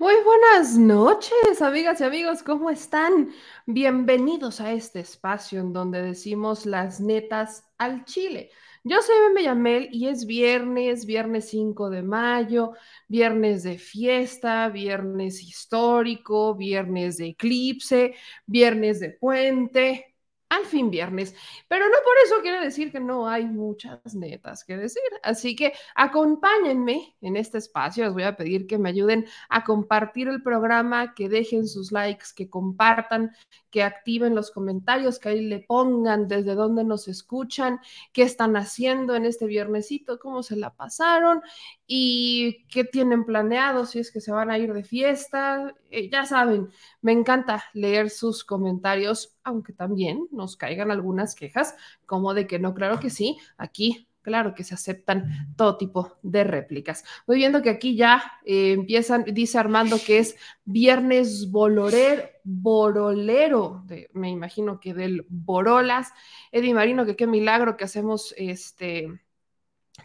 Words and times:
Muy 0.00 0.14
buenas 0.24 0.78
noches, 0.78 1.60
amigas 1.60 2.00
y 2.00 2.04
amigos, 2.04 2.44
¿cómo 2.44 2.70
están? 2.70 3.30
Bienvenidos 3.66 4.60
a 4.60 4.72
este 4.72 5.00
espacio 5.00 5.58
en 5.58 5.72
donde 5.72 6.00
decimos 6.00 6.66
las 6.66 7.00
netas 7.00 7.64
al 7.78 8.04
chile. 8.04 8.50
Yo 8.84 9.02
soy 9.02 9.16
Bembe 9.26 9.42
Yamel 9.42 9.88
y 9.90 10.06
es 10.06 10.24
viernes, 10.24 11.04
viernes 11.04 11.48
5 11.48 11.90
de 11.90 12.02
mayo, 12.04 12.74
viernes 13.08 13.64
de 13.64 13.76
fiesta, 13.76 14.68
viernes 14.68 15.42
histórico, 15.42 16.54
viernes 16.54 17.16
de 17.16 17.30
eclipse, 17.30 18.14
viernes 18.46 19.00
de 19.00 19.10
puente, 19.10 20.07
al 20.48 20.64
fin 20.64 20.90
viernes. 20.90 21.34
Pero 21.68 21.86
no 21.86 21.96
por 22.04 22.14
eso 22.24 22.42
quiere 22.42 22.60
decir 22.60 22.90
que 22.90 23.00
no 23.00 23.28
hay 23.28 23.46
muchas 23.46 24.14
netas 24.14 24.64
que 24.64 24.76
decir. 24.76 25.02
Así 25.22 25.54
que 25.54 25.72
acompáñenme 25.94 27.16
en 27.20 27.36
este 27.36 27.58
espacio. 27.58 28.04
Les 28.04 28.12
voy 28.12 28.22
a 28.22 28.36
pedir 28.36 28.66
que 28.66 28.78
me 28.78 28.88
ayuden 28.88 29.26
a 29.48 29.64
compartir 29.64 30.28
el 30.28 30.42
programa, 30.42 31.14
que 31.14 31.28
dejen 31.28 31.68
sus 31.68 31.92
likes, 31.92 32.26
que 32.34 32.48
compartan, 32.48 33.32
que 33.70 33.82
activen 33.82 34.34
los 34.34 34.50
comentarios, 34.50 35.18
que 35.18 35.30
ahí 35.30 35.40
le 35.46 35.60
pongan 35.60 36.28
desde 36.28 36.54
dónde 36.54 36.84
nos 36.84 37.08
escuchan, 37.08 37.80
qué 38.12 38.22
están 38.22 38.56
haciendo 38.56 39.14
en 39.14 39.26
este 39.26 39.46
viernesito, 39.46 40.18
cómo 40.18 40.42
se 40.42 40.56
la 40.56 40.74
pasaron 40.74 41.42
y 41.86 42.66
qué 42.68 42.84
tienen 42.84 43.24
planeado, 43.24 43.84
si 43.86 43.98
es 43.98 44.10
que 44.10 44.20
se 44.20 44.32
van 44.32 44.50
a 44.50 44.58
ir 44.58 44.72
de 44.72 44.84
fiesta. 44.84 45.74
Eh, 45.90 46.10
ya 46.10 46.24
saben, 46.26 46.68
me 47.02 47.12
encanta 47.12 47.64
leer 47.74 48.10
sus 48.10 48.44
comentarios, 48.44 49.37
aunque 49.48 49.72
también 49.72 50.28
nos 50.30 50.56
caigan 50.56 50.90
algunas 50.90 51.34
quejas, 51.34 51.74
como 52.06 52.34
de 52.34 52.46
que 52.46 52.58
no, 52.58 52.74
claro 52.74 53.00
que 53.00 53.10
sí, 53.10 53.38
aquí 53.56 54.08
claro 54.28 54.54
que 54.54 54.62
se 54.62 54.74
aceptan 54.74 55.54
todo 55.56 55.78
tipo 55.78 56.18
de 56.22 56.44
réplicas. 56.44 57.02
Voy 57.26 57.38
viendo 57.38 57.62
que 57.62 57.70
aquí 57.70 57.96
ya 57.96 58.22
eh, 58.44 58.72
empiezan, 58.72 59.24
dice 59.24 59.56
Armando 59.56 59.96
que 60.04 60.18
es 60.18 60.36
viernes 60.66 61.50
bolorer, 61.50 62.40
borolero, 62.44 63.84
me 64.12 64.28
imagino 64.28 64.80
que 64.80 64.92
del 64.92 65.24
Borolas. 65.30 66.12
Eddie 66.52 66.74
Marino, 66.74 67.06
que 67.06 67.16
qué 67.16 67.26
milagro 67.26 67.78
que 67.78 67.84
hacemos 67.84 68.34
este 68.36 69.08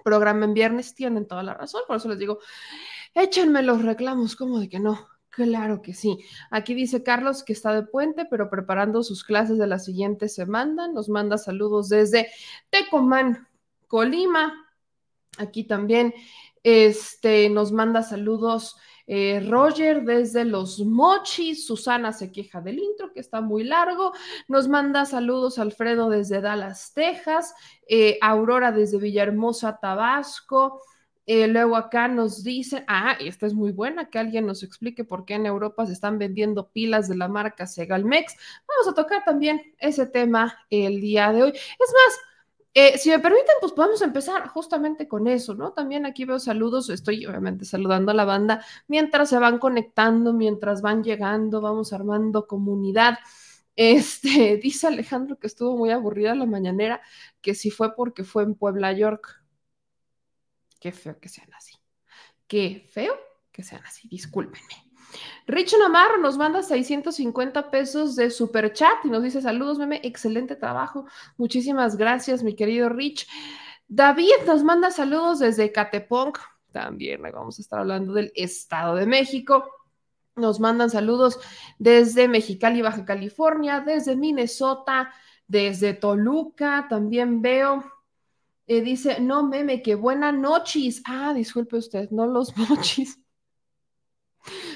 programa 0.05 0.45
en 0.45 0.53
viernes, 0.53 0.95
tienen 0.95 1.27
toda 1.27 1.43
la 1.43 1.53
razón, 1.53 1.81
por 1.85 1.97
eso 1.97 2.07
les 2.07 2.19
digo, 2.19 2.39
échenme 3.13 3.61
los 3.61 3.83
reclamos, 3.83 4.37
como 4.37 4.59
de 4.59 4.69
que 4.69 4.79
no, 4.79 5.05
Claro 5.33 5.81
que 5.81 5.95
sí. 5.95 6.19
Aquí 6.51 6.75
dice 6.75 7.01
Carlos 7.01 7.43
que 7.43 7.53
está 7.53 7.73
de 7.73 7.81
puente, 7.81 8.25
pero 8.25 8.51
preparando 8.51 9.01
sus 9.01 9.23
clases 9.23 9.57
de 9.57 9.65
la 9.65 9.79
siguiente 9.79 10.29
semana. 10.29 10.87
Nos 10.87 11.09
manda 11.09 11.39
saludos 11.39 11.89
desde 11.89 12.27
Tecomán, 12.69 13.47
Colima. 13.87 14.53
Aquí 15.39 15.63
también 15.63 16.13
este, 16.61 17.49
nos 17.49 17.71
manda 17.71 18.03
saludos 18.03 18.77
eh, 19.07 19.43
Roger 19.49 20.03
desde 20.03 20.45
Los 20.45 20.79
Mochis. 20.81 21.65
Susana 21.65 22.13
se 22.13 22.31
queja 22.31 22.61
del 22.61 22.77
intro, 22.77 23.11
que 23.11 23.19
está 23.19 23.41
muy 23.41 23.63
largo. 23.63 24.13
Nos 24.47 24.67
manda 24.67 25.03
saludos 25.03 25.57
Alfredo 25.57 26.11
desde 26.11 26.41
Dallas, 26.41 26.93
Texas. 26.93 27.55
Eh, 27.87 28.19
Aurora 28.21 28.71
desde 28.71 28.99
Villahermosa, 28.99 29.79
Tabasco. 29.81 30.79
Eh, 31.25 31.47
luego 31.47 31.77
acá 31.77 32.07
nos 32.07 32.43
dice, 32.43 32.83
ah, 32.87 33.15
esta 33.19 33.45
es 33.45 33.53
muy 33.53 33.71
buena, 33.71 34.09
que 34.09 34.19
alguien 34.19 34.45
nos 34.45 34.61
explique 34.63 35.05
por 35.05 35.25
qué 35.25 35.35
en 35.35 35.45
Europa 35.45 35.85
se 35.85 35.93
están 35.93 36.17
vendiendo 36.19 36.69
pilas 36.69 37.07
de 37.07 37.15
la 37.15 37.27
marca 37.29 37.65
Segalmex. 37.65 38.35
Vamos 38.67 38.87
a 38.91 38.93
tocar 38.93 39.23
también 39.23 39.61
ese 39.79 40.05
tema 40.05 40.57
el 40.69 40.99
día 40.99 41.31
de 41.31 41.43
hoy. 41.43 41.51
Es 41.51 41.93
más, 41.93 42.19
eh, 42.75 42.97
si 42.97 43.09
me 43.09 43.19
permiten, 43.19 43.55
pues 43.61 43.71
podemos 43.71 44.01
empezar 44.01 44.47
justamente 44.47 45.07
con 45.07 45.27
eso, 45.27 45.53
¿no? 45.53 45.73
También 45.73 46.05
aquí 46.07 46.25
veo 46.25 46.39
saludos, 46.39 46.89
estoy 46.89 47.25
obviamente 47.27 47.65
saludando 47.65 48.11
a 48.11 48.15
la 48.15 48.25
banda 48.25 48.65
mientras 48.87 49.29
se 49.29 49.37
van 49.37 49.59
conectando, 49.59 50.33
mientras 50.33 50.81
van 50.81 51.03
llegando, 51.03 51.61
vamos 51.61 51.93
armando 51.93 52.47
comunidad. 52.47 53.19
Este, 53.75 54.57
dice 54.63 54.87
Alejandro 54.87 55.37
que 55.37 55.47
estuvo 55.47 55.77
muy 55.77 55.91
aburrida 55.91 56.35
la 56.35 56.45
mañanera, 56.47 57.01
que 57.41 57.53
si 57.55 57.69
fue 57.69 57.95
porque 57.95 58.23
fue 58.23 58.43
en 58.43 58.55
Puebla, 58.55 58.91
York. 58.93 59.42
Qué 60.83 60.91
feo 60.91 61.17
que 61.17 61.29
sean 61.29 61.47
así. 61.53 61.75
Qué 62.45 62.85
feo 62.91 63.17
que 63.53 63.63
sean 63.63 63.81
así, 63.85 64.05
discúlpenme. 64.09 64.91
Rich 65.47 65.75
Namarro 65.79 66.17
nos 66.17 66.37
manda 66.37 66.61
650 66.61 67.71
pesos 67.71 68.17
de 68.17 68.29
super 68.29 68.73
chat 68.73 69.05
y 69.05 69.07
nos 69.07 69.23
dice 69.23 69.41
saludos, 69.41 69.79
meme, 69.79 70.01
excelente 70.03 70.57
trabajo. 70.57 71.05
Muchísimas 71.37 71.95
gracias, 71.95 72.43
mi 72.43 72.53
querido 72.53 72.89
Rich. 72.89 73.29
David 73.87 74.43
nos 74.45 74.65
manda 74.65 74.91
saludos 74.91 75.39
desde 75.39 75.71
Catepong. 75.71 76.33
También 76.73 77.25
ahí 77.25 77.31
vamos 77.31 77.59
a 77.59 77.61
estar 77.61 77.79
hablando 77.79 78.11
del 78.11 78.33
Estado 78.35 78.95
de 78.95 79.05
México. 79.05 79.63
Nos 80.35 80.59
mandan 80.59 80.89
saludos 80.89 81.39
desde 81.79 82.27
Mexicali, 82.27 82.81
Baja 82.81 83.05
California, 83.05 83.79
desde 83.79 84.17
Minnesota, 84.17 85.13
desde 85.47 85.93
Toluca. 85.93 86.87
También 86.89 87.41
veo 87.41 87.85
eh, 88.67 88.81
dice, 88.81 89.19
no 89.19 89.47
meme, 89.47 89.81
que 89.81 89.95
buenas 89.95 90.33
noches. 90.33 91.01
Ah, 91.05 91.33
disculpe 91.33 91.77
usted, 91.77 92.09
no 92.11 92.27
los 92.27 92.55
mochis. 92.69 93.19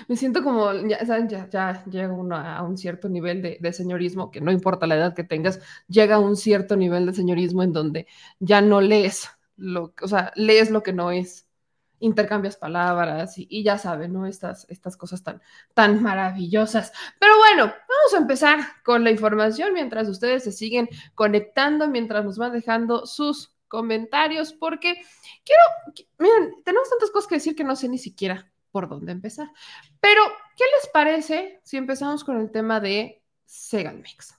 Me 0.07 0.16
siento 0.16 0.44
como, 0.44 0.74
ya, 0.88 1.04
ya, 1.04 1.50
ya 1.50 1.84
llega 1.86 2.13
uno 2.13 2.36
a 2.38 2.62
un 2.63 2.78
cierto 2.78 3.10
nivel 3.10 3.42
de, 3.42 3.74
señorismo, 3.74 4.31
que 4.31 4.39
no 4.39 4.51
importa 4.51 4.88
la 4.88 4.95
edad 4.95 5.13
que 5.13 5.25
tengas, 5.25 5.60
llega 5.88 6.16
a 6.16 6.19
un 6.19 6.38
cierto 6.38 6.78
nivel 6.78 7.06
de 7.06 7.13
señorismo 7.13 7.63
en 7.63 7.74
donde 7.74 8.07
ya 8.39 8.62
no 8.62 8.80
lees 8.80 9.30
lo, 9.57 9.94
o 10.01 10.07
sea, 10.07 10.31
lees 10.36 10.72
lo 10.72 10.83
que 10.83 10.94
no 10.94 11.12
es, 11.12 11.48
intercambias 12.00 12.56
palabras 12.57 13.33
y, 13.38 13.63
ya 13.63 13.78
saben, 13.78 14.13
¿no? 14.13 14.28
Estas, 14.28 14.66
estas 14.69 14.95
cosas 14.98 15.24
tan, 15.24 15.42
tan 15.74 16.01
maravillosas. 16.01 16.94
Pero 17.19 17.33
bueno, 17.38 17.66
vamos 17.66 18.13
a 18.13 18.18
empezar 18.18 18.60
con 18.83 19.04
la 19.04 19.12
información 19.12 19.74
mientras 19.74 20.07
ustedes 20.07 20.44
se 20.44 20.51
siguen 20.51 20.88
conectando, 21.16 21.88
mientras 21.88 22.24
nos 22.24 22.38
van 22.38 22.54
dejando 22.54 23.06
sus 23.06 23.56
comentarios, 23.68 24.54
porque 24.54 25.02
quiero, 25.44 25.62
miren, 26.18 26.64
tenemos 26.64 26.90
tantas 26.90 27.12
cosas 27.12 27.28
que 27.28 27.36
decir 27.36 27.56
que 27.56 27.64
no 27.64 27.75
sé 27.75 27.90
ni 27.90 27.98
siquiera 27.98 28.52
por 28.72 28.88
dónde 28.88 29.12
empezar. 29.12 29.50
Pero, 30.00 30.22
¿qué 30.56 30.64
les 30.75 30.88
parece 30.92 31.60
si 31.64 31.78
empezamos 31.78 32.24
con 32.24 32.40
el 32.40 32.52
tema 32.52 32.80
de 32.80 33.22
Segalmex? 33.46 34.36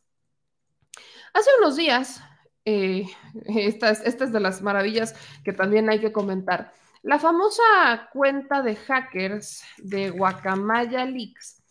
Hace 1.34 1.50
unos 1.60 1.76
días, 1.76 2.22
eh, 2.64 3.06
estas, 3.46 4.00
estas 4.04 4.32
de 4.32 4.40
las 4.40 4.62
maravillas 4.62 5.14
que 5.44 5.52
también 5.52 5.88
hay 5.90 6.00
que 6.00 6.12
comentar, 6.12 6.72
la 7.02 7.18
famosa 7.18 8.08
cuenta 8.12 8.62
de 8.62 8.74
hackers 8.74 9.62
de 9.78 10.10
Guacamaya 10.10 11.04
Leaks 11.04 11.62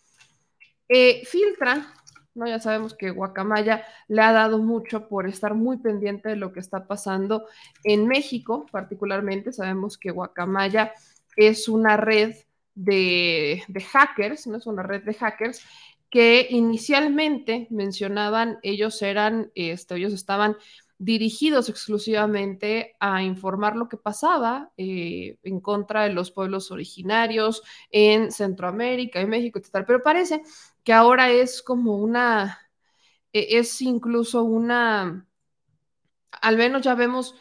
eh, 0.88 1.26
filtra 1.26 1.94
¿no? 2.38 2.48
Ya 2.48 2.60
sabemos 2.60 2.94
que 2.94 3.12
Guacamaya 3.12 3.86
le 4.08 4.22
ha 4.22 4.32
dado 4.32 4.60
mucho 4.60 5.08
por 5.08 5.28
estar 5.28 5.54
muy 5.54 5.78
pendiente 5.78 6.30
de 6.30 6.36
lo 6.36 6.54
que 6.54 6.60
está 6.60 6.88
pasando 6.88 7.46
en 7.84 8.08
México, 8.08 8.66
particularmente. 8.72 9.52
Sabemos 9.52 9.98
que 9.98 10.12
Guacamaya 10.12 10.94
es 11.36 11.68
una 11.68 11.98
red 11.98 12.36
de, 12.76 13.64
hackers, 13.92 14.48
no 14.48 14.58
es 14.58 14.68
una 14.68 14.84
red 14.84 15.04
de 15.04 15.14
hackers 15.14 15.64
que 16.10 16.48
inicialmente 16.50 17.68
mencionaban, 17.70 18.60
ellos 18.64 19.02
eran, 19.02 19.52
este, 19.56 19.96
ellos 19.96 20.14
estaban 20.14 20.56
dirigidos 21.00 21.70
exclusivamente 21.70 22.96
a 23.00 23.22
informar 23.22 23.76
lo 23.76 23.88
que 23.88 23.98
pasaba 23.98 24.72
eh, 24.78 25.38
en 25.44 25.60
contra 25.60 26.04
de 26.04 26.14
los 26.14 26.32
pueblos 26.32 26.72
originarios 26.72 27.62
en 27.92 28.32
Centroamérica 28.32 29.22
y 29.22 29.28
México, 29.28 29.60
etc. 29.60 29.84
Pero 29.86 30.02
parece 30.02 30.42
que 30.88 30.94
ahora 30.94 31.32
es 31.32 31.62
como 31.62 31.98
una, 31.98 32.60
e, 33.34 33.60
es 33.60 33.82
incluso 33.82 34.44
una, 34.44 35.28
al 36.32 36.56
menos 36.56 36.82
ya 36.82 36.96
vemos 36.96 37.36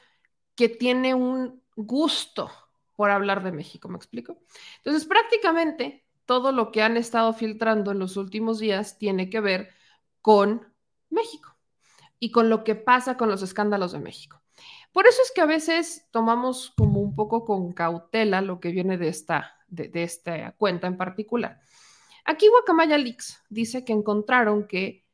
que 0.56 0.68
tiene 0.68 1.14
un 1.14 1.62
gusto 1.76 2.50
por 2.96 3.12
hablar 3.12 3.44
de 3.44 3.52
México, 3.52 3.88
¿me 3.88 3.98
explico? 3.98 4.40
Entonces, 4.78 5.04
prácticamente 5.04 6.04
todo 6.24 6.50
lo 6.50 6.72
que 6.72 6.82
han 6.82 6.96
estado 6.96 7.32
filtrando 7.34 7.92
en 7.92 8.00
los 8.00 8.16
últimos 8.16 8.58
días 8.58 8.98
tiene 8.98 9.30
que 9.30 9.38
ver 9.38 9.68
con 10.22 10.74
México 11.08 11.56
y 12.18 12.32
con 12.32 12.50
lo 12.50 12.64
que 12.64 12.74
pasa 12.74 13.16
con 13.16 13.28
los 13.28 13.42
escándalos 13.42 13.92
de 13.92 14.00
México. 14.00 14.42
Por 14.90 15.06
eso 15.06 15.22
es 15.22 15.30
que 15.32 15.42
a 15.42 15.46
veces 15.46 16.08
tomamos 16.10 16.72
como 16.76 16.98
un 16.98 17.14
poco 17.14 17.44
con 17.44 17.72
cautela 17.74 18.40
lo 18.40 18.58
que 18.58 18.72
viene 18.72 18.98
de 18.98 19.06
esta, 19.06 19.64
de 19.68 20.02
esta 20.02 20.50
cuenta 20.58 20.88
en 20.88 20.96
particular. 20.96 21.60
Aquí 22.26 22.48
Guacamaya 22.48 22.98
Leaks 22.98 23.44
dice 23.48 23.84
que 23.84 23.92
encontraron 23.92 24.66
que 24.66 25.06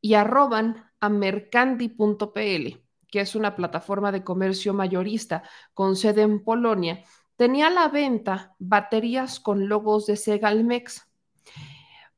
y 0.00 0.14
arroban 0.14 0.90
a 1.00 1.08
mercandi.pl, 1.08 2.82
que 3.08 3.20
es 3.20 3.34
una 3.34 3.56
plataforma 3.56 4.12
de 4.12 4.22
comercio 4.22 4.72
mayorista 4.72 5.42
con 5.74 5.96
sede 5.96 6.22
en 6.22 6.44
Polonia, 6.44 7.04
tenía 7.34 7.66
a 7.66 7.70
la 7.70 7.88
venta 7.88 8.54
baterías 8.58 9.40
con 9.40 9.68
logos 9.68 10.06
de 10.06 10.16
Segalmex. 10.16 11.06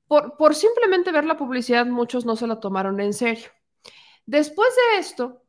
Por, 0.07 0.37
por 0.37 0.55
simplemente 0.55 1.13
ver 1.13 1.25
la 1.25 1.39
publicidad, 1.39 1.87
muchos 1.87 2.27
no 2.27 2.37
se 2.37 2.47
la 2.47 2.61
tomaron 2.61 3.01
en 3.01 3.15
serio. 3.15 3.49
Después 4.27 4.69
de 4.77 5.01
esto, 5.01 5.43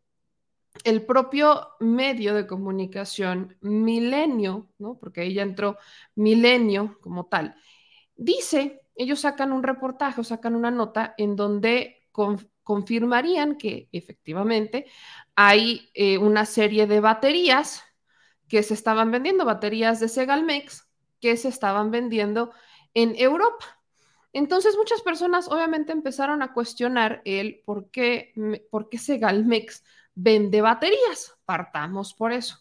el 0.86 1.06
propio 1.06 1.70
medio 1.82 2.34
de 2.34 2.48
comunicación, 2.48 3.58
Milenio, 3.60 4.70
¿no? 4.78 4.98
porque 4.98 5.22
ahí 5.22 5.34
ya 5.34 5.44
entró 5.44 5.78
Milenio 6.16 6.98
como 7.02 7.26
tal, 7.26 7.56
dice 8.16 8.83
ellos 8.96 9.22
sacan 9.22 9.52
un 9.52 9.64
reportaje 9.64 10.22
o 10.22 10.24
sacan 10.24 10.56
una 10.56 10.72
nota 10.72 11.14
en 11.18 11.36
donde 11.36 12.08
confirmarían 12.64 13.56
que 13.58 13.90
efectivamente 13.92 14.86
hay 15.36 15.90
eh, 15.94 16.18
una 16.18 16.46
serie 16.46 16.88
de 16.88 17.00
baterías 17.00 17.84
que 18.48 18.64
se 18.64 18.74
estaban 18.74 19.12
vendiendo, 19.12 19.46
baterías 19.46 20.00
de 20.00 20.10
Segalmex 20.10 20.88
que 21.20 21.38
se 21.38 21.48
estaban 21.48 21.90
vendiendo 21.90 22.52
en 22.94 23.16
Europa. 23.18 23.80
Entonces 24.34 24.76
muchas 24.78 25.02
personas 25.02 25.48
obviamente 25.48 25.92
empezaron 25.92 26.42
a 26.42 26.54
cuestionar 26.54 27.22
el 27.24 27.62
por 27.66 27.90
qué, 27.92 28.34
por 28.70 28.90
qué 28.90 28.98
Segalmex 28.98 29.84
vende 30.16 30.62
baterías. 30.62 31.36
Partamos 31.46 32.14
por 32.14 32.32
eso. 32.32 32.58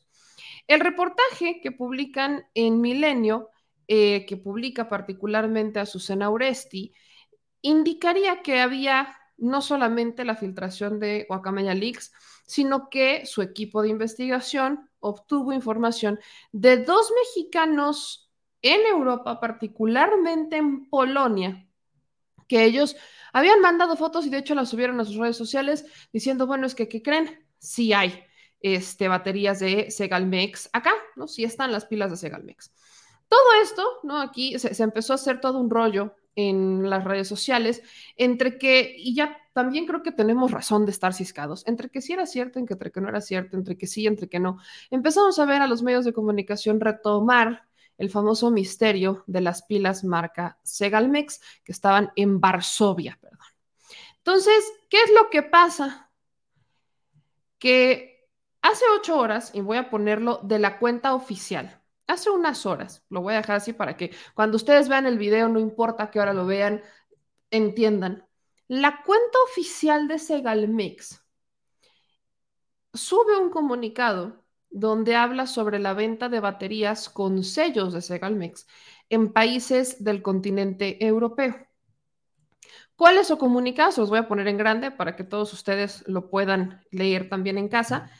El 0.67 0.81
reportaje 0.81 1.61
que 1.61 1.73
publican 1.73 2.47
en 2.55 2.81
Milenio 2.81 3.51
eh, 3.95 4.25
que 4.25 4.39
publica 4.39 4.89
particularmente 4.89 5.79
a 5.79 5.85
Susana 5.85 6.31
Uresti, 6.31 6.95
indicaría 7.61 8.41
que 8.41 8.59
había 8.59 9.15
no 9.37 9.61
solamente 9.61 10.25
la 10.25 10.35
filtración 10.35 10.99
de 10.99 11.27
Guacamaya 11.29 11.75
Leaks, 11.75 12.11
sino 12.47 12.89
que 12.89 13.27
su 13.27 13.43
equipo 13.43 13.83
de 13.83 13.91
investigación 13.91 14.89
obtuvo 15.01 15.53
información 15.53 16.19
de 16.53 16.79
dos 16.79 17.13
mexicanos 17.23 18.33
en 18.63 18.81
Europa, 18.87 19.39
particularmente 19.39 20.57
en 20.57 20.89
Polonia, 20.89 21.69
que 22.49 22.65
ellos 22.65 22.97
habían 23.35 23.61
mandado 23.61 23.99
fotos 23.99 24.25
y 24.25 24.31
de 24.31 24.39
hecho 24.39 24.55
las 24.55 24.71
subieron 24.71 25.01
a 25.01 25.05
sus 25.05 25.17
redes 25.17 25.37
sociales 25.37 25.85
diciendo, 26.15 26.47
bueno, 26.47 26.67
es 26.67 26.75
que, 26.75 26.89
¿qué 26.89 27.03
creen? 27.03 27.47
Sí 27.59 27.93
hay 27.93 28.25
este, 28.61 29.09
baterías 29.09 29.61
de 29.61 29.91
Segalmex 29.91 30.71
acá, 30.73 30.95
¿no? 31.15 31.29
Sí 31.29 31.45
están 31.45 31.73
las 31.73 31.85
pilas 31.85 32.11
de 32.11 32.17
Segalmex. 32.17 32.73
Todo 33.33 33.63
esto, 33.63 33.83
¿no? 34.03 34.21
Aquí 34.21 34.59
se, 34.59 34.83
empezó 34.83 35.15
a 35.15 35.17
hacer 35.17 35.41
todo 35.41 35.59
un 35.59 35.71
rollo 35.71 36.15
en 36.37 36.91
las 36.91 37.03
redes 37.03 37.27
sociales, 37.27 37.83
entre 38.19 38.59
que, 38.59 38.95
y 38.95 39.15
ya 39.15 39.39
también 39.55 39.87
creo 39.87 40.03
que 40.03 40.13
tenemos 40.13 40.51
razón 40.51 40.85
de 40.85 40.91
estar 40.91 41.15
ciscados, 41.15 41.67
entre 41.67 41.89
que 41.89 42.03
sí 42.03 42.13
era 42.13 42.27
cierto, 42.27 42.59
entre 42.59 42.93
que 42.93 43.01
no 43.01 43.09
era 43.09 43.23
cierto, 43.23 43.57
entre 43.57 43.79
que 43.79 43.87
sí, 43.87 44.07
entre 44.07 44.29
que 44.29 44.39
no. 44.39 44.59
Empezamos 44.91 45.39
a 45.39 45.47
ver 45.47 45.63
a 45.63 45.67
los 45.67 45.83
medios 45.83 46.05
de 46.05 46.13
comunicación 46.13 46.79
retomar 46.79 47.67
el 47.97 48.11
famoso 48.11 48.51
misterio 48.51 49.25
de 49.27 49.41
las 49.41 49.63
pilas 49.63 50.05
marca 50.05 50.59
Segalmex 50.63 51.41
que 51.65 51.73
estaban 51.73 52.13
en 52.17 52.39
Varsovia, 52.39 53.19
perdón. 53.19 53.39
Entonces, 54.19 54.63
¿qué 54.91 54.99
es 55.05 55.11
lo 55.11 55.31
que 55.31 55.43
pasa? 55.43 56.11
Que 57.59 58.29
hace 58.61 58.85
ocho 58.95 59.17
horas, 59.17 59.55
y 59.55 59.63
voy 59.63 59.79
a 59.79 59.89
ponerlo 59.89 60.39
de 60.43 60.59
la 60.59 60.79
cuenta 60.79 61.15
oficial, 61.15 61.82
hace 62.13 62.31
unas 62.31 62.67
horas, 62.67 63.05
lo 63.09 63.23
voy 63.23 63.35
a 63.35 63.39
dejar 63.39 63.57
así 63.57 63.73
para 63.73 63.97
que 63.97 64.15
cuando 64.35 64.57
ustedes 64.57 64.89
vean 64.89 65.07
el 65.07 65.19
video, 65.19 65.49
no 65.49 65.59
importa 65.61 66.11
que 66.11 66.19
ahora 66.19 66.35
lo 66.35 66.47
vean, 66.47 66.83
entiendan. 67.51 68.27
La 68.69 69.03
cuenta 69.05 69.39
oficial 69.51 70.09
de 70.09 70.19
Segalmex 70.19 71.23
sube 72.95 73.39
un 73.39 73.51
comunicado 73.51 74.43
donde 74.71 75.17
habla 75.17 75.47
sobre 75.47 75.79
la 75.79 75.93
venta 75.93 76.29
de 76.29 76.41
baterías 76.41 77.09
con 77.09 77.45
sellos 77.45 77.93
de 77.93 78.01
Segalmex 78.01 78.67
en 79.11 79.33
países 79.33 80.03
del 80.03 80.23
continente 80.23 81.05
europeo. 81.05 81.55
¿Cuál 82.97 83.19
es 83.19 83.29
su 83.29 83.37
comunicado? 83.37 83.93
Se 83.93 84.01
los 84.01 84.11
voy 84.11 84.21
a 84.21 84.29
poner 84.29 84.49
en 84.49 84.57
grande 84.57 84.91
para 84.91 85.17
que 85.17 85.25
todos 85.25 85.53
ustedes 85.53 86.05
lo 86.07 86.31
puedan 86.31 86.85
leer 86.91 87.29
también 87.29 87.59
en 87.59 87.69
casa. 87.69 88.11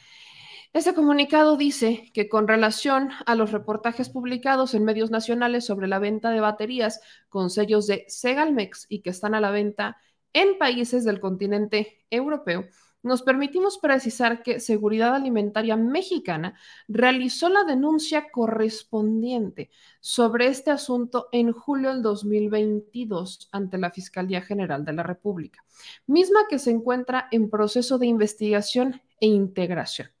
Este 0.73 0.95
comunicado 0.95 1.55
dice 1.55 2.09
que 2.15 2.27
con 2.27 2.47
relación 2.47 3.11
a 3.27 3.35
los 3.35 3.51
reportajes 3.51 4.09
publicados 4.09 4.73
en 4.73 4.83
medios 4.83 5.11
nacionales 5.11 5.65
sobre 5.65 5.87
la 5.87 5.99
venta 5.99 6.31
de 6.31 6.39
baterías 6.39 6.99
con 7.29 7.51
sellos 7.51 7.85
de 7.85 8.05
Segalmex 8.07 8.87
y 8.89 9.01
que 9.01 9.11
están 9.11 9.35
a 9.35 9.39
la 9.39 9.51
venta 9.51 9.97
en 10.33 10.57
países 10.57 11.03
del 11.03 11.19
continente 11.19 12.03
europeo, 12.09 12.65
nos 13.03 13.21
permitimos 13.21 13.77
precisar 13.77 14.41
que 14.41 14.59
Seguridad 14.59 15.13
Alimentaria 15.13 15.75
Mexicana 15.75 16.57
realizó 16.87 17.49
la 17.49 17.65
denuncia 17.65 18.31
correspondiente 18.31 19.69
sobre 19.99 20.47
este 20.47 20.71
asunto 20.71 21.27
en 21.31 21.51
julio 21.51 21.89
del 21.89 22.01
2022 22.01 23.49
ante 23.51 23.77
la 23.77 23.91
Fiscalía 23.91 24.41
General 24.41 24.83
de 24.83 24.93
la 24.93 25.03
República, 25.03 25.63
misma 26.07 26.47
que 26.49 26.57
se 26.57 26.71
encuentra 26.71 27.27
en 27.29 27.51
proceso 27.51 27.99
de 27.99 28.07
investigación 28.07 29.01
e 29.19 29.27
integración. 29.27 30.12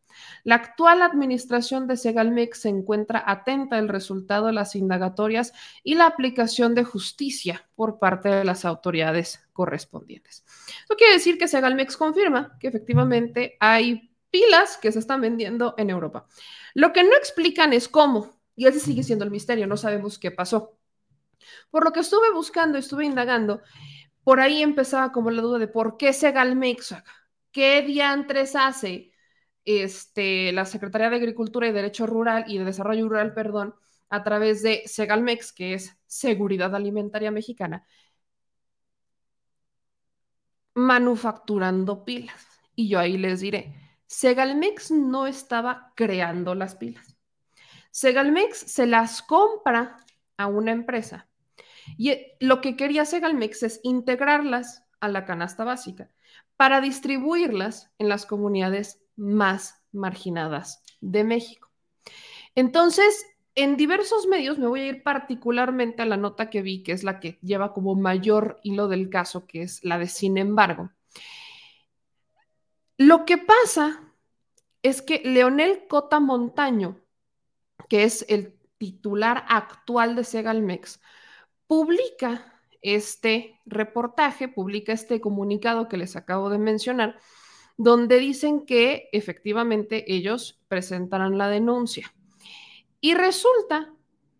La 0.43 0.55
actual 0.55 1.01
administración 1.01 1.87
de 1.87 1.95
Segalmex 1.95 2.59
se 2.59 2.69
encuentra 2.69 3.23
atenta 3.25 3.77
al 3.77 3.87
resultado 3.87 4.47
de 4.47 4.53
las 4.53 4.75
indagatorias 4.75 5.53
y 5.83 5.95
la 5.95 6.05
aplicación 6.05 6.75
de 6.75 6.83
justicia 6.83 7.65
por 7.75 7.97
parte 7.97 8.27
de 8.27 8.43
las 8.43 8.65
autoridades 8.65 9.47
correspondientes. 9.53 10.43
Eso 10.83 10.95
quiere 10.97 11.13
decir 11.13 11.37
que 11.37 11.47
Segalmex 11.47 11.95
confirma 11.95 12.57
que 12.59 12.67
efectivamente 12.67 13.55
hay 13.59 14.11
pilas 14.29 14.77
que 14.77 14.91
se 14.91 14.99
están 14.99 15.21
vendiendo 15.21 15.75
en 15.77 15.89
Europa. 15.89 16.27
Lo 16.73 16.91
que 16.91 17.03
no 17.03 17.15
explican 17.15 17.71
es 17.71 17.87
cómo, 17.87 18.29
y 18.55 18.67
ese 18.67 18.79
sigue 18.79 19.03
siendo 19.03 19.23
el 19.23 19.31
misterio, 19.31 19.65
no 19.65 19.77
sabemos 19.77 20.19
qué 20.19 20.31
pasó. 20.31 20.77
Por 21.69 21.85
lo 21.85 21.91
que 21.93 22.01
estuve 22.01 22.33
buscando, 22.33 22.77
estuve 22.77 23.05
indagando, 23.05 23.61
por 24.23 24.41
ahí 24.41 24.61
empezaba 24.61 25.11
como 25.11 25.31
la 25.31 25.41
duda 25.41 25.59
de 25.59 25.67
por 25.67 25.95
qué 25.95 26.11
Segalmex, 26.11 26.95
qué 27.51 27.81
diantres 27.83 28.55
hace 28.55 29.12
este, 29.65 30.51
la 30.51 30.65
Secretaría 30.65 31.09
de 31.09 31.17
Agricultura 31.17 31.67
y 31.67 31.71
Derecho 31.71 32.05
Rural 32.05 32.45
y 32.47 32.57
de 32.57 32.65
Desarrollo 32.65 33.07
Rural, 33.07 33.33
perdón, 33.33 33.75
a 34.09 34.23
través 34.23 34.61
de 34.63 34.83
Segalmex, 34.85 35.53
que 35.53 35.73
es 35.73 35.97
Seguridad 36.05 36.75
Alimentaria 36.75 37.31
Mexicana, 37.31 37.85
manufacturando 40.75 42.03
pilas. 42.05 42.45
Y 42.75 42.89
yo 42.89 42.99
ahí 42.99 43.17
les 43.17 43.41
diré, 43.41 43.75
Segalmex 44.07 44.91
no 44.91 45.27
estaba 45.27 45.93
creando 45.95 46.55
las 46.55 46.75
pilas. 46.75 47.17
Segalmex 47.91 48.57
se 48.57 48.87
las 48.87 49.21
compra 49.21 49.97
a 50.37 50.47
una 50.47 50.71
empresa. 50.71 51.27
Y 51.97 52.15
lo 52.39 52.61
que 52.61 52.75
quería 52.75 53.05
Segalmex 53.05 53.63
es 53.63 53.79
integrarlas 53.83 54.83
a 54.99 55.09
la 55.09 55.25
canasta 55.25 55.63
básica 55.63 56.09
para 56.55 56.81
distribuirlas 56.81 57.91
en 57.97 58.09
las 58.09 58.25
comunidades 58.25 59.02
más 59.15 59.81
marginadas 59.91 60.83
de 61.01 61.23
México. 61.23 61.69
Entonces, 62.55 63.25
en 63.55 63.77
diversos 63.77 64.27
medios 64.27 64.57
me 64.57 64.67
voy 64.67 64.81
a 64.81 64.87
ir 64.87 65.03
particularmente 65.03 66.01
a 66.01 66.05
la 66.05 66.17
nota 66.17 66.49
que 66.49 66.61
vi, 66.61 66.83
que 66.83 66.91
es 66.91 67.03
la 67.03 67.19
que 67.19 67.39
lleva 67.41 67.73
como 67.73 67.95
mayor 67.95 68.59
hilo 68.63 68.87
del 68.87 69.09
caso, 69.09 69.45
que 69.45 69.61
es 69.61 69.83
la 69.83 69.99
de 69.99 70.07
sin 70.07 70.37
embargo. 70.37 70.91
Lo 72.97 73.25
que 73.25 73.37
pasa 73.37 74.13
es 74.81 75.01
que 75.01 75.21
Leonel 75.23 75.87
Cota 75.87 76.19
Montaño, 76.19 76.99
que 77.89 78.03
es 78.03 78.25
el 78.29 78.57
titular 78.77 79.45
actual 79.47 80.15
de 80.15 80.23
Segalmex, 80.23 80.99
publica 81.67 82.59
este 82.81 83.59
reportaje, 83.65 84.47
publica 84.47 84.91
este 84.93 85.21
comunicado 85.21 85.87
que 85.87 85.97
les 85.97 86.15
acabo 86.15 86.49
de 86.49 86.57
mencionar, 86.57 87.17
donde 87.77 88.19
dicen 88.19 88.65
que 88.65 89.09
efectivamente 89.11 90.13
ellos 90.13 90.61
presentarán 90.67 91.37
la 91.37 91.49
denuncia. 91.49 92.13
Y 93.01 93.15
resulta 93.15 93.93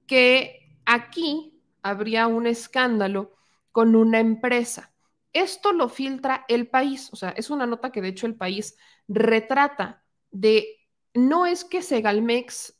que 0.08 0.78
aquí 0.86 1.62
habría 1.82 2.28
un 2.28 2.48
escándalo 2.48 3.36
con 3.72 3.96
una 3.96 4.20
empresa. 4.20 4.94
Esto 5.34 5.74
lo 5.74 5.90
filtra 5.90 6.46
el 6.48 6.68
país, 6.68 7.10
o 7.12 7.16
sea, 7.16 7.30
es 7.32 7.50
una 7.50 7.66
nota 7.66 7.92
que 7.92 8.02
de 8.02 8.10
hecho 8.10 8.28
el 8.28 8.36
país 8.36 8.78
retrata 9.08 10.04
de, 10.32 10.88
no 11.14 11.46
es 11.46 11.66
que 11.66 11.82
Segalmex, 11.82 12.80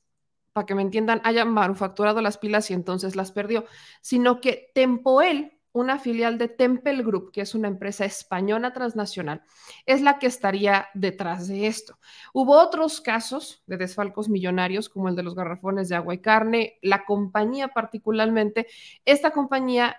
para 0.54 0.68
que 0.68 0.76
me 0.76 0.84
entiendan, 0.84 1.20
haya 1.24 1.46
manufacturado 1.46 2.22
las 2.22 2.38
pilas 2.38 2.70
y 2.70 2.76
entonces 2.76 3.16
las 3.16 3.32
perdió, 3.32 3.66
sino 4.02 4.40
que 4.40 4.72
Tempoel 4.76 5.53
una 5.74 6.00
filial 6.00 6.38
de 6.38 6.48
Temple 6.48 7.04
Group, 7.04 7.32
que 7.32 7.42
es 7.42 7.56
una 7.56 7.68
empresa 7.68 8.06
española 8.06 8.72
transnacional, 8.74 9.42
es 9.86 10.02
la 10.02 10.20
que 10.20 10.28
estaría 10.28 10.88
detrás 10.94 11.48
de 11.48 11.68
esto. 11.68 12.00
Hubo 12.32 12.58
otros 12.58 13.02
casos 13.02 13.64
de 13.66 13.78
desfalcos 13.78 14.30
millonarios, 14.30 14.88
como 14.88 15.10
el 15.10 15.16
de 15.16 15.24
los 15.24 15.36
garrafones 15.36 15.90
de 15.90 15.96
agua 15.96 16.14
y 16.14 16.20
carne. 16.20 16.78
La 16.82 17.06
compañía 17.06 17.70
particularmente, 17.70 18.68
esta 19.04 19.32
compañía 19.32 19.98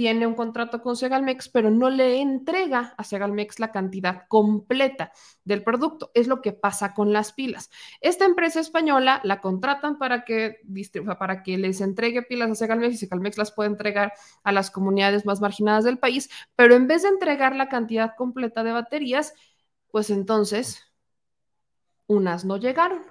tiene 0.00 0.26
un 0.26 0.34
contrato 0.34 0.80
con 0.80 0.96
Segalmex, 0.96 1.50
pero 1.50 1.70
no 1.70 1.90
le 1.90 2.22
entrega 2.22 2.94
a 2.96 3.04
Segalmex 3.04 3.60
la 3.60 3.70
cantidad 3.70 4.26
completa 4.28 5.12
del 5.44 5.62
producto. 5.62 6.10
Es 6.14 6.26
lo 6.26 6.40
que 6.40 6.54
pasa 6.54 6.94
con 6.94 7.12
las 7.12 7.34
pilas. 7.34 7.68
Esta 8.00 8.24
empresa 8.24 8.60
española 8.60 9.20
la 9.24 9.42
contratan 9.42 9.98
para 9.98 10.24
que, 10.24 10.62
para 11.18 11.42
que 11.42 11.58
les 11.58 11.82
entregue 11.82 12.22
pilas 12.22 12.50
a 12.50 12.54
Segalmex 12.54 12.94
y 12.94 12.96
Segalmex 12.96 13.36
las 13.36 13.52
puede 13.52 13.68
entregar 13.68 14.14
a 14.42 14.52
las 14.52 14.70
comunidades 14.70 15.26
más 15.26 15.42
marginadas 15.42 15.84
del 15.84 15.98
país, 15.98 16.30
pero 16.56 16.74
en 16.74 16.86
vez 16.86 17.02
de 17.02 17.08
entregar 17.08 17.54
la 17.54 17.68
cantidad 17.68 18.14
completa 18.16 18.64
de 18.64 18.72
baterías, 18.72 19.34
pues 19.90 20.08
entonces 20.08 20.82
unas 22.06 22.46
no 22.46 22.56
llegaron. 22.56 23.02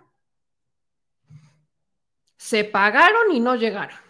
Se 2.37 2.63
pagaron 2.63 3.31
y 3.31 3.39
no 3.39 3.53
llegaron. 3.53 4.08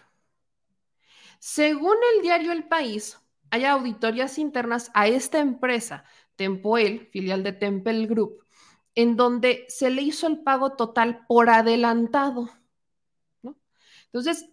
Según 1.40 1.96
el 2.16 2.22
diario 2.22 2.52
El 2.52 2.68
País, 2.68 3.18
hay 3.50 3.66
auditorías 3.66 4.38
internas 4.38 4.92
a 4.94 5.08
esta 5.08 5.40
empresa, 5.40 6.04
Tempoel, 6.36 7.08
filial 7.12 7.44
de 7.44 7.54
Temple 7.54 8.06
Group, 8.06 8.46
en 8.96 9.16
donde 9.16 9.66
se 9.70 9.90
le 9.90 10.02
hizo 10.02 10.28
el 10.28 10.42
pago 10.44 10.74
total 10.76 11.26
por 11.28 11.50
adelantado. 11.50 12.50
Entonces, 14.06 14.50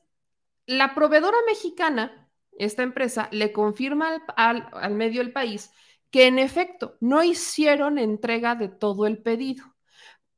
la 0.67 0.95
proveedora 0.95 1.39
mexicana, 1.47 2.31
esta 2.59 2.83
empresa, 2.83 3.29
le 3.33 3.53
confirma 3.53 4.25
al, 4.37 4.69
al 4.73 4.95
medio 4.95 5.21
El 5.21 5.33
País 5.33 5.71
que 6.11 6.27
en 6.27 6.39
efecto 6.39 6.97
no 7.01 7.23
hicieron 7.23 7.99
entrega 7.99 8.55
de 8.55 8.69
todo 8.69 9.07
el 9.07 9.19
pedido, 9.19 9.65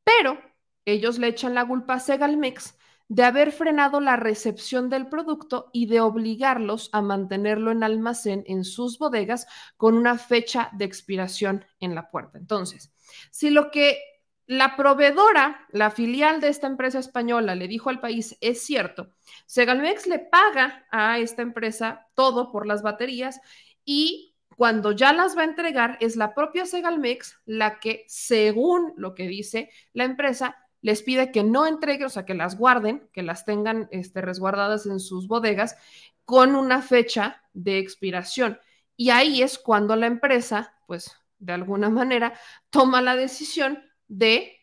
pero 0.05 0.41
ellos 0.85 1.19
le 1.19 1.29
echan 1.29 1.55
la 1.55 1.67
culpa 1.67 1.95
a 1.95 2.01
Segalmex 2.01 2.78
de 3.09 3.25
haber 3.25 3.53
frenado 3.53 4.01
la 4.01 4.17
recepción 4.17 4.91
del 4.91 5.09
producto 5.09 5.71
y 5.73 5.87
de 5.87 6.01
obligarlos 6.01 6.91
a 6.93 7.01
mantenerlo 7.01 7.71
en 7.71 7.83
almacén 7.83 8.45
en 8.47 8.65
sus 8.65 8.99
bodegas 8.99 9.47
con 9.77 9.97
una 9.97 10.19
fecha 10.19 10.71
de 10.73 10.85
expiración 10.85 11.65
en 11.81 11.95
la 11.95 12.11
puerta. 12.11 12.39
Entonces, 12.39 12.93
si 13.31 13.51
lo 13.51 13.71
que 13.71 13.99
la 14.47 14.77
proveedora, 14.77 15.67
la 15.73 15.91
filial 15.91 16.41
de 16.41 16.49
esta 16.49 16.67
empresa 16.67 16.99
española, 16.99 17.55
le 17.55 17.69
dijo 17.69 17.91
al 17.91 18.01
país 18.01 18.37
es 18.41 18.63
cierto, 18.63 19.11
Segalmex 19.47 20.07
le 20.07 20.19
paga 20.19 20.87
a 20.91 21.19
esta 21.19 21.43
empresa 21.43 22.07
todo 22.15 22.51
por 22.51 22.67
las 22.67 22.83
baterías 22.83 23.41
y 23.85 24.37
cuando 24.57 24.93
ya 24.93 25.13
las 25.13 25.37
va 25.37 25.43
a 25.43 25.47
entregar 25.47 25.99
es 26.01 26.17
la 26.17 26.35
propia 26.35 26.67
Segalmex 26.67 27.41
la 27.45 27.79
que, 27.79 28.05
según 28.09 28.93
lo 28.97 29.15
que 29.15 29.29
dice 29.29 29.71
la 29.93 30.05
empresa, 30.05 30.57
les 30.81 31.03
pide 31.03 31.33
que 31.33 31.43
no 31.43 31.67
entreguen, 31.67 32.07
o 32.07 32.11
sea, 32.11 32.25
que 32.25 32.35
las 32.35 32.57
guarden, 32.57 33.09
que 33.13 33.23
las 33.23 33.45
tengan 33.45 33.89
este, 33.91 34.21
resguardadas 34.21 34.87
en 34.87 35.01
sus 35.01 35.27
bodegas 35.27 35.77
con 36.25 36.55
una 36.55 36.83
fecha 36.83 37.43
de 37.53 37.79
expiración. 37.79 38.59
Y 38.97 39.11
ahí 39.11 39.43
es 39.43 39.59
cuando 39.59 39.97
la 39.97 40.07
empresa, 40.07 40.75
pues, 40.87 41.17
de 41.39 41.53
alguna 41.53 41.89
manera, 41.91 42.39
toma 42.71 43.01
la 43.01 43.17
decisión 43.17 43.83
de 44.07 44.57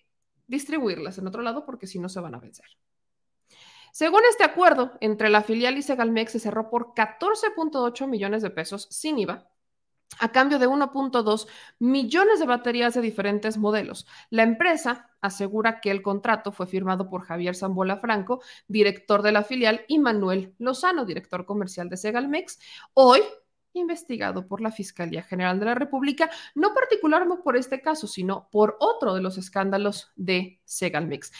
distribuirlas 0.47 1.17
en 1.17 1.27
otro 1.27 1.41
lado 1.41 1.65
porque 1.65 1.87
si 1.87 1.99
no 1.99 2.09
se 2.09 2.19
van 2.19 2.35
a 2.35 2.39
vencer. 2.39 2.65
Según 3.91 4.21
este 4.29 4.43
acuerdo 4.43 4.91
entre 4.99 5.29
la 5.29 5.41
filial 5.41 5.77
y 5.77 5.81
Segalmex 5.81 6.33
se 6.33 6.39
cerró 6.39 6.69
por 6.69 6.93
14.8 6.93 8.07
millones 8.07 8.41
de 8.41 8.49
pesos 8.49 8.87
sin 8.91 9.17
IVA 9.19 9.49
a 10.19 10.31
cambio 10.31 10.59
de 10.59 10.67
1.2 10.67 11.47
millones 11.79 12.39
de 12.39 12.45
baterías 12.45 12.93
de 12.93 13.01
diferentes 13.01 13.57
modelos. 13.57 14.07
La 14.29 14.43
empresa 14.43 15.09
asegura 15.21 15.81
que 15.81 15.91
el 15.91 16.01
contrato 16.01 16.51
fue 16.51 16.67
firmado 16.67 17.09
por 17.09 17.23
Javier 17.23 17.55
Zambola 17.55 17.97
Franco, 17.97 18.41
director 18.67 19.21
de 19.21 19.31
la 19.31 19.43
filial, 19.43 19.81
y 19.87 19.99
Manuel 19.99 20.53
Lozano, 20.59 21.05
director 21.05 21.45
comercial 21.45 21.89
de 21.89 21.97
Segalmex. 21.97 22.59
Hoy, 22.93 23.21
investigado 23.73 24.47
por 24.47 24.61
la 24.61 24.71
Fiscalía 24.71 25.23
General 25.23 25.59
de 25.59 25.65
la 25.65 25.75
República, 25.75 26.29
no 26.53 26.73
particularmente 26.73 27.43
por 27.43 27.57
este 27.57 27.81
caso, 27.81 28.07
sino 28.07 28.47
por 28.51 28.77
otro 28.79 29.13
de 29.13 29.21
los 29.21 29.37
escándalos 29.37 30.11
de 30.15 30.61
Segalmex. 30.63 31.31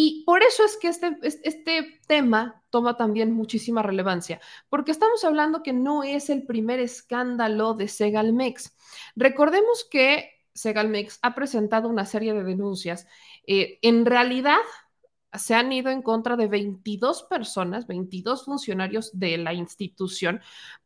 Y 0.00 0.22
por 0.22 0.44
eso 0.44 0.64
es 0.64 0.76
que 0.76 0.86
este, 0.86 1.18
este 1.22 2.00
tema 2.06 2.62
toma 2.70 2.96
también 2.96 3.32
muchísima 3.32 3.82
relevancia, 3.82 4.40
porque 4.68 4.92
estamos 4.92 5.24
hablando 5.24 5.64
que 5.64 5.72
no 5.72 6.04
es 6.04 6.30
el 6.30 6.46
primer 6.46 6.78
escándalo 6.78 7.74
de 7.74 7.88
Segalmex. 7.88 8.76
Recordemos 9.16 9.84
que 9.90 10.30
Segalmex 10.54 11.18
ha 11.22 11.34
presentado 11.34 11.88
una 11.88 12.06
serie 12.06 12.32
de 12.32 12.44
denuncias. 12.44 13.08
Eh, 13.44 13.80
en 13.82 14.06
realidad, 14.06 14.60
se 15.32 15.56
han 15.56 15.72
ido 15.72 15.90
en 15.90 16.02
contra 16.02 16.36
de 16.36 16.46
22 16.46 17.24
personas, 17.24 17.88
22 17.88 18.44
funcionarios 18.44 19.18
de 19.18 19.36
la 19.36 19.52
institución, 19.52 20.40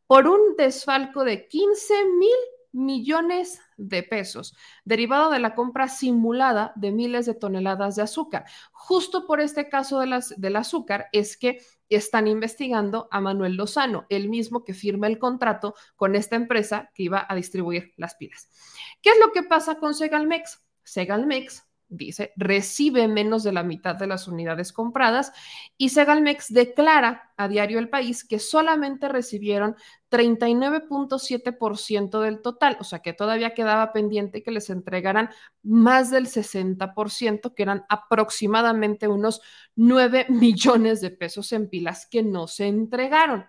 por 0.06 0.26
un 0.26 0.56
desfalco 0.56 1.22
de 1.22 1.48
15 1.48 1.94
mil 2.18 2.38
millones 2.72 3.60
de 3.88 4.02
pesos, 4.02 4.56
derivado 4.84 5.30
de 5.30 5.38
la 5.38 5.54
compra 5.54 5.88
simulada 5.88 6.72
de 6.76 6.92
miles 6.92 7.26
de 7.26 7.34
toneladas 7.34 7.96
de 7.96 8.02
azúcar. 8.02 8.44
Justo 8.72 9.26
por 9.26 9.40
este 9.40 9.68
caso 9.68 9.98
de 9.98 10.06
las, 10.06 10.40
del 10.40 10.56
azúcar 10.56 11.08
es 11.12 11.36
que 11.36 11.60
están 11.88 12.26
investigando 12.26 13.08
a 13.10 13.20
Manuel 13.20 13.56
Lozano, 13.56 14.06
el 14.08 14.28
mismo 14.28 14.64
que 14.64 14.74
firma 14.74 15.06
el 15.06 15.18
contrato 15.18 15.74
con 15.96 16.14
esta 16.14 16.36
empresa 16.36 16.90
que 16.94 17.04
iba 17.04 17.26
a 17.28 17.34
distribuir 17.34 17.92
las 17.96 18.14
pilas. 18.14 18.48
¿Qué 19.02 19.10
es 19.10 19.18
lo 19.18 19.32
que 19.32 19.42
pasa 19.42 19.76
con 19.76 19.94
Segalmex? 19.94 20.64
Segalmex 20.84 21.64
dice, 21.92 22.32
recibe 22.36 23.06
menos 23.06 23.42
de 23.42 23.52
la 23.52 23.62
mitad 23.62 23.94
de 23.94 24.06
las 24.06 24.26
unidades 24.26 24.72
compradas 24.72 25.32
y 25.76 25.90
Segalmex 25.90 26.52
declara 26.52 27.32
a 27.36 27.48
Diario 27.48 27.78
El 27.78 27.90
País 27.90 28.24
que 28.24 28.38
solamente 28.38 29.08
recibieron 29.08 29.76
39.7% 30.10 32.20
del 32.20 32.40
total, 32.40 32.76
o 32.80 32.84
sea 32.84 33.00
que 33.00 33.12
todavía 33.12 33.54
quedaba 33.54 33.92
pendiente 33.92 34.42
que 34.42 34.50
les 34.50 34.70
entregaran 34.70 35.30
más 35.62 36.10
del 36.10 36.26
60%, 36.26 37.54
que 37.54 37.62
eran 37.62 37.84
aproximadamente 37.88 39.08
unos 39.08 39.42
9 39.76 40.26
millones 40.28 41.00
de 41.00 41.10
pesos 41.10 41.52
en 41.52 41.68
pilas 41.68 42.06
que 42.06 42.22
no 42.22 42.48
se 42.48 42.66
entregaron. 42.66 43.46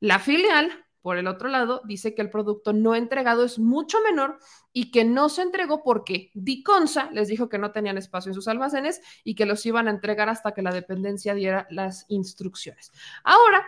La 0.00 0.18
filial 0.18 0.70
por 1.02 1.16
el 1.16 1.26
otro 1.26 1.48
lado, 1.48 1.80
dice 1.84 2.14
que 2.14 2.22
el 2.22 2.30
producto 2.30 2.72
no 2.72 2.94
entregado 2.94 3.44
es 3.44 3.58
mucho 3.58 3.98
menor 4.02 4.38
y 4.72 4.90
que 4.90 5.04
no 5.04 5.28
se 5.28 5.42
entregó 5.42 5.82
porque 5.82 6.30
Diconsa 6.34 7.10
les 7.12 7.28
dijo 7.28 7.48
que 7.48 7.58
no 7.58 7.72
tenían 7.72 7.98
espacio 7.98 8.30
en 8.30 8.34
sus 8.34 8.48
almacenes 8.48 9.00
y 9.24 9.34
que 9.34 9.46
los 9.46 9.64
iban 9.66 9.88
a 9.88 9.90
entregar 9.90 10.28
hasta 10.28 10.52
que 10.52 10.62
la 10.62 10.72
dependencia 10.72 11.34
diera 11.34 11.66
las 11.70 12.04
instrucciones. 12.08 12.92
Ahora, 13.24 13.66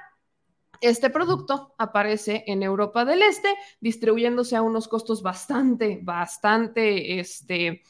este 0.80 1.10
producto 1.10 1.74
aparece 1.78 2.44
en 2.46 2.62
Europa 2.62 3.04
del 3.04 3.22
Este, 3.22 3.54
distribuyéndose 3.80 4.56
a 4.56 4.62
unos 4.62 4.88
costos 4.88 5.22
bastante, 5.22 6.00
bastante 6.02 7.20
este, 7.20 7.82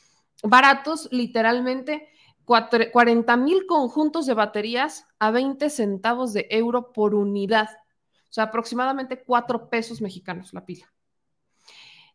baratos, 0.43 1.09
literalmente 1.11 2.09
40 2.45 3.37
mil 3.37 3.67
conjuntos 3.67 4.27
de 4.27 4.35
baterías 4.35 5.07
a 5.19 5.31
20 5.31 5.71
centavos 5.71 6.33
de 6.33 6.47
euro 6.51 6.93
por 6.93 7.15
unidad. 7.15 7.69
O 8.33 8.35
sea, 8.35 8.45
aproximadamente 8.45 9.23
cuatro 9.23 9.69
pesos 9.69 10.01
mexicanos 10.01 10.55
la 10.55 10.65
pila. 10.65 10.91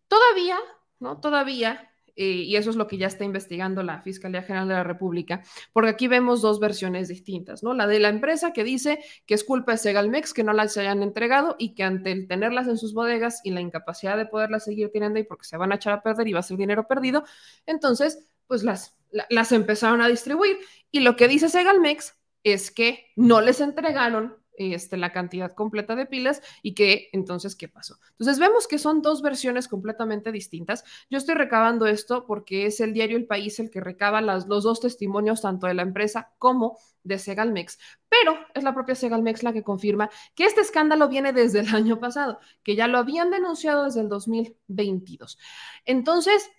Todavía, 0.08 0.58
¿no? 1.00 1.20
Todavía, 1.20 1.92
eh, 2.16 2.26
y 2.26 2.56
eso 2.56 2.72
es 2.72 2.76
lo 2.76 2.88
que 2.88 2.98
ya 2.98 3.06
está 3.06 3.24
investigando 3.24 3.84
la 3.84 4.02
Fiscalía 4.02 4.42
General 4.42 4.68
de 4.68 4.74
la 4.74 4.84
República, 4.84 5.44
porque 5.74 5.92
aquí 5.92 6.08
vemos 6.08 6.42
dos 6.42 6.60
versiones 6.60 7.08
distintas, 7.08 7.62
¿no? 7.62 7.76
La 7.76 7.86
de 7.86 8.00
la 8.00 8.10
empresa 8.10 8.52
que 8.52 8.64
dice 8.64 8.98
que 9.28 9.36
es 9.36 9.44
culpa 9.44 9.74
de 9.74 9.78
Segalmex 9.78 10.34
que 10.34 10.44
no 10.44 10.54
las 10.54 10.76
hayan 10.78 11.04
entregado 11.04 11.56
y 11.60 11.76
que 11.76 11.84
ante 11.84 12.12
el 12.12 12.28
tenerlas 12.28 12.68
en 12.68 12.80
sus 12.80 12.96
bodegas 12.96 13.42
y 13.44 13.52
la 13.52 13.62
incapacidad 13.62 14.18
de 14.18 14.26
poderlas 14.26 14.64
seguir 14.64 14.90
teniendo 14.92 15.20
ahí 15.20 15.24
porque 15.24 15.46
se 15.46 15.58
van 15.58 15.72
a 15.72 15.76
echar 15.76 15.94
a 15.94 16.02
perder 16.02 16.28
y 16.28 16.34
va 16.34 16.40
a 16.40 16.44
ser 16.44 16.58
dinero 16.58 16.88
perdido, 16.88 17.26
entonces, 17.68 18.28
pues 18.48 18.64
las, 18.64 18.98
las 19.30 19.52
empezaron 19.52 20.02
a 20.02 20.08
distribuir. 20.08 20.58
Y 20.90 21.02
lo 21.02 21.16
que 21.16 21.28
dice 21.28 21.48
Segalmex 21.48 22.16
es 22.44 22.72
que 22.72 23.12
no 23.16 23.40
les 23.40 23.62
entregaron 23.62 24.37
este, 24.58 24.98
la 24.98 25.12
cantidad 25.12 25.54
completa 25.54 25.96
de 25.96 26.06
pilas 26.06 26.42
y 26.62 26.74
que 26.74 27.10
entonces, 27.14 27.56
¿qué 27.56 27.68
pasó? 27.68 27.98
Entonces 28.12 28.40
vemos 28.40 28.68
que 28.68 28.80
son 28.80 29.02
dos 29.02 29.22
versiones 29.22 29.68
completamente 29.68 30.32
distintas. 30.32 30.84
Yo 31.10 31.18
estoy 31.18 31.36
recabando 31.36 31.86
esto 31.86 32.26
porque 32.26 32.66
es 32.66 32.80
el 32.80 32.94
diario 32.94 33.18
El 33.18 33.28
País 33.28 33.60
el 33.60 33.70
que 33.70 33.82
recaba 33.82 34.22
los 34.22 34.48
dos 34.48 34.80
testimonios 34.80 35.42
tanto 35.42 35.68
de 35.68 35.74
la 35.74 35.84
empresa 35.84 36.34
como 36.40 36.78
de 37.04 37.18
Segalmex, 37.20 37.80
pero 38.10 38.38
es 38.54 38.64
la 38.64 38.74
propia 38.74 38.96
Segalmex 38.96 39.44
la 39.44 39.54
que 39.54 39.64
confirma 39.64 40.10
que 40.36 40.46
este 40.46 40.62
escándalo 40.62 41.08
viene 41.08 41.34
desde 41.34 41.62
el 41.62 41.74
año 41.74 42.00
pasado, 42.00 42.40
que 42.64 42.76
ya 42.76 42.88
lo 42.88 42.98
habían 42.98 43.32
denunciado 43.32 43.86
desde 43.86 44.02
el 44.02 44.10
2022. 44.10 45.38
Entonces, 45.86 46.50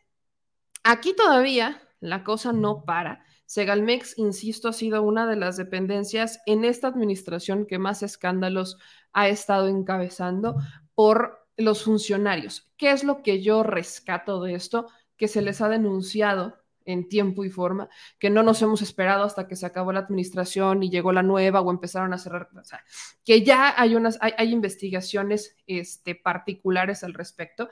aquí 0.82 1.14
todavía 1.14 1.82
la 2.00 2.24
cosa 2.24 2.52
no 2.52 2.84
para 2.84 3.24
Segalmex, 3.48 4.18
insisto, 4.18 4.68
ha 4.68 4.74
sido 4.74 5.02
una 5.02 5.26
de 5.26 5.34
las 5.34 5.56
dependencias 5.56 6.38
en 6.44 6.66
esta 6.66 6.88
administración 6.88 7.64
que 7.64 7.78
más 7.78 8.02
escándalos 8.02 8.76
ha 9.14 9.28
estado 9.28 9.68
encabezando 9.68 10.56
por 10.94 11.48
los 11.56 11.82
funcionarios. 11.82 12.70
¿Qué 12.76 12.90
es 12.90 13.04
lo 13.04 13.22
que 13.22 13.42
yo 13.42 13.62
rescato 13.62 14.42
de 14.42 14.52
esto? 14.52 14.88
Que 15.16 15.28
se 15.28 15.40
les 15.40 15.62
ha 15.62 15.70
denunciado 15.70 16.58
en 16.84 17.08
tiempo 17.08 17.42
y 17.42 17.48
forma, 17.48 17.88
que 18.18 18.28
no 18.28 18.42
nos 18.42 18.60
hemos 18.60 18.82
esperado 18.82 19.24
hasta 19.24 19.48
que 19.48 19.56
se 19.56 19.64
acabó 19.64 19.92
la 19.92 20.00
administración 20.00 20.82
y 20.82 20.90
llegó 20.90 21.12
la 21.12 21.22
nueva 21.22 21.62
o 21.62 21.70
empezaron 21.70 22.12
a 22.12 22.18
cerrar, 22.18 22.50
o 22.54 22.64
sea, 22.64 22.84
que 23.24 23.42
ya 23.42 23.74
hay 23.80 23.94
unas, 23.94 24.18
hay, 24.20 24.52
investigaciones 24.52 25.56
este, 25.66 26.14
particulares 26.14 27.02
al 27.02 27.14
respecto, 27.14 27.70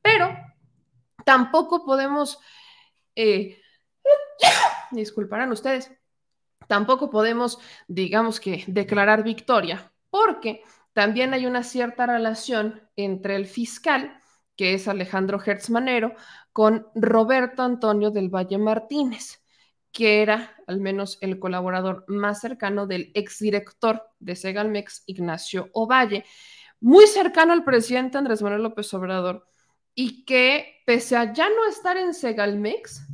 pero 0.00 0.34
tampoco 1.24 1.84
podemos 1.84 2.38
eh, 3.14 3.58
disculparán 4.92 5.52
ustedes, 5.52 5.90
tampoco 6.66 7.10
podemos, 7.10 7.58
digamos 7.86 8.40
que, 8.40 8.64
declarar 8.66 9.22
victoria, 9.22 9.92
porque 10.10 10.62
también 10.92 11.34
hay 11.34 11.46
una 11.46 11.62
cierta 11.62 12.06
relación 12.06 12.82
entre 12.96 13.36
el 13.36 13.46
fiscal, 13.46 14.20
que 14.56 14.74
es 14.74 14.88
Alejandro 14.88 15.40
Hertzmanero, 15.44 16.14
con 16.52 16.88
Roberto 16.94 17.62
Antonio 17.62 18.10
del 18.10 18.28
Valle 18.28 18.58
Martínez, 18.58 19.40
que 19.92 20.22
era 20.22 20.54
al 20.66 20.80
menos 20.80 21.18
el 21.20 21.38
colaborador 21.38 22.04
más 22.08 22.40
cercano 22.40 22.86
del 22.86 23.10
exdirector 23.14 24.02
de 24.18 24.36
Segalmex, 24.36 25.04
Ignacio 25.06 25.70
Ovalle, 25.72 26.24
muy 26.80 27.06
cercano 27.06 27.52
al 27.52 27.64
presidente 27.64 28.18
Andrés 28.18 28.42
Manuel 28.42 28.62
López 28.62 28.92
Obrador, 28.94 29.46
y 29.94 30.24
que 30.24 30.82
pese 30.86 31.16
a 31.16 31.32
ya 31.32 31.48
no 31.48 31.66
estar 31.66 31.96
en 31.96 32.14
Segalmex, 32.14 33.06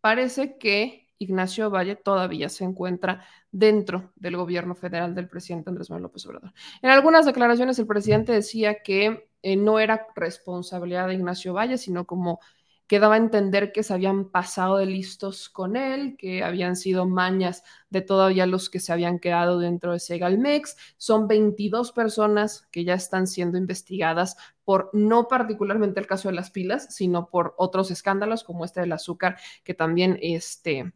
parece 0.00 0.58
que 0.58 1.05
Ignacio 1.18 1.70
Valle 1.70 1.96
todavía 1.96 2.48
se 2.48 2.64
encuentra 2.64 3.24
dentro 3.50 4.12
del 4.16 4.36
gobierno 4.36 4.74
federal 4.74 5.14
del 5.14 5.28
presidente 5.28 5.70
Andrés 5.70 5.90
Manuel 5.90 6.04
López 6.04 6.26
Obrador. 6.26 6.52
En 6.82 6.90
algunas 6.90 7.26
declaraciones 7.26 7.78
el 7.78 7.86
presidente 7.86 8.32
decía 8.32 8.82
que 8.82 9.28
eh, 9.42 9.56
no 9.56 9.78
era 9.78 10.06
responsabilidad 10.14 11.08
de 11.08 11.14
Ignacio 11.14 11.54
Valle, 11.54 11.78
sino 11.78 12.06
como 12.06 12.40
que 12.86 13.00
daba 13.00 13.14
a 13.14 13.18
entender 13.18 13.72
que 13.72 13.82
se 13.82 13.94
habían 13.94 14.30
pasado 14.30 14.76
de 14.76 14.86
listos 14.86 15.48
con 15.48 15.76
él, 15.76 16.16
que 16.16 16.44
habían 16.44 16.76
sido 16.76 17.04
mañas 17.06 17.64
de 17.90 18.00
todavía 18.00 18.46
los 18.46 18.70
que 18.70 18.80
se 18.80 18.92
habían 18.92 19.18
quedado 19.18 19.58
dentro 19.58 19.92
de 19.92 19.98
Segalmex. 19.98 20.76
Son 20.96 21.26
22 21.26 21.92
personas 21.92 22.68
que 22.70 22.84
ya 22.84 22.94
están 22.94 23.26
siendo 23.26 23.58
investigadas 23.58 24.36
por 24.64 24.90
no 24.92 25.26
particularmente 25.26 26.00
el 26.00 26.06
caso 26.06 26.28
de 26.28 26.34
las 26.34 26.50
pilas, 26.50 26.94
sino 26.94 27.28
por 27.28 27.54
otros 27.58 27.90
escándalos 27.90 28.44
como 28.44 28.64
este 28.64 28.80
del 28.80 28.92
azúcar, 28.92 29.36
que 29.64 29.74
también 29.74 30.18
este, 30.22 30.92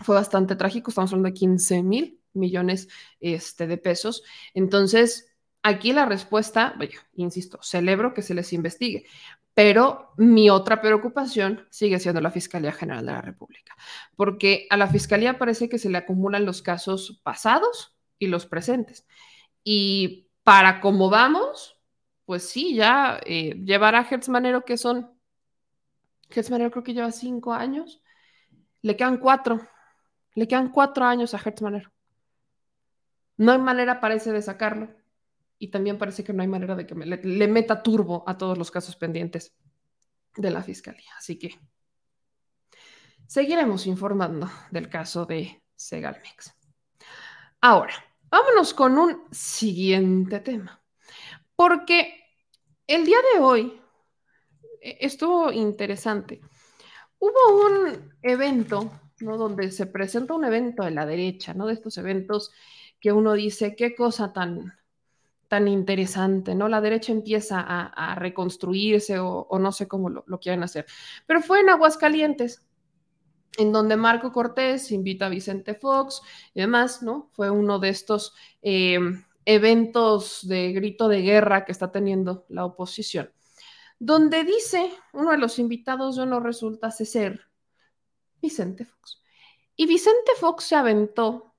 fue 0.00 0.14
bastante 0.14 0.56
trágico, 0.56 0.90
estamos 0.90 1.12
hablando 1.12 1.28
de 1.28 1.34
15 1.34 1.82
mil 1.82 2.20
millones 2.32 2.88
este, 3.20 3.66
de 3.66 3.78
pesos. 3.78 4.22
Entonces, 4.52 5.34
aquí 5.62 5.92
la 5.92 6.04
respuesta, 6.04 6.74
vaya, 6.78 6.98
insisto, 7.14 7.58
celebro 7.62 8.12
que 8.12 8.22
se 8.22 8.34
les 8.34 8.52
investigue, 8.52 9.06
pero 9.54 10.12
mi 10.16 10.50
otra 10.50 10.80
preocupación 10.80 11.66
sigue 11.70 12.00
siendo 12.00 12.20
la 12.20 12.30
Fiscalía 12.30 12.72
General 12.72 13.06
de 13.06 13.12
la 13.12 13.22
República, 13.22 13.76
porque 14.16 14.66
a 14.70 14.76
la 14.76 14.88
Fiscalía 14.88 15.38
parece 15.38 15.68
que 15.68 15.78
se 15.78 15.90
le 15.90 15.98
acumulan 15.98 16.44
los 16.44 16.60
casos 16.60 17.20
pasados 17.22 17.96
y 18.18 18.26
los 18.26 18.46
presentes. 18.46 19.06
Y 19.62 20.28
para 20.42 20.80
cómo 20.80 21.08
vamos, 21.08 21.78
pues 22.26 22.48
sí, 22.48 22.74
ya 22.74 23.20
eh, 23.24 23.54
llevar 23.64 23.94
a 23.94 24.06
Hertzmanero, 24.08 24.64
que 24.64 24.76
son, 24.76 25.10
Hertzmanero 26.30 26.70
creo 26.70 26.84
que 26.84 26.94
lleva 26.94 27.12
cinco 27.12 27.52
años, 27.52 28.02
le 28.82 28.96
quedan 28.96 29.18
cuatro 29.18 29.66
le 30.34 30.48
quedan 30.48 30.70
cuatro 30.70 31.04
años 31.04 31.34
a 31.34 31.38
Hertzmanero. 31.38 31.92
No 33.36 33.52
hay 33.52 33.58
manera, 33.58 34.00
parece, 34.00 34.32
de 34.32 34.42
sacarlo. 34.42 34.88
Y 35.58 35.68
también 35.68 35.98
parece 35.98 36.24
que 36.24 36.32
no 36.32 36.42
hay 36.42 36.48
manera 36.48 36.74
de 36.74 36.86
que 36.86 36.94
le, 36.94 37.48
meta 37.48 37.82
turbo 37.82 38.24
a 38.26 38.36
todos 38.36 38.58
los 38.58 38.70
casos 38.70 38.96
pendientes 38.96 39.56
de 40.36 40.50
la 40.50 40.62
fiscalía. 40.62 41.10
Así 41.16 41.38
que 41.38 41.58
seguiremos 43.26 43.86
informando 43.86 44.50
del 44.70 44.88
caso 44.88 45.26
de 45.26 45.62
Segalmex. 45.76 46.54
Ahora, 47.60 47.94
vámonos 48.28 48.74
con 48.74 48.98
un 48.98 49.24
siguiente 49.30 50.40
tema. 50.40 50.82
Porque 51.56 52.24
el 52.86 53.06
día 53.06 53.18
de 53.32 53.40
hoy 53.40 53.80
e, 54.80 54.98
estuvo 55.00 55.50
interesante. 55.50 56.40
Hubo 57.18 57.66
un 57.66 58.14
evento, 58.22 59.00
¿no? 59.20 59.36
Donde 59.38 59.70
se 59.70 59.86
presenta 59.86 60.34
un 60.34 60.44
evento 60.44 60.84
de 60.84 60.90
la 60.90 61.06
derecha, 61.06 61.54
¿no? 61.54 61.66
De 61.66 61.74
estos 61.74 61.98
eventos 61.98 62.52
que 63.00 63.12
uno 63.12 63.34
dice, 63.34 63.76
qué 63.76 63.94
cosa 63.94 64.32
tan, 64.32 64.74
tan 65.48 65.68
interesante, 65.68 66.54
¿no? 66.54 66.68
La 66.68 66.80
derecha 66.80 67.12
empieza 67.12 67.60
a, 67.60 68.14
reconstruirse 68.14 69.18
o, 69.18 69.48
no 69.58 69.72
sé 69.72 69.86
cómo 69.88 70.10
lo, 70.10 70.24
lo 70.26 70.40
quieren 70.40 70.62
hacer. 70.62 70.86
Pero 71.26 71.42
fue 71.42 71.60
en 71.60 71.68
Aguascalientes, 71.68 72.64
en 73.56 73.72
donde 73.72 73.96
Marco 73.96 74.32
Cortés 74.32 74.90
invita 74.90 75.26
a 75.26 75.30
Vicente 75.30 75.74
Fox 75.74 76.22
y 76.54 76.60
demás, 76.60 77.02
¿no? 77.02 77.28
Fue 77.32 77.50
uno 77.50 77.78
de 77.78 77.90
estos 77.90 78.34
eh, 78.62 78.98
eventos 79.44 80.46
de 80.46 80.72
grito 80.72 81.08
de 81.08 81.22
guerra 81.22 81.64
que 81.64 81.72
está 81.72 81.92
teniendo 81.92 82.46
la 82.48 82.64
oposición, 82.64 83.30
donde 83.98 84.44
dice 84.44 84.90
uno 85.12 85.30
de 85.30 85.38
los 85.38 85.58
invitados 85.58 86.16
de 86.16 86.22
uno 86.22 86.40
resulta 86.40 86.90
ser 86.90 87.46
Vicente 88.44 88.84
Fox. 88.84 89.22
Y 89.74 89.86
Vicente 89.86 90.32
Fox 90.38 90.64
se 90.64 90.76
aventó, 90.76 91.54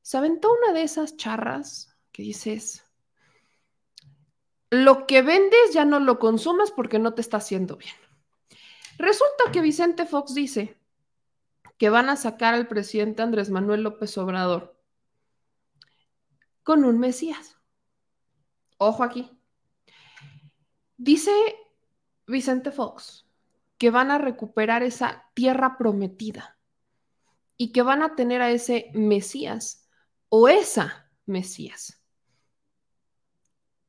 se 0.00 0.16
aventó 0.16 0.50
una 0.50 0.72
de 0.72 0.82
esas 0.82 1.18
charras 1.18 1.94
que 2.12 2.22
dices, 2.22 2.86
lo 4.70 5.06
que 5.06 5.20
vendes 5.20 5.74
ya 5.74 5.84
no 5.84 6.00
lo 6.00 6.18
consumas 6.18 6.70
porque 6.70 6.98
no 6.98 7.12
te 7.12 7.20
está 7.20 7.36
haciendo 7.36 7.76
bien. 7.76 7.94
Resulta 8.96 9.52
que 9.52 9.60
Vicente 9.60 10.06
Fox 10.06 10.32
dice 10.32 10.80
que 11.76 11.90
van 11.90 12.08
a 12.08 12.16
sacar 12.16 12.54
al 12.54 12.68
presidente 12.68 13.22
Andrés 13.22 13.50
Manuel 13.50 13.82
López 13.82 14.16
Obrador 14.16 14.80
con 16.62 16.84
un 16.84 16.98
Mesías. 16.98 17.58
Ojo 18.78 19.04
aquí. 19.04 19.30
Dice 20.96 21.32
Vicente 22.26 22.70
Fox 22.72 23.25
que 23.78 23.90
van 23.90 24.10
a 24.10 24.18
recuperar 24.18 24.82
esa 24.82 25.30
tierra 25.34 25.76
prometida 25.76 26.58
y 27.56 27.72
que 27.72 27.82
van 27.82 28.02
a 28.02 28.14
tener 28.14 28.42
a 28.42 28.50
ese 28.50 28.90
Mesías 28.94 29.88
o 30.28 30.48
esa 30.48 31.10
Mesías, 31.26 32.02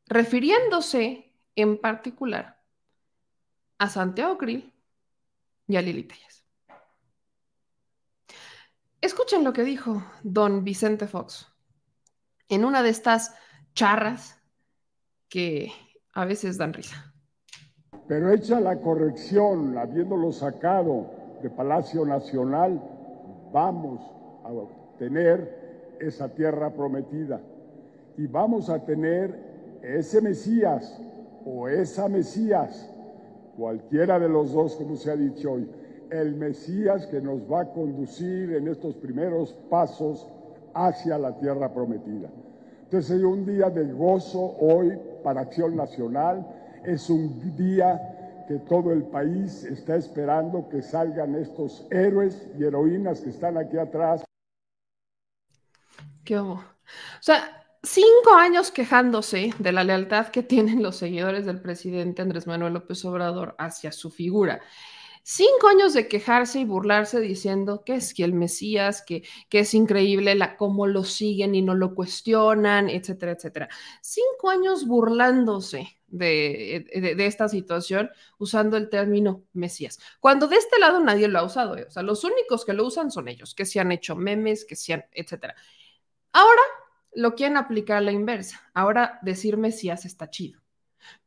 refiriéndose 0.06 1.36
en 1.56 1.80
particular 1.80 2.64
a 3.78 3.90
Santiago 3.90 4.38
Krill 4.38 4.74
y 5.68 5.76
a 5.76 5.82
Lili 5.82 6.04
Telles. 6.04 6.46
Escuchen 9.02 9.44
lo 9.44 9.54
que 9.54 9.64
dijo 9.64 10.04
don 10.24 10.64
Vicente 10.64 11.08
Fox 11.08 11.48
en 12.50 12.66
una 12.66 12.82
de 12.82 12.90
estas 12.90 13.36
charras 13.74 14.42
que 15.30 15.72
a 16.14 16.26
veces 16.26 16.58
dan 16.58 16.74
risa. 16.74 17.07
Pero 18.08 18.32
hecha 18.32 18.60
la 18.60 18.78
corrección, 18.78 19.78
habiéndolo 19.78 20.32
sacado 20.32 21.08
de 21.42 21.50
Palacio 21.50 22.06
Nacional, 22.06 22.82
vamos 23.52 24.00
a 24.46 24.50
tener 24.98 25.98
esa 26.00 26.30
tierra 26.30 26.70
prometida 26.70 27.42
y 28.18 28.28
vamos 28.28 28.70
a 28.70 28.80
tener 28.80 29.36
ese 29.82 30.22
Mesías 30.22 31.02
o 31.46 31.68
esa 31.68 32.08
Mesías 32.08 32.90
cualquiera 33.58 34.20
de 34.20 34.30
los 34.30 34.54
dos, 34.54 34.76
como 34.76 34.96
se 34.96 35.12
ha 35.12 35.16
dicho 35.16 35.54
hoy, 35.54 35.70
el 36.10 36.36
Mesías 36.36 37.08
que 37.08 37.20
nos 37.20 37.42
va 37.52 37.62
a 37.62 37.74
conducir 37.74 38.54
en 38.54 38.68
estos 38.68 38.96
primeros 38.96 39.54
pasos 39.70 40.28
hacia 40.74 41.18
la 41.18 41.38
tierra 41.38 41.74
prometida. 41.74 42.30
Entonces 42.84 43.18
es 43.18 43.24
un 43.24 43.46
día 43.46 43.70
de 43.70 43.92
gozo 43.92 44.56
hoy 44.62 44.98
para 45.24 45.42
Acción 45.42 45.76
Nacional, 45.76 46.46
es 46.86 47.10
un 47.10 47.56
día 47.56 48.46
que 48.48 48.60
todo 48.60 48.94
el 48.94 49.04
país 49.04 49.64
está 49.64 49.96
esperando 49.96 50.70
que 50.70 50.82
salgan 50.82 51.36
estos 51.36 51.86
héroes 51.92 52.48
y 52.58 52.64
heroínas 52.64 53.22
que 53.22 53.30
están 53.30 53.58
aquí 53.58 53.78
atrás. 53.78 54.24
¿Qué 56.24 56.40
hubo? 56.40 56.54
O 56.54 57.22
sea, 57.22 57.66
cinco 57.84 58.34
años 58.36 58.72
quejándose 58.72 59.54
de 59.60 59.72
la 59.72 59.84
lealtad 59.84 60.28
que 60.28 60.44
tienen 60.44 60.82
los 60.82 60.96
seguidores 60.96 61.46
del 61.46 61.62
presidente 61.62 62.22
Andrés 62.22 62.48
Manuel 62.48 62.74
López 62.74 63.04
Obrador 63.06 63.56
hacia 63.58 63.92
su 63.92 64.10
figura. 64.10 64.62
Cinco 65.30 65.68
años 65.68 65.94
de 65.94 66.08
quejarse 66.08 66.60
y 66.60 66.64
burlarse 66.64 67.20
diciendo 67.20 67.84
que 67.86 67.96
es 67.96 68.14
que 68.14 68.24
el 68.24 68.32
Mesías, 68.32 69.04
que, 69.06 69.24
que 69.50 69.60
es 69.60 69.74
increíble 69.74 70.36
la, 70.36 70.56
cómo 70.56 70.88
lo 70.88 71.04
siguen 71.04 71.54
y 71.54 71.62
no 71.62 71.76
lo 71.76 71.96
cuestionan, 71.96 72.88
etcétera, 72.88 73.34
etcétera. 73.34 73.68
Cinco 74.02 74.50
años 74.50 74.88
burlándose 74.88 76.00
de, 76.08 77.14
de, 77.18 77.26
esta 77.26 77.50
situación 77.50 78.10
usando 78.38 78.78
el 78.78 78.90
término 78.90 79.44
Mesías. 79.52 80.00
Cuando 80.22 80.48
de 80.48 80.56
este 80.56 80.80
lado 80.80 81.02
nadie 81.02 81.28
lo 81.28 81.40
ha 81.40 81.44
usado, 81.44 81.76
¿eh? 81.76 81.84
o 81.86 81.92
sea, 81.92 82.04
los 82.04 82.24
únicos 82.24 82.64
que 82.64 82.72
lo 82.72 82.86
usan 82.86 83.12
son 83.12 83.28
ellos, 83.28 83.54
que 83.54 83.66
se 83.66 83.82
han 83.82 83.92
hecho 83.92 84.16
memes, 84.16 84.64
que 84.64 84.78
se 84.78 84.94
han, 84.94 85.06
etcétera. 85.12 85.56
Ahora 86.32 86.62
lo 87.14 87.36
quieren 87.36 87.58
aplicar 87.58 87.98
a 87.98 88.02
la 88.02 88.14
inversa. 88.14 88.62
Ahora 88.74 89.20
decir 89.24 89.58
Mesías 89.58 90.06
está 90.06 90.30
chido. 90.30 90.62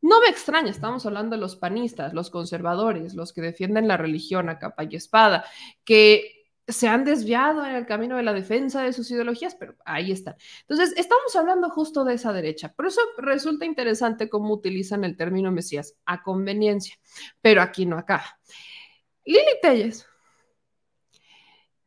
No 0.01 0.21
me 0.21 0.29
extraña, 0.29 0.71
estamos 0.71 1.05
hablando 1.07 1.37
de 1.37 1.41
los 1.41 1.57
panistas, 1.57 2.15
los 2.15 2.31
conservadores, 2.31 3.15
los 3.15 3.33
que 3.33 3.41
defienden 3.41 3.89
la 3.89 3.97
religión 3.97 4.49
a 4.49 4.59
capa 4.59 4.85
y 4.85 4.97
espada, 4.97 5.45
que 5.85 6.41
se 6.67 6.89
han 6.89 7.05
desviado 7.05 7.65
en 7.65 7.75
el 7.75 7.87
camino 7.87 8.17
de 8.17 8.23
la 8.23 8.33
defensa 8.33 8.83
de 8.83 8.93
sus 8.93 9.11
ideologías, 9.11 9.55
pero 9.57 9.75
ahí 9.85 10.13
están. 10.13 10.37
Entonces, 10.63 10.95
estamos 10.97 11.35
hablando 11.35 11.69
justo 11.71 12.05
de 12.05 12.15
esa 12.15 12.33
derecha. 12.33 12.73
Por 12.73 12.87
eso 12.87 13.01
resulta 13.19 13.65
interesante 13.65 14.29
cómo 14.29 14.55
utilizan 14.55 15.05
el 15.05 15.17
término 15.17 15.51
Mesías 15.51 15.97
a 16.05 16.23
conveniencia, 16.23 16.97
pero 17.41 17.63
aquí 17.63 17.87
no 17.87 17.99
acá. 17.99 18.39
Lili 19.25 19.59
Telles. 19.61 20.07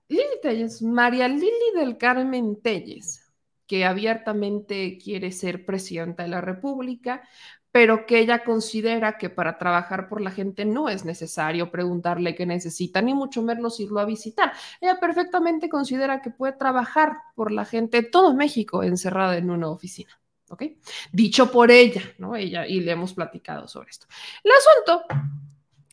Lili 0.09 0.39
Telles, 0.41 0.81
María 0.81 1.27
Lili 1.27 1.71
del 1.75 1.97
Carmen 1.97 2.61
Telles 2.61 3.23
que 3.67 3.85
abiertamente 3.85 4.97
quiere 5.01 5.31
ser 5.31 5.65
presidenta 5.65 6.23
de 6.23 6.29
la 6.29 6.41
República, 6.41 7.27
pero 7.73 8.05
que 8.05 8.19
ella 8.19 8.43
considera 8.43 9.17
que 9.17 9.31
para 9.31 9.57
trabajar 9.57 10.07
por 10.07 10.21
la 10.21 10.29
gente 10.29 10.63
no 10.63 10.89
es 10.89 11.05
necesario 11.05 11.71
preguntarle 11.71 12.35
qué 12.35 12.45
necesita, 12.45 13.01
ni 13.01 13.15
mucho 13.15 13.41
menos 13.41 13.79
irlo 13.79 13.99
a 13.99 14.05
visitar. 14.05 14.53
Ella 14.79 14.99
perfectamente 14.99 15.69
considera 15.69 16.21
que 16.21 16.29
puede 16.29 16.53
trabajar 16.53 17.17
por 17.33 17.51
la 17.51 17.65
gente 17.65 18.03
todo 18.03 18.35
México 18.35 18.83
encerrada 18.83 19.37
en 19.37 19.49
una 19.49 19.69
oficina. 19.69 20.11
¿Ok? 20.49 20.65
Dicho 21.11 21.51
por 21.51 21.71
ella, 21.71 22.03
¿no? 22.19 22.35
Ella, 22.35 22.67
y 22.67 22.79
le 22.79 22.91
hemos 22.91 23.15
platicado 23.15 23.67
sobre 23.67 23.89
esto. 23.89 24.05
El 24.43 24.51
asunto 24.51 25.05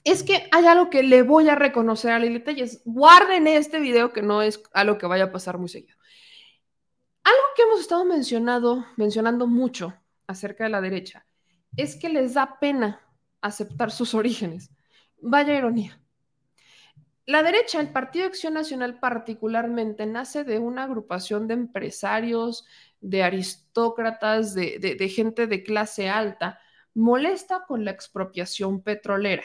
es 0.05 0.23
que 0.23 0.51
hay 0.53 0.67
algo 0.67 0.91
que 0.91 1.03
le 1.03 1.23
voy 1.23 1.49
a 1.49 1.55
reconocer 1.55 2.13
a 2.13 2.19
Lili 2.19 2.41
Telles. 2.41 2.83
Guarden 2.85 3.47
este 3.47 3.81
video 3.81 4.13
que 4.13 4.21
no 4.21 4.43
es 4.43 4.63
algo 4.75 4.99
que 4.99 5.07
vaya 5.07 5.25
a 5.25 5.33
pasar 5.33 5.57
muy 5.57 5.71
seguido. 5.71 5.97
Algo 7.25 7.43
que 7.57 7.63
hemos 7.63 7.81
estado 7.81 8.05
mencionado, 8.05 8.85
mencionando 8.99 9.47
mucho 9.47 9.95
acerca 10.27 10.65
de 10.65 10.71
la 10.71 10.83
derecha 10.83 11.25
es 11.77 11.97
que 11.97 12.09
les 12.09 12.35
da 12.35 12.59
pena 12.61 13.01
aceptar 13.41 13.91
sus 13.91 14.15
orígenes. 14.15 14.71
Vaya 15.21 15.55
ironía. 15.55 16.01
La 17.27 17.43
derecha, 17.43 17.81
el 17.81 17.93
Partido 17.93 18.27
Acción 18.27 18.55
Nacional 18.55 18.99
particularmente, 18.99 20.07
nace 20.07 20.45
de 20.45 20.59
una 20.59 20.85
agrupación 20.85 21.47
de 21.47 21.55
empresarios, 21.55 22.67
de 23.01 23.23
aristócratas, 23.23 24.55
de 24.55 25.13
gente 25.15 25.47
de 25.47 25.63
clase 25.63 26.09
alta, 26.09 26.59
molesta 26.95 27.65
con 27.67 27.85
la 27.85 27.93
expropiación 27.93 28.83
petrolera. 28.83 29.45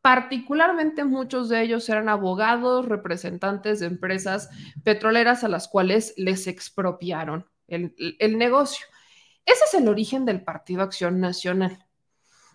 Particularmente 0.00 1.04
muchos 1.04 1.48
de 1.48 1.62
ellos 1.62 1.88
eran 1.88 2.08
abogados, 2.08 2.86
representantes 2.86 3.80
de 3.80 3.86
empresas 3.86 4.48
petroleras 4.84 5.44
a 5.44 5.48
las 5.48 5.68
cuales 5.68 6.14
les 6.16 6.46
expropiaron 6.46 7.46
el, 7.66 8.38
negocio. 8.38 8.86
Ese 9.48 9.64
es 9.64 9.74
el 9.74 9.88
origen 9.88 10.26
del 10.26 10.44
Partido 10.44 10.82
Acción 10.82 11.20
Nacional. 11.20 11.86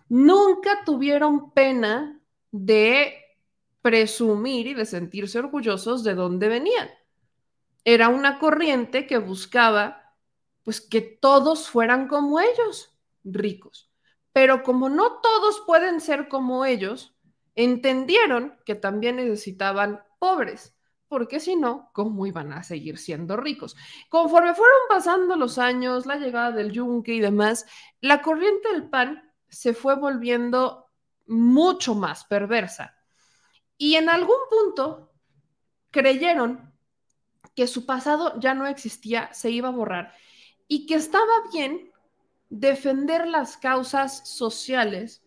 Nunca 0.08 0.84
tuvieron 0.84 1.50
pena 1.50 2.20
de 2.52 3.16
presumir 3.82 4.68
y 4.68 4.74
de 4.74 4.86
sentirse 4.86 5.40
orgullosos 5.40 6.04
de 6.04 6.14
dónde 6.14 6.48
venían. 6.48 6.88
Era 7.84 8.08
una 8.08 8.38
corriente 8.38 9.08
que 9.08 9.18
buscaba 9.18 10.14
pues 10.62 10.80
que 10.80 11.00
todos 11.00 11.68
fueran 11.68 12.06
como 12.06 12.38
ellos, 12.38 12.96
ricos. 13.24 13.90
Pero 14.32 14.62
como 14.62 14.88
no 14.88 15.20
todos 15.20 15.64
pueden 15.66 16.00
ser 16.00 16.28
como 16.28 16.64
ellos, 16.64 17.16
entendieron 17.56 18.56
que 18.64 18.76
también 18.76 19.16
necesitaban 19.16 20.00
pobres, 20.20 20.73
porque 21.14 21.38
si 21.38 21.54
no, 21.54 21.90
¿cómo 21.92 22.26
iban 22.26 22.52
a 22.52 22.64
seguir 22.64 22.98
siendo 22.98 23.36
ricos? 23.36 23.76
Conforme 24.08 24.52
fueron 24.52 24.80
pasando 24.88 25.36
los 25.36 25.58
años, 25.58 26.06
la 26.06 26.16
llegada 26.16 26.50
del 26.50 26.72
yunque 26.72 27.14
y 27.14 27.20
demás, 27.20 27.66
la 28.00 28.20
corriente 28.20 28.72
del 28.72 28.90
pan 28.90 29.32
se 29.48 29.74
fue 29.74 29.94
volviendo 29.94 30.90
mucho 31.28 31.94
más 31.94 32.24
perversa. 32.24 32.96
Y 33.78 33.94
en 33.94 34.08
algún 34.08 34.38
punto 34.50 35.12
creyeron 35.92 36.74
que 37.54 37.68
su 37.68 37.86
pasado 37.86 38.40
ya 38.40 38.54
no 38.54 38.66
existía, 38.66 39.32
se 39.32 39.52
iba 39.52 39.68
a 39.68 39.70
borrar 39.70 40.14
y 40.66 40.84
que 40.86 40.96
estaba 40.96 41.32
bien 41.52 41.92
defender 42.48 43.28
las 43.28 43.56
causas 43.56 44.28
sociales 44.28 45.22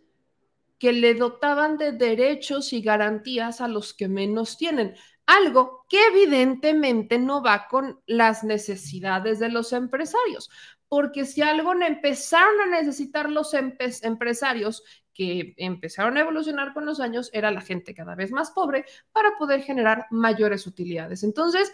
que 0.79 0.91
le 0.91 1.13
dotaban 1.13 1.77
de 1.77 1.93
derechos 1.93 2.73
y 2.73 2.81
garantías 2.81 3.61
a 3.61 3.69
los 3.69 3.93
que 3.93 4.09
menos 4.09 4.57
tienen. 4.57 4.97
Algo 5.27 5.85
que 5.87 6.07
evidentemente 6.07 7.19
no 7.19 7.43
va 7.43 7.67
con 7.67 8.01
las 8.07 8.43
necesidades 8.43 9.39
de 9.39 9.49
los 9.49 9.71
empresarios, 9.73 10.49
porque 10.87 11.25
si 11.25 11.41
algo 11.41 11.73
empezaron 11.73 12.61
a 12.61 12.65
necesitar 12.65 13.29
los 13.29 13.53
empresarios 13.53 14.83
que 15.13 15.53
empezaron 15.57 16.15
a 16.15 16.21
evolucionar 16.21 16.73
con 16.73 16.85
los 16.85 16.99
años, 16.99 17.29
era 17.33 17.51
la 17.51 17.61
gente 17.61 17.93
cada 17.93 18.15
vez 18.15 18.31
más 18.31 18.51
pobre 18.51 18.85
para 19.11 19.37
poder 19.37 19.63
generar 19.63 20.07
mayores 20.11 20.65
utilidades. 20.65 21.23
Entonces, 21.23 21.71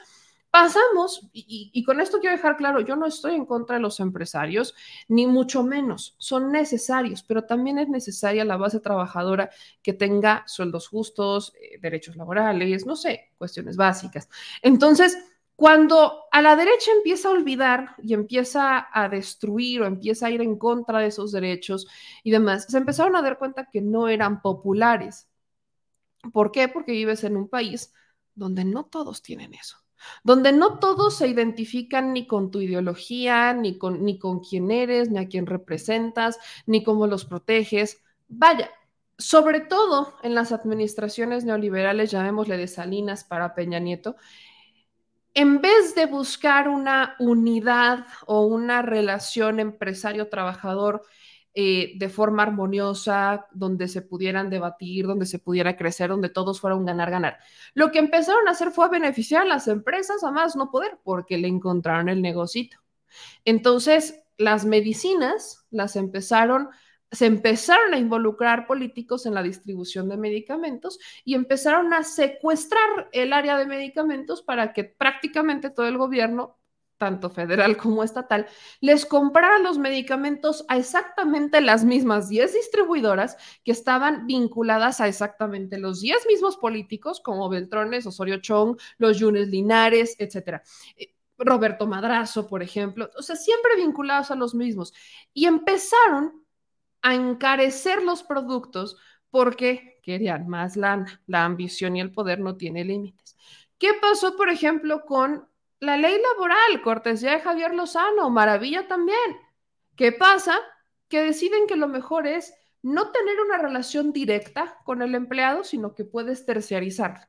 pasamos, 0.53 1.27
y, 1.33 1.83
con 1.83 1.99
esto 1.99 2.19
quiero 2.19 2.35
dejar 2.35 2.57
claro, 2.57 2.79
yo 2.79 2.95
no 2.95 3.07
estoy 3.07 3.33
en 3.33 3.47
contra 3.47 3.77
de 3.77 3.81
los 3.81 3.99
empresarios, 3.99 4.75
ni 5.07 5.25
mucho 5.25 5.63
menos, 5.63 6.13
son 6.19 6.51
necesarios, 6.51 7.23
pero 7.23 7.45
también 7.45 7.79
es 7.79 7.89
necesaria 7.89 8.45
la 8.45 8.55
base 8.55 8.79
trabajadora 8.79 9.49
que 9.81 9.93
tenga 9.93 10.43
sueldos 10.45 10.87
justos, 10.87 11.55
eh, 11.59 11.79
derechos 11.81 12.15
laborales, 12.17 12.85
no 12.85 12.95
sé, 12.95 13.31
cuestiones 13.39 13.77
básicas. 13.77 14.29
Entonces, 14.61 15.17
cuando 15.55 16.25
a 16.31 16.43
la 16.43 16.55
derecha 16.55 16.91
empieza 16.97 17.29
a 17.29 17.31
olvidar 17.31 17.95
y 18.03 18.13
empieza 18.13 18.89
a 18.93 19.09
destruir 19.09 19.81
o 19.81 19.87
empieza 19.87 20.27
a 20.27 20.29
ir 20.29 20.41
en 20.41 20.59
contra 20.59 20.99
de 20.99 21.07
esos 21.07 21.31
derechos 21.31 21.87
y 22.23 22.29
demás, 22.29 22.67
se 22.69 22.77
empezaron 22.77 23.15
a 23.15 23.23
dar 23.23 23.39
cuenta 23.39 23.69
que 23.71 23.81
no 23.81 24.07
eran 24.07 24.39
populares. 24.39 25.27
¿Por 26.31 26.51
qué? 26.51 26.67
Porque 26.67 26.91
vives 26.91 27.23
en 27.23 27.37
un 27.37 27.49
país 27.49 27.91
donde 28.35 28.65
no 28.65 28.85
todos 28.85 29.23
tienen 29.23 29.55
eso 29.55 29.82
donde 30.23 30.51
no 30.51 30.79
todos 30.79 31.17
se 31.17 31.27
identifican 31.27 32.13
ni 32.13 32.27
con 32.27 32.51
tu 32.51 32.61
ideología, 32.61 33.53
ni 33.53 33.77
con, 33.77 34.03
ni 34.03 34.17
con 34.19 34.39
quién 34.39 34.71
eres, 34.71 35.09
ni 35.09 35.19
a 35.19 35.27
quién 35.27 35.45
representas, 35.45 36.39
ni 36.65 36.83
cómo 36.83 37.07
los 37.07 37.25
proteges. 37.25 38.01
Vaya, 38.27 38.71
sobre 39.17 39.61
todo 39.61 40.15
en 40.23 40.35
las 40.35 40.51
administraciones 40.51 41.45
neoliberales, 41.45 42.11
llamémosle 42.11 42.57
de 42.57 42.67
Salinas 42.67 43.23
para 43.23 43.55
Peña 43.55 43.79
Nieto, 43.79 44.15
en 45.33 45.61
vez 45.61 45.95
de 45.95 46.05
buscar 46.05 46.69
una 46.69 47.15
unidad 47.19 48.05
o 48.27 48.45
una 48.45 48.81
relación 48.81 49.59
empresario-trabajador 49.59 51.03
eh, 51.55 51.93
de 51.97 52.09
forma 52.09 52.43
armoniosa, 52.43 53.47
donde 53.51 53.87
se 53.87 54.01
pudieran 54.01 54.49
debatir, 54.49 55.05
donde 55.05 55.25
se 55.25 55.39
pudiera 55.39 55.77
crecer, 55.77 56.09
donde 56.09 56.29
todos 56.29 56.59
fueran 56.59 56.79
un 56.79 56.85
ganar-ganar. 56.85 57.37
Lo 57.73 57.91
que 57.91 57.99
empezaron 57.99 58.47
a 58.47 58.51
hacer 58.51 58.71
fue 58.71 58.89
beneficiar 58.89 59.43
a 59.43 59.45
las 59.45 59.67
empresas 59.67 60.23
a 60.23 60.31
más 60.31 60.55
no 60.55 60.71
poder, 60.71 60.99
porque 61.03 61.37
le 61.37 61.47
encontraron 61.47 62.09
el 62.09 62.21
negocito. 62.21 62.77
Entonces, 63.45 64.23
las 64.37 64.65
medicinas 64.65 65.65
las 65.69 65.95
empezaron 65.95 66.69
se 67.13 67.27
empezaron 67.27 67.93
a 67.93 67.99
involucrar 67.99 68.65
políticos 68.65 69.27
en 69.27 69.35
la 69.35 69.43
distribución 69.43 70.09
de 70.09 70.17
medicamentos 70.17 70.97
y 71.23 71.35
empezaron 71.35 71.93
a 71.93 72.03
secuestrar 72.03 73.07
el 73.11 73.33
área 73.33 73.55
de 73.55 73.67
medicamentos 73.67 74.41
para 74.41 74.73
que 74.73 74.83
prácticamente 74.83 75.69
todo 75.69 75.85
el 75.85 75.99
gobierno 75.99 76.57
tanto 76.97 77.29
federal 77.29 77.77
como 77.77 78.03
estatal, 78.03 78.47
les 78.81 79.05
compraran 79.05 79.63
los 79.63 79.77
medicamentos 79.77 80.65
a 80.67 80.77
exactamente 80.77 81.61
las 81.61 81.83
mismas 81.83 82.29
10 82.29 82.53
distribuidoras 82.53 83.37
que 83.63 83.71
estaban 83.71 84.25
vinculadas 84.27 85.01
a 85.01 85.07
exactamente 85.07 85.77
los 85.77 86.01
10 86.01 86.25
mismos 86.27 86.57
políticos, 86.57 87.19
como 87.19 87.49
Beltrones, 87.49 88.05
Osorio 88.05 88.37
Chong, 88.37 88.77
los 88.97 89.19
Yunes 89.19 89.49
Linares, 89.49 90.15
etcétera. 90.19 90.63
Eh, 90.95 91.13
Roberto 91.37 91.87
Madrazo, 91.87 92.47
por 92.47 92.63
ejemplo, 92.63 93.09
o 93.17 93.21
sea, 93.21 93.35
siempre 93.35 93.75
vinculados 93.75 94.31
a 94.31 94.35
los 94.35 94.55
mismos. 94.55 94.93
Y 95.33 95.45
empezaron 95.45 96.43
a 97.01 97.15
encarecer 97.15 98.01
los 98.01 98.23
productos 98.23 98.97
porque 99.29 99.99
querían 100.03 100.47
más 100.47 100.77
lana. 100.77 101.21
La 101.27 101.45
ambición 101.45 101.95
y 101.95 102.01
el 102.01 102.11
poder 102.11 102.39
no 102.39 102.55
tienen 102.55 102.87
límites. 102.87 103.35
¿Qué 103.77 103.93
pasó, 103.99 104.37
por 104.37 104.49
ejemplo, 104.49 105.05
con 105.05 105.47
la 105.83 105.97
ley 105.97 106.17
laboral, 106.19 106.81
cortesía 106.81 107.31
de 107.31 107.41
Javier 107.41 107.75
Lozano, 107.75 108.29
maravilla 108.29 108.87
también. 108.87 109.37
¿Qué 109.95 110.11
pasa? 110.11 110.57
Que 111.09 111.21
deciden 111.21 111.67
que 111.67 111.75
lo 111.75 111.87
mejor 111.87 112.25
es 112.25 112.53
no 112.81 113.11
tener 113.11 113.39
una 113.41 113.57
relación 113.57 114.13
directa 114.13 114.77
con 114.85 115.01
el 115.01 115.13
empleado, 115.13 115.63
sino 115.63 115.93
que 115.93 116.05
puedes 116.05 116.45
terciarizarlo. 116.45 117.25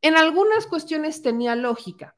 En 0.00 0.16
algunas 0.16 0.66
cuestiones 0.66 1.22
tenía 1.22 1.54
lógica, 1.54 2.16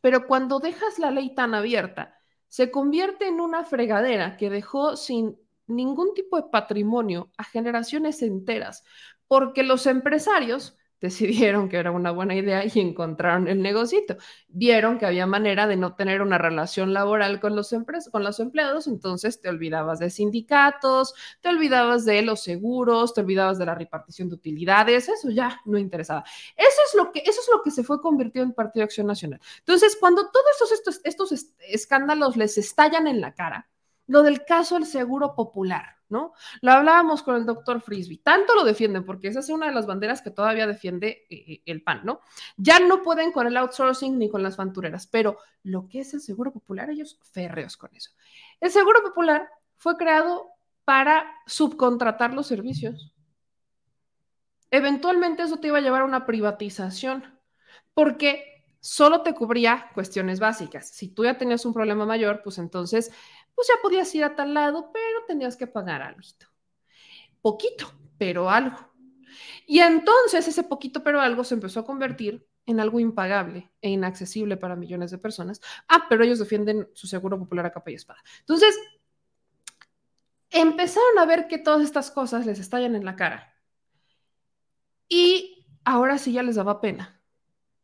pero 0.00 0.26
cuando 0.26 0.60
dejas 0.60 0.98
la 0.98 1.10
ley 1.10 1.34
tan 1.34 1.54
abierta, 1.54 2.18
se 2.48 2.70
convierte 2.70 3.26
en 3.26 3.40
una 3.40 3.64
fregadera 3.64 4.36
que 4.36 4.50
dejó 4.50 4.96
sin 4.96 5.36
ningún 5.66 6.14
tipo 6.14 6.36
de 6.36 6.48
patrimonio 6.48 7.30
a 7.36 7.44
generaciones 7.44 8.22
enteras, 8.22 8.84
porque 9.26 9.64
los 9.64 9.86
empresarios 9.86 10.76
decidieron 11.00 11.68
que 11.68 11.76
era 11.76 11.90
una 11.90 12.10
buena 12.10 12.34
idea 12.34 12.64
y 12.64 12.80
encontraron 12.80 13.48
el 13.48 13.62
negocito. 13.62 14.16
Vieron 14.48 14.98
que 14.98 15.06
había 15.06 15.26
manera 15.26 15.66
de 15.66 15.76
no 15.76 15.94
tener 15.94 16.22
una 16.22 16.38
relación 16.38 16.92
laboral 16.92 17.40
con 17.40 17.54
los, 17.54 17.74
con 18.10 18.24
los 18.24 18.40
empleados, 18.40 18.86
entonces 18.86 19.40
te 19.40 19.48
olvidabas 19.48 19.98
de 19.98 20.10
sindicatos, 20.10 21.14
te 21.40 21.48
olvidabas 21.48 22.04
de 22.04 22.22
los 22.22 22.42
seguros, 22.42 23.14
te 23.14 23.20
olvidabas 23.20 23.58
de 23.58 23.66
la 23.66 23.74
repartición 23.74 24.28
de 24.28 24.34
utilidades, 24.36 25.08
eso 25.08 25.30
ya 25.30 25.60
no 25.64 25.78
interesaba. 25.78 26.24
Eso 26.56 26.80
es 26.86 26.94
lo 26.94 27.12
que, 27.12 27.20
eso 27.20 27.40
es 27.40 27.48
lo 27.52 27.62
que 27.62 27.70
se 27.70 27.84
fue 27.84 28.00
convirtiendo 28.00 28.50
en 28.50 28.54
Partido 28.54 28.84
Acción 28.84 29.06
Nacional. 29.06 29.40
Entonces, 29.58 29.96
cuando 29.98 30.30
todos 30.30 30.72
estos, 30.72 31.00
estos, 31.04 31.30
estos 31.30 31.54
escándalos 31.68 32.36
les 32.36 32.58
estallan 32.58 33.06
en 33.06 33.20
la 33.20 33.34
cara, 33.34 33.68
lo 34.06 34.22
del 34.22 34.44
caso 34.44 34.76
del 34.76 34.86
seguro 34.86 35.34
popular, 35.34 35.95
¿no? 36.08 36.32
Lo 36.60 36.72
hablábamos 36.72 37.22
con 37.22 37.36
el 37.36 37.46
doctor 37.46 37.80
Frisby, 37.80 38.18
tanto 38.18 38.54
lo 38.54 38.64
defienden 38.64 39.04
porque 39.04 39.28
esa 39.28 39.40
es 39.40 39.48
una 39.48 39.66
de 39.66 39.74
las 39.74 39.86
banderas 39.86 40.22
que 40.22 40.30
todavía 40.30 40.66
defiende 40.66 41.26
eh, 41.30 41.44
eh, 41.48 41.62
el 41.66 41.82
PAN, 41.82 42.02
¿no? 42.04 42.20
Ya 42.56 42.78
no 42.78 43.02
pueden 43.02 43.32
con 43.32 43.46
el 43.46 43.56
outsourcing 43.56 44.18
ni 44.18 44.28
con 44.30 44.42
las 44.42 44.56
fantureras, 44.56 45.06
pero 45.06 45.38
lo 45.62 45.88
que 45.88 46.00
es 46.00 46.14
el 46.14 46.20
seguro 46.20 46.52
popular, 46.52 46.90
ellos 46.90 47.18
férreos 47.32 47.76
con 47.76 47.94
eso. 47.94 48.10
El 48.60 48.70
seguro 48.70 49.02
popular 49.02 49.48
fue 49.76 49.96
creado 49.96 50.50
para 50.84 51.26
subcontratar 51.46 52.32
los 52.32 52.46
servicios. 52.46 53.12
Eventualmente 54.70 55.42
eso 55.42 55.58
te 55.58 55.68
iba 55.68 55.78
a 55.78 55.80
llevar 55.80 56.02
a 56.02 56.06
una 56.06 56.26
privatización, 56.26 57.24
porque 57.94 58.64
solo 58.80 59.22
te 59.22 59.34
cubría 59.34 59.90
cuestiones 59.94 60.38
básicas. 60.38 60.88
Si 60.88 61.08
tú 61.08 61.24
ya 61.24 61.36
tenías 61.38 61.64
un 61.66 61.74
problema 61.74 62.06
mayor, 62.06 62.42
pues 62.44 62.58
entonces 62.58 63.10
pues 63.56 63.68
ya 63.68 63.74
podías 63.82 64.14
ir 64.14 64.22
a 64.22 64.36
tal 64.36 64.54
lado, 64.54 64.92
pero 64.92 65.24
tenías 65.26 65.56
que 65.56 65.66
pagar 65.66 66.02
algo. 66.02 66.20
Poquito, 67.40 67.90
pero 68.18 68.50
algo. 68.50 68.76
Y 69.66 69.80
entonces 69.80 70.46
ese 70.46 70.62
poquito, 70.62 71.02
pero 71.02 71.20
algo 71.20 71.42
se 71.42 71.54
empezó 71.54 71.80
a 71.80 71.84
convertir 71.84 72.46
en 72.66 72.80
algo 72.80 73.00
impagable 73.00 73.72
e 73.80 73.88
inaccesible 73.88 74.58
para 74.58 74.76
millones 74.76 75.10
de 75.10 75.18
personas. 75.18 75.60
Ah, 75.88 76.06
pero 76.08 76.22
ellos 76.22 76.38
defienden 76.38 76.88
su 76.92 77.06
seguro 77.06 77.38
popular 77.38 77.64
a 77.64 77.72
capa 77.72 77.90
y 77.90 77.94
espada. 77.94 78.22
Entonces, 78.40 78.78
empezaron 80.50 81.18
a 81.18 81.24
ver 81.24 81.48
que 81.48 81.58
todas 81.58 81.82
estas 81.82 82.10
cosas 82.10 82.44
les 82.44 82.58
estallan 82.58 82.94
en 82.94 83.04
la 83.06 83.16
cara. 83.16 83.54
Y 85.08 85.66
ahora 85.84 86.18
sí 86.18 86.32
ya 86.32 86.42
les 86.42 86.56
daba 86.56 86.80
pena, 86.80 87.22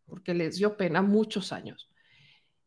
porque 0.07 0.35
les 0.35 0.59
dio 0.59 0.77
pena 0.77 1.01
muchos 1.01 1.53
años 1.53 1.92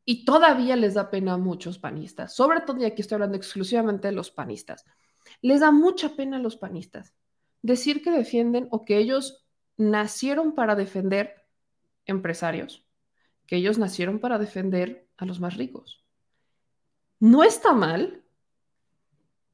y 0.06 0.24
todavía 0.24 0.76
les 0.76 0.94
da 0.94 1.10
pena 1.10 1.34
a 1.34 1.38
muchos 1.38 1.80
panistas, 1.80 2.36
sobre 2.36 2.62
todo, 2.62 2.80
y 2.80 2.86
aquí 2.86 3.02
estoy 3.02 3.16
hablando 3.16 3.38
exclusivamente 3.38 4.08
de 4.08 4.14
los 4.14 4.32
panistas, 4.32 4.86
les 5.42 5.60
da 5.62 5.72
mucha 5.72 6.16
pena 6.16 6.38
a 6.38 6.40
los 6.40 6.56
panistas 6.56 7.14
decir 7.62 8.04
que 8.04 8.12
defienden 8.12 8.68
o 8.70 8.86
que 8.86 8.98
ellos 8.98 9.46
nacieron 9.76 10.54
para 10.54 10.76
defender 10.76 11.48
empresarios, 12.06 12.86
que 13.48 13.56
ellos 13.58 13.80
nacieron 13.80 14.20
para 14.20 14.38
defender 14.38 15.10
a 15.18 15.26
los 15.26 15.40
más 15.40 15.58
ricos. 15.58 16.06
No 17.20 17.44
está 17.44 17.74
mal. 17.74 18.24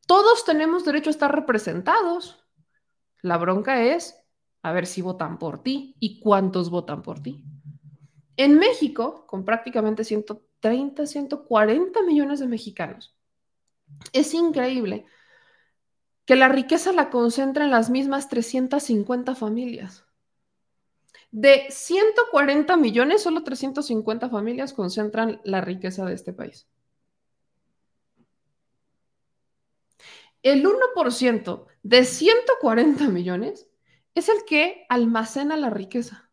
Todos 0.07 0.43
tenemos 0.43 0.83
derecho 0.83 1.09
a 1.09 1.11
estar 1.11 1.33
representados. 1.33 2.43
La 3.21 3.37
bronca 3.37 3.83
es 3.83 4.21
a 4.61 4.73
ver 4.73 4.85
si 4.85 5.01
votan 5.01 5.39
por 5.39 5.63
ti 5.63 5.95
y 5.99 6.19
cuántos 6.19 6.69
votan 6.69 7.01
por 7.01 7.21
ti. 7.21 7.45
En 8.37 8.57
México, 8.57 9.25
con 9.27 9.45
prácticamente 9.45 10.03
130, 10.03 11.05
140 11.05 12.01
millones 12.03 12.39
de 12.39 12.47
mexicanos, 12.47 13.15
es 14.13 14.33
increíble 14.33 15.05
que 16.25 16.35
la 16.35 16.47
riqueza 16.47 16.93
la 16.93 17.09
concentra 17.09 17.65
en 17.65 17.71
las 17.71 17.89
mismas 17.89 18.29
350 18.29 19.35
familias. 19.35 20.05
De 21.31 21.67
140 21.69 22.75
millones, 22.77 23.23
solo 23.23 23.43
350 23.43 24.29
familias 24.29 24.73
concentran 24.73 25.41
la 25.43 25.61
riqueza 25.61 26.05
de 26.05 26.13
este 26.13 26.33
país. 26.33 26.67
El 30.43 30.65
1% 30.65 31.67
de 31.83 32.03
140 32.03 33.07
millones 33.09 33.67
es 34.15 34.27
el 34.27 34.43
que 34.45 34.85
almacena 34.89 35.55
la 35.55 35.69
riqueza 35.69 36.30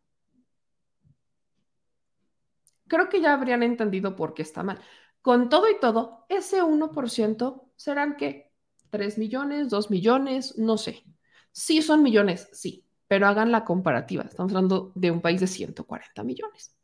creo 2.89 3.09
que 3.09 3.21
ya 3.21 3.33
habrían 3.33 3.63
entendido 3.63 4.15
por 4.15 4.33
qué 4.33 4.41
está 4.43 4.63
mal. 4.63 4.81
con 5.21 5.49
todo 5.49 5.69
y 5.69 5.79
todo, 5.79 6.25
ese 6.29 6.63
1% 6.63 7.71
serán 7.75 8.17
qué? 8.17 8.51
3 8.89 9.17
millones, 9.17 9.69
2 9.69 9.91
millones, 9.91 10.57
no 10.57 10.77
sé. 10.77 11.03
Sí 11.51 11.81
son 11.81 12.03
millones, 12.03 12.49
sí, 12.53 12.85
pero 13.07 13.27
hagan 13.27 13.51
la 13.51 13.65
comparativa. 13.65 14.23
Estamos 14.23 14.51
hablando 14.53 14.91
de 14.95 15.11
un 15.11 15.21
país 15.21 15.41
de 15.41 15.47
140 15.47 16.23
millones. 16.23 16.75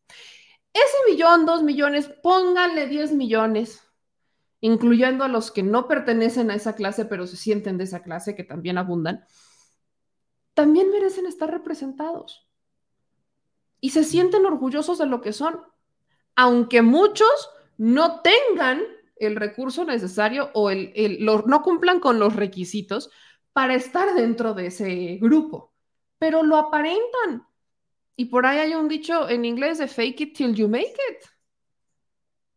Ese 0.74 1.12
millón, 1.12 1.46
dos 1.46 1.64
millones, 1.64 2.10
pónganle 2.22 2.88
10 2.88 3.14
millones, 3.14 3.82
incluyendo 4.60 5.24
a 5.24 5.30
los 5.30 5.52
que 5.52 5.64
no 5.64 5.88
pertenecen 5.88 6.52
a 6.52 6.56
esa 6.56 6.76
clase, 6.76 7.06
pero 7.06 7.28
se 7.28 7.38
sienten 7.38 7.78
de 7.78 7.86
esa 7.86 8.04
clase, 8.04 8.36
que 8.36 8.44
también 8.44 8.78
abundan, 8.78 9.26
también 10.54 10.90
merecen 10.92 11.28
estar 11.28 11.50
representados. 11.50 12.50
Y 13.80 13.92
se 13.92 14.04
sienten 14.04 14.46
orgullosos 14.46 14.98
de 14.98 15.06
lo 15.06 15.22
que 15.22 15.32
son, 15.32 15.62
aunque 16.36 16.82
muchos 16.82 17.50
no 17.78 18.22
tengan 18.22 18.84
el 19.16 19.36
recurso 19.36 19.86
necesario 19.86 20.52
o 20.54 20.70
el, 20.70 21.26
no 21.26 21.62
cumplan 21.62 22.00
con 22.00 22.20
los 22.20 22.36
requisitos 22.36 23.10
para 23.54 23.76
estar 23.76 24.14
dentro 24.14 24.54
de 24.54 24.68
ese 24.68 25.18
grupo, 25.22 25.74
pero 26.18 26.44
lo 26.44 26.58
aparentan. 26.58 27.48
Y 28.18 28.26
por 28.26 28.46
ahí 28.46 28.60
hay 28.60 28.76
un 28.76 28.88
dicho 28.88 29.30
en 29.30 29.46
inglés 29.46 29.78
de 29.78 29.88
fake 29.88 30.22
it 30.22 30.38
till 30.38 30.54
you 30.54 30.68
make 30.68 30.96
it. 31.12 31.26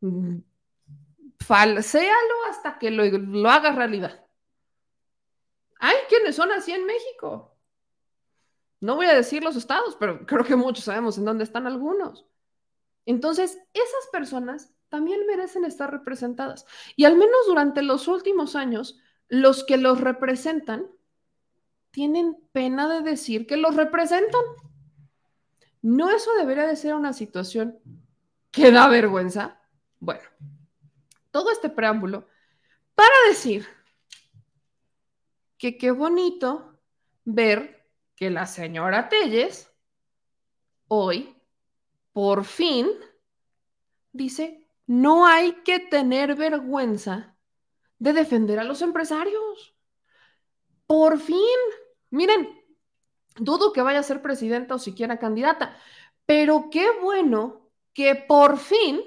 Mm, 0.01 0.39
falséalo 1.41 2.35
hasta 2.49 2.79
que 2.79 2.91
lo, 2.91 3.05
lo 3.05 3.61
realidad. 3.73 4.25
Hay 5.81 5.97
quienes 6.09 6.37
son 6.37 6.51
así 6.53 6.73
en 6.73 6.85
México. 6.85 7.57
No 8.81 8.97
voy 8.97 9.07
a 9.07 9.15
decir 9.15 9.43
los 9.43 9.57
estados, 9.57 9.97
pero 9.99 10.25
creo 10.27 10.45
que 10.45 10.57
muchos 10.57 10.85
sabemos 10.85 11.19
en 11.19 11.25
dónde 11.25 11.45
están 11.45 11.67
algunos. 11.67 12.27
Entonces, 13.09 13.59
esas 13.73 14.07
personas 14.13 14.75
también 14.91 15.27
merecen 15.27 15.65
estar 15.65 15.91
representadas. 15.91 16.67
Y 16.95 17.07
al 17.07 17.17
menos 17.17 17.39
durante 17.47 17.81
los 17.81 18.07
últimos 18.07 18.55
años, 18.55 19.01
los 19.29 19.65
que 19.65 19.79
los 19.79 20.03
representan 20.03 20.87
tienen 21.91 22.37
pena 22.53 22.87
de 22.87 23.01
decir 23.01 23.47
que 23.47 23.57
los 23.57 23.77
representan. 23.77 24.43
¿No 25.81 26.11
eso 26.11 26.35
debería 26.35 26.67
de 26.67 26.77
ser 26.77 26.95
una 26.95 27.15
situación 27.15 27.79
que 28.51 28.71
da 28.71 28.89
vergüenza? 28.89 29.59
Bueno, 30.01 30.29
todo 31.31 31.51
este 31.51 31.71
preámbulo 31.71 32.29
para 32.95 33.15
decir 33.29 33.67
que 35.57 35.79
qué 35.79 35.93
bonito 35.93 36.79
ver 37.25 37.89
que 38.15 38.29
la 38.29 38.45
señora 38.45 39.09
Telles 39.09 39.73
hoy, 40.89 41.38
por 42.19 42.45
fin, 42.45 42.89
dice, 44.11 44.67
no 44.89 45.25
hay 45.25 45.53
que 45.63 45.79
tener 45.79 46.35
vergüenza 46.35 47.37
de 48.01 48.13
defender 48.13 48.59
a 48.59 48.65
los 48.65 48.83
empresarios. 48.83 49.77
Por 50.89 51.21
fin, 51.21 51.39
miren, 52.11 52.61
dudo 53.37 53.73
que 53.73 53.83
vaya 53.83 54.01
a 54.01 54.03
ser 54.03 54.21
presidenta 54.21 54.75
o 54.75 54.81
siquiera 54.81 55.21
candidata, 55.21 55.77
pero 56.27 56.71
qué 56.73 56.91
bueno 57.01 57.71
que 57.93 58.17
por 58.17 58.59
fin, 58.59 59.01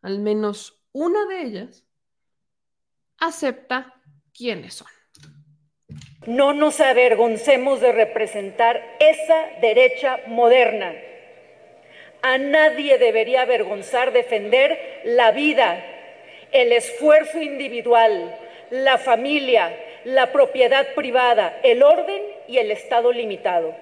al 0.00 0.20
menos 0.20 0.80
una 0.92 1.26
de 1.26 1.42
ellas, 1.42 1.84
acepta 3.18 4.00
quiénes 4.32 4.74
son. 4.74 4.88
No 6.24 6.52
nos 6.52 6.78
avergoncemos 6.78 7.80
de 7.80 7.90
representar 7.90 8.96
esa 9.00 9.58
derecha 9.60 10.18
moderna. 10.28 10.92
A 12.28 12.38
nadie 12.38 12.98
debería 12.98 13.42
avergonzar 13.42 14.10
defender 14.10 15.00
la 15.04 15.30
vida, 15.30 15.80
el 16.50 16.72
esfuerzo 16.72 17.40
individual, 17.40 18.36
la 18.70 18.98
familia, 18.98 19.72
la 20.02 20.32
propiedad 20.32 20.92
privada, 20.96 21.60
el 21.62 21.84
orden 21.84 22.20
y 22.48 22.58
el 22.58 22.72
Estado 22.72 23.12
limitado. 23.12 23.76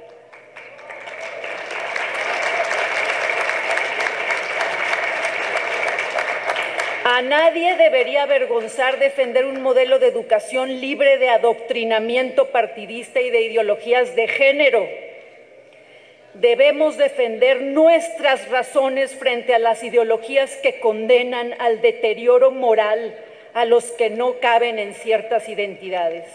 A 7.06 7.22
nadie 7.22 7.76
debería 7.76 8.24
avergonzar 8.24 8.98
defender 8.98 9.46
un 9.46 9.62
modelo 9.62 9.98
de 9.98 10.08
educación 10.08 10.82
libre 10.82 11.16
de 11.16 11.30
adoctrinamiento 11.30 12.50
partidista 12.50 13.22
y 13.22 13.30
de 13.30 13.40
ideologías 13.40 14.14
de 14.14 14.28
género. 14.28 15.03
Debemos 16.34 16.96
defender 16.96 17.62
nuestras 17.62 18.48
razones 18.48 19.14
frente 19.14 19.54
a 19.54 19.60
las 19.60 19.84
ideologías 19.84 20.56
que 20.56 20.80
condenan 20.80 21.54
al 21.60 21.80
deterioro 21.80 22.50
moral 22.50 23.16
a 23.54 23.64
los 23.64 23.92
que 23.92 24.10
no 24.10 24.40
caben 24.40 24.80
en 24.80 24.94
ciertas 24.94 25.48
identidades. 25.48 26.26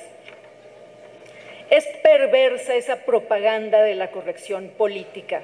Es 1.69 1.85
perversa 2.01 2.75
esa 2.75 3.03
propaganda 3.05 3.83
de 3.83 3.95
la 3.95 4.09
corrección 4.09 4.69
política, 4.69 5.41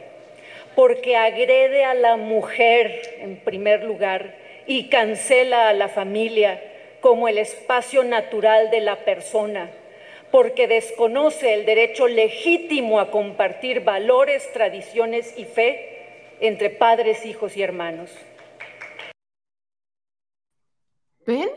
porque 0.74 1.18
agrede 1.18 1.84
a 1.84 1.94
la 1.94 2.16
mujer 2.16 3.18
en 3.20 3.36
primer 3.38 3.84
lugar 3.84 4.36
y 4.66 4.88
cancela 4.88 5.68
a 5.68 5.74
la 5.74 5.90
familia 5.90 6.62
como 7.02 7.28
el 7.28 7.38
espacio 7.38 8.04
natural 8.06 8.72
de 8.72 8.82
la 8.82 8.96
persona, 8.96 9.70
porque 10.36 10.68
desconoce 10.68 11.54
el 11.54 11.66
derecho 11.66 12.10
legítimo 12.10 13.00
a 13.00 13.10
compartir 13.10 13.86
valores, 13.86 14.52
tradiciones 14.52 15.34
y 15.38 15.46
fe 15.46 16.36
entre 16.42 16.70
padres, 16.70 17.26
hijos 17.26 17.56
y 17.56 17.62
hermanos. 17.62 18.12
¿Ven? 21.26 21.48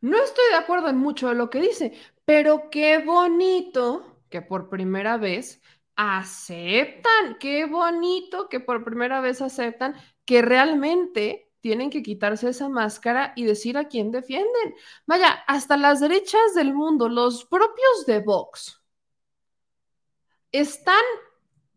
No 0.00 0.22
estoy 0.22 0.44
de 0.50 0.54
acuerdo 0.54 0.88
en 0.88 0.98
mucho 0.98 1.28
de 1.28 1.34
lo 1.34 1.50
que 1.50 1.60
dice, 1.60 1.92
pero 2.24 2.70
qué 2.70 2.98
bonito 2.98 4.20
que 4.30 4.40
por 4.40 4.68
primera 4.68 5.16
vez 5.16 5.60
aceptan, 5.96 7.38
qué 7.40 7.66
bonito 7.66 8.48
que 8.48 8.60
por 8.60 8.84
primera 8.84 9.20
vez 9.20 9.42
aceptan 9.42 9.96
que 10.24 10.42
realmente 10.42 11.43
tienen 11.64 11.88
que 11.88 12.02
quitarse 12.02 12.50
esa 12.50 12.68
máscara 12.68 13.32
y 13.36 13.44
decir 13.44 13.78
a 13.78 13.88
quién 13.88 14.10
defienden. 14.10 14.74
Vaya, 15.06 15.30
hasta 15.46 15.78
las 15.78 15.98
derechas 15.98 16.52
del 16.54 16.74
mundo, 16.74 17.08
los 17.08 17.46
propios 17.46 18.04
de 18.06 18.20
Vox, 18.20 18.82
están 20.52 21.02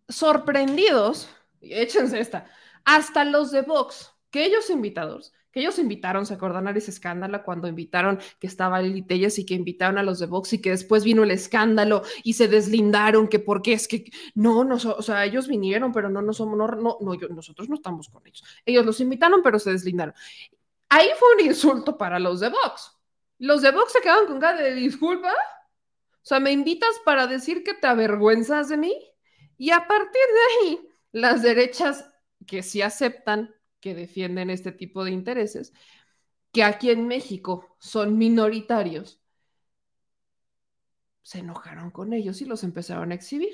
sorprendidos, 0.10 1.30
échense 1.62 2.20
esta, 2.20 2.52
hasta 2.84 3.24
los 3.24 3.52
de 3.52 3.62
Vox, 3.62 4.12
que 4.30 4.44
ellos 4.44 4.70
invitados, 4.70 5.32
ellos 5.54 5.80
invitaron, 5.80 6.26
se 6.26 6.36
acordan 6.36 6.68
a 6.68 6.72
ese 6.72 6.92
escándalo 6.92 7.44
cuando 7.44 7.68
invitaron 7.68 8.20
que 8.40 8.48
estaba 8.48 8.82
Lili 8.82 9.06
y 9.10 9.46
que 9.46 9.54
invitaron 9.54 9.98
a 9.98 10.04
los 10.04 10.20
de 10.20 10.28
Vox 10.28 10.54
y 10.54 10.62
que 10.62 10.70
después 10.72 11.04
vino 11.04 11.24
el 11.24 11.32
escándalo 11.32 12.04
y 12.24 12.34
se 12.34 12.48
deslindaron 12.48 13.28
que 13.28 13.40
porque 13.40 13.74
es 13.74 13.88
que 13.88 14.06
no, 14.36 14.64
no, 14.64 14.76
o 14.76 15.02
sea, 15.02 15.26
ellos 15.26 15.48
vinieron, 15.48 15.92
pero 15.92 16.10
no, 16.10 16.22
no 16.22 16.34
somos, 16.34 16.58
no, 16.58 16.68
no, 16.68 16.98
no 17.00 17.28
nosotros 17.30 17.70
no 17.70 17.76
estamos 17.76 18.10
con 18.10 18.26
ellos. 18.28 18.44
Ellos 18.66 18.86
los 18.86 19.00
invitaron, 19.00 19.42
pero 19.42 19.60
se 19.60 19.72
deslindaron. 19.72 20.14
Ahí 20.90 21.10
fue 21.18 21.36
un 21.36 21.46
insulto 21.50 21.98
para 21.98 22.20
los 22.20 22.40
de 22.40 22.50
Vox. 22.50 22.98
Los 23.40 23.62
de 23.62 23.72
Vox 23.72 23.92
se 23.92 24.02
quedaron 24.02 24.28
con 24.28 24.40
cara 24.40 24.62
de 24.62 24.74
disculpa. 24.74 25.32
O 25.32 26.26
sea, 26.28 26.40
me 26.40 26.52
invitas 26.52 27.00
para 27.06 27.28
decir 27.28 27.64
que 27.64 27.74
te 27.74 27.88
avergüenzas 27.88 28.70
de 28.70 28.78
mí. 28.78 28.96
Y 29.58 29.72
a 29.72 29.88
partir 29.88 30.08
de 30.12 30.70
ahí, 30.70 30.90
las 31.12 31.42
derechas 31.42 32.06
que 32.46 32.64
sí 32.64 32.82
aceptan 32.82 33.54
que 33.80 33.96
defienden 33.96 34.50
este 34.50 34.72
tipo 34.72 35.04
de 35.04 35.12
intereses, 35.12 35.74
que 36.52 36.64
aquí 36.64 36.90
en 36.90 37.08
México 37.08 37.76
son 37.80 38.18
minoritarios, 38.18 39.22
se 41.22 41.40
enojaron 41.40 41.92
con 41.92 42.14
ellos 42.14 42.42
y 42.42 42.46
los 42.46 42.64
empezaron 42.64 43.12
a 43.12 43.16
exhibir. 43.16 43.54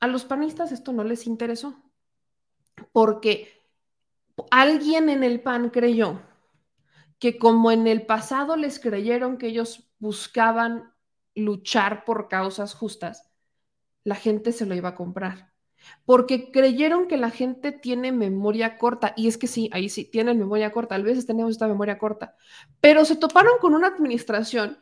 A 0.00 0.06
los 0.06 0.24
panistas 0.24 0.72
esto 0.72 0.92
no 0.92 1.04
les 1.04 1.26
interesó, 1.26 1.82
porque 2.92 3.52
alguien 4.50 5.10
en 5.10 5.22
el 5.22 5.42
PAN 5.42 5.70
creyó 5.70 6.22
que 7.18 7.38
como 7.38 7.70
en 7.70 7.86
el 7.86 8.06
pasado 8.06 8.56
les 8.56 8.80
creyeron 8.80 9.36
que 9.36 9.48
ellos 9.48 9.92
buscaban 9.98 10.94
luchar 11.34 12.06
por 12.06 12.28
causas 12.28 12.74
justas, 12.74 13.30
la 14.04 14.14
gente 14.14 14.52
se 14.52 14.64
lo 14.64 14.74
iba 14.74 14.90
a 14.90 14.94
comprar 14.94 15.49
porque 16.04 16.50
creyeron 16.50 17.08
que 17.08 17.16
la 17.16 17.30
gente 17.30 17.72
tiene 17.72 18.12
memoria 18.12 18.78
corta. 18.78 19.14
Y 19.16 19.28
es 19.28 19.38
que 19.38 19.46
sí, 19.46 19.70
ahí 19.72 19.88
sí, 19.88 20.04
tienen 20.04 20.38
memoria 20.38 20.72
corta. 20.72 20.94
A 20.94 20.98
veces 20.98 21.26
tenemos 21.26 21.52
esta 21.52 21.68
memoria 21.68 21.98
corta. 21.98 22.36
Pero 22.80 23.04
se 23.04 23.16
toparon 23.16 23.58
con 23.60 23.74
una 23.74 23.88
administración 23.88 24.78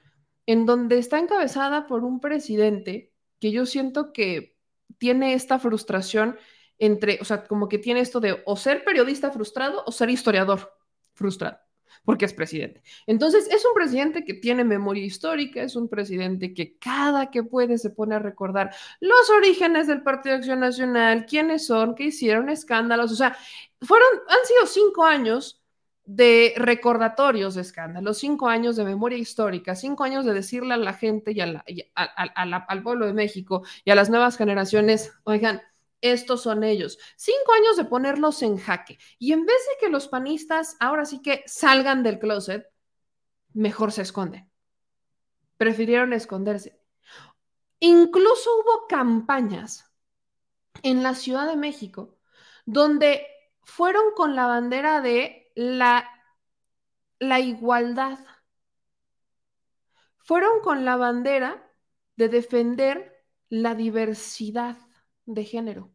en 0.47 0.67
donde 0.67 0.99
está 0.99 1.19
encabezada 1.19 1.87
por 1.87 2.05
un 2.05 2.21
presidente 2.21 3.13
que 3.41 3.53
yo 3.53 3.67
siento 3.67 4.13
que 4.13 4.57
tiene 4.99 5.35
esta 5.35 5.59
frustración 5.59 6.37
entre, 6.79 7.19
o 7.21 7.25
sea, 7.25 7.45
como 7.45 7.69
que 7.69 7.79
tiene 7.79 8.01
esto 8.01 8.21
de 8.21 8.43
o 8.47 8.57
ser 8.57 8.85
periodista 8.85 9.31
frustrado 9.31 9.83
o 9.87 9.93
ser 9.93 10.11
historiador 10.11 10.73
frustrado 11.13 11.59
porque 12.09 12.25
es 12.25 12.33
presidente. 12.33 12.83
Entonces, 13.07 13.47
es 13.49 13.63
un 13.67 13.75
presidente 13.75 14.25
que 14.25 14.33
tiene 14.33 14.65
memoria 14.65 15.05
histórica, 15.05 15.61
es 15.63 15.77
un 15.77 15.91
presidente 15.91 16.55
que 16.55 16.79
cada 16.79 17.31
que 17.31 17.43
puede 17.43 17.77
se 17.77 17.91
pone 17.91 18.15
a 18.15 18.19
recordar 18.19 18.75
los 18.99 19.29
orígenes 19.29 19.89
del 19.89 20.03
Partido 20.03 20.37
Acción 20.37 20.61
Nacional, 20.61 21.27
quiénes 21.27 21.67
son, 21.67 21.95
qué 21.95 22.05
hicieron, 22.05 22.49
escándalos, 22.49 23.13
o 23.13 23.15
sea, 23.15 23.37
fueron, 23.83 24.09
han 24.27 24.47
sido 24.47 24.65
cinco 24.65 25.05
años 25.05 25.63
de 26.07 26.55
recordatorios 26.57 27.57
de 27.57 27.61
escándalo, 27.61 28.15
cinco 28.15 28.49
años 28.49 28.77
de 28.77 28.87
memoria 28.87 29.19
histórica, 29.19 29.75
cinco 29.75 30.05
años 30.05 30.25
de 30.25 30.33
decirle 30.33 30.73
a 30.73 30.79
la 30.79 30.95
gente 30.95 31.33
y, 31.33 31.41
al 31.43 32.83
pueblo 32.83 33.05
de 33.05 33.13
México 33.13 33.65
y 33.85 33.91
a 33.91 33.95
las 33.95 34.09
nuevas 34.09 34.39
generaciones, 34.39 35.13
oigan, 35.25 35.61
estos 36.01 36.43
son 36.43 36.65
ellos. 36.65 36.99
Cinco 37.17 37.53
años 37.53 37.77
de 37.77 37.85
ponerlos 37.85 38.43
en 38.43 38.57
jaque. 38.57 38.99
Y 39.19 39.33
en 39.33 39.45
vez 39.45 39.57
de 39.57 39.87
que 39.87 39.91
los 39.91 40.09
panistas 40.09 40.77
ahora 40.81 41.05
sí 41.05 41.23
que 41.23 41.43
salgan 41.47 42.03
del 42.03 42.19
closet, 42.19 42.67
mejor 43.53 43.93
se 43.93 44.03
esconden. 44.03 44.51
Prefirieron 45.57 46.13
esconderse. 46.13 46.81
Incluso 47.81 48.51
hubo 48.59 48.87
campañas 48.89 49.93
en 50.83 51.03
la 51.03 51.15
Ciudad 51.15 51.49
de 51.49 51.57
México 51.57 52.19
donde 52.65 53.27
fueron 53.63 54.13
con 54.15 54.37
la 54.37 54.47
bandera 54.47 55.01
de 55.01 55.51
la, 55.55 56.07
la 57.19 57.41
igualdad. 57.41 58.19
Fueron 60.19 60.61
con 60.61 60.85
la 60.85 60.97
bandera 60.97 61.73
de 62.17 62.29
defender 62.29 63.25
la 63.49 63.75
diversidad 63.75 64.77
de 65.29 65.45
género. 65.45 65.93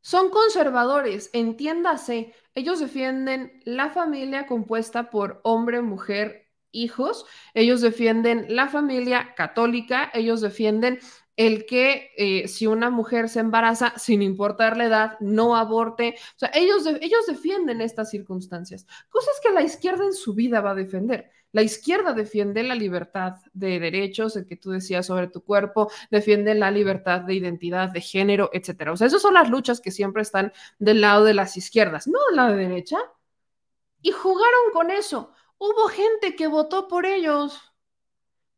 Son 0.00 0.30
conservadores, 0.30 1.30
entiéndase, 1.32 2.34
ellos 2.54 2.80
defienden 2.80 3.60
la 3.64 3.90
familia 3.90 4.46
compuesta 4.46 5.08
por 5.10 5.40
hombre, 5.44 5.80
mujer, 5.80 6.50
hijos, 6.72 7.24
ellos 7.54 7.80
defienden 7.80 8.46
la 8.48 8.68
familia 8.68 9.34
católica, 9.34 10.10
ellos 10.12 10.40
defienden 10.40 10.98
el 11.36 11.66
que 11.66 12.10
eh, 12.16 12.48
si 12.48 12.66
una 12.66 12.90
mujer 12.90 13.28
se 13.28 13.40
embaraza, 13.40 13.94
sin 13.96 14.22
importar 14.22 14.76
la 14.76 14.86
edad, 14.86 15.16
no 15.20 15.56
aborte. 15.56 16.14
O 16.36 16.38
sea, 16.38 16.50
ellos, 16.54 16.86
ellos 17.00 17.26
defienden 17.26 17.80
estas 17.80 18.10
circunstancias, 18.10 18.86
cosas 19.08 19.34
que 19.42 19.50
la 19.50 19.62
izquierda 19.62 20.04
en 20.04 20.14
su 20.14 20.34
vida 20.34 20.60
va 20.60 20.72
a 20.72 20.76
defender. 20.76 21.30
La 21.54 21.62
izquierda 21.62 22.14
defiende 22.14 22.64
la 22.64 22.74
libertad 22.74 23.34
de 23.52 23.78
derechos, 23.78 24.34
el 24.34 24.44
que 24.44 24.56
tú 24.56 24.72
decías 24.72 25.06
sobre 25.06 25.28
tu 25.28 25.44
cuerpo, 25.44 25.88
defiende 26.10 26.52
la 26.56 26.72
libertad 26.72 27.20
de 27.20 27.34
identidad, 27.34 27.90
de 27.90 28.00
género, 28.00 28.50
etcétera. 28.52 28.90
O 28.90 28.96
sea, 28.96 29.06
esas 29.06 29.22
son 29.22 29.34
las 29.34 29.48
luchas 29.48 29.80
que 29.80 29.92
siempre 29.92 30.22
están 30.22 30.52
del 30.80 31.00
lado 31.00 31.22
de 31.24 31.32
las 31.32 31.56
izquierdas, 31.56 32.08
no 32.08 32.18
de 32.28 32.34
la 32.34 32.52
derecha. 32.52 32.98
Y 34.02 34.10
jugaron 34.10 34.72
con 34.72 34.90
eso. 34.90 35.30
Hubo 35.56 35.86
gente 35.86 36.34
que 36.34 36.48
votó 36.48 36.88
por 36.88 37.06
ellos. 37.06 37.72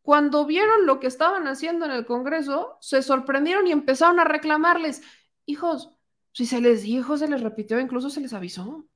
Cuando 0.00 0.46
vieron 0.46 0.86
lo 0.86 0.98
que 0.98 1.08
estaban 1.08 1.46
haciendo 1.48 1.84
en 1.84 1.90
el 1.90 2.06
Congreso, 2.06 2.78
se 2.80 3.02
sorprendieron 3.02 3.66
y 3.66 3.72
empezaron 3.72 4.20
a 4.20 4.24
reclamarles. 4.24 5.02
Hijos, 5.44 5.90
si 6.32 6.46
se 6.46 6.62
les 6.62 6.84
dijo, 6.84 7.18
se 7.18 7.28
les 7.28 7.42
repitió, 7.42 7.78
incluso 7.78 8.08
se 8.08 8.22
les 8.22 8.32
avisó. 8.32 8.86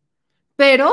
Pero 0.56 0.90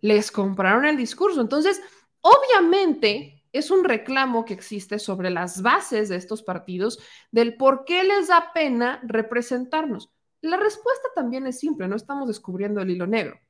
les 0.00 0.30
compraron 0.30 0.84
el 0.84 0.96
discurso. 0.96 1.40
Entonces, 1.40 1.82
Obviamente, 2.20 3.38
es 3.52 3.70
un 3.70 3.84
reclamo 3.84 4.44
que 4.44 4.54
existe 4.54 4.98
sobre 4.98 5.30
las 5.30 5.62
bases 5.62 6.08
de 6.08 6.16
estos 6.16 6.42
partidos 6.42 6.98
del 7.30 7.56
por 7.56 7.84
qué 7.84 8.04
les 8.04 8.28
da 8.28 8.52
pena 8.52 9.00
representarnos. 9.04 10.12
La 10.40 10.56
respuesta 10.56 11.08
también 11.14 11.46
es 11.46 11.58
simple, 11.58 11.88
no 11.88 11.96
estamos 11.96 12.28
descubriendo 12.28 12.80
el 12.80 12.90
hilo 12.90 13.06
negro. 13.06 13.40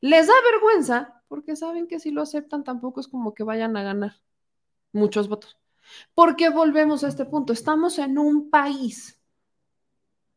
Les 0.00 0.26
da 0.26 0.34
vergüenza 0.52 1.22
porque 1.28 1.56
saben 1.56 1.86
que 1.86 1.98
si 1.98 2.10
lo 2.10 2.22
aceptan 2.22 2.64
tampoco 2.64 3.00
es 3.00 3.08
como 3.08 3.34
que 3.34 3.44
vayan 3.44 3.76
a 3.76 3.82
ganar 3.82 4.12
muchos 4.92 5.28
votos. 5.28 5.58
Porque 6.14 6.48
volvemos 6.48 7.04
a 7.04 7.08
este 7.08 7.24
punto, 7.24 7.52
estamos 7.52 7.98
en 7.98 8.18
un 8.18 8.50
país 8.50 9.20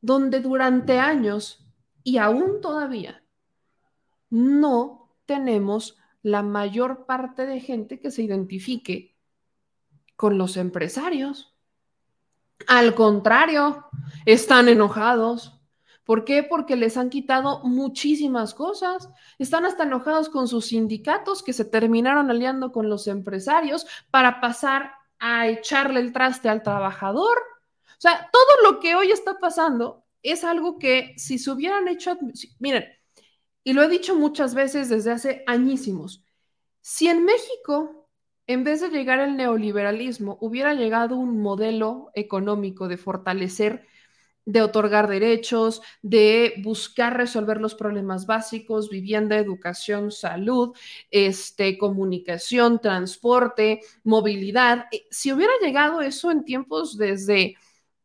donde 0.01 0.39
durante 0.41 0.99
años 0.99 1.65
y 2.03 2.17
aún 2.17 2.61
todavía 2.61 3.23
no 4.29 5.13
tenemos 5.25 5.97
la 6.27 6.43
mayor 6.43 7.05
parte 7.05 7.45
de 7.45 7.61
gente 7.61 8.01
que 8.01 8.11
se 8.11 8.21
identifique 8.21 9.15
con 10.17 10.37
los 10.37 10.57
empresarios. 10.57 11.55
Al 12.67 12.95
contrario, 12.95 13.85
están 14.25 14.67
enojados. 14.67 15.57
¿Por 16.03 16.25
qué? 16.25 16.43
Porque 16.43 16.75
les 16.75 16.97
han 16.97 17.09
quitado 17.09 17.61
muchísimas 17.63 18.53
cosas. 18.53 19.09
Están 19.39 19.65
hasta 19.65 19.83
enojados 19.83 20.27
con 20.27 20.49
sus 20.49 20.65
sindicatos 20.65 21.43
que 21.43 21.53
se 21.53 21.63
terminaron 21.63 22.29
aliando 22.29 22.73
con 22.73 22.89
los 22.89 23.07
empresarios 23.07 23.87
para 24.11 24.41
pasar 24.41 24.91
a 25.19 25.47
echarle 25.47 26.01
el 26.01 26.11
traste 26.11 26.49
al 26.49 26.61
trabajador. 26.61 27.37
O 27.91 28.01
sea, 28.01 28.29
todo 28.33 28.69
lo 28.69 28.81
que 28.81 28.95
hoy 28.95 29.11
está 29.11 29.39
pasando 29.39 30.03
es 30.21 30.43
algo 30.43 30.77
que 30.77 31.13
si 31.15 31.39
se 31.39 31.51
hubieran 31.51 31.87
hecho, 31.87 32.17
miren, 32.59 32.83
y 33.67 33.73
lo 33.73 33.83
he 33.83 33.89
dicho 33.89 34.15
muchas 34.15 34.55
veces 34.55 34.87
desde 34.87 35.11
hace 35.11 35.43
añísimos. 35.45 36.23
Si 36.79 37.09
en 37.09 37.25
México, 37.25 38.09
en 38.47 38.63
vez 38.63 38.79
de 38.79 38.87
llegar 38.87 39.19
el 39.19 39.35
neoliberalismo, 39.35 40.37
hubiera 40.39 40.73
llegado 40.73 41.17
un 41.17 41.41
modelo 41.41 42.09
económico 42.15 42.87
de 42.87 42.95
fortalecer, 42.95 43.85
de 44.45 44.61
otorgar 44.61 45.09
derechos, 45.09 45.81
de 46.01 46.53
buscar 46.63 47.17
resolver 47.17 47.59
los 47.59 47.75
problemas 47.75 48.25
básicos, 48.25 48.89
vivienda, 48.89 49.35
educación, 49.37 50.13
salud, 50.13 50.73
este, 51.11 51.77
comunicación, 51.77 52.79
transporte, 52.79 53.81
movilidad, 54.05 54.85
eh, 54.93 55.07
si 55.11 55.33
hubiera 55.33 55.51
llegado 55.61 55.99
eso 55.99 56.31
en 56.31 56.45
tiempos 56.45 56.97
desde 56.97 57.57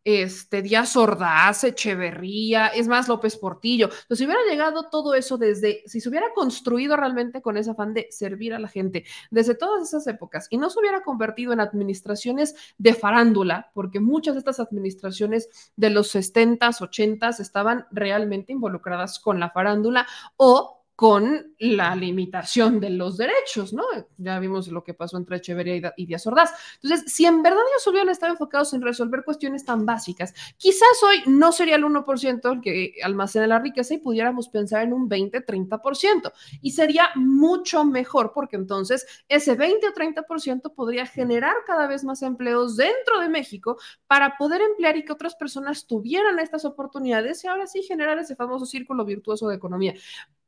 este, 0.04 0.62
Díaz 0.62 0.96
Ordaz, 0.96 1.64
Echeverría, 1.64 2.68
es 2.68 2.88
más, 2.88 3.08
López 3.08 3.36
Portillo. 3.36 3.86
Entonces, 3.86 4.18
si 4.18 4.24
hubiera 4.24 4.42
llegado 4.48 4.88
todo 4.90 5.14
eso 5.14 5.38
desde, 5.38 5.82
si 5.86 6.00
se 6.00 6.08
hubiera 6.08 6.32
construido 6.34 6.96
realmente 6.96 7.42
con 7.42 7.56
ese 7.56 7.70
afán 7.70 7.94
de 7.94 8.08
servir 8.10 8.54
a 8.54 8.58
la 8.58 8.68
gente 8.68 9.04
desde 9.30 9.54
todas 9.54 9.88
esas 9.88 10.06
épocas 10.06 10.46
y 10.50 10.58
no 10.58 10.70
se 10.70 10.80
hubiera 10.80 11.02
convertido 11.02 11.52
en 11.52 11.60
administraciones 11.60 12.54
de 12.78 12.94
farándula, 12.94 13.70
porque 13.74 14.00
muchas 14.00 14.34
de 14.34 14.40
estas 14.40 14.60
administraciones 14.60 15.72
de 15.76 15.90
los 15.90 16.14
70s, 16.14 16.80
80s 16.80 17.40
estaban 17.40 17.86
realmente 17.90 18.52
involucradas 18.52 19.18
con 19.18 19.38
la 19.40 19.50
farándula 19.50 20.06
o 20.36 20.81
con 21.02 21.56
la 21.58 21.96
limitación 21.96 22.78
de 22.78 22.90
los 22.90 23.16
derechos, 23.16 23.72
¿no? 23.72 23.82
Ya 24.18 24.38
vimos 24.38 24.68
lo 24.68 24.84
que 24.84 24.94
pasó 24.94 25.16
entre 25.16 25.38
Echeverría 25.38 25.92
y 25.96 26.06
Díaz 26.06 26.28
Ordaz. 26.28 26.52
Entonces, 26.80 27.12
si 27.12 27.26
en 27.26 27.42
verdad 27.42 27.58
ellos 27.58 27.84
hubieran 27.88 28.08
estado 28.08 28.34
enfocados 28.34 28.72
en 28.72 28.82
resolver 28.82 29.24
cuestiones 29.24 29.64
tan 29.64 29.84
básicas, 29.84 30.32
quizás 30.56 31.02
hoy 31.02 31.24
no 31.26 31.50
sería 31.50 31.74
el 31.74 31.82
1% 31.82 32.52
el 32.52 32.60
que 32.60 32.94
almacena 33.02 33.48
la 33.48 33.58
riqueza 33.58 33.94
y 33.94 33.98
pudiéramos 33.98 34.48
pensar 34.48 34.84
en 34.84 34.92
un 34.92 35.08
20, 35.08 35.44
30%. 35.44 36.32
Y 36.60 36.70
sería 36.70 37.08
mucho 37.16 37.84
mejor 37.84 38.30
porque 38.32 38.54
entonces 38.54 39.04
ese 39.26 39.56
20 39.56 39.88
o 39.88 39.92
30% 39.94 40.72
podría 40.72 41.04
generar 41.06 41.56
cada 41.66 41.88
vez 41.88 42.04
más 42.04 42.22
empleos 42.22 42.76
dentro 42.76 43.18
de 43.18 43.28
México 43.28 43.76
para 44.06 44.36
poder 44.36 44.60
emplear 44.60 44.96
y 44.96 45.04
que 45.04 45.10
otras 45.10 45.34
personas 45.34 45.84
tuvieran 45.84 46.38
estas 46.38 46.64
oportunidades 46.64 47.42
y 47.42 47.48
ahora 47.48 47.66
sí 47.66 47.82
generar 47.82 48.20
ese 48.20 48.36
famoso 48.36 48.66
círculo 48.66 49.04
virtuoso 49.04 49.48
de 49.48 49.56
economía 49.56 49.94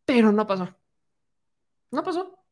pero 0.04 0.32
no 0.32 0.46
pasó. 0.46 0.68
No 1.90 2.02
pasó. 2.02 2.44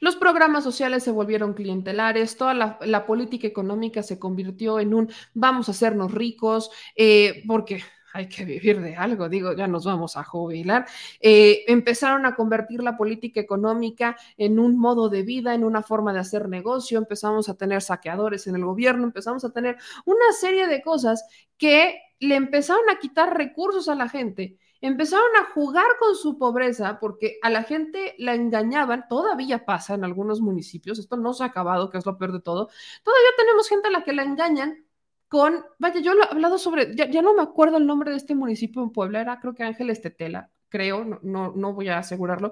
Los 0.00 0.16
programas 0.16 0.64
sociales 0.64 1.02
se 1.02 1.10
volvieron 1.10 1.54
clientelares, 1.54 2.36
toda 2.36 2.54
la, 2.54 3.06
política 3.06 3.46
económica 3.46 4.02
se 4.02 4.18
convirtió 4.18 4.80
en 4.80 4.94
un 4.94 5.10
vamos 5.34 5.68
a 5.68 5.72
hacernos 5.72 6.12
ricos, 6.12 6.70
eh, 6.94 7.42
porque 7.46 7.82
hay 8.12 8.28
que 8.28 8.44
vivir 8.44 8.80
de 8.80 8.94
algo, 8.94 9.28
digo, 9.28 9.54
ya 9.54 9.66
nos 9.66 9.86
vamos 9.86 10.16
a 10.16 10.24
jubilar. 10.24 10.86
Eh, 11.20 11.64
empezaron 11.66 12.26
a 12.26 12.34
convertir 12.34 12.82
la 12.82 12.96
política 12.96 13.40
económica 13.40 14.16
en 14.36 14.58
un 14.58 14.78
modo 14.78 15.08
de 15.08 15.22
vida, 15.22 15.54
en 15.54 15.64
una 15.64 15.82
forma 15.82 16.12
de 16.12 16.20
hacer 16.20 16.48
negocio, 16.48 16.98
empezamos 16.98 17.48
a 17.48 17.54
tener 17.54 17.80
saqueadores 17.80 18.46
en 18.46 18.56
el 18.56 18.64
gobierno, 18.64 19.04
empezamos 19.04 19.44
a 19.44 19.52
tener 19.52 19.78
una 20.04 20.32
serie 20.38 20.66
de 20.66 20.82
cosas 20.82 21.24
que 21.56 22.00
le 22.20 22.36
empezaron 22.36 22.88
a 22.90 22.98
quitar 22.98 23.36
recursos 23.36 23.88
a 23.88 23.94
la 23.94 24.08
gente 24.08 24.58
empezaron 24.82 25.28
a 25.40 25.44
jugar 25.52 25.86
con 25.98 26.14
su 26.16 26.36
pobreza 26.36 26.98
porque 26.98 27.38
a 27.42 27.50
la 27.50 27.62
gente 27.62 28.16
la 28.18 28.34
engañaban, 28.34 29.06
todavía 29.08 29.64
pasa 29.64 29.94
en 29.94 30.04
algunos 30.04 30.40
municipios, 30.40 30.98
esto 30.98 31.16
no 31.16 31.32
se 31.32 31.44
ha 31.44 31.46
acabado, 31.46 31.88
que 31.88 31.98
es 31.98 32.04
lo 32.04 32.18
peor 32.18 32.32
de 32.32 32.40
todo, 32.40 32.68
todavía 33.04 33.30
tenemos 33.38 33.68
gente 33.68 33.86
a 33.88 33.92
la 33.92 34.02
que 34.02 34.12
la 34.12 34.24
engañan 34.24 34.84
con, 35.28 35.64
vaya, 35.78 36.00
yo 36.00 36.14
lo 36.14 36.24
he 36.24 36.26
hablado 36.26 36.58
sobre, 36.58 36.96
ya, 36.96 37.22
no 37.22 37.32
me 37.32 37.42
acuerdo 37.42 37.76
el 37.78 37.86
nombre 37.86 38.10
de 38.10 38.16
este 38.16 38.34
municipio 38.34 38.82
en 38.82 38.90
Puebla, 38.90 39.20
era 39.20 39.38
creo 39.40 39.54
que 39.54 39.62
Ángeles 39.62 40.02
Tetela, 40.02 40.50
creo, 40.68 41.04
no, 41.04 41.20
no, 41.22 41.52
no 41.54 41.72
voy 41.72 41.88
a 41.88 41.98
asegurarlo, 41.98 42.50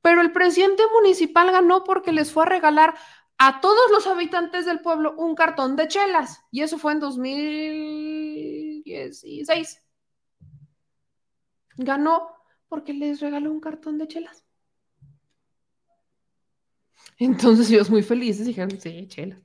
pero 0.00 0.20
el 0.20 0.30
presidente 0.30 0.84
municipal 0.94 1.50
ganó 1.50 1.82
porque 1.82 2.12
les 2.12 2.30
fue 2.32 2.44
a 2.44 2.46
regalar 2.46 2.94
a 3.36 3.60
todos 3.60 3.90
los 3.90 4.06
habitantes 4.06 4.64
del 4.64 4.80
pueblo 4.80 5.16
un 5.16 5.34
cartón 5.34 5.74
de 5.74 5.88
chelas, 5.88 6.40
y 6.52 6.62
eso 6.62 6.78
fue 6.78 6.92
en 6.92 7.00
2016 7.00 9.83
Ganó 11.76 12.30
porque 12.68 12.92
les 12.92 13.20
regaló 13.20 13.52
un 13.52 13.60
cartón 13.60 13.98
de 13.98 14.08
chelas. 14.08 14.44
Entonces 17.18 17.70
ellos 17.70 17.90
muy 17.90 18.02
felices 18.02 18.46
dijeron, 18.46 18.78
sí, 18.80 19.06
chelas. 19.08 19.40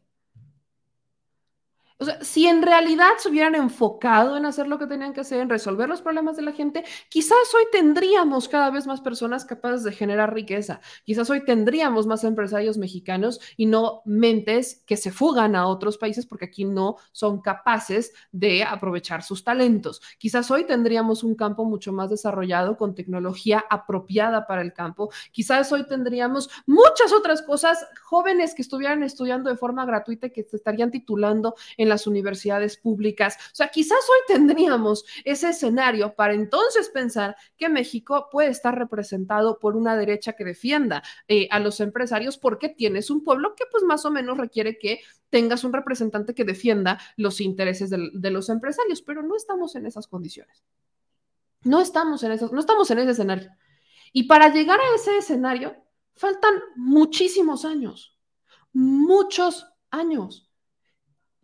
O 2.01 2.05
sea, 2.05 2.23
si 2.23 2.47
en 2.47 2.61
realidad 2.61 3.09
se 3.17 3.27
hubieran 3.27 3.55
enfocado 3.55 4.37
en 4.37 4.45
hacer 4.45 4.67
lo 4.67 4.79
que 4.79 4.87
tenían 4.87 5.11
que 5.11 5.19
hacer, 5.19 5.41
en 5.41 5.49
resolver 5.49 5.89
los 5.89 6.01
problemas 6.01 6.37
de 6.37 6.43
la 6.43 6.53
gente, 6.53 6.85
quizás 7.09 7.53
hoy 7.53 7.63
tendríamos 7.73 8.47
cada 8.47 8.69
vez 8.69 8.87
más 8.87 9.01
personas 9.01 9.43
capaces 9.43 9.83
de 9.83 9.91
generar 9.91 10.33
riqueza. 10.33 10.79
Quizás 11.03 11.29
hoy 11.29 11.43
tendríamos 11.43 12.07
más 12.07 12.23
empresarios 12.23 12.77
mexicanos 12.77 13.41
y 13.57 13.65
no 13.65 14.01
mentes 14.05 14.81
que 14.85 14.95
se 14.95 15.11
fugan 15.11 15.57
a 15.57 15.67
otros 15.67 15.97
países 15.97 16.25
porque 16.25 16.45
aquí 16.45 16.63
no 16.63 16.95
son 17.11 17.41
capaces 17.41 18.13
de 18.31 18.63
aprovechar 18.63 19.21
sus 19.21 19.43
talentos. 19.43 20.01
Quizás 20.19 20.49
hoy 20.51 20.65
tendríamos 20.65 21.25
un 21.25 21.35
campo 21.35 21.65
mucho 21.65 21.91
más 21.91 22.09
desarrollado 22.09 22.77
con 22.77 22.95
tecnología 22.95 23.65
apropiada 23.69 24.47
para 24.47 24.61
el 24.61 24.71
campo. 24.71 25.09
Quizás 25.33 25.69
hoy 25.73 25.85
tendríamos 25.85 26.49
muchas 26.65 27.11
otras 27.11 27.41
cosas, 27.41 27.85
jóvenes 28.01 28.55
que 28.55 28.61
estuvieran 28.61 29.03
estudiando 29.03 29.49
de 29.49 29.57
forma 29.57 29.85
gratuita 29.85 30.27
y 30.27 30.31
que 30.31 30.43
se 30.43 30.55
estarían 30.55 30.91
titulando 30.91 31.55
en 31.75 31.88
las 31.89 32.07
universidades 32.07 32.77
públicas. 32.77 33.37
O 33.51 33.55
sea, 33.55 33.67
quizás 33.67 33.99
hoy 34.09 34.19
tendríamos 34.27 35.03
ese 35.25 35.49
escenario 35.49 36.15
para 36.15 36.33
entonces 36.33 36.89
pensar 36.89 37.35
que 37.57 37.67
México 37.67 38.29
puede 38.31 38.49
estar 38.49 38.77
representado 38.77 39.59
por 39.59 39.75
una 39.75 39.97
derecha 39.97 40.33
que 40.33 40.45
defienda 40.45 41.03
eh, 41.27 41.47
a 41.51 41.59
los 41.59 41.79
empresarios 41.81 42.37
porque 42.37 42.69
tienes 42.69 43.09
un 43.09 43.23
pueblo 43.23 43.55
que 43.55 43.65
pues 43.71 43.83
más 43.83 44.05
o 44.05 44.11
menos 44.11 44.37
requiere 44.37 44.77
que 44.77 45.01
tengas 45.29 45.63
un 45.63 45.73
representante 45.73 46.33
que 46.33 46.43
defienda 46.43 46.99
los 47.17 47.41
intereses 47.41 47.89
de, 47.89 48.31
los 48.31 48.49
empresarios, 48.49 49.01
pero 49.01 49.21
no 49.21 49.35
estamos 49.35 49.75
en 49.75 49.85
esas 49.85 50.07
condiciones. 50.07 50.63
No 51.63 51.81
estamos 51.81 52.23
en 52.23 52.31
eso, 52.31 52.49
no 52.51 52.59
estamos 52.59 52.89
en 52.91 52.99
ese 52.99 53.11
escenario. 53.11 53.51
Y 54.13 54.23
para 54.23 54.51
llegar 54.51 54.79
a 54.79 54.95
ese 54.95 55.17
escenario, 55.17 55.75
faltan 56.15 56.55
muchísimos 56.75 57.65
años, 57.65 58.17
muchos 58.73 59.67
años 59.91 60.48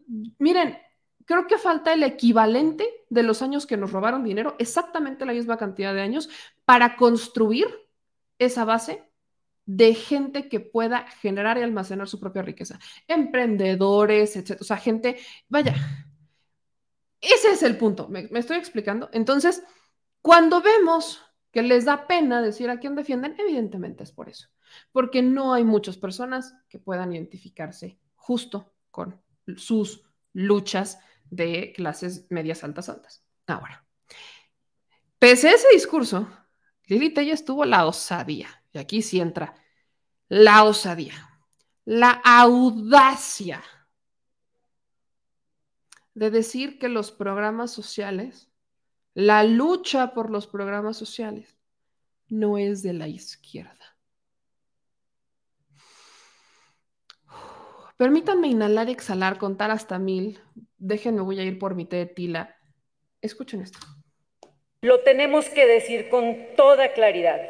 miren, 0.08 0.78
creo 1.26 1.48
que 1.48 1.58
falta 1.58 1.94
el 1.94 2.04
equivalente 2.04 2.88
de 3.10 3.24
los 3.24 3.42
años 3.42 3.66
que 3.66 3.78
nos 3.78 3.92
robaron 3.92 4.24
dinero, 4.24 4.56
exactamente 4.60 5.26
la 5.26 5.34
misma 5.34 5.58
cantidad 5.58 5.94
de 5.94 6.02
años, 6.02 6.30
para 6.66 6.96
construir 6.96 7.68
esa 8.40 8.66
base 8.66 9.04
de 9.66 9.96
gente 9.96 10.48
que 10.48 10.60
pueda 10.60 11.08
generar 11.22 11.58
y 11.58 11.62
almacenar 11.62 12.08
su 12.08 12.20
propia 12.20 12.44
riqueza. 12.44 12.80
Emprendedores, 13.08 14.36
etc. 14.36 14.58
O 14.62 14.64
sea, 14.64 14.78
gente, 14.78 15.18
vaya, 15.50 15.74
ese 17.20 17.52
es 17.52 17.64
el 17.64 17.78
punto, 17.78 18.08
me, 18.08 18.28
me 18.30 18.40
estoy 18.40 18.58
explicando. 18.58 19.10
Entonces, 19.12 19.64
cuando 20.22 20.62
vemos 20.62 21.22
que 21.52 21.64
les 21.64 21.86
da 21.86 22.06
pena 22.06 22.42
decir 22.42 22.70
a 22.70 22.80
quién 22.80 22.96
defienden, 22.96 23.36
evidentemente 23.40 24.04
es 24.04 24.12
por 24.12 24.30
eso, 24.30 24.50
porque 24.92 25.22
no 25.22 25.54
hay 25.54 25.64
muchas 25.64 25.98
personas 25.98 26.54
que 26.70 26.80
puedan 26.80 27.14
identificarse 27.14 27.98
justo 28.16 28.74
con 28.92 29.22
sus 29.58 30.04
luchas 30.34 31.00
de 31.30 31.74
clases 31.74 32.28
medias 32.30 32.64
altas 32.64 32.90
altas. 32.90 33.24
Ahora, 33.48 33.86
pese 35.20 35.50
a 35.50 35.54
ese 35.54 35.68
discurso, 35.74 36.28
Lili 36.88 37.14
Tella 37.14 37.34
estuvo 37.34 37.66
la 37.66 37.86
osadía, 37.86 38.64
y 38.72 38.78
aquí 38.78 39.02
sí 39.02 39.20
entra 39.20 39.56
la 40.28 40.64
osadía, 40.64 41.14
la 41.86 42.12
audacia 42.24 43.64
de 46.14 46.32
decir 46.32 46.80
que 46.80 46.90
los 46.90 47.12
programas 47.12 47.72
sociales, 47.72 48.50
la 49.14 49.44
lucha 49.44 50.14
por 50.14 50.30
los 50.32 50.48
programas 50.48 50.98
sociales, 50.98 51.58
no 52.28 52.58
es 52.58 52.82
de 52.82 52.94
la 52.94 53.08
izquierda. 53.08 53.85
Permítanme 57.98 58.48
inhalar 58.48 58.90
exhalar, 58.90 59.38
contar 59.38 59.72
hasta 59.72 60.00
mil. 60.00 60.42
Déjenme, 60.78 61.22
voy 61.22 61.40
a 61.40 61.44
ir 61.44 61.58
por 61.58 61.76
mi 61.76 61.86
té 61.86 61.96
de 61.96 62.06
tila. 62.06 62.58
Escuchen 63.22 63.62
esto. 63.62 63.80
Lo 64.82 65.00
tenemos 65.00 65.48
que 65.48 65.66
decir 65.66 66.10
con 66.10 66.36
toda 66.58 66.92
claridad. 66.92 67.42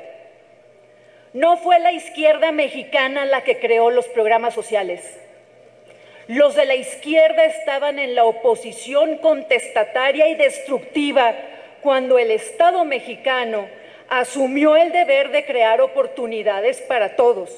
No 1.34 1.58
fue 1.58 1.80
la 1.80 1.91
izquierda 1.91 2.52
mexicana 2.52 3.26
la 3.26 3.43
que 3.43 3.60
creó 3.60 3.89
los 3.89 4.08
programas 4.10 4.54
sociales. 4.54 5.02
Los 6.28 6.56
de 6.56 6.66
la 6.66 6.76
izquierda 6.76 7.46
estaban 7.46 7.98
en 7.98 8.14
la 8.14 8.26
oposición 8.26 9.18
contestataria 9.18 10.30
y 10.30 10.36
destructiva 10.36 11.36
cuando 11.82 12.20
el 12.20 12.30
Estado 12.30 12.86
mexicano 12.86 13.68
asumió 14.10 14.76
el 14.76 14.91
deber 14.91 15.32
de 15.32 15.46
crear 15.46 15.82
oportunidades 15.82 16.82
para 16.82 17.16
todos 17.16 17.50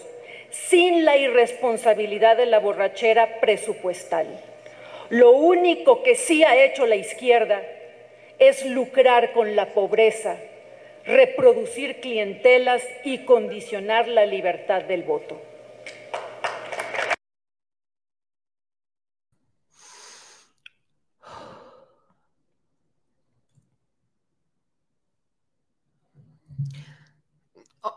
sin 0.52 1.06
la 1.06 1.18
irresponsabilidad 1.18 2.38
de 2.38 2.46
la 2.46 2.60
borrachera 2.60 3.40
presupuestal. 3.40 4.28
Lo 5.10 5.32
único 5.32 6.04
que 6.04 6.16
sí 6.16 6.44
ha 6.44 6.56
hecho 6.64 6.86
la 6.86 6.96
izquierda 6.96 7.62
es 8.40 8.66
lucrar 8.66 9.32
con 9.34 9.56
la 9.56 9.74
pobreza, 9.74 10.38
reproducir 11.06 12.02
clientelas 12.02 12.84
y 13.04 13.20
condicionar 13.20 14.08
la 14.08 14.26
libertad 14.26 14.84
del 14.84 15.04
voto. 15.04 15.42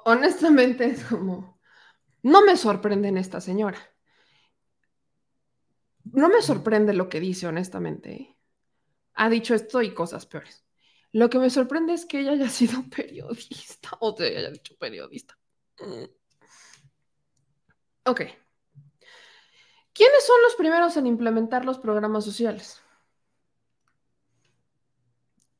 Honestamente 0.05 0.87
es 0.87 1.05
como 1.05 1.60
no 2.23 2.43
me 2.43 2.57
sorprende 2.57 3.09
en 3.09 3.19
esta 3.19 3.41
señora. 3.41 3.79
No 6.05 6.29
me 6.29 6.43
sorprende 6.43 6.93
lo 6.93 7.09
que 7.09 7.21
dice, 7.21 7.47
honestamente. 7.47 8.37
Ha 9.15 9.29
dicho 9.29 9.55
esto 9.55 9.83
y 9.83 9.95
cosas 9.95 10.27
peores. 10.27 10.65
Lo 11.13 11.29
que 11.29 11.39
me 11.39 11.51
sorprende 11.51 11.95
es 11.95 12.07
que 12.07 12.21
ella 12.21 12.33
haya 12.33 12.49
sido 12.51 12.83
periodista 12.89 13.91
o 14.01 14.15
te 14.15 14.37
haya 14.37 14.51
dicho 14.51 14.77
periodista. 14.79 15.39
Ok. 18.05 18.23
¿Quiénes 19.93 20.27
son 20.27 20.43
los 20.43 20.55
primeros 20.57 20.97
en 20.97 21.07
implementar 21.07 21.65
los 21.65 21.79
programas 21.79 22.25
sociales? 22.25 22.83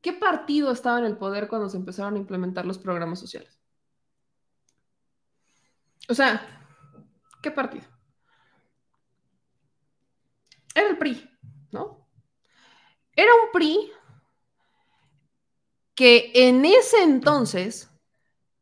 ¿Qué 0.01 0.13
partido 0.13 0.71
estaba 0.71 0.99
en 0.99 1.05
el 1.05 1.17
poder 1.17 1.47
cuando 1.47 1.69
se 1.69 1.77
empezaron 1.77 2.15
a 2.15 2.19
implementar 2.19 2.65
los 2.65 2.79
programas 2.79 3.19
sociales? 3.19 3.60
O 6.09 6.13
sea, 6.13 6.45
¿qué 7.41 7.51
partido? 7.51 7.85
Era 10.73 10.89
el 10.89 10.97
PRI, 10.97 11.29
¿no? 11.71 12.07
Era 13.15 13.31
un 13.35 13.51
PRI 13.51 13.91
que 15.95 16.31
en 16.33 16.65
ese 16.65 17.03
entonces 17.03 17.89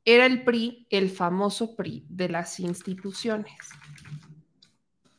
era 0.03 0.25
el 0.25 0.43
PRI, 0.43 0.87
el 0.89 1.09
famoso 1.09 1.75
PRI 1.75 2.05
de 2.09 2.29
las 2.29 2.59
instituciones. 2.59 3.53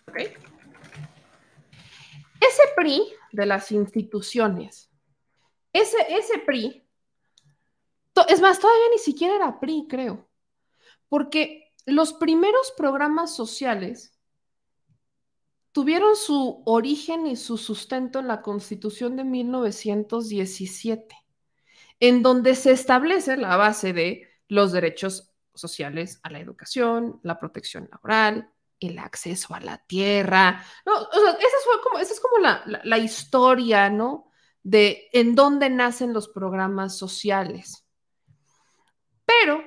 ¿Ok? 0.08 0.16
Ese 2.40 2.62
PRI 2.74 3.02
de 3.32 3.46
las 3.46 3.70
instituciones, 3.70 4.90
ese, 5.72 5.96
ese 6.08 6.38
PRI, 6.38 6.84
es 8.28 8.40
más, 8.40 8.58
todavía 8.58 8.86
ni 8.92 8.98
siquiera 8.98 9.36
era 9.36 9.60
PRI, 9.60 9.86
creo, 9.88 10.28
porque 11.08 11.69
los 11.86 12.12
primeros 12.14 12.72
programas 12.76 13.34
sociales 13.34 14.18
tuvieron 15.72 16.16
su 16.16 16.62
origen 16.66 17.26
y 17.26 17.36
su 17.36 17.56
sustento 17.56 18.18
en 18.18 18.28
la 18.28 18.42
Constitución 18.42 19.16
de 19.16 19.24
1917, 19.24 21.16
en 22.00 22.22
donde 22.22 22.54
se 22.54 22.72
establece 22.72 23.36
la 23.36 23.56
base 23.56 23.92
de 23.92 24.28
los 24.48 24.72
derechos 24.72 25.32
sociales 25.54 26.20
a 26.22 26.30
la 26.30 26.40
educación, 26.40 27.20
la 27.22 27.38
protección 27.38 27.88
laboral, 27.90 28.52
el 28.80 28.98
acceso 28.98 29.54
a 29.54 29.60
la 29.60 29.78
tierra. 29.78 30.64
esa, 30.86 32.12
es 32.12 32.20
como 32.20 32.38
la, 32.38 32.64
la 32.82 32.98
historia, 32.98 33.90
¿no? 33.90 34.30
De 34.62 35.08
en 35.12 35.34
dónde 35.34 35.70
nacen 35.70 36.12
los 36.12 36.28
programas 36.28 36.96
sociales. 36.96 37.86
Pero 39.24 39.62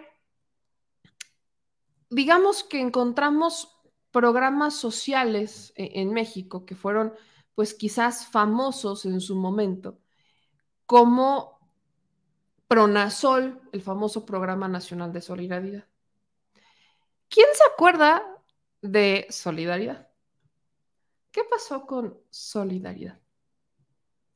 digamos 2.13 2.63
que 2.63 2.79
encontramos 2.79 3.73
programas 4.11 4.75
sociales 4.75 5.73
e-, 5.75 6.01
en 6.01 6.13
México 6.13 6.65
que 6.65 6.75
fueron 6.75 7.13
pues 7.55 7.73
quizás 7.73 8.27
famosos 8.27 9.05
en 9.05 9.21
su 9.21 9.35
momento, 9.35 9.99
como 10.85 11.59
Pronasol, 12.67 13.61
el 13.71 13.81
famoso 13.81 14.25
Programa 14.25 14.67
Nacional 14.67 15.13
de 15.13 15.21
Solidaridad. 15.21 15.85
¿Quién 17.29 17.47
se 17.53 17.63
acuerda 17.71 18.23
de 18.81 19.27
Solidaridad? 19.29 20.07
¿Qué 21.31 21.43
pasó 21.43 21.85
con 21.85 22.19
Solidaridad? 22.29 23.19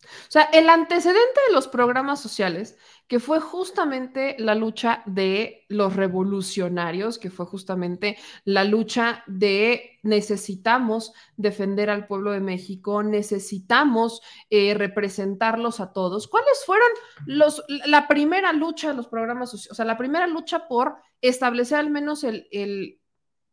O 0.03 0.29
sea, 0.31 0.43
el 0.43 0.69
antecedente 0.69 1.39
de 1.47 1.53
los 1.53 1.67
programas 1.67 2.19
sociales, 2.19 2.77
que 3.07 3.19
fue 3.19 3.39
justamente 3.39 4.35
la 4.37 4.53
lucha 4.53 5.01
de 5.05 5.65
los 5.69 5.95
revolucionarios, 5.95 7.17
que 7.17 7.29
fue 7.29 7.45
justamente 7.45 8.17
la 8.43 8.65
lucha 8.65 9.23
de 9.27 9.99
necesitamos 10.03 11.13
defender 11.37 11.89
al 11.89 12.05
pueblo 12.05 12.31
de 12.31 12.41
México, 12.41 13.03
necesitamos 13.03 14.21
eh, 14.49 14.73
representarlos 14.73 15.79
a 15.79 15.93
todos. 15.93 16.27
¿Cuáles 16.27 16.63
fueron 16.65 16.89
los, 17.25 17.63
la 17.85 18.07
primera 18.09 18.51
lucha 18.51 18.89
de 18.89 18.95
los 18.95 19.07
programas 19.07 19.51
sociales? 19.51 19.71
O 19.71 19.75
sea, 19.75 19.85
la 19.85 19.97
primera 19.97 20.27
lucha 20.27 20.67
por 20.67 20.97
establecer 21.21 21.79
al 21.79 21.89
menos 21.89 22.25
el, 22.25 22.47
el 22.51 22.99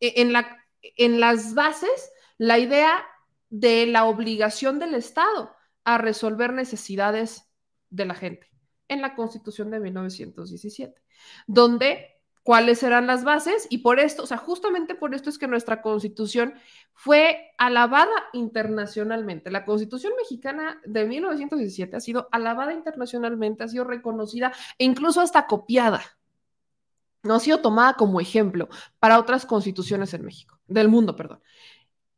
e, 0.01 0.21
en, 0.21 0.33
la, 0.33 0.65
en 0.83 1.21
las 1.21 1.55
bases 1.55 2.13
la 2.39 2.59
idea 2.59 3.07
de 3.51 3.87
la 3.87 4.07
obligación 4.07 4.81
del 4.81 4.95
Estado 4.95 5.55
a 5.85 5.99
resolver 5.99 6.53
necesidades 6.53 7.49
de 7.91 8.07
la 8.07 8.15
gente 8.15 8.54
en 8.95 9.03
la 9.03 9.15
Constitución 9.15 9.71
de 9.71 9.81
1917, 9.81 11.03
donde 11.47 12.15
cuáles 12.45 12.83
eran 12.83 13.07
las 13.07 13.25
bases 13.25 13.67
y 13.71 13.79
por 13.79 13.99
esto, 13.99 14.23
o 14.23 14.27
sea, 14.27 14.37
justamente 14.37 14.95
por 14.95 15.15
esto 15.15 15.31
es 15.31 15.39
que 15.39 15.49
nuestra 15.49 15.83
Constitución 15.83 16.55
fue 16.93 17.53
alabada 17.59 18.13
internacionalmente. 18.35 19.51
La 19.51 19.65
Constitución 19.65 20.13
mexicana 20.17 20.81
de 20.85 21.07
1917 21.07 21.97
ha 21.97 22.01
sido 22.01 22.29
alabada 22.31 22.75
internacionalmente, 22.75 23.65
ha 23.65 23.69
sido 23.69 23.85
reconocida 23.85 24.53
e 24.79 24.85
incluso 24.85 25.21
hasta 25.21 25.47
copiada. 25.47 26.03
No 27.23 27.35
ha 27.35 27.41
sido 27.41 27.61
tomada 27.61 27.95
como 27.95 28.21
ejemplo 28.21 28.69
para 28.99 29.19
otras 29.19 29.47
constituciones 29.47 30.13
en 30.13 30.27
México, 30.27 30.61
del 30.67 30.89
mundo, 30.89 31.17
perdón. 31.17 31.41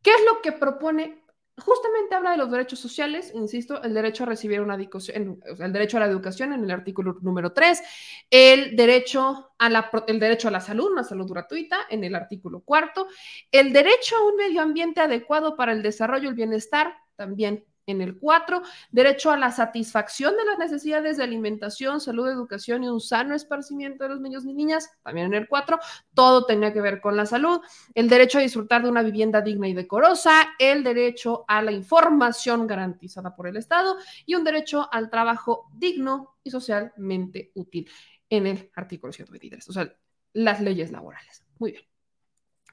¿Qué 0.02 0.10
es 0.10 0.24
lo 0.24 0.42
que 0.42 0.50
propone 0.50 1.22
justamente 1.58 2.14
habla 2.14 2.32
de 2.32 2.36
los 2.36 2.50
derechos 2.50 2.78
sociales, 2.78 3.32
insisto, 3.34 3.82
el 3.82 3.94
derecho 3.94 4.24
a 4.24 4.26
recibir 4.26 4.60
una 4.60 4.74
educación, 4.74 5.40
el 5.58 5.72
derecho 5.72 5.96
a 5.96 6.00
la 6.00 6.06
educación 6.06 6.52
en 6.52 6.64
el 6.64 6.70
artículo 6.70 7.16
número 7.22 7.52
3, 7.52 7.82
el 8.30 8.76
derecho 8.76 9.52
a 9.58 9.70
la, 9.70 9.90
el 10.06 10.20
derecho 10.20 10.48
a 10.48 10.50
la 10.50 10.60
salud, 10.60 10.90
una 10.92 11.04
salud 11.04 11.30
gratuita 11.30 11.78
en 11.88 12.04
el 12.04 12.14
artículo 12.14 12.60
cuarto, 12.60 13.08
el 13.50 13.72
derecho 13.72 14.16
a 14.16 14.26
un 14.26 14.36
medio 14.36 14.60
ambiente 14.60 15.00
adecuado 15.00 15.56
para 15.56 15.72
el 15.72 15.82
desarrollo 15.82 16.24
y 16.24 16.28
el 16.28 16.34
bienestar 16.34 16.94
también 17.16 17.64
en 17.86 18.00
el 18.00 18.18
4, 18.18 18.62
derecho 18.90 19.30
a 19.30 19.36
la 19.36 19.52
satisfacción 19.52 20.36
de 20.36 20.44
las 20.44 20.58
necesidades 20.58 21.16
de 21.16 21.24
alimentación, 21.24 22.00
salud, 22.00 22.28
educación 22.28 22.84
y 22.84 22.88
un 22.88 23.00
sano 23.00 23.34
esparcimiento 23.34 24.04
de 24.04 24.10
los 24.10 24.20
niños 24.20 24.44
y 24.44 24.52
niñas, 24.52 24.90
también 25.02 25.28
en 25.28 25.34
el 25.34 25.48
4, 25.48 25.78
todo 26.14 26.46
tenía 26.46 26.72
que 26.72 26.80
ver 26.80 27.00
con 27.00 27.16
la 27.16 27.26
salud, 27.26 27.60
el 27.94 28.08
derecho 28.08 28.38
a 28.38 28.42
disfrutar 28.42 28.82
de 28.82 28.90
una 28.90 29.02
vivienda 29.02 29.40
digna 29.40 29.68
y 29.68 29.74
decorosa, 29.74 30.54
el 30.58 30.82
derecho 30.82 31.44
a 31.48 31.62
la 31.62 31.72
información 31.72 32.66
garantizada 32.66 33.34
por 33.34 33.46
el 33.46 33.56
Estado 33.56 33.96
y 34.24 34.34
un 34.34 34.44
derecho 34.44 34.88
al 34.92 35.10
trabajo 35.10 35.70
digno 35.72 36.36
y 36.42 36.50
socialmente 36.50 37.52
útil 37.54 37.88
en 38.28 38.46
el 38.46 38.70
artículo 38.74 39.12
123, 39.12 39.68
o 39.68 39.72
sea, 39.72 39.96
las 40.32 40.60
leyes 40.60 40.90
laborales. 40.90 41.44
Muy 41.58 41.72
bien. 41.72 41.84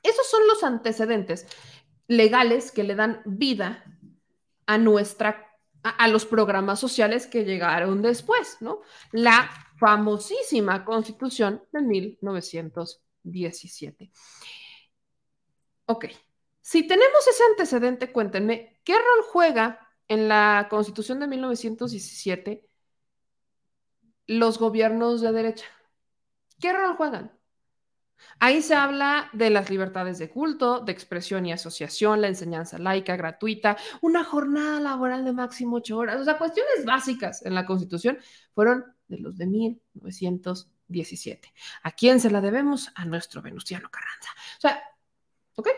Esos 0.02 0.30
son 0.30 0.46
los 0.48 0.64
antecedentes 0.64 1.48
legales 2.08 2.72
que 2.72 2.84
le 2.84 2.96
dan 2.96 3.22
vida 3.26 3.84
a 4.66 4.78
nuestra 4.78 5.54
a, 5.84 6.08
los 6.08 6.26
programas 6.26 6.80
sociales 6.80 7.28
que 7.28 7.44
llegaron 7.44 8.02
después, 8.02 8.58
¿no? 8.62 8.80
La 9.12 9.52
famosísima 9.78 10.86
Constitución 10.86 11.62
de 11.72 11.82
1917. 11.82 14.10
Ok, 15.86 16.06
si 16.62 16.88
tenemos 16.88 17.28
ese 17.28 17.44
antecedente, 17.52 18.14
cuéntenme, 18.14 18.80
¿qué 18.86 18.94
rol 18.94 19.26
juega 19.32 19.90
en 20.08 20.30
la 20.30 20.68
Constitución 20.70 21.20
de 21.20 21.28
1917 21.28 22.66
los 24.28 24.58
gobiernos 24.58 25.20
de 25.20 25.34
derecha? 25.34 25.66
¿Qué 26.60 26.72
rol 26.72 26.96
juegan? 26.96 27.38
Ahí 28.40 28.62
se 28.62 28.76
habla 28.76 29.30
de 29.34 29.50
las 29.50 29.70
libertades 29.70 30.18
de 30.18 30.30
culto, 30.30 30.80
de 30.80 30.92
expresión 30.92 31.46
y 31.46 31.54
asociación, 31.54 32.22
la 32.22 32.28
enseñanza 32.28 32.78
laica 32.78 33.16
gratuita, 33.16 33.78
una 34.02 34.24
jornada 34.24 34.80
laboral 34.80 35.26
de 35.26 35.34
máximo 35.34 35.78
ocho 35.78 35.98
horas. 35.98 36.20
O 36.20 36.26
sea, 36.26 36.38
cuestiones 36.38 36.86
básicas 36.86 37.46
en 37.46 37.56
la 37.56 37.66
Constitución 37.66 38.18
fueron 38.54 38.86
de 39.08 39.20
los 39.20 39.38
de 39.38 39.46
1917. 39.46 41.54
¿A 41.84 41.92
quién 41.92 42.20
se 42.20 42.32
la 42.32 42.42
debemos? 42.42 42.92
A 42.96 43.06
nuestro 43.06 43.42
Venustiano 43.42 43.90
Carranza. 43.90 44.30
O 44.58 44.62
sea, 44.62 44.84
¿ok? 45.56 45.70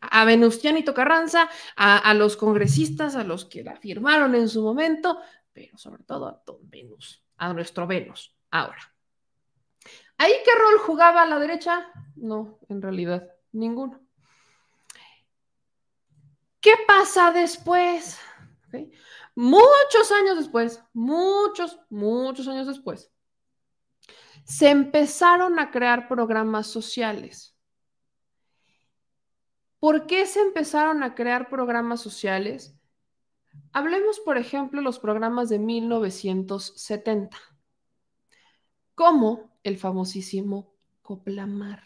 A 0.00 0.24
Venustianito 0.24 0.94
Carranza, 0.94 1.48
a, 1.76 1.98
a 1.98 2.14
los 2.14 2.36
congresistas, 2.36 3.16
a 3.16 3.24
los 3.24 3.44
que 3.44 3.64
la 3.64 3.76
firmaron 3.76 4.34
en 4.34 4.48
su 4.48 4.62
momento, 4.62 5.18
pero 5.52 5.76
sobre 5.78 6.04
todo 6.04 6.26
a 6.26 6.42
Don 6.44 6.58
Venus, 6.68 7.22
a 7.36 7.52
nuestro 7.52 7.86
Venus. 7.86 8.34
Ahora, 8.50 8.93
¿Ahí 10.18 10.32
qué 10.44 10.50
rol 10.58 10.78
jugaba 10.78 11.26
la 11.26 11.38
derecha? 11.38 11.90
No, 12.16 12.58
en 12.68 12.80
realidad, 12.80 13.28
ninguno. 13.52 14.00
¿Qué 16.60 16.72
pasa 16.86 17.30
después? 17.32 18.18
Muchos 19.34 20.12
años 20.12 20.38
después, 20.38 20.82
muchos, 20.92 21.80
muchos 21.90 22.48
años 22.48 22.66
después, 22.66 23.12
se 24.44 24.70
empezaron 24.70 25.58
a 25.58 25.70
crear 25.70 26.08
programas 26.08 26.66
sociales. 26.68 27.56
¿Por 29.80 30.06
qué 30.06 30.24
se 30.24 30.40
empezaron 30.40 31.02
a 31.02 31.14
crear 31.14 31.50
programas 31.50 32.00
sociales? 32.00 32.74
Hablemos, 33.72 34.20
por 34.20 34.38
ejemplo, 34.38 34.80
los 34.80 34.98
programas 34.98 35.48
de 35.48 35.58
1970. 35.58 37.36
¿Cómo 38.94 39.53
el 39.64 39.78
famosísimo 39.78 40.74
Coplamar, 41.02 41.82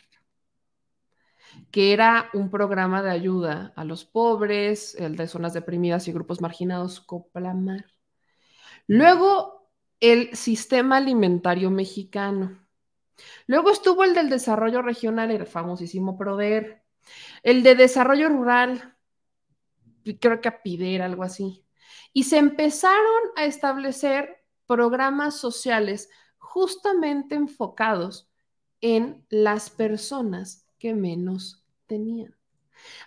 que 1.71 1.93
era 1.93 2.29
un 2.35 2.51
programa 2.51 3.03
de 3.03 3.11
ayuda 3.11 3.73
a 3.75 3.85
los 3.85 4.05
pobres, 4.05 4.95
el 4.97 5.17
de 5.17 5.27
zonas 5.27 5.55
deprimidas 5.55 6.07
y 6.09 6.13
grupos 6.13 6.41
marginados, 6.41 7.01
Coplamar. 7.01 7.87
Luego, 8.87 9.71
el 10.01 10.37
sistema 10.37 10.99
alimentario 10.99 11.71
mexicano. 11.71 12.67
Luego 13.47 13.71
estuvo 13.71 14.05
el 14.05 14.15
del 14.15 14.29
desarrollo 14.29 14.83
regional, 14.83 15.31
el 15.31 15.47
famosísimo 15.47 16.17
PRODER. 16.17 16.83
El 17.43 17.63
de 17.63 17.75
desarrollo 17.75 18.29
rural, 18.29 18.97
creo 20.21 20.41
que 20.41 20.49
APIDER, 20.49 21.03
algo 21.03 21.23
así. 21.23 21.65
Y 22.13 22.25
se 22.25 22.39
empezaron 22.39 23.23
a 23.37 23.45
establecer 23.45 24.45
programas 24.67 25.37
sociales 25.37 26.11
justamente 26.49 27.35
enfocados 27.35 28.29
en 28.81 29.25
las 29.29 29.69
personas 29.71 30.67
que 30.79 30.95
menos 30.95 31.63
tenían. 31.87 32.35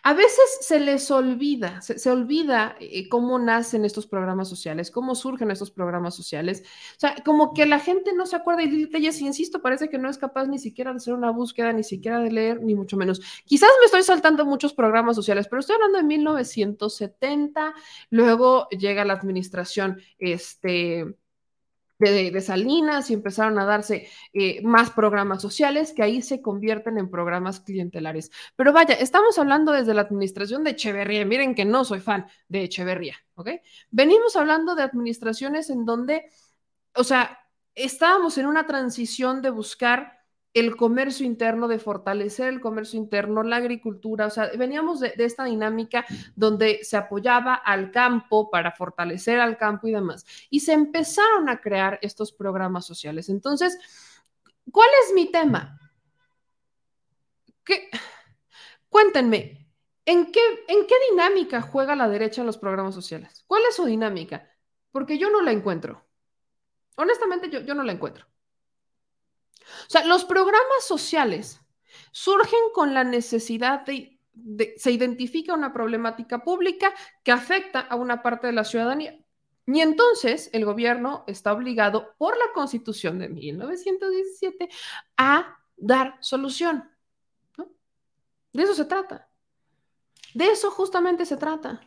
A 0.04 0.14
veces 0.14 0.44
se 0.62 0.80
les 0.80 1.10
olvida, 1.12 1.82
se, 1.82 2.10
olvida 2.10 2.76
eh, 2.80 3.08
cómo 3.08 3.40
nacen 3.40 3.86
estos 3.86 4.06
programas 4.06 4.50
sociales, 4.50 4.92
cómo 4.92 5.16
surgen 5.16 5.50
estos 5.50 5.72
programas 5.72 6.14
sociales. 6.14 6.64
O 6.98 7.00
sea, 7.00 7.16
como 7.24 7.54
que 7.54 7.66
la 7.66 7.80
gente 7.80 8.12
no 8.14 8.26
se 8.26 8.36
acuerda 8.36 8.64
y 8.64 9.12
si 9.12 9.26
insisto, 9.26 9.62
parece 9.62 9.90
que 9.90 9.98
no 9.98 10.10
es 10.10 10.18
capaz 10.18 10.48
ni 10.48 10.60
siquiera 10.60 10.92
de 10.92 10.98
hacer 10.98 11.14
una 11.14 11.32
búsqueda, 11.32 11.72
ni 11.72 11.84
siquiera 11.84 12.20
de 12.20 12.32
leer, 12.32 12.62
ni 12.62 12.76
mucho 12.76 12.98
menos. 12.98 13.22
Quizás 13.46 13.70
me 13.80 13.86
estoy 13.86 14.04
saltando 14.04 14.46
muchos 14.46 14.74
programas 14.74 15.16
sociales, 15.16 15.48
pero 15.48 15.62
estoy 15.62 15.76
hablando 15.76 16.00
de 16.00 16.04
1970, 16.04 17.74
luego 18.10 18.68
llega 18.70 19.06
la 19.06 19.14
administración, 19.14 20.02
este 20.18 21.16
de, 22.02 22.42
Salinas 22.42 23.10
y 23.10 23.14
empezaron 23.14 23.60
a 23.60 23.66
darse 23.66 24.08
eh, 24.34 24.62
más 24.64 24.90
programas 24.90 25.42
sociales 25.42 25.94
que 25.94 26.04
ahí 26.04 26.22
se 26.22 26.42
convierten 26.42 26.98
en 26.98 27.10
programas 27.10 27.60
clientelares. 27.60 28.32
Pero 28.56 28.74
vaya, 28.74 28.96
estamos 28.96 29.38
hablando 29.38 29.72
desde 29.72 29.94
la 29.94 30.02
administración 30.02 30.64
de 30.64 30.72
Echeverría. 30.72 31.26
Miren 31.26 31.54
que 31.54 31.66
no 31.66 31.86
soy 31.86 32.00
fan 32.00 32.26
de 32.48 32.64
Echeverría, 32.64 33.16
¿ok? 33.36 33.50
Venimos 33.92 34.36
hablando 34.36 34.76
de 34.76 34.84
administraciones 34.84 35.70
en 35.70 35.86
donde, 35.86 36.26
o 36.96 37.04
sea, 37.04 37.40
estábamos 37.76 38.38
en 38.38 38.48
una 38.48 38.66
transición 38.66 39.42
de 39.42 39.52
buscar 39.52 40.21
el 40.54 40.76
comercio 40.76 41.26
interno, 41.26 41.68
de 41.68 41.80
fortalecer 41.80 42.50
el 42.50 42.60
comercio 42.60 43.00
interno, 43.00 43.44
la 43.44 43.56
agricultura, 43.58 44.28
o 44.28 44.30
sea, 44.30 44.52
veníamos 44.58 45.00
de, 45.00 45.14
esta 45.18 45.46
dinámica 45.46 46.06
donde 46.36 46.84
se 46.84 46.98
apoyaba 46.98 47.54
al 47.54 47.92
campo 47.92 48.50
para 48.50 48.72
fortalecer 48.72 49.40
al 49.40 49.58
campo 49.58 49.88
y 49.88 49.92
demás. 49.92 50.26
Y 50.50 50.60
se 50.60 50.74
empezaron 50.74 51.48
a 51.48 51.62
crear 51.62 52.00
estos 52.02 52.34
programas 52.34 52.86
sociales. 52.86 53.30
Entonces, 53.30 53.78
¿cuál 54.72 54.90
es 55.06 55.14
mi 55.14 55.32
tema? 55.32 55.80
¿Qué? 57.64 57.90
Cuéntenme, 58.90 59.70
¿en 60.06 60.32
qué, 60.32 60.42
¿en 60.68 60.86
qué 60.86 60.96
dinámica 61.12 61.62
juega 61.62 61.96
la 61.96 62.10
derecha 62.10 62.42
en 62.42 62.48
los 62.48 62.58
programas 62.58 62.94
sociales? 62.94 63.46
¿Cuál 63.48 63.64
es 63.70 63.76
su 63.76 63.86
dinámica? 63.86 64.50
Porque 64.92 65.18
yo 65.18 65.30
no 65.30 65.42
la 65.42 65.52
encuentro. 65.54 66.06
Honestamente, 66.98 67.50
yo, 67.50 67.62
yo 67.62 67.74
no 67.74 67.84
la 67.84 67.94
encuentro. 67.94 68.31
O 69.88 69.90
sea, 69.90 70.06
los 70.06 70.26
programas 70.26 70.86
sociales 70.86 71.60
surgen 72.12 72.60
con 72.74 72.94
la 72.94 73.04
necesidad 73.04 73.86
de, 73.86 74.20
se 74.78 74.92
identifica 74.92 75.54
una 75.54 75.74
problemática 75.74 76.44
pública 76.44 76.94
que 77.24 77.32
afecta 77.32 77.80
a 77.80 77.96
una 77.96 78.22
parte 78.22 78.48
de 78.48 78.54
la 78.54 78.64
ciudadanía. 78.64 79.20
Y 79.68 79.80
entonces 79.80 80.50
el 80.54 80.66
gobierno 80.66 81.24
está 81.28 81.54
obligado 81.54 82.16
por 82.18 82.38
la 82.38 82.52
constitución 82.54 83.20
de 83.20 83.30
1917 83.30 84.70
a 85.18 85.58
dar 85.78 86.18
solución. 86.20 86.90
De 88.54 88.64
eso 88.64 88.74
se 88.74 88.86
trata. 88.86 89.30
De 90.34 90.48
eso 90.48 90.72
justamente 90.72 91.26
se 91.26 91.38
trata. 91.38 91.82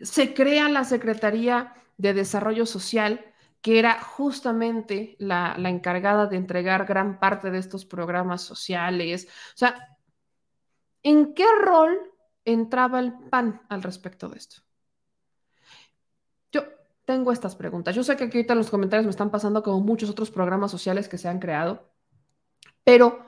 Se 0.00 0.34
crea 0.34 0.68
la 0.68 0.84
Secretaría 0.84 1.74
de 1.96 2.14
Desarrollo 2.14 2.66
Social, 2.66 3.34
que 3.66 3.80
era 3.80 4.00
justamente 4.00 5.16
la, 5.18 5.56
encargada 5.58 6.28
de 6.28 6.36
entregar 6.36 6.86
gran 6.86 7.18
parte 7.18 7.50
de 7.50 7.58
estos 7.58 7.84
programas 7.84 8.42
sociales. 8.42 9.26
O 9.26 9.56
sea, 9.56 9.98
¿en 11.02 11.34
qué 11.34 11.46
rol 11.62 11.98
entraba 12.44 13.00
el 13.00 13.12
PAN 13.28 13.62
al 13.68 13.82
respecto 13.82 14.28
de 14.28 14.38
esto? 14.38 14.62
Yo 16.52 16.62
tengo 17.04 17.32
estas 17.32 17.56
preguntas. 17.56 17.96
Yo 17.96 18.04
sé 18.04 18.16
que 18.16 18.22
aquí 18.22 18.38
ahorita 18.38 18.52
en 18.52 18.60
los 18.60 18.70
comentarios 18.70 19.04
me 19.04 19.10
están 19.10 19.32
pasando 19.32 19.64
como 19.64 19.80
muchos 19.80 20.10
otros 20.10 20.30
programas 20.30 20.70
sociales 20.70 21.08
que 21.08 21.18
se 21.18 21.28
han 21.28 21.40
creado, 21.40 21.92
pero 22.84 23.26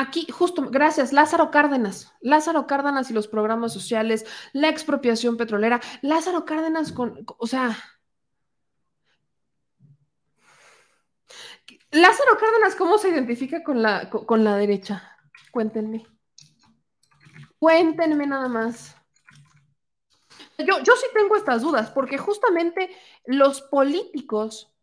aquí, 0.00 0.26
justo, 0.30 0.68
gracias, 0.70 1.12
Lázaro 1.12 1.50
Cárdenas, 1.50 2.12
Lázaro 2.20 2.66
Cárdenas 2.66 3.10
y 3.10 3.14
los 3.14 3.28
programas 3.28 3.72
sociales, 3.72 4.24
la 4.52 4.68
expropiación 4.68 5.36
petrolera, 5.36 5.80
Lázaro 6.02 6.44
Cárdenas 6.44 6.92
con, 6.92 7.24
o 7.38 7.46
sea, 7.46 7.76
Lázaro 11.90 12.36
Cárdenas, 12.38 12.74
¿cómo 12.74 12.98
se 12.98 13.08
identifica 13.08 13.62
con 13.62 13.82
la, 13.82 14.10
con 14.10 14.44
la 14.44 14.56
derecha? 14.56 15.16
Cuéntenme. 15.50 16.06
Cuéntenme 17.58 18.26
nada 18.26 18.48
más. 18.48 18.94
Yo, 20.58 20.78
yo 20.82 20.96
sí 20.96 21.06
tengo 21.14 21.36
estas 21.36 21.62
dudas, 21.62 21.90
porque 21.90 22.18
justamente 22.18 22.90
los 23.24 23.62
políticos 23.62 24.74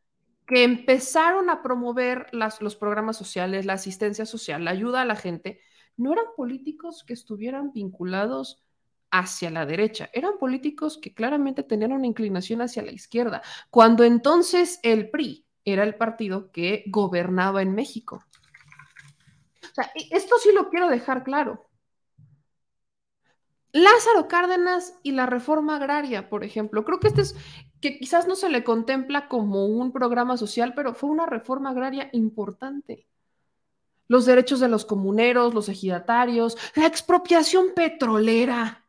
que 0.46 0.64
empezaron 0.64 1.50
a 1.50 1.62
promover 1.62 2.28
los 2.32 2.76
programas 2.76 3.18
sociales, 3.18 3.66
la 3.66 3.74
asistencia 3.74 4.26
social, 4.26 4.64
la 4.64 4.72
ayuda 4.72 5.02
a 5.02 5.06
la 5.06 5.16
gente, 5.16 5.60
no 5.98 6.14
eran 6.14 6.26
políticos 6.36 7.04
que 7.06 7.14
estuvieran 7.14 7.72
vinculados 7.74 8.64
hacia 9.12 9.50
la 9.50 9.66
derecha, 9.66 10.10
eran 10.14 10.38
políticos 10.38 11.00
que 11.02 11.14
claramente 11.14 11.64
tenían 11.64 11.94
una 11.94 12.08
inclinación 12.08 12.62
hacia 12.62 12.84
la 12.84 12.92
izquierda, 12.92 13.42
cuando 13.70 14.04
entonces 14.04 14.80
el 14.84 15.10
PRI 15.10 15.46
era 15.64 15.84
el 15.84 15.96
partido 15.96 16.52
que 16.52 16.84
gobernaba 16.88 17.62
en 17.62 17.74
México. 17.74 18.24
O 19.64 19.74
sea, 19.74 19.92
esto 20.12 20.36
sí 20.38 20.52
lo 20.54 20.70
quiero 20.70 20.90
dejar 20.90 21.24
claro. 21.24 21.66
Lázaro 23.76 24.30
Cárdenas 24.30 24.98
y 25.04 25.12
la 25.12 25.26
reforma 25.26 25.76
agraria, 25.76 26.30
por 26.30 26.46
ejemplo. 26.46 26.86
Creo 26.86 27.02
que 27.02 27.10
este 27.10 27.22
es, 27.22 27.36
que 27.82 27.98
quizás 28.00 28.28
no 28.28 28.36
se 28.36 28.50
le 28.50 28.64
contempla 28.64 29.28
como 29.28 29.66
un 29.66 29.92
programa 29.92 30.38
social, 30.38 30.74
pero 30.76 30.94
fue 30.94 31.10
una 31.10 31.26
reforma 31.26 31.72
agraria 31.72 32.10
importante. 32.14 33.08
Los 34.08 34.26
derechos 34.26 34.60
de 34.60 34.68
los 34.68 34.86
comuneros, 34.86 35.54
los 35.54 35.70
ejidatarios, 35.70 36.58
la 36.76 36.86
expropiación 36.86 37.74
petrolera. 37.76 38.86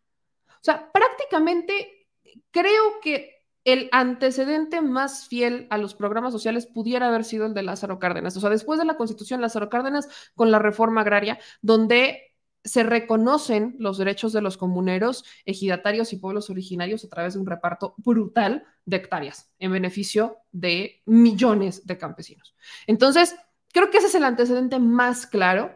O 0.48 0.64
sea, 0.64 0.90
prácticamente 0.92 2.08
creo 2.50 3.00
que 3.02 3.36
el 3.64 3.88
antecedente 3.90 4.80
más 4.80 5.26
fiel 5.26 5.66
a 5.70 5.78
los 5.78 5.94
programas 5.94 6.32
sociales 6.32 6.66
pudiera 6.66 7.08
haber 7.08 7.24
sido 7.24 7.46
el 7.46 7.54
de 7.54 7.62
Lázaro 7.62 7.98
Cárdenas. 7.98 8.36
O 8.36 8.40
sea, 8.40 8.48
después 8.48 8.78
de 8.78 8.84
la 8.84 8.96
constitución, 8.96 9.40
Lázaro 9.40 9.68
Cárdenas 9.68 10.08
con 10.36 10.52
la 10.52 10.60
reforma 10.60 11.00
agraria, 11.00 11.40
donde 11.62 12.35
se 12.66 12.82
reconocen 12.82 13.76
los 13.78 13.96
derechos 13.96 14.32
de 14.32 14.42
los 14.42 14.56
comuneros, 14.56 15.24
ejidatarios 15.44 16.12
y 16.12 16.18
pueblos 16.18 16.50
originarios 16.50 17.04
a 17.04 17.08
través 17.08 17.34
de 17.34 17.40
un 17.40 17.46
reparto 17.46 17.94
brutal 17.96 18.64
de 18.84 18.96
hectáreas 18.96 19.52
en 19.60 19.72
beneficio 19.72 20.38
de 20.50 21.02
millones 21.06 21.86
de 21.86 21.96
campesinos. 21.96 22.56
Entonces, 22.86 23.36
creo 23.72 23.90
que 23.90 23.98
ese 23.98 24.08
es 24.08 24.14
el 24.16 24.24
antecedente 24.24 24.80
más 24.80 25.26
claro 25.26 25.72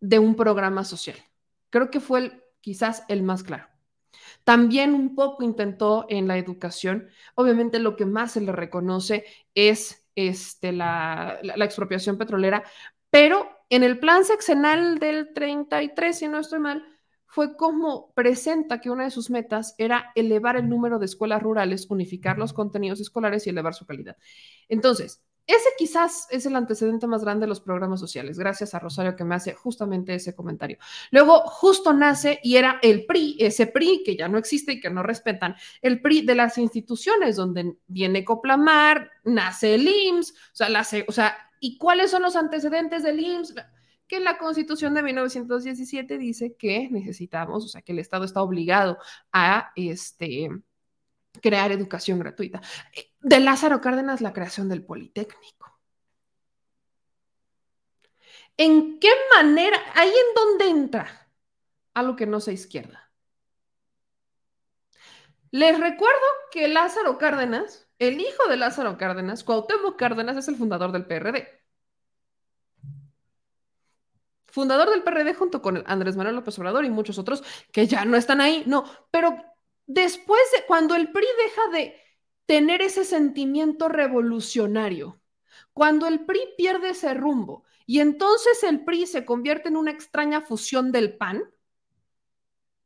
de 0.00 0.20
un 0.20 0.36
programa 0.36 0.84
social. 0.84 1.16
Creo 1.70 1.90
que 1.90 2.00
fue 2.00 2.44
quizás 2.60 3.02
el 3.08 3.24
más 3.24 3.42
claro. 3.42 3.66
También 4.44 4.94
un 4.94 5.16
poco 5.16 5.42
intentó 5.42 6.06
en 6.08 6.28
la 6.28 6.38
educación. 6.38 7.08
Obviamente 7.34 7.80
lo 7.80 7.96
que 7.96 8.06
más 8.06 8.32
se 8.32 8.40
le 8.40 8.52
reconoce 8.52 9.24
es 9.54 10.06
este, 10.14 10.70
la, 10.70 11.40
la 11.42 11.64
expropiación 11.64 12.16
petrolera, 12.18 12.62
pero 13.10 13.48
en 13.70 13.82
el 13.82 13.98
plan 13.98 14.24
sexenal 14.24 14.98
del 14.98 15.32
33, 15.34 16.18
si 16.18 16.28
no 16.28 16.38
estoy 16.38 16.60
mal, 16.60 16.84
fue 17.26 17.56
como 17.56 18.12
presenta 18.14 18.80
que 18.80 18.90
una 18.90 19.04
de 19.04 19.10
sus 19.10 19.28
metas 19.28 19.74
era 19.76 20.12
elevar 20.14 20.56
el 20.56 20.68
número 20.68 21.00
de 21.00 21.06
escuelas 21.06 21.42
rurales, 21.42 21.90
unificar 21.90 22.38
los 22.38 22.52
contenidos 22.52 23.00
escolares 23.00 23.46
y 23.46 23.50
elevar 23.50 23.74
su 23.74 23.86
calidad. 23.86 24.16
Entonces, 24.68 25.24
ese 25.46 25.68
quizás 25.76 26.26
es 26.30 26.46
el 26.46 26.56
antecedente 26.56 27.06
más 27.06 27.22
grande 27.22 27.44
de 27.44 27.48
los 27.48 27.60
programas 27.60 28.00
sociales, 28.00 28.38
gracias 28.38 28.74
a 28.74 28.78
Rosario 28.78 29.14
que 29.14 29.24
me 29.24 29.34
hace 29.34 29.52
justamente 29.52 30.14
ese 30.14 30.34
comentario. 30.34 30.78
Luego, 31.10 31.40
justo 31.40 31.92
nace 31.92 32.40
y 32.42 32.56
era 32.56 32.78
el 32.82 33.04
PRI, 33.04 33.36
ese 33.38 33.66
PRI 33.66 34.02
que 34.04 34.16
ya 34.16 34.28
no 34.28 34.38
existe 34.38 34.72
y 34.72 34.80
que 34.80 34.88
no 34.88 35.02
respetan, 35.02 35.54
el 35.82 36.00
PRI 36.00 36.22
de 36.22 36.34
las 36.34 36.56
instituciones, 36.56 37.36
donde 37.36 37.76
viene 37.88 38.24
Coplamar, 38.24 39.10
nace 39.24 39.74
el 39.74 39.86
IMSS, 39.86 40.30
o 40.30 40.56
sea, 40.56 40.68
la, 40.70 40.86
o 41.08 41.12
sea 41.12 41.43
¿Y 41.60 41.78
cuáles 41.78 42.10
son 42.10 42.22
los 42.22 42.36
antecedentes 42.36 43.02
del 43.02 43.20
IMSS? 43.20 43.54
Que 44.06 44.20
la 44.20 44.36
Constitución 44.38 44.94
de 44.94 45.02
1917 45.02 46.18
dice 46.18 46.56
que 46.56 46.88
necesitamos, 46.90 47.64
o 47.64 47.68
sea, 47.68 47.82
que 47.82 47.92
el 47.92 47.98
Estado 47.98 48.24
está 48.24 48.42
obligado 48.42 48.98
a 49.32 49.72
este, 49.76 50.50
crear 51.40 51.72
educación 51.72 52.18
gratuita. 52.18 52.60
De 53.20 53.40
Lázaro 53.40 53.80
Cárdenas, 53.80 54.20
la 54.20 54.32
creación 54.32 54.68
del 54.68 54.84
Politécnico. 54.84 55.80
¿En 58.56 59.00
qué 59.00 59.10
manera? 59.34 59.78
Ahí 59.94 60.10
en 60.10 60.34
dónde 60.34 60.68
entra 60.68 61.24
algo 61.94 62.16
que 62.16 62.26
no 62.26 62.40
sea 62.40 62.52
izquierda. 62.52 63.10
Les 65.50 65.78
recuerdo 65.78 66.20
que 66.50 66.66
Lázaro 66.68 67.16
Cárdenas 67.16 67.83
el 67.98 68.20
hijo 68.20 68.48
de 68.48 68.56
Lázaro 68.56 68.98
Cárdenas, 68.98 69.44
Cuauhtémoc 69.44 69.96
Cárdenas, 69.98 70.36
es 70.36 70.48
el 70.48 70.56
fundador 70.56 70.92
del 70.92 71.06
PRD. 71.06 71.48
Fundador 74.46 74.90
del 74.90 75.02
PRD 75.02 75.34
junto 75.34 75.60
con 75.60 75.82
Andrés 75.86 76.16
Manuel 76.16 76.36
López 76.36 76.58
Obrador 76.58 76.84
y 76.84 76.90
muchos 76.90 77.18
otros 77.18 77.42
que 77.72 77.86
ya 77.86 78.04
no 78.04 78.16
están 78.16 78.40
ahí. 78.40 78.62
No, 78.66 78.84
pero 79.10 79.36
después 79.86 80.42
de 80.52 80.64
cuando 80.66 80.94
el 80.94 81.10
PRI 81.10 81.26
deja 81.44 81.68
de 81.76 82.00
tener 82.46 82.82
ese 82.82 83.04
sentimiento 83.04 83.88
revolucionario, 83.88 85.20
cuando 85.72 86.06
el 86.06 86.24
PRI 86.24 86.40
pierde 86.56 86.90
ese 86.90 87.14
rumbo 87.14 87.64
y 87.86 88.00
entonces 88.00 88.62
el 88.62 88.84
PRI 88.84 89.06
se 89.06 89.24
convierte 89.24 89.68
en 89.68 89.76
una 89.76 89.90
extraña 89.90 90.40
fusión 90.40 90.92
del 90.92 91.16
PAN, 91.16 91.42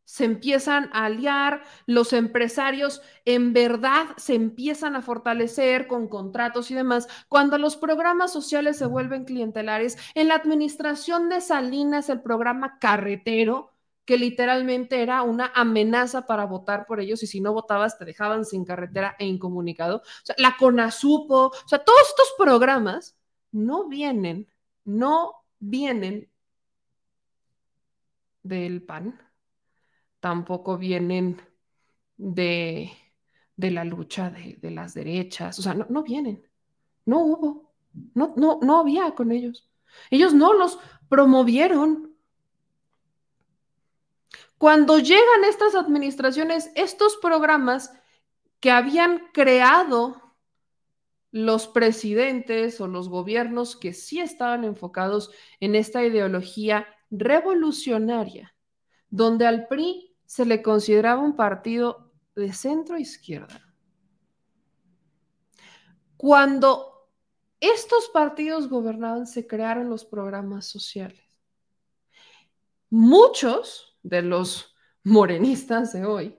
se 0.09 0.25
empiezan 0.25 0.89
a 0.95 1.05
aliar, 1.05 1.65
los 1.85 2.15
empresarios 2.15 3.03
en 3.27 3.53
verdad 3.53 4.07
se 4.17 4.35
empiezan 4.35 4.97
a 4.97 5.03
fortalecer 5.03 5.87
con 5.87 6.09
contratos 6.09 6.71
y 6.71 6.75
demás. 6.75 7.09
Cuando 7.29 7.59
los 7.59 7.77
programas 7.77 8.33
sociales 8.33 8.79
se 8.79 8.87
vuelven 8.87 9.27
clientelares, 9.27 9.99
en 10.15 10.29
la 10.29 10.37
administración 10.37 11.29
de 11.29 11.43
Salinas, 11.43 12.09
el 12.09 12.23
programa 12.23 12.79
carretero, 12.79 13.71
que 14.07 14.17
literalmente 14.17 15.03
era 15.03 15.21
una 15.21 15.53
amenaza 15.55 16.25
para 16.25 16.47
votar 16.47 16.87
por 16.87 17.01
ellos 17.01 17.23
y 17.23 17.27
si 17.27 17.43
no 17.43 17.53
votabas 17.53 17.99
te 17.99 18.07
dejaban 18.07 18.47
sin 18.47 18.65
carretera 18.65 19.15
e 19.19 19.27
incomunicado. 19.27 19.99
O 19.99 20.25
sea, 20.25 20.37
la 20.39 20.57
CONASUPO, 20.57 21.49
o 21.49 21.69
sea, 21.69 21.85
todos 21.85 22.01
estos 22.09 22.33
programas 22.39 23.15
no 23.53 23.89
vienen, 23.89 24.49
no 24.87 25.45
vienen 25.59 26.31
del 28.43 28.83
PAN 28.83 29.28
tampoco 30.29 30.77
vienen 30.77 31.41
de, 32.19 32.93
la 33.57 33.83
lucha 33.83 34.29
de, 34.29 34.71
las 34.71 34.93
derechas, 34.93 35.59
o 35.59 35.63
sea, 35.63 35.73
no, 35.73 36.03
vienen, 36.03 36.47
no 37.07 37.21
hubo, 37.21 37.73
no, 38.13 38.35
no, 38.37 38.59
no 38.61 38.79
había 38.79 39.15
con 39.15 39.33
ellos. 39.33 39.71
Ellos 40.11 40.35
no 40.35 40.53
los 40.53 40.79
promovieron. 41.09 42.15
Cuando 44.59 44.99
llegan 44.99 45.45
estas 45.49 45.75
administraciones, 45.75 46.73
estos 46.75 47.17
programas 47.17 47.91
que 48.61 48.71
habían 48.71 49.31
creado 49.33 50.35
los 51.31 51.69
presidentes 51.69 52.83
o 52.83 52.87
los 52.87 53.09
gobiernos 53.09 53.77
que 53.77 53.95
sí 53.95 54.21
estaban 54.21 54.65
enfocados 54.65 55.31
en 55.59 55.75
esta 55.75 56.05
ideología 56.05 56.87
revolucionaria, 57.11 58.55
donde 59.09 59.47
al 59.47 59.69
PRI 59.69 60.08
se 60.29 60.45
le 60.45 60.61
consideraba 60.61 61.23
un 61.23 61.35
partido 61.35 62.13
de 62.37 62.53
centro 62.53 62.99
izquierda. 62.99 63.75
Cuando 66.19 67.09
estos 67.61 68.11
partidos 68.11 68.69
gobernaban, 68.69 69.27
se 69.27 69.47
crearon 69.47 69.89
los 69.89 70.05
programas 70.05 70.67
sociales. 70.67 71.25
Muchos 72.91 73.99
de 74.03 74.21
los 74.21 74.77
morenistas 75.03 75.95
de 75.95 76.05
hoy 76.05 76.39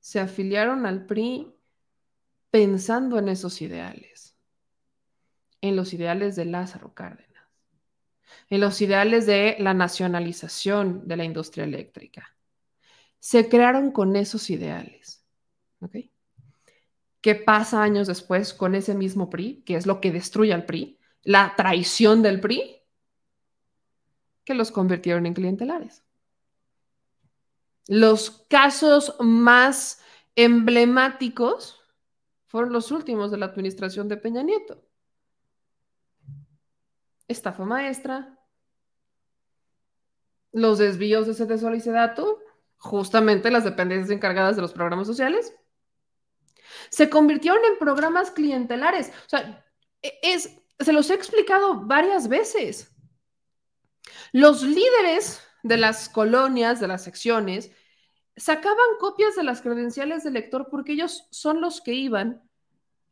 se 0.00 0.18
afiliaron 0.18 0.86
al 0.86 1.04
PRI 1.04 1.54
pensando 2.50 3.18
en 3.18 3.28
esos 3.28 3.60
ideales, 3.60 4.38
en 5.60 5.76
los 5.76 5.92
ideales 5.92 6.34
de 6.34 6.46
Lázaro 6.46 6.94
Cárdenas, 6.94 7.46
en 8.48 8.60
los 8.62 8.80
ideales 8.80 9.26
de 9.26 9.56
la 9.58 9.74
nacionalización 9.74 11.06
de 11.06 11.16
la 11.18 11.24
industria 11.24 11.64
eléctrica. 11.64 12.33
Se 13.24 13.48
crearon 13.48 13.90
con 13.90 14.16
esos 14.16 14.50
ideales. 14.50 15.24
¿Qué 17.22 17.34
pasa 17.34 17.82
años 17.82 18.06
después 18.06 18.52
con 18.52 18.74
ese 18.74 18.94
mismo 18.94 19.30
PRI? 19.30 19.62
que 19.64 19.76
es 19.76 19.86
lo 19.86 20.02
que 20.02 20.12
destruye 20.12 20.52
al 20.52 20.66
PRI? 20.66 21.00
La 21.22 21.54
traición 21.56 22.20
del 22.20 22.38
PRI, 22.38 22.82
que 24.44 24.52
los 24.52 24.70
convirtieron 24.70 25.24
en 25.24 25.32
clientelares. 25.32 26.04
Los 27.86 28.44
casos 28.50 29.16
más 29.20 30.02
emblemáticos 30.36 31.80
fueron 32.48 32.74
los 32.74 32.90
últimos 32.90 33.30
de 33.30 33.38
la 33.38 33.46
administración 33.46 34.06
de 34.06 34.18
Peña 34.18 34.42
Nieto. 34.42 34.84
Estafa 37.26 37.64
maestra, 37.64 38.38
los 40.52 40.76
desvíos 40.76 41.24
de 41.24 41.32
ese 41.32 41.90
dato, 41.90 42.43
justamente 42.84 43.50
las 43.50 43.64
dependencias 43.64 44.10
encargadas 44.10 44.56
de 44.56 44.62
los 44.62 44.74
programas 44.74 45.06
sociales, 45.06 45.54
se 46.90 47.08
convirtieron 47.08 47.64
en 47.64 47.78
programas 47.78 48.30
clientelares. 48.30 49.08
O 49.08 49.28
sea, 49.28 49.64
e, 50.02 50.12
es, 50.22 50.60
se 50.78 50.92
los 50.92 51.08
he 51.08 51.14
explicado 51.14 51.86
varias 51.86 52.28
veces. 52.28 52.94
Los 54.32 54.62
líderes 54.62 55.40
de 55.62 55.78
las 55.78 56.10
colonias, 56.10 56.78
de 56.78 56.88
las 56.88 57.02
secciones, 57.02 57.70
sacaban 58.36 58.98
copias 59.00 59.34
de 59.34 59.44
las 59.44 59.62
credenciales 59.62 60.22
del 60.22 60.34
lector 60.34 60.68
porque 60.70 60.92
ellos 60.92 61.26
son 61.30 61.62
los 61.62 61.80
que 61.80 61.94
iban 61.94 62.42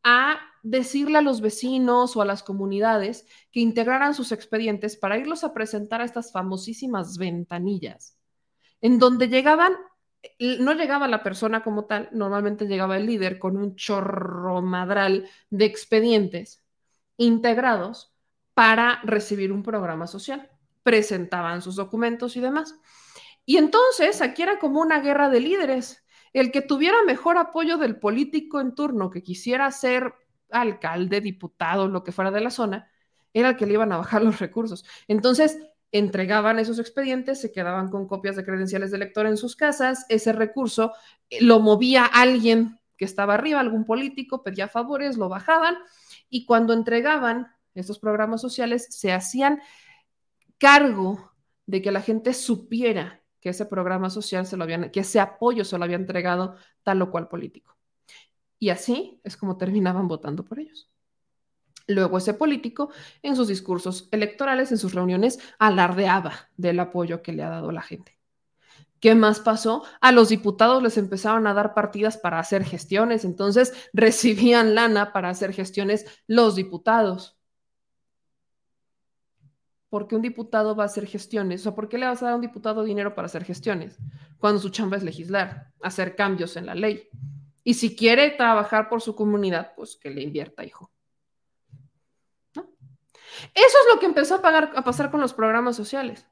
a 0.02 0.38
decirle 0.62 1.18
a 1.18 1.22
los 1.22 1.40
vecinos 1.40 2.14
o 2.14 2.20
a 2.20 2.26
las 2.26 2.42
comunidades 2.42 3.26
que 3.50 3.60
integraran 3.60 4.14
sus 4.14 4.32
expedientes 4.32 4.96
para 4.96 5.16
irlos 5.16 5.44
a 5.44 5.54
presentar 5.54 6.02
a 6.02 6.04
estas 6.04 6.30
famosísimas 6.30 7.16
ventanillas, 7.16 8.18
en 8.82 8.98
donde 8.98 9.28
llegaban, 9.28 9.72
no 10.38 10.74
llegaba 10.74 11.08
la 11.08 11.22
persona 11.22 11.62
como 11.62 11.86
tal, 11.86 12.10
normalmente 12.12 12.66
llegaba 12.66 12.98
el 12.98 13.06
líder 13.06 13.38
con 13.38 13.56
un 13.56 13.76
chorro 13.76 14.60
madral 14.60 15.28
de 15.48 15.64
expedientes 15.64 16.62
integrados 17.16 18.12
para 18.54 19.00
recibir 19.04 19.52
un 19.52 19.62
programa 19.62 20.06
social. 20.06 20.50
Presentaban 20.82 21.62
sus 21.62 21.76
documentos 21.76 22.36
y 22.36 22.40
demás. 22.40 22.74
Y 23.46 23.56
entonces 23.56 24.20
aquí 24.20 24.42
era 24.42 24.58
como 24.58 24.80
una 24.80 25.00
guerra 25.00 25.28
de 25.30 25.40
líderes. 25.40 26.04
El 26.32 26.50
que 26.50 26.60
tuviera 26.60 26.96
mejor 27.04 27.38
apoyo 27.38 27.78
del 27.78 27.98
político 27.98 28.60
en 28.60 28.74
turno 28.74 29.10
que 29.10 29.22
quisiera 29.22 29.70
ser 29.70 30.14
alcalde, 30.50 31.20
diputado, 31.20 31.88
lo 31.88 32.04
que 32.04 32.12
fuera 32.12 32.30
de 32.30 32.40
la 32.40 32.50
zona, 32.50 32.90
era 33.32 33.50
el 33.50 33.56
que 33.56 33.66
le 33.66 33.74
iban 33.74 33.92
a 33.92 33.96
bajar 33.96 34.22
los 34.22 34.38
recursos. 34.38 34.84
Entonces, 35.08 35.58
entregaban 35.92 36.58
esos 36.58 36.78
expedientes, 36.78 37.40
se 37.40 37.52
quedaban 37.52 37.90
con 37.90 38.08
copias 38.08 38.34
de 38.34 38.44
credenciales 38.44 38.90
de 38.90 38.98
lector 38.98 39.26
en 39.26 39.36
sus 39.36 39.54
casas, 39.54 40.06
ese 40.08 40.32
recurso 40.32 40.92
eh, 41.28 41.44
lo 41.44 41.60
movía 41.60 42.06
alguien 42.06 42.80
que 42.96 43.04
estaba 43.04 43.34
arriba, 43.34 43.60
algún 43.60 43.84
político, 43.84 44.42
pedía 44.42 44.68
favores, 44.68 45.18
lo 45.18 45.28
bajaban 45.28 45.76
y 46.30 46.46
cuando 46.46 46.72
entregaban 46.72 47.48
estos 47.74 47.98
programas 47.98 48.40
sociales 48.40 48.86
se 48.90 49.12
hacían 49.12 49.60
cargo 50.58 51.32
de 51.66 51.82
que 51.82 51.92
la 51.92 52.00
gente 52.00 52.32
supiera 52.34 53.22
que 53.40 53.50
ese 53.50 53.66
programa 53.66 54.08
social 54.08 54.46
se 54.46 54.56
lo 54.56 54.64
habían, 54.64 54.90
que 54.90 55.00
ese 55.00 55.20
apoyo 55.20 55.64
se 55.64 55.76
lo 55.76 55.84
había 55.84 55.96
entregado 55.96 56.56
tal 56.84 57.02
o 57.02 57.10
cual 57.10 57.28
político. 57.28 57.76
Y 58.58 58.70
así 58.70 59.20
es 59.24 59.36
como 59.36 59.56
terminaban 59.56 60.06
votando 60.06 60.44
por 60.44 60.60
ellos. 60.60 60.91
Luego 61.86 62.18
ese 62.18 62.34
político 62.34 62.90
en 63.22 63.36
sus 63.36 63.48
discursos 63.48 64.08
electorales, 64.10 64.70
en 64.72 64.78
sus 64.78 64.94
reuniones, 64.94 65.38
alardeaba 65.58 66.50
del 66.56 66.80
apoyo 66.80 67.22
que 67.22 67.32
le 67.32 67.42
ha 67.42 67.50
dado 67.50 67.72
la 67.72 67.82
gente. 67.82 68.18
¿Qué 69.00 69.14
más 69.14 69.40
pasó? 69.40 69.84
A 70.00 70.12
los 70.12 70.28
diputados 70.28 70.82
les 70.82 70.96
empezaron 70.96 71.46
a 71.46 71.54
dar 71.54 71.74
partidas 71.74 72.16
para 72.16 72.38
hacer 72.38 72.64
gestiones, 72.64 73.24
entonces 73.24 73.72
recibían 73.92 74.74
lana 74.74 75.12
para 75.12 75.28
hacer 75.28 75.52
gestiones 75.52 76.06
los 76.26 76.54
diputados. 76.54 77.36
¿por 79.92 80.08
qué 80.08 80.16
un 80.16 80.22
diputado 80.22 80.74
va 80.74 80.84
a 80.84 80.86
hacer 80.86 81.06
gestiones? 81.06 81.60
O 81.60 81.64
sea, 81.64 81.74
¿por 81.74 81.86
qué 81.86 81.98
le 81.98 82.06
vas 82.06 82.22
a 82.22 82.24
dar 82.24 82.32
a 82.32 82.36
un 82.36 82.40
diputado 82.40 82.82
dinero 82.82 83.14
para 83.14 83.26
hacer 83.26 83.44
gestiones? 83.44 83.98
Cuando 84.38 84.58
su 84.58 84.70
chamba 84.70 84.96
es 84.96 85.02
legislar, 85.02 85.70
hacer 85.82 86.16
cambios 86.16 86.56
en 86.56 86.64
la 86.64 86.74
ley. 86.74 87.10
Y 87.62 87.74
si 87.74 87.94
quiere 87.94 88.30
trabajar 88.30 88.88
por 88.88 89.02
su 89.02 89.14
comunidad, 89.14 89.74
pues 89.76 89.96
que 89.96 90.08
le 90.08 90.22
invierta, 90.22 90.64
hijo. 90.64 90.90
Eso 93.54 93.78
es 93.78 93.94
lo 93.94 94.00
que 94.00 94.06
empezó 94.06 94.36
a, 94.36 94.84
pasar 94.84 95.10
con 95.10 95.20
los 95.20 95.34
programas 95.34 95.76
sociales. 95.76 96.26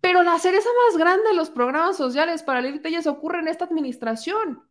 Pero 0.00 0.22
la 0.22 0.38
cereza 0.38 0.68
más 0.86 0.98
grande 0.98 1.28
de 1.28 1.34
los 1.34 1.50
programas 1.50 1.96
sociales 1.96 2.42
para 2.42 2.60
ya 2.62 3.02
se 3.02 3.08
ocurre 3.08 3.40
en 3.40 3.48
esta 3.48 3.64
administración. 3.64 4.68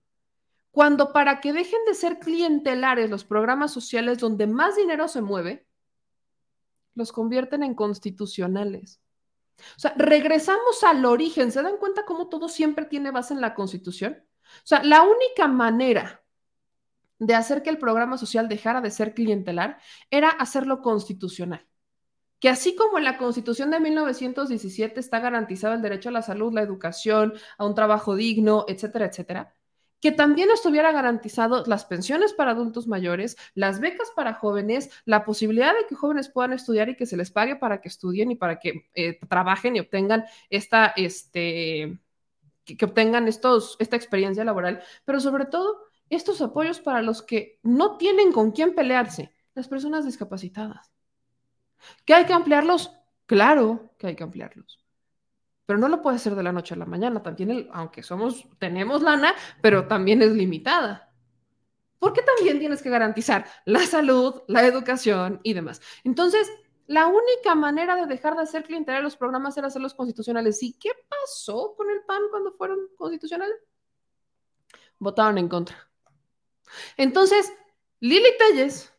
Cuando 0.71 1.11
para 1.11 1.41
que 1.41 1.53
dejen 1.53 1.79
de 1.85 1.93
ser 1.93 2.19
clientelares 2.19 3.09
los 3.09 3.23
programas 3.25 3.71
sociales 3.71 4.19
donde 4.19 4.47
más 4.47 4.75
dinero 4.75 5.07
se 5.07 5.21
mueve, 5.21 5.67
los 6.95 7.11
convierten 7.11 7.63
en 7.63 7.75
constitucionales. 7.75 9.01
O 9.77 9.79
sea, 9.79 9.93
regresamos 9.97 10.83
al 10.83 11.05
origen. 11.05 11.51
¿Se 11.51 11.61
dan 11.61 11.77
cuenta 11.77 12.05
cómo 12.05 12.29
todo 12.29 12.49
siempre 12.49 12.85
tiene 12.85 13.11
base 13.11 13.33
en 13.33 13.41
la 13.41 13.53
Constitución? 13.53 14.23
O 14.43 14.65
sea, 14.67 14.83
la 14.83 15.03
única 15.03 15.47
manera 15.47 16.20
de 17.21 17.35
hacer 17.35 17.61
que 17.61 17.69
el 17.69 17.77
programa 17.77 18.17
social 18.17 18.49
dejara 18.49 18.81
de 18.81 18.89
ser 18.89 19.13
clientelar 19.13 19.77
era 20.09 20.29
hacerlo 20.29 20.81
constitucional. 20.81 21.67
Que 22.39 22.49
así 22.49 22.75
como 22.75 22.97
en 22.97 23.03
la 23.03 23.19
Constitución 23.19 23.69
de 23.69 23.79
1917 23.79 24.99
está 24.99 25.19
garantizado 25.19 25.75
el 25.75 25.83
derecho 25.83 26.09
a 26.09 26.13
la 26.13 26.23
salud, 26.23 26.51
la 26.51 26.63
educación, 26.63 27.33
a 27.59 27.65
un 27.67 27.75
trabajo 27.75 28.15
digno, 28.15 28.65
etcétera, 28.67 29.05
etcétera, 29.05 29.53
que 30.01 30.11
también 30.11 30.49
estuviera 30.49 30.91
garantizado 30.91 31.63
las 31.67 31.85
pensiones 31.85 32.33
para 32.33 32.51
adultos 32.51 32.87
mayores, 32.87 33.37
las 33.53 33.79
becas 33.79 34.11
para 34.15 34.33
jóvenes, 34.33 34.89
la 35.05 35.23
posibilidad 35.23 35.73
de 35.73 35.85
que 35.87 35.93
jóvenes 35.93 36.27
puedan 36.27 36.53
estudiar 36.53 36.89
y 36.89 36.95
que 36.95 37.05
se 37.05 37.17
les 37.17 37.29
pague 37.29 37.55
para 37.55 37.81
que 37.81 37.89
estudien 37.89 38.31
y 38.31 38.35
para 38.35 38.59
que 38.59 38.89
eh, 38.95 39.19
trabajen 39.29 39.75
y 39.75 39.79
obtengan 39.79 40.25
esta, 40.49 40.87
este, 40.97 41.99
que, 42.65 42.83
obtengan 42.83 43.27
estos, 43.27 43.75
esta 43.77 43.95
experiencia 43.95 44.43
laboral, 44.43 44.81
pero 45.05 45.19
sobre 45.19 45.45
todo 45.45 45.90
estos 46.11 46.41
apoyos 46.41 46.79
para 46.79 47.01
los 47.01 47.23
que 47.23 47.59
no 47.63 47.97
tienen 47.97 48.31
con 48.31 48.51
quién 48.51 48.75
pelearse, 48.75 49.33
las 49.55 49.67
personas 49.67 50.05
discapacitadas. 50.05 50.91
¿Que 52.05 52.13
hay 52.13 52.25
que 52.25 52.33
ampliarlos? 52.33 52.91
Claro 53.25 53.93
que 53.97 54.07
hay 54.07 54.15
que 54.15 54.23
ampliarlos 54.23 54.81
pero 55.71 55.79
no 55.79 55.87
lo 55.87 56.01
puede 56.01 56.17
hacer 56.17 56.35
de 56.35 56.43
la 56.43 56.51
noche 56.51 56.73
a 56.73 56.77
la 56.77 56.85
mañana. 56.85 57.23
También, 57.23 57.69
aunque 57.71 58.03
somos, 58.03 58.45
tenemos 58.59 59.01
lana, 59.01 59.33
pero 59.61 59.87
también 59.87 60.21
es 60.21 60.33
limitada. 60.33 61.13
Porque 61.97 62.21
también 62.21 62.59
tienes 62.59 62.81
que 62.81 62.89
garantizar 62.89 63.45
la 63.63 63.79
salud, 63.85 64.41
la 64.49 64.65
educación 64.65 65.39
y 65.43 65.53
demás. 65.53 65.81
Entonces, 66.03 66.51
la 66.87 67.07
única 67.07 67.55
manera 67.55 67.95
de 67.95 68.05
dejar 68.05 68.35
de 68.35 68.41
hacer 68.41 68.65
clientela 68.65 68.99
los 68.99 69.15
programas 69.15 69.57
era 69.57 69.67
hacerlos 69.67 69.93
constitucionales. 69.93 70.61
¿Y 70.61 70.73
qué 70.73 70.89
pasó 71.07 71.73
con 71.77 71.89
el 71.89 72.01
PAN 72.01 72.23
cuando 72.31 72.51
fueron 72.51 72.79
constitucionales? 72.97 73.55
Votaron 74.99 75.37
en 75.37 75.47
contra. 75.47 75.90
Entonces, 76.97 77.51
Lili 77.99 78.29
Telles 78.37 78.91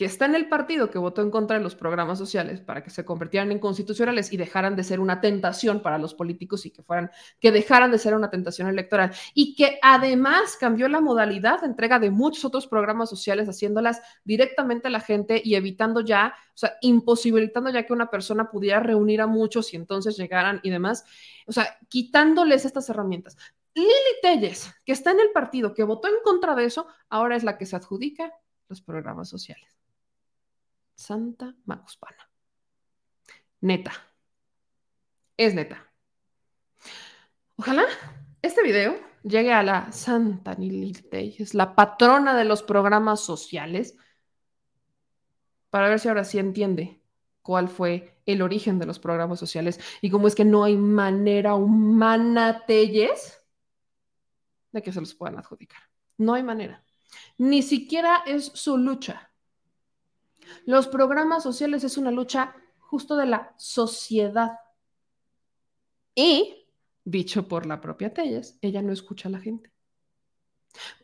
que 0.00 0.06
está 0.06 0.24
en 0.24 0.34
el 0.34 0.48
partido 0.48 0.90
que 0.90 0.98
votó 0.98 1.20
en 1.20 1.30
contra 1.30 1.58
de 1.58 1.62
los 1.62 1.74
programas 1.74 2.16
sociales 2.16 2.62
para 2.62 2.82
que 2.82 2.88
se 2.88 3.04
convirtieran 3.04 3.52
en 3.52 3.58
constitucionales 3.58 4.32
y 4.32 4.38
dejaran 4.38 4.74
de 4.74 4.82
ser 4.82 4.98
una 4.98 5.20
tentación 5.20 5.82
para 5.82 5.98
los 5.98 6.14
políticos 6.14 6.64
y 6.64 6.70
que 6.70 6.82
fueran, 6.82 7.10
que 7.38 7.52
dejaran 7.52 7.90
de 7.90 7.98
ser 7.98 8.14
una 8.14 8.30
tentación 8.30 8.66
electoral 8.68 9.12
y 9.34 9.54
que 9.54 9.78
además 9.82 10.56
cambió 10.58 10.88
la 10.88 11.02
modalidad 11.02 11.60
de 11.60 11.66
entrega 11.66 11.98
de 11.98 12.10
muchos 12.10 12.46
otros 12.46 12.66
programas 12.66 13.10
sociales, 13.10 13.46
haciéndolas 13.46 14.00
directamente 14.24 14.88
a 14.88 14.90
la 14.90 15.00
gente 15.00 15.38
y 15.44 15.54
evitando 15.54 16.00
ya, 16.00 16.34
o 16.54 16.56
sea, 16.56 16.78
imposibilitando 16.80 17.68
ya 17.68 17.84
que 17.84 17.92
una 17.92 18.08
persona 18.08 18.50
pudiera 18.50 18.80
reunir 18.80 19.20
a 19.20 19.26
muchos 19.26 19.74
y 19.74 19.76
entonces 19.76 20.16
llegaran 20.16 20.60
y 20.62 20.70
demás, 20.70 21.04
o 21.46 21.52
sea, 21.52 21.76
quitándoles 21.90 22.64
estas 22.64 22.88
herramientas. 22.88 23.36
Lili 23.74 24.20
Telles, 24.22 24.72
que 24.84 24.92
está 24.92 25.10
en 25.12 25.20
el 25.20 25.30
partido 25.30 25.74
que 25.74 25.84
votó 25.84 26.08
en 26.08 26.22
contra 26.24 26.54
de 26.54 26.64
eso, 26.64 26.86
ahora 27.08 27.36
es 27.36 27.44
la 27.44 27.56
que 27.58 27.66
se 27.66 27.76
adjudica 27.76 28.32
los 28.68 28.80
programas 28.82 29.28
sociales. 29.28 29.76
Santa 30.94 31.54
Macuspana. 31.64 32.30
Neta. 33.60 33.92
Es 35.36 35.54
neta. 35.54 35.90
Ojalá 37.56 37.84
este 38.42 38.62
video 38.62 38.98
llegue 39.22 39.52
a 39.52 39.62
la 39.62 39.92
Santa 39.92 40.54
Nilite, 40.54 41.42
es 41.42 41.54
la 41.54 41.74
patrona 41.74 42.36
de 42.36 42.44
los 42.44 42.62
programas 42.62 43.20
sociales, 43.20 43.96
para 45.68 45.88
ver 45.88 46.00
si 46.00 46.08
ahora 46.08 46.24
sí 46.24 46.38
entiende 46.38 47.02
cuál 47.42 47.68
fue 47.68 48.18
el 48.26 48.42
origen 48.42 48.78
de 48.78 48.86
los 48.86 48.98
programas 48.98 49.38
sociales 49.38 49.78
y 50.00 50.10
cómo 50.10 50.26
es 50.26 50.34
que 50.34 50.44
no 50.44 50.64
hay 50.64 50.76
manera 50.76 51.54
humana, 51.54 52.64
Telles, 52.66 53.39
de 54.72 54.82
que 54.82 54.92
se 54.92 55.00
los 55.00 55.14
puedan 55.14 55.38
adjudicar. 55.38 55.80
No 56.18 56.34
hay 56.34 56.42
manera. 56.42 56.84
Ni 57.38 57.62
siquiera 57.62 58.22
es 58.26 58.46
su 58.54 58.76
lucha. 58.76 59.30
Los 60.66 60.88
programas 60.88 61.42
sociales 61.42 61.84
es 61.84 61.96
una 61.96 62.10
lucha 62.10 62.54
justo 62.78 63.16
de 63.16 63.26
la 63.26 63.54
sociedad. 63.56 64.52
Y, 66.14 66.66
dicho 67.04 67.48
por 67.48 67.66
la 67.66 67.80
propia 67.80 68.12
Telles, 68.12 68.58
ella 68.60 68.82
no 68.82 68.92
escucha 68.92 69.28
a 69.28 69.32
la 69.32 69.40
gente. 69.40 69.72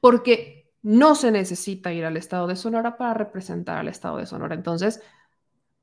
Porque 0.01 0.73
no 0.83 1.15
se 1.15 1.31
necesita 1.31 1.93
ir 1.93 2.05
al 2.05 2.17
estado 2.17 2.47
de 2.47 2.57
Sonora 2.57 2.97
para 2.97 3.15
representar 3.15 3.79
al 3.79 3.89
estado 3.89 4.19
de 4.19 4.27
Sonora. 4.27 4.55
Entonces, 4.55 5.01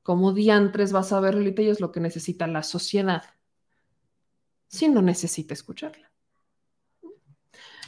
como 0.02 0.32
diantres 0.32 0.92
vas 0.92 1.12
a 1.12 1.20
ver, 1.20 1.34
Lili 1.34 1.54
Telles, 1.54 1.80
lo 1.80 1.92
que 1.92 2.00
necesita 2.00 2.46
la 2.46 2.62
sociedad 2.62 3.24
si 4.74 4.88
no 4.88 5.02
necesita 5.02 5.54
escucharla? 5.54 6.10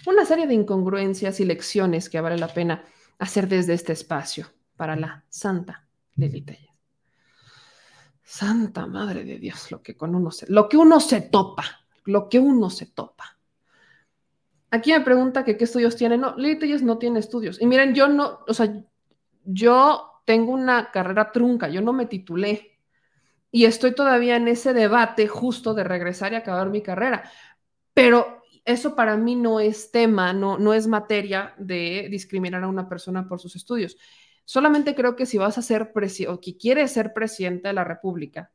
Una 0.07 0.25
serie 0.25 0.47
de 0.47 0.55
incongruencias 0.55 1.41
y 1.41 1.45
lecciones 1.45 2.09
que 2.09 2.21
vale 2.21 2.39
la 2.39 2.49
pena 2.49 2.85
hacer 3.19 3.49
desde 3.49 3.75
este 3.75 3.93
espacio 3.93 4.47
para 4.77 4.95
la 4.95 5.25
santa 5.29 5.87
Telles. 6.17 6.59
Santa 8.23 8.87
Madre 8.87 9.25
de 9.25 9.39
Dios, 9.39 9.71
lo 9.71 9.83
que 9.83 9.97
con 9.97 10.15
uno 10.15 10.31
se, 10.31 10.47
lo 10.49 10.69
que 10.69 10.77
uno 10.77 11.01
se 11.01 11.23
topa, 11.23 11.65
lo 12.05 12.29
que 12.29 12.39
uno 12.39 12.71
se 12.71 12.87
topa. 12.87 13.39
Aquí 14.71 14.93
me 14.93 15.01
pregunta 15.01 15.45
qué 15.45 15.57
estudios 15.59 15.97
tiene. 15.97 16.19
No, 16.19 16.37
Lili 16.37 16.59
Telles 16.59 16.83
no 16.83 16.99
tiene 16.99 17.21
estudios. 17.21 17.61
Y 17.61 17.67
miren, 17.67 17.95
yo 17.95 18.09
no, 18.09 18.41
o 18.47 18.55
sea, 18.55 18.73
yo 19.45 20.23
tengo 20.25 20.53
una 20.53 20.91
carrera 20.91 21.33
trunca, 21.33 21.69
yo 21.69 21.81
no 21.81 21.93
me 21.93 22.07
titulé. 22.07 22.79
Y 23.51 23.65
estoy 23.65 23.95
todavía 23.95 24.37
en 24.37 24.49
ese 24.49 24.75
debate 24.75 25.29
justo 25.29 25.73
de 25.75 25.85
regresar 25.85 26.33
y 26.33 26.37
acabar 26.37 26.69
mi 26.69 26.83
carrera. 26.83 27.31
Pero 27.95 28.36
eso 28.67 28.97
para 28.97 29.17
mí 29.17 29.37
no 29.37 29.61
es 29.61 29.93
tema, 29.93 30.33
no, 30.33 30.59
no 30.59 30.75
es 30.75 30.89
materia 30.89 31.55
de 31.57 32.09
discriminar 32.11 32.65
a 32.65 32.69
una 32.69 32.89
persona 32.89 33.29
por 33.29 33.41
sus 33.41 33.55
estudios. 33.55 33.97
Solamente 34.45 34.95
creo 34.95 35.15
que 35.17 35.25
si 35.25 35.39
vas 35.39 35.57
a 35.57 35.63
ser 35.63 35.93
o 36.29 36.41
que 36.41 36.57
quieres 36.57 36.93
ser 36.93 37.13
presidente 37.13 37.69
de 37.69 37.75
la 37.75 37.85
República, 37.85 38.53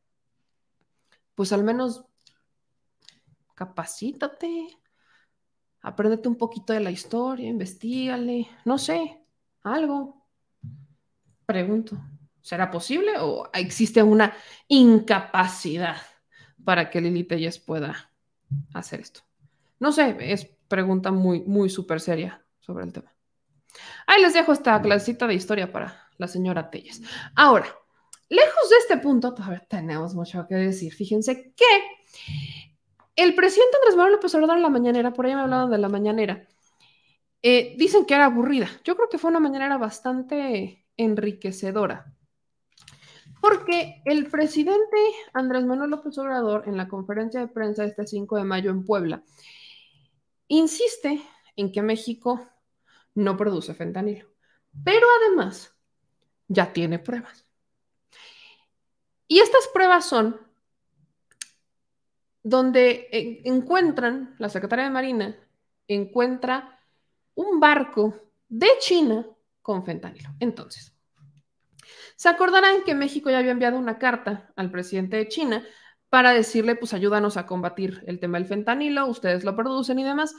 pues 1.33 1.53
al 1.53 1.63
menos 1.63 2.05
capacítate, 3.55 4.67
apréndete 5.81 6.27
un 6.27 6.35
poquito 6.35 6.73
de 6.73 6.81
la 6.81 6.91
historia, 6.91 7.47
investigale, 7.47 8.49
no 8.65 8.77
sé, 8.77 9.23
algo. 9.63 10.27
Pregunto, 11.45 11.97
¿será 12.41 12.69
posible 12.69 13.13
o 13.19 13.49
existe 13.53 14.03
una 14.03 14.33
incapacidad 14.67 15.97
para 16.65 16.89
que 16.89 17.01
Lili 17.01 17.23
Telles 17.23 17.59
pueda 17.59 18.11
hacer 18.73 18.99
esto? 18.99 19.30
No 19.81 19.91
sé, 19.91 20.15
es 20.19 20.45
pregunta 20.67 21.11
muy, 21.11 21.41
muy 21.41 21.67
súper 21.67 21.99
seria 21.99 22.45
sobre 22.59 22.85
el 22.85 22.93
tema. 22.93 23.11
Ahí 24.05 24.21
les 24.21 24.35
dejo 24.35 24.53
esta 24.53 24.79
clasita 24.79 25.25
de 25.25 25.33
historia 25.33 25.71
para 25.71 26.07
la 26.19 26.27
señora 26.27 26.69
Telles. 26.69 27.01
Ahora, 27.35 27.65
lejos 28.29 28.69
de 28.69 28.75
este 28.77 28.97
punto, 28.99 29.33
todavía 29.33 29.65
tenemos 29.67 30.13
mucho 30.13 30.45
que 30.47 30.53
decir. 30.53 30.93
Fíjense 30.93 31.55
que 31.55 31.65
el 33.15 33.33
presidente 33.33 33.77
Andrés 33.77 33.95
Manuel 33.95 34.13
López 34.13 34.35
Obrador 34.35 34.57
en 34.57 34.61
la 34.61 34.69
mañanera, 34.69 35.13
por 35.13 35.25
ahí 35.25 35.33
me 35.33 35.41
hablaban 35.41 35.71
de 35.71 35.79
la 35.79 35.89
mañanera, 35.89 36.47
eh, 37.41 37.73
dicen 37.75 38.05
que 38.05 38.13
era 38.13 38.25
aburrida. 38.25 38.69
Yo 38.83 38.95
creo 38.95 39.09
que 39.09 39.17
fue 39.17 39.31
una 39.31 39.39
mañanera 39.39 39.79
bastante 39.79 40.85
enriquecedora. 40.95 42.13
Porque 43.41 44.03
el 44.05 44.27
presidente 44.29 44.97
Andrés 45.33 45.65
Manuel 45.65 45.89
López 45.89 46.15
Obrador, 46.19 46.65
en 46.67 46.77
la 46.77 46.87
conferencia 46.87 47.39
de 47.39 47.47
prensa 47.47 47.83
este 47.83 48.05
5 48.05 48.37
de 48.37 48.43
mayo 48.43 48.69
en 48.69 48.85
Puebla, 48.85 49.23
insiste 50.51 51.21
en 51.55 51.71
que 51.71 51.81
México 51.81 52.49
no 53.15 53.37
produce 53.37 53.73
fentanilo. 53.73 54.27
Pero 54.83 55.07
además, 55.19 55.73
ya 56.47 56.73
tiene 56.73 56.99
pruebas. 56.99 57.45
Y 59.27 59.39
estas 59.39 59.67
pruebas 59.73 60.05
son 60.05 60.39
donde 62.43 63.07
encuentran, 63.45 64.35
la 64.39 64.49
Secretaría 64.49 64.85
de 64.85 64.91
Marina 64.91 65.39
encuentra 65.87 66.79
un 67.35 67.59
barco 67.59 68.15
de 68.49 68.67
China 68.79 69.25
con 69.61 69.85
fentanilo. 69.85 70.31
Entonces, 70.39 70.93
se 72.15 72.29
acordarán 72.29 72.83
que 72.83 72.93
México 72.93 73.29
ya 73.29 73.37
había 73.37 73.51
enviado 73.51 73.77
una 73.77 73.99
carta 73.99 74.51
al 74.55 74.69
presidente 74.69 75.17
de 75.17 75.27
China 75.27 75.65
para 76.11 76.33
decirle, 76.33 76.75
pues 76.75 76.93
ayúdanos 76.93 77.37
a 77.37 77.45
combatir 77.45 78.03
el 78.05 78.19
tema 78.19 78.37
del 78.37 78.45
fentanilo, 78.45 79.07
ustedes 79.07 79.45
lo 79.45 79.55
producen 79.55 79.97
y 79.97 80.03
demás. 80.03 80.35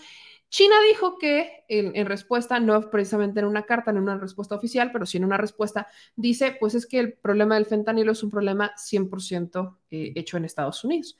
China 0.50 0.74
dijo 0.86 1.16
que 1.16 1.64
en, 1.66 2.04
respuesta, 2.04 2.60
no 2.60 2.90
precisamente 2.90 3.40
en 3.40 3.46
una 3.46 3.62
carta, 3.62 3.90
en 3.90 3.96
una 3.96 4.18
respuesta 4.18 4.54
oficial, 4.54 4.92
pero 4.92 5.06
sí 5.06 5.16
en 5.16 5.24
una 5.24 5.38
respuesta, 5.38 5.86
dice, 6.14 6.58
pues 6.60 6.74
es 6.74 6.86
que 6.86 6.98
el 6.98 7.14
problema 7.14 7.54
del 7.54 7.64
fentanilo 7.64 8.12
es 8.12 8.22
un 8.22 8.30
problema 8.30 8.74
100% 8.76 9.78
eh, 9.90 10.12
hecho 10.14 10.36
en 10.36 10.44
Estados 10.44 10.84
Unidos. 10.84 11.16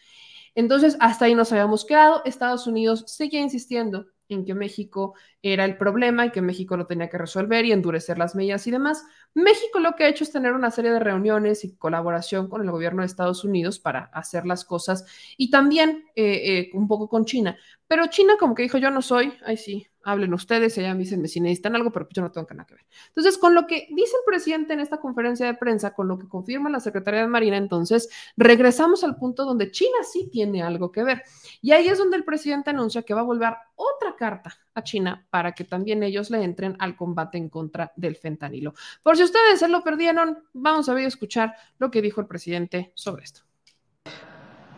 Entonces, 0.55 0.98
hasta 1.00 1.24
ahí 1.24 1.34
nos 1.34 1.50
habíamos 1.50 1.86
quedado. 1.86 2.20
Estados 2.26 2.66
Unidos 2.66 3.05
sigue 3.07 3.40
insistiendo 3.40 4.09
en 4.28 4.44
que 4.44 4.53
México 4.53 5.14
era 5.43 5.64
el 5.64 5.76
problema 5.76 6.26
y 6.26 6.30
que 6.30 6.40
México 6.40 6.76
lo 6.76 6.86
tenía 6.86 7.09
que 7.09 7.18
resolver 7.18 7.64
y 7.64 7.72
endurecer 7.72 8.16
las 8.16 8.34
medidas 8.34 8.66
y 8.66 8.70
demás. 8.70 9.05
México 9.34 9.80
lo 9.80 9.97
que 9.97 10.05
ha 10.05 10.09
hecho 10.09 10.24
es 10.24 10.30
tener 10.30 10.53
una 10.53 10.70
serie 10.70 10.93
de 10.93 11.01
reuniones 11.01 11.64
y 11.64 11.74
colaboración 11.76 12.49
con 12.49 12.62
el 12.62 12.70
gobierno 12.70 13.03
de 13.03 13.07
Estados 13.07 13.45
Unidos 13.45 13.78
para 13.80 14.05
hacer 14.12 14.47
las 14.47 14.64
cosas 14.64 15.05
y 15.36 15.51
también 15.51 16.05
eh, 16.14 16.43
eh, 16.45 16.70
un 16.74 16.86
poco 16.86 17.09
con 17.09 17.24
China. 17.24 17.57
Pero 17.88 18.07
China 18.07 18.34
como 18.38 18.55
que 18.55 18.62
dijo, 18.62 18.78
yo 18.78 18.90
no 18.90 19.03
soy, 19.03 19.34
ay 19.45 19.57
sí, 19.57 19.86
hablen 20.05 20.34
ustedes, 20.34 20.76
ella 20.78 20.95
me 20.95 21.01
dicen 21.01 21.26
si 21.28 21.40
necesitan 21.40 21.76
algo, 21.76 21.93
pero 21.93 22.09
yo 22.11 22.22
no 22.22 22.30
tengo 22.30 22.47
nada 22.51 22.66
que 22.66 22.74
ver. 22.74 22.86
Entonces, 23.09 23.38
con 23.38 23.55
lo 23.55 23.66
que 23.66 23.86
dice 23.90 24.16
el 24.16 24.24
presidente 24.26 24.72
en 24.72 24.80
esta 24.80 24.99
conferencia 24.99 25.47
de 25.47 25.55
prensa, 25.55 25.95
con 25.95 26.09
lo 26.09 26.18
que 26.18 26.28
confirma 26.28 26.70
la 26.70 26.80
Secretaría 26.80 27.20
de 27.20 27.28
Marina, 27.28 27.57
entonces 27.57 28.09
regresamos 28.36 29.05
al 29.05 29.16
punto 29.16 29.45
donde 29.45 29.70
China 29.70 29.99
sí 30.11 30.28
tiene 30.30 30.62
algo 30.62 30.90
que 30.90 31.05
ver. 31.05 31.22
Y 31.61 31.72
ahí 31.72 31.88
es 31.88 31.99
donde 31.99 32.16
el 32.16 32.24
presidente 32.24 32.70
anuncia 32.70 33.03
que 33.03 33.14
va 33.14 33.20
a 33.20 33.24
volver 33.24 33.55
otra 33.74 34.16
carta 34.16 34.55
a 34.74 34.82
China 34.82 35.26
para 35.33 35.53
que 35.53 35.64
también 35.64 36.03
ellos 36.03 36.28
le 36.28 36.45
entren 36.45 36.76
al 36.78 36.95
combate 36.95 37.39
en 37.39 37.49
contra 37.49 37.91
del 37.97 38.16
fentanilo. 38.16 38.74
Por 39.03 39.16
si 39.16 39.22
ustedes 39.22 39.61
se 39.61 39.66
lo 39.66 39.83
perdieron, 39.83 40.45
vamos 40.53 40.91
a 40.91 40.93
ver 40.93 41.05
y 41.05 41.07
escuchar 41.07 41.57
lo 41.78 41.91
que 41.91 42.03
dijo 42.03 42.20
el 42.20 42.26
presidente 42.26 42.93
sobre 42.95 43.24
esto. 43.24 43.41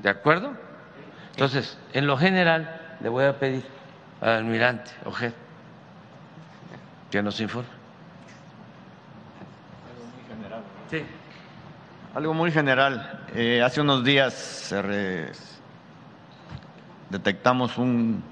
¿De 0.01 0.09
acuerdo? 0.09 0.57
Entonces, 1.33 1.77
en 1.93 2.07
lo 2.07 2.17
general, 2.17 2.97
le 3.01 3.09
voy 3.09 3.25
a 3.25 3.37
pedir 3.37 3.65
al 4.21 4.29
almirante 4.29 4.93
Ojed 5.05 5.33
que 7.11 7.21
nos 7.21 7.41
informe. 7.41 7.69
Algo 9.89 10.05
muy 10.05 10.23
general. 10.29 10.63
Sí. 10.89 11.03
Algo 12.15 12.35
muy 12.35 12.53
general. 12.53 13.27
Eh, 13.35 13.61
hace 13.61 13.81
unos 13.81 14.05
días 14.05 14.73
detectamos 17.11 17.77
un 17.77 18.23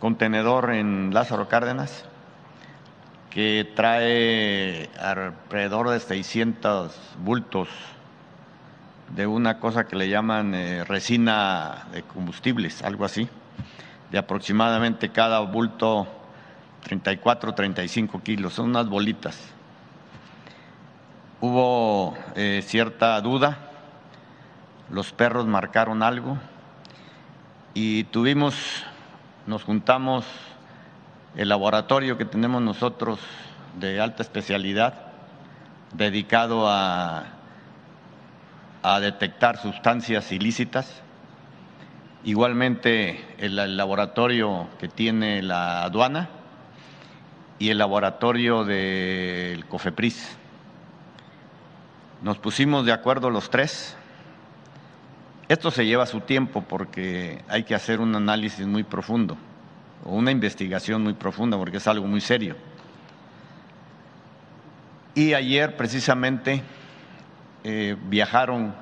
contenedor 0.00 0.72
en 0.72 1.12
Lázaro 1.12 1.48
Cárdenas 1.48 2.04
que 3.30 3.70
trae 3.74 4.88
alrededor 4.98 5.90
de 5.90 6.00
600 6.00 6.98
bultos 7.18 7.68
de 9.14 9.26
una 9.26 9.60
cosa 9.60 9.86
que 9.86 9.96
le 9.96 10.08
llaman 10.08 10.54
eh, 10.54 10.84
resina 10.84 11.86
de 11.92 12.02
combustibles, 12.02 12.82
algo 12.82 13.04
así, 13.04 13.28
de 14.10 14.18
aproximadamente 14.18 15.10
cada 15.10 15.40
bulto 15.40 16.06
34, 16.84 17.54
35 17.54 18.22
kilos, 18.22 18.54
son 18.54 18.70
unas 18.70 18.88
bolitas. 18.88 19.38
Hubo 21.40 22.16
eh, 22.34 22.62
cierta 22.64 23.20
duda, 23.20 23.58
los 24.90 25.12
perros 25.12 25.46
marcaron 25.46 26.02
algo. 26.02 26.38
Y 27.74 28.04
tuvimos 28.04 28.86
nos 29.46 29.62
juntamos 29.62 30.24
el 31.36 31.48
laboratorio 31.48 32.18
que 32.18 32.24
tenemos 32.24 32.62
nosotros 32.62 33.20
de 33.78 34.00
alta 34.00 34.22
especialidad 34.22 34.94
dedicado 35.92 36.68
a, 36.68 37.32
detectar 39.00 39.60
sustancias 39.60 40.30
ilícitas. 40.30 41.02
Igualmente 42.22 43.24
el, 43.38 43.76
laboratorio 43.76 44.68
que 44.78 44.86
tiene 44.86 45.42
la 45.42 45.82
aduana 45.82 46.28
y 47.58 47.70
el 47.70 47.78
laboratorio 47.78 48.64
del 48.64 49.66
COFEPRIS. 49.66 50.36
Nos 52.22 52.38
pusimos 52.38 52.86
de 52.86 52.92
acuerdo 52.92 53.28
los 53.30 53.50
tres 53.50 53.96
esto 55.48 55.70
se 55.70 55.86
lleva 55.86 56.06
su 56.06 56.20
tiempo 56.20 56.62
porque 56.62 57.42
hay 57.48 57.62
que 57.62 57.74
hacer 57.74 58.00
un 58.00 58.16
análisis 58.16 58.66
muy 58.66 58.82
profundo 58.82 59.36
o 60.04 60.14
una 60.14 60.32
investigación 60.32 61.02
muy 61.04 61.14
profunda 61.14 61.56
porque 61.56 61.76
es 61.76 61.86
algo 61.86 62.06
muy 62.06 62.20
serio. 62.20 62.56
Y 65.14 65.34
ayer 65.34 65.76
precisamente 65.76 66.62
eh, 67.64 67.96
viajaron 68.08 68.74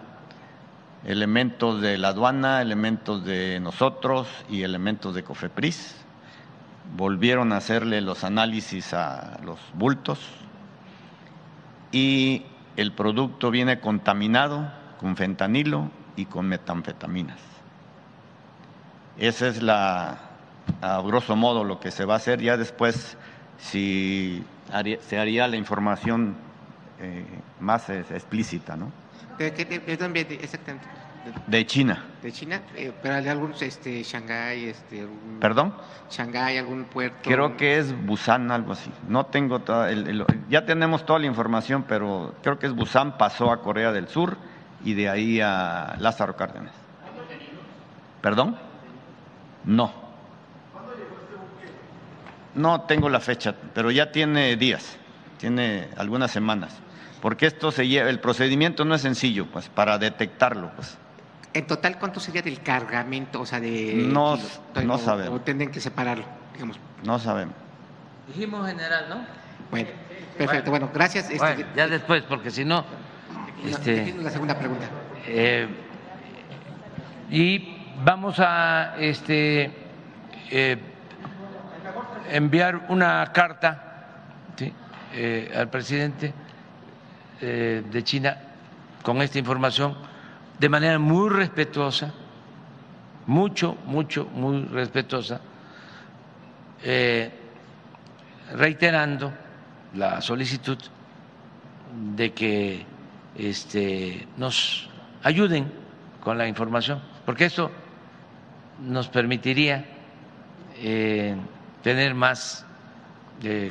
elementos 1.04 1.80
de 1.82 1.98
la 1.98 2.08
aduana, 2.08 2.62
elementos 2.62 3.24
de 3.24 3.60
nosotros 3.60 4.26
y 4.48 4.62
elementos 4.62 5.14
de 5.14 5.22
COFEPRIS. 5.22 5.96
Volvieron 6.96 7.52
a 7.52 7.58
hacerle 7.58 8.00
los 8.00 8.24
análisis 8.24 8.94
a 8.94 9.38
los 9.44 9.58
bultos 9.74 10.18
y 11.92 12.44
el 12.76 12.92
producto 12.92 13.50
viene 13.50 13.80
contaminado 13.80 14.72
con 14.98 15.16
fentanilo 15.16 15.90
y 16.16 16.26
con 16.26 16.48
metanfetaminas. 16.48 17.38
Esa 19.18 19.48
es 19.48 19.62
la, 19.62 20.18
a 20.80 21.00
grosso 21.02 21.36
modo, 21.36 21.64
lo 21.64 21.78
que 21.80 21.90
se 21.90 22.04
va 22.04 22.14
a 22.14 22.16
hacer. 22.16 22.40
Ya 22.40 22.56
después, 22.56 23.16
si 23.58 24.44
se 25.00 25.18
haría 25.18 25.46
la 25.46 25.56
información 25.56 26.34
eh, 27.00 27.24
más 27.60 27.88
explícita, 27.90 28.76
¿no? 28.76 28.90
¿De, 29.38 29.50
de, 29.50 29.96
dónde 29.96 30.20
exactamente? 30.42 30.86
De 31.46 31.64
China. 31.64 32.04
De 32.22 32.30
China, 32.30 32.60
eh, 32.76 32.92
pero 33.02 33.14
hay 33.14 33.28
algunos, 33.28 33.62
este, 33.62 34.02
Shanghái, 34.02 34.66
este, 34.66 35.06
¿Perdón? 35.40 35.74
Shanghái, 36.10 36.58
algún 36.58 36.84
puerto. 36.84 37.18
Creo 37.22 37.56
que 37.56 37.78
es 37.78 37.94
Busan, 38.06 38.50
algo 38.50 38.72
así. 38.72 38.90
No 39.08 39.26
tengo 39.26 39.60
toda, 39.60 39.90
el, 39.90 40.24
ya 40.50 40.66
tenemos 40.66 41.06
toda 41.06 41.18
la 41.18 41.26
información, 41.26 41.84
pero 41.88 42.34
creo 42.42 42.58
que 42.58 42.66
es 42.66 42.74
Busan, 42.74 43.16
pasó 43.16 43.50
a 43.50 43.62
Corea 43.62 43.90
del 43.92 44.08
Sur 44.08 44.36
y 44.84 44.94
de 44.94 45.08
ahí 45.08 45.40
a 45.40 45.96
Lázaro 45.98 46.36
Cárdenas. 46.36 46.74
¿Perdón? 48.20 48.56
No. 49.64 49.92
No 52.54 52.82
tengo 52.82 53.08
la 53.08 53.20
fecha, 53.20 53.54
pero 53.74 53.90
ya 53.90 54.12
tiene 54.12 54.56
días, 54.56 54.96
tiene 55.38 55.88
algunas 55.96 56.30
semanas 56.30 56.80
porque 57.24 57.46
esto 57.46 57.72
se 57.72 57.88
lleva, 57.88 58.10
el 58.10 58.20
procedimiento 58.20 58.84
no 58.84 58.94
es 58.94 59.00
sencillo, 59.00 59.46
pues, 59.46 59.70
para 59.70 59.96
detectarlo, 59.96 60.70
pues. 60.76 60.98
¿En 61.54 61.66
total 61.66 61.98
cuánto 61.98 62.20
sería 62.20 62.42
del 62.42 62.60
cargamento, 62.60 63.40
o 63.40 63.46
sea, 63.46 63.60
de 63.60 63.94
No, 63.94 64.38
no 64.84 64.98
sabemos. 64.98 65.40
O 65.40 65.40
tendrían 65.40 65.72
que 65.72 65.80
separarlo, 65.80 66.26
digamos. 66.52 66.78
No 67.02 67.18
sabemos. 67.18 67.54
Dijimos 68.28 68.68
general, 68.68 69.06
¿no? 69.08 69.24
Bueno, 69.70 69.88
perfecto. 70.36 70.70
Bueno, 70.70 70.90
gracias. 70.92 71.30
Este, 71.30 71.64
ya 71.74 71.88
después, 71.88 72.24
porque 72.24 72.50
si 72.50 72.66
no... 72.66 72.84
Este, 73.62 74.14
la 74.20 74.30
segunda 74.30 74.58
pregunta. 74.58 74.86
Eh, 75.26 75.66
y 77.30 77.76
vamos 78.04 78.38
a 78.38 78.96
este, 78.98 79.70
eh, 80.50 80.78
enviar 82.30 82.86
una 82.88 83.30
carta 83.32 83.80
eh, 85.12 85.52
al 85.54 85.68
presidente 85.70 86.32
de 87.40 88.02
China 88.04 88.38
con 89.02 89.20
esta 89.20 89.38
información 89.38 89.94
de 90.58 90.68
manera 90.68 90.98
muy 90.98 91.28
respetuosa, 91.28 92.14
mucho, 93.26 93.76
mucho, 93.84 94.24
muy 94.32 94.64
respetuosa, 94.64 95.42
reiterando 98.54 99.32
la 99.92 100.22
solicitud 100.22 100.78
de 102.16 102.32
que 102.32 102.86
este, 103.36 104.26
nos 104.36 104.88
ayuden 105.22 105.70
con 106.20 106.38
la 106.38 106.46
información, 106.48 107.00
porque 107.26 107.46
esto 107.46 107.70
nos 108.82 109.08
permitiría 109.08 109.84
eh, 110.76 111.36
tener 111.82 112.14
más 112.14 112.64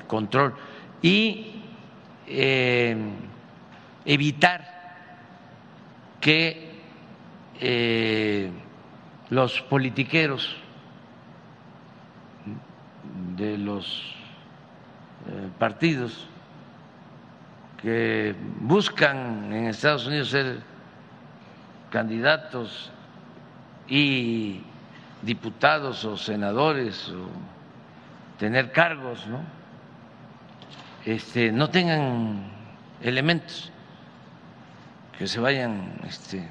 control 0.07 0.53
y 1.01 1.61
evitar 4.05 4.73
que 6.19 6.71
eh, 7.59 8.49
los 9.29 9.61
politiqueros 9.61 10.55
de 13.35 13.57
los 13.57 14.15
eh, 15.27 15.49
partidos 15.59 16.27
que 17.83 18.33
buscan 18.61 19.51
en 19.51 19.67
Estados 19.67 20.07
Unidos 20.07 20.29
ser 20.29 20.61
candidatos 21.91 22.89
y 23.89 24.61
diputados 25.21 26.05
o 26.05 26.15
senadores 26.15 27.09
o 27.09 27.27
tener 28.39 28.71
cargos, 28.71 29.27
¿no? 29.27 29.41
Este, 31.05 31.51
no 31.51 31.69
tengan 31.69 32.45
elementos 33.01 33.69
que 35.17 35.27
se 35.27 35.41
vayan 35.41 35.99
este, 36.07 36.47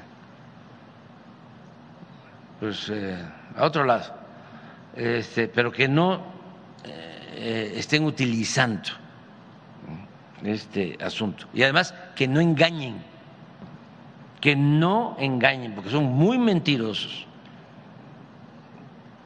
pues, 2.60 2.90
eh, 2.90 3.16
a 3.56 3.64
otro 3.64 3.84
lado, 3.84 4.14
este, 4.94 5.48
pero 5.48 5.72
que 5.72 5.88
no 5.88 6.20
eh, 6.84 7.72
estén 7.76 8.04
utilizando 8.04 9.01
este 10.44 10.98
asunto. 11.02 11.46
Y 11.54 11.62
además 11.62 11.94
que 12.14 12.26
no 12.28 12.40
engañen, 12.40 12.96
que 14.40 14.56
no 14.56 15.16
engañen, 15.18 15.72
porque 15.74 15.90
son 15.90 16.04
muy 16.04 16.38
mentirosos. 16.38 17.26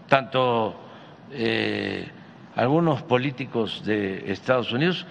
Tanto 0.09 0.76
eh, 1.32 2.09
algunos 2.55 3.02
políticos 3.02 3.82
de 3.84 4.30
Estados 4.30 4.72
Unidos 4.72 5.06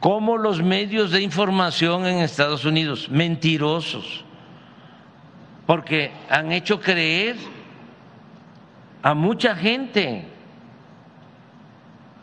como 0.00 0.36
los 0.36 0.62
medios 0.62 1.12
de 1.12 1.22
información 1.22 2.04
en 2.06 2.18
Estados 2.18 2.66
Unidos, 2.66 3.08
mentirosos, 3.08 4.24
porque 5.66 6.12
han 6.28 6.52
hecho 6.52 6.78
creer 6.78 7.36
a 9.02 9.14
mucha 9.14 9.56
gente, 9.56 10.26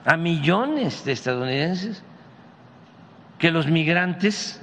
a 0.06 0.16
millones 0.16 1.04
de 1.06 1.12
estadounidenses, 1.12 2.04
que 3.42 3.50
los 3.50 3.66
migrantes 3.66 4.62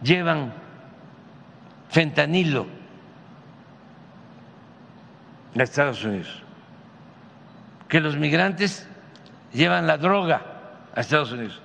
llevan 0.00 0.54
fentanilo 1.90 2.66
a 5.54 5.62
Estados 5.62 6.02
Unidos, 6.02 6.42
que 7.88 8.00
los 8.00 8.16
migrantes 8.16 8.88
llevan 9.52 9.86
la 9.86 9.98
droga 9.98 10.40
a 10.96 11.00
Estados 11.02 11.30
Unidos. 11.32 11.60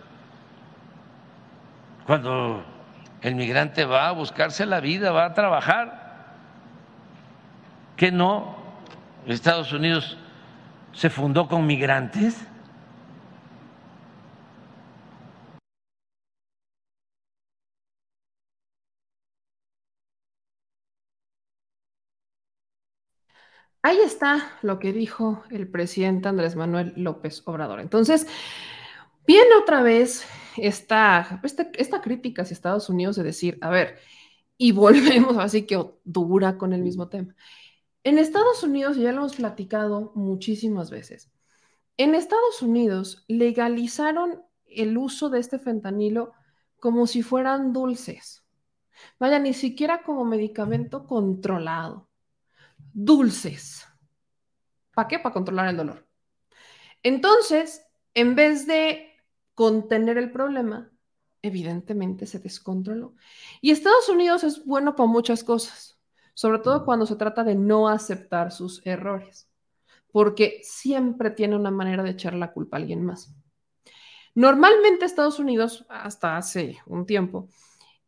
Cuando 2.05 2.61
el 3.21 3.35
migrante 3.35 3.85
va 3.85 4.09
a 4.09 4.11
buscarse 4.11 4.65
la 4.65 4.81
vida, 4.81 5.13
va 5.13 5.23
a 5.23 5.33
trabajar, 5.33 6.25
que 7.95 8.11
no, 8.11 8.57
Estados 9.25 9.71
Unidos 9.71 10.17
se 10.91 11.09
fundó 11.09 11.47
con 11.47 11.65
migrantes. 11.65 12.45
Ahí 23.85 23.99
está 23.99 24.57
lo 24.63 24.79
que 24.79 24.91
dijo 24.91 25.43
el 25.51 25.67
presidente 25.67 26.27
Andrés 26.27 26.55
Manuel 26.55 26.93
López 26.95 27.43
Obrador. 27.45 27.79
Entonces, 27.79 28.25
Viene 29.27 29.55
otra 29.55 29.81
vez 29.81 30.25
esta, 30.55 31.41
esta, 31.43 32.01
crítica 32.01 32.43
hacia 32.43 32.53
Estados 32.53 32.89
Unidos 32.89 33.15
de 33.15 33.23
decir, 33.23 33.57
a 33.61 33.69
ver, 33.69 33.97
y 34.57 34.71
volvemos 34.71 35.37
así 35.37 35.65
que 35.65 35.83
dura 36.03 36.57
con 36.57 36.73
el 36.73 36.81
mismo 36.81 37.09
tema. 37.09 37.35
En 38.03 38.19
Estados 38.19 38.61
Unidos, 38.61 38.97
ya 38.97 39.11
lo 39.11 39.19
hemos 39.19 39.35
platicado 39.35 40.11
muchísimas 40.13 40.91
veces, 40.91 41.31
en 41.97 42.13
Estados 42.13 42.61
Unidos 42.61 43.25
legalizaron 43.27 44.43
el 44.67 44.97
uso 44.97 45.29
de 45.29 45.39
este 45.39 45.57
fentanilo 45.57 46.33
como 46.79 47.07
si 47.07 47.23
fueran 47.23 47.73
dulces. 47.73 48.43
Vaya, 49.17 49.39
ni 49.39 49.53
siquiera 49.53 50.03
como 50.03 50.23
medicamento 50.23 51.07
controlado. 51.07 52.09
Dulces. 52.97 53.85
¿Para 54.93 55.09
qué? 55.09 55.19
Para 55.19 55.33
controlar 55.33 55.67
el 55.67 55.75
dolor. 55.75 56.07
Entonces, 57.03 57.85
en 58.13 58.35
vez 58.35 58.65
de 58.67 59.11
contener 59.53 60.17
el 60.17 60.31
problema, 60.31 60.89
evidentemente 61.41 62.25
se 62.25 62.39
descontroló. 62.39 63.13
Y 63.59 63.71
Estados 63.71 64.07
Unidos 64.07 64.45
es 64.45 64.65
bueno 64.65 64.95
para 64.95 65.09
muchas 65.09 65.43
cosas, 65.43 65.99
sobre 66.33 66.59
todo 66.59 66.85
cuando 66.85 67.05
se 67.05 67.17
trata 67.17 67.43
de 67.43 67.55
no 67.55 67.89
aceptar 67.89 68.53
sus 68.53 68.81
errores, 68.87 69.49
porque 70.13 70.61
siempre 70.63 71.31
tiene 71.31 71.57
una 71.57 71.71
manera 71.71 72.01
de 72.01 72.11
echar 72.11 72.33
la 72.33 72.53
culpa 72.53 72.77
a 72.77 72.79
alguien 72.79 73.03
más. 73.03 73.35
Normalmente 74.35 75.03
Estados 75.03 75.37
Unidos, 75.37 75.85
hasta 75.89 76.37
hace 76.37 76.77
un 76.85 77.05
tiempo, 77.05 77.49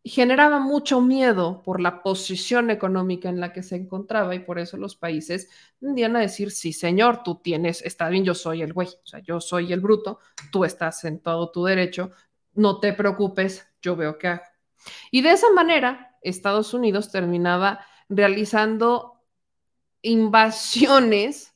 generaba 0.07 0.59
mucho 0.59 1.01
miedo 1.01 1.61
por 1.63 1.81
la 1.81 2.03
posición 2.03 2.69
económica 2.69 3.29
en 3.29 3.39
la 3.39 3.51
que 3.51 3.63
se 3.63 3.75
encontraba 3.75 4.35
y 4.35 4.39
por 4.39 4.59
eso 4.59 4.77
los 4.77 4.95
países 4.95 5.49
tendían 5.79 6.15
a 6.15 6.19
decir, 6.19 6.51
sí, 6.51 6.73
señor, 6.73 7.23
tú 7.23 7.41
tienes, 7.41 7.81
está 7.81 8.07
bien, 8.09 8.23
yo 8.23 8.35
soy 8.35 8.61
el 8.61 8.73
güey, 8.73 8.87
o 8.87 9.07
sea, 9.07 9.19
yo 9.19 9.41
soy 9.41 9.73
el 9.73 9.79
bruto, 9.79 10.19
tú 10.51 10.65
estás 10.65 11.03
en 11.03 11.19
todo 11.19 11.51
tu 11.51 11.65
derecho, 11.65 12.11
no 12.53 12.79
te 12.79 12.93
preocupes, 12.93 13.67
yo 13.81 13.95
veo 13.95 14.17
qué 14.17 14.27
hago. 14.27 14.43
Y 15.11 15.21
de 15.21 15.31
esa 15.31 15.51
manera, 15.51 16.15
Estados 16.21 16.73
Unidos 16.73 17.11
terminaba 17.11 17.79
realizando 18.09 19.21
invasiones 20.01 21.53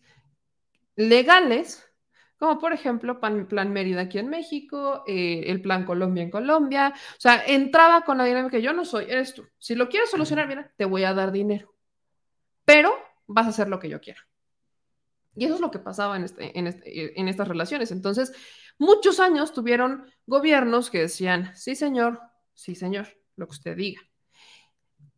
legales, 0.95 1.90
como 2.41 2.57
por 2.57 2.73
ejemplo 2.73 3.19
Plan, 3.19 3.45
plan 3.45 3.71
Mérida 3.71 4.01
aquí 4.01 4.17
en 4.17 4.27
México, 4.27 5.03
eh, 5.05 5.43
el 5.45 5.61
Plan 5.61 5.85
Colombia 5.85 6.23
en 6.23 6.31
Colombia. 6.31 6.91
O 6.91 7.21
sea, 7.21 7.43
entraba 7.45 8.01
con 8.01 8.17
la 8.17 8.23
dinámica 8.23 8.57
que 8.57 8.63
yo 8.63 8.73
no 8.73 8.83
soy, 8.83 9.05
eres 9.07 9.35
tú. 9.35 9.45
Si 9.59 9.75
lo 9.75 9.89
quieres 9.89 10.09
solucionar, 10.09 10.47
mira, 10.47 10.73
te 10.75 10.85
voy 10.85 11.03
a 11.03 11.13
dar 11.13 11.31
dinero, 11.31 11.75
pero 12.65 12.95
vas 13.27 13.45
a 13.45 13.49
hacer 13.49 13.69
lo 13.69 13.77
que 13.77 13.89
yo 13.89 14.01
quiera. 14.01 14.27
Y 15.35 15.45
eso 15.45 15.53
es 15.53 15.61
lo 15.61 15.69
que 15.69 15.77
pasaba 15.77 16.17
en, 16.17 16.23
este, 16.23 16.57
en, 16.57 16.65
este, 16.65 17.19
en 17.19 17.27
estas 17.27 17.47
relaciones. 17.47 17.91
Entonces, 17.91 18.33
muchos 18.79 19.19
años 19.19 19.53
tuvieron 19.53 20.11
gobiernos 20.25 20.89
que 20.89 21.01
decían, 21.01 21.55
sí 21.55 21.75
señor, 21.75 22.21
sí 22.55 22.73
señor, 22.73 23.07
lo 23.35 23.45
que 23.45 23.51
usted 23.51 23.77
diga. 23.77 24.01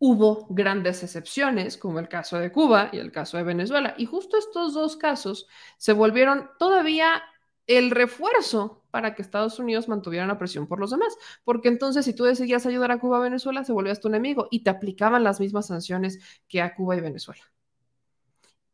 Hubo 0.05 0.47
grandes 0.49 1.01
excepciones, 1.01 1.77
como 1.77 1.97
el 1.97 2.09
caso 2.09 2.37
de 2.37 2.51
Cuba 2.51 2.89
y 2.91 2.97
el 2.97 3.09
caso 3.09 3.37
de 3.37 3.43
Venezuela. 3.43 3.95
Y 3.97 4.05
justo 4.05 4.37
estos 4.37 4.73
dos 4.73 4.97
casos 4.97 5.47
se 5.77 5.93
volvieron 5.93 6.49
todavía 6.59 7.23
el 7.67 7.89
refuerzo 7.89 8.83
para 8.91 9.15
que 9.15 9.21
Estados 9.21 9.59
Unidos 9.59 9.87
mantuviera 9.87 10.27
la 10.27 10.37
presión 10.37 10.67
por 10.67 10.81
los 10.81 10.91
demás. 10.91 11.15
Porque 11.45 11.69
entonces, 11.69 12.03
si 12.03 12.13
tú 12.13 12.25
decidías 12.25 12.65
ayudar 12.65 12.91
a 12.91 12.99
Cuba 12.99 13.19
o 13.19 13.21
Venezuela, 13.21 13.63
se 13.63 13.71
volvías 13.71 14.01
tu 14.01 14.09
enemigo 14.09 14.49
y 14.51 14.65
te 14.65 14.71
aplicaban 14.71 15.23
las 15.23 15.39
mismas 15.39 15.67
sanciones 15.67 16.19
que 16.49 16.61
a 16.61 16.75
Cuba 16.75 16.97
y 16.97 16.99
Venezuela. 16.99 17.43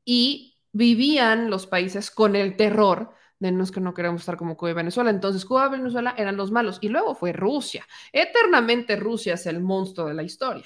Y 0.03 0.57
vivían 0.71 1.51
los 1.51 1.67
países 1.67 2.09
con 2.09 2.35
el 2.35 2.55
terror 2.57 3.13
de 3.37 3.51
no 3.51 3.63
es 3.63 3.69
que 3.69 3.81
no 3.81 3.93
queremos 3.93 4.23
estar 4.23 4.35
como 4.35 4.57
Cuba 4.57 4.71
y 4.71 4.73
Venezuela. 4.73 5.11
Entonces, 5.11 5.45
Cuba 5.45 5.67
y 5.67 5.77
Venezuela 5.77 6.15
eran 6.17 6.37
los 6.37 6.49
malos. 6.49 6.79
Y 6.81 6.89
luego 6.89 7.13
fue 7.13 7.33
Rusia. 7.33 7.85
Eternamente 8.11 8.95
Rusia 8.95 9.35
es 9.35 9.45
el 9.45 9.61
monstruo 9.61 10.07
de 10.07 10.15
la 10.15 10.23
historia. 10.23 10.65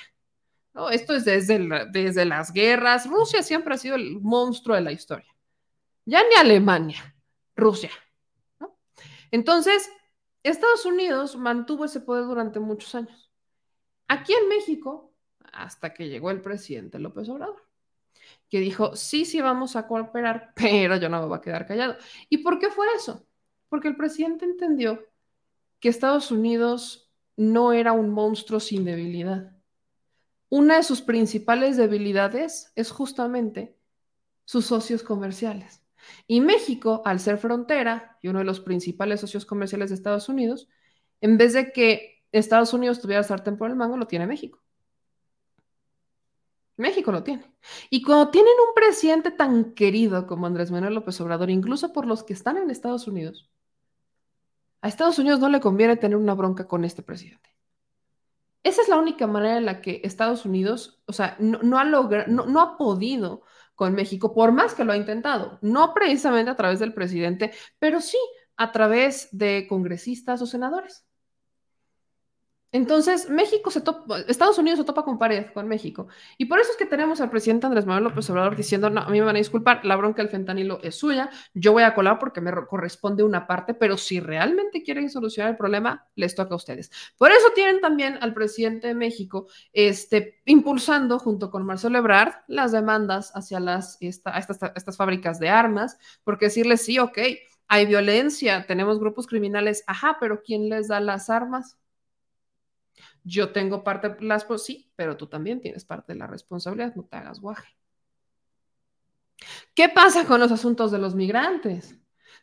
¿No? 0.73 0.89
Esto 0.89 1.15
es 1.15 1.25
desde, 1.25 1.59
desde 1.91 2.25
las 2.25 2.51
guerras. 2.51 3.09
Rusia 3.09 3.43
siempre 3.43 3.73
ha 3.73 3.77
sido 3.77 3.95
el 3.95 4.19
monstruo 4.21 4.75
de 4.75 4.81
la 4.81 4.91
historia. 4.91 5.27
Ya 6.05 6.21
ni 6.23 6.35
Alemania, 6.35 7.15
Rusia. 7.55 7.91
Entonces, 9.31 9.89
Estados 10.43 10.85
Unidos 10.85 11.35
mantuvo 11.35 11.85
ese 11.85 12.01
poder 12.01 12.25
durante 12.25 12.59
muchos 12.59 12.93
años. 12.95 13.31
Aquí 14.07 14.33
en 14.33 14.47
México, 14.49 15.13
hasta 15.53 15.93
que 15.93 16.09
llegó 16.09 16.29
el 16.29 16.41
presidente 16.41 16.99
López 16.99 17.29
Obrador 17.29 17.63
que 18.49 18.59
dijo, 18.59 18.95
sí, 18.95 19.25
sí 19.25 19.41
vamos 19.41 19.75
a 19.75 19.87
cooperar, 19.87 20.53
pero 20.55 20.97
yo 20.97 21.09
no 21.09 21.19
me 21.19 21.27
voy 21.27 21.37
a 21.37 21.41
quedar 21.41 21.65
callado. 21.65 21.95
¿Y 22.29 22.39
por 22.39 22.59
qué 22.59 22.69
fue 22.69 22.85
eso? 22.95 23.25
Porque 23.69 23.87
el 23.87 23.95
presidente 23.95 24.45
entendió 24.45 25.03
que 25.79 25.89
Estados 25.89 26.31
Unidos 26.31 27.11
no 27.35 27.73
era 27.73 27.93
un 27.93 28.11
monstruo 28.11 28.59
sin 28.59 28.85
debilidad. 28.85 29.52
Una 30.55 30.75
de 30.75 30.83
sus 30.83 31.01
principales 31.01 31.77
debilidades 31.77 32.71
es 32.75 32.91
justamente 32.91 33.75
sus 34.45 34.67
socios 34.67 35.01
comerciales. 35.01 35.81
Y 36.27 36.41
México, 36.41 37.01
al 37.05 37.19
ser 37.19 37.39
frontera 37.39 38.19
y 38.21 38.27
uno 38.27 38.37
de 38.37 38.45
los 38.45 38.59
principales 38.59 39.19
socios 39.19 39.47
comerciales 39.47 39.89
de 39.89 39.95
Estados 39.95 40.29
Unidos, 40.29 40.69
en 41.21 41.39
vez 41.39 41.53
de 41.53 41.71
que 41.71 42.23
Estados 42.31 42.71
Unidos 42.71 43.01
tuviera 43.01 43.23
sartén 43.23 43.57
por 43.57 43.67
el 43.67 43.75
mango, 43.75 43.97
lo 43.97 44.05
tiene 44.05 44.27
México. 44.27 44.61
México 46.77 47.11
lo 47.11 47.23
tiene. 47.23 47.51
Y 47.89 48.03
cuando 48.03 48.29
tienen 48.29 48.53
un 48.53 48.75
presidente 48.75 49.31
tan 49.31 49.73
querido 49.73 50.27
como 50.27 50.45
Andrés 50.45 50.69
Manuel 50.69 50.93
López 50.93 51.19
Obrador, 51.19 51.49
incluso 51.49 51.91
por 51.93 52.05
los 52.05 52.21
que 52.21 52.33
están 52.33 52.57
en 52.57 52.69
Estados 52.69 53.07
Unidos, 53.07 53.49
a 54.81 54.87
Estados 54.87 55.17
Unidos 55.17 55.39
no 55.39 55.49
le 55.49 55.59
conviene 55.59 55.97
tener 55.97 56.15
una 56.15 56.35
bronca 56.35 56.67
con 56.67 56.85
este 56.85 57.01
presidente. 57.01 57.52
Esa 58.63 58.81
es 58.81 58.87
la 58.87 58.97
única 58.97 59.27
manera 59.27 59.57
en 59.57 59.65
la 59.65 59.81
que 59.81 60.01
Estados 60.03 60.45
Unidos, 60.45 61.01
o 61.05 61.13
sea, 61.13 61.35
no, 61.39 61.77
ha 61.77 61.83
logrado, 61.83 62.31
no 62.31 62.61
ha 62.61 62.77
podido 62.77 63.43
con 63.75 63.93
México, 63.93 64.33
por 64.33 64.51
más 64.51 64.73
que 64.73 64.83
lo 64.83 64.93
ha 64.93 64.97
intentado, 64.97 65.59
no 65.61 65.93
precisamente 65.93 66.51
a 66.51 66.55
través 66.55 66.79
del 66.79 66.93
presidente, 66.93 67.51
pero 67.79 67.99
sí 68.01 68.17
a 68.55 68.71
través 68.71 69.29
de 69.31 69.65
congresistas 69.67 70.41
o 70.41 70.45
senadores. 70.45 71.05
Entonces, 72.73 73.29
México 73.29 73.69
se 73.69 73.81
topa, 73.81 74.21
Estados 74.21 74.57
Unidos 74.57 74.79
se 74.79 74.85
topa 74.85 75.03
con 75.03 75.19
pared 75.19 75.45
con 75.53 75.67
México. 75.67 76.07
Y 76.39 76.45
por 76.45 76.59
eso 76.59 76.71
es 76.71 76.77
que 76.77 76.87
tenemos 76.87 77.21
al 77.21 77.29
presidente 77.29 77.67
Andrés 77.67 77.85
Manuel 77.85 78.05
López 78.05 78.27
Obrador 78.31 78.55
diciendo, 78.55 78.89
no, 78.89 79.01
a 79.01 79.09
mí 79.09 79.19
me 79.19 79.25
van 79.25 79.35
a 79.35 79.37
disculpar, 79.37 79.85
la 79.85 79.95
bronca 79.95 80.23
del 80.23 80.31
fentanilo 80.31 80.79
es 80.81 80.95
suya, 80.95 81.29
yo 81.53 81.71
voy 81.71 81.83
a 81.83 81.93
colar 81.93 82.17
porque 82.17 82.41
me 82.41 82.51
corresponde 82.67 83.21
una 83.21 83.45
parte, 83.45 83.75
pero 83.75 83.95
si 83.95 84.19
realmente 84.19 84.81
quieren 84.81 85.11
solucionar 85.11 85.51
el 85.51 85.57
problema, 85.57 86.07
les 86.15 86.33
toca 86.33 86.55
a 86.55 86.57
ustedes. 86.57 86.89
Por 87.15 87.29
eso 87.31 87.47
tienen 87.53 87.79
también 87.79 88.17
al 88.21 88.33
presidente 88.33 88.87
de 88.87 88.95
México 88.95 89.45
este, 89.71 90.41
impulsando, 90.45 91.19
junto 91.19 91.51
con 91.51 91.67
Marcelo 91.67 91.99
Ebrard, 91.99 92.33
las 92.47 92.71
demandas 92.71 93.31
hacia 93.35 93.59
las, 93.59 93.97
estas, 94.01 94.49
estas 94.75 94.97
fábricas 94.97 95.37
de 95.37 95.49
armas, 95.49 95.99
porque 96.23 96.45
decirles, 96.45 96.81
sí, 96.81 96.97
ok, 96.97 97.19
hay 97.67 97.85
violencia, 97.85 98.65
tenemos 98.67 98.99
grupos 98.99 99.27
criminales, 99.27 99.83
ajá, 99.85 100.17
pero 100.19 100.41
¿quién 100.41 100.69
les 100.69 100.87
da 100.87 100.99
las 100.99 101.29
armas? 101.29 101.77
Yo 103.23 103.51
tengo 103.51 103.83
parte 103.83 104.09
de 104.09 104.21
las, 104.21 104.45
pues 104.45 104.63
sí, 104.63 104.91
pero 104.95 105.15
tú 105.15 105.27
también 105.27 105.61
tienes 105.61 105.85
parte 105.85 106.13
de 106.13 106.19
la 106.19 106.27
responsabilidad, 106.27 106.95
no 106.95 107.03
te 107.03 107.15
hagas 107.15 107.39
guaje. 107.39 107.75
¿Qué 109.73 109.89
pasa 109.89 110.25
con 110.25 110.39
los 110.39 110.51
asuntos 110.51 110.91
de 110.91 110.99
los 110.99 111.15
migrantes? 111.15 111.91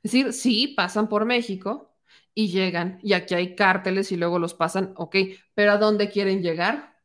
Es 0.03 0.13
decir, 0.13 0.33
sí, 0.33 0.69
pasan 0.69 1.09
por 1.09 1.25
México 1.25 1.95
y 2.35 2.49
llegan, 2.49 2.99
y 3.03 3.13
aquí 3.13 3.35
hay 3.35 3.55
cárteles 3.55 4.13
y 4.13 4.17
luego 4.17 4.39
los 4.39 4.55
pasan, 4.55 4.95
ok, 4.97 5.17
pero 5.55 5.73
¿a 5.73 5.79
dónde 5.79 6.09
quieren 6.09 6.43
llegar? 6.43 6.99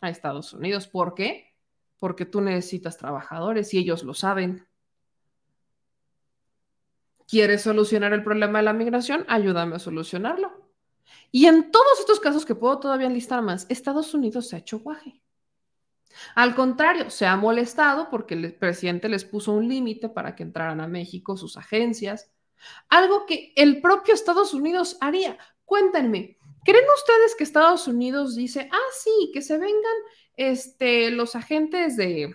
A 0.00 0.10
Estados 0.10 0.52
Unidos. 0.52 0.86
¿Por 0.86 1.14
qué? 1.14 1.54
Porque 1.98 2.26
tú 2.26 2.40
necesitas 2.40 2.96
trabajadores 2.96 3.72
y 3.74 3.78
ellos 3.78 4.04
lo 4.04 4.14
saben. 4.14 4.66
¿Quieres 7.28 7.62
solucionar 7.62 8.12
el 8.12 8.22
problema 8.22 8.58
de 8.58 8.64
la 8.64 8.72
migración? 8.72 9.24
Ayúdame 9.28 9.76
a 9.76 9.78
solucionarlo. 9.80 10.55
Y 11.32 11.46
en 11.46 11.70
todos 11.70 12.00
estos 12.00 12.20
casos 12.20 12.44
que 12.44 12.54
puedo 12.54 12.78
todavía 12.78 13.06
enlistar 13.06 13.42
más, 13.42 13.66
Estados 13.68 14.14
Unidos 14.14 14.48
se 14.48 14.56
ha 14.56 14.60
hecho 14.60 14.78
guaje. 14.78 15.20
Al 16.34 16.54
contrario, 16.54 17.10
se 17.10 17.26
ha 17.26 17.36
molestado 17.36 18.08
porque 18.10 18.34
el 18.34 18.54
presidente 18.54 19.08
les 19.08 19.24
puso 19.24 19.52
un 19.52 19.68
límite 19.68 20.08
para 20.08 20.34
que 20.34 20.42
entraran 20.42 20.80
a 20.80 20.88
México 20.88 21.36
sus 21.36 21.56
agencias, 21.56 22.30
algo 22.88 23.26
que 23.26 23.52
el 23.56 23.80
propio 23.80 24.14
Estados 24.14 24.54
Unidos 24.54 24.96
haría. 25.00 25.38
Cuéntenme, 25.64 26.38
¿creen 26.64 26.84
ustedes 26.96 27.34
que 27.36 27.44
Estados 27.44 27.86
Unidos 27.86 28.34
dice, 28.34 28.68
ah, 28.72 28.90
sí, 28.92 29.30
que 29.32 29.42
se 29.42 29.58
vengan 29.58 29.94
este, 30.36 31.10
los 31.10 31.36
agentes 31.36 31.96
de 31.96 32.34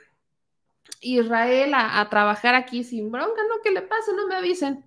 Israel 0.99 1.73
a, 1.73 1.99
a 1.99 2.09
trabajar 2.09 2.55
aquí 2.55 2.83
sin 2.83 3.11
bronca? 3.11 3.41
No, 3.49 3.61
que 3.63 3.71
le 3.71 3.81
pase, 3.81 4.13
no 4.13 4.27
me 4.27 4.35
avisen. 4.35 4.85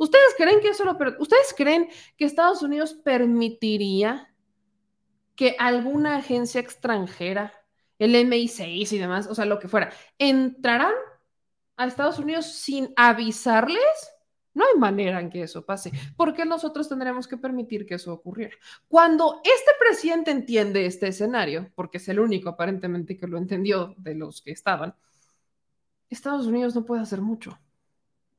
¿Ustedes 0.00 0.34
creen 0.38 0.60
que 0.60 0.68
eso 0.68 0.82
lo 0.82 0.96
¿Ustedes 1.18 1.52
creen 1.54 1.90
que 2.16 2.24
Estados 2.24 2.62
Unidos 2.62 2.94
permitiría 2.94 4.34
que 5.36 5.56
alguna 5.58 6.16
agencia 6.16 6.58
extranjera, 6.58 7.52
el 7.98 8.14
MI6 8.14 8.92
y 8.92 8.98
demás, 8.98 9.26
o 9.26 9.34
sea, 9.34 9.44
lo 9.44 9.58
que 9.58 9.68
fuera, 9.68 9.92
entraran 10.16 10.94
a 11.76 11.86
Estados 11.86 12.18
Unidos 12.18 12.46
sin 12.46 12.94
avisarles? 12.96 13.84
No 14.54 14.64
hay 14.64 14.78
manera 14.78 15.20
en 15.20 15.28
que 15.28 15.42
eso 15.42 15.66
pase. 15.66 15.92
¿Por 16.16 16.32
qué 16.32 16.46
nosotros 16.46 16.88
tendremos 16.88 17.28
que 17.28 17.36
permitir 17.36 17.84
que 17.84 17.96
eso 17.96 18.10
ocurriera? 18.14 18.56
Cuando 18.88 19.42
este 19.44 19.72
presidente 19.78 20.30
entiende 20.30 20.86
este 20.86 21.08
escenario, 21.08 21.70
porque 21.74 21.98
es 21.98 22.08
el 22.08 22.20
único 22.20 22.48
aparentemente 22.48 23.18
que 23.18 23.26
lo 23.26 23.36
entendió 23.36 23.94
de 23.98 24.14
los 24.14 24.40
que 24.40 24.52
estaban, 24.52 24.94
Estados 26.08 26.46
Unidos 26.46 26.74
no 26.74 26.86
puede 26.86 27.02
hacer 27.02 27.20
mucho 27.20 27.60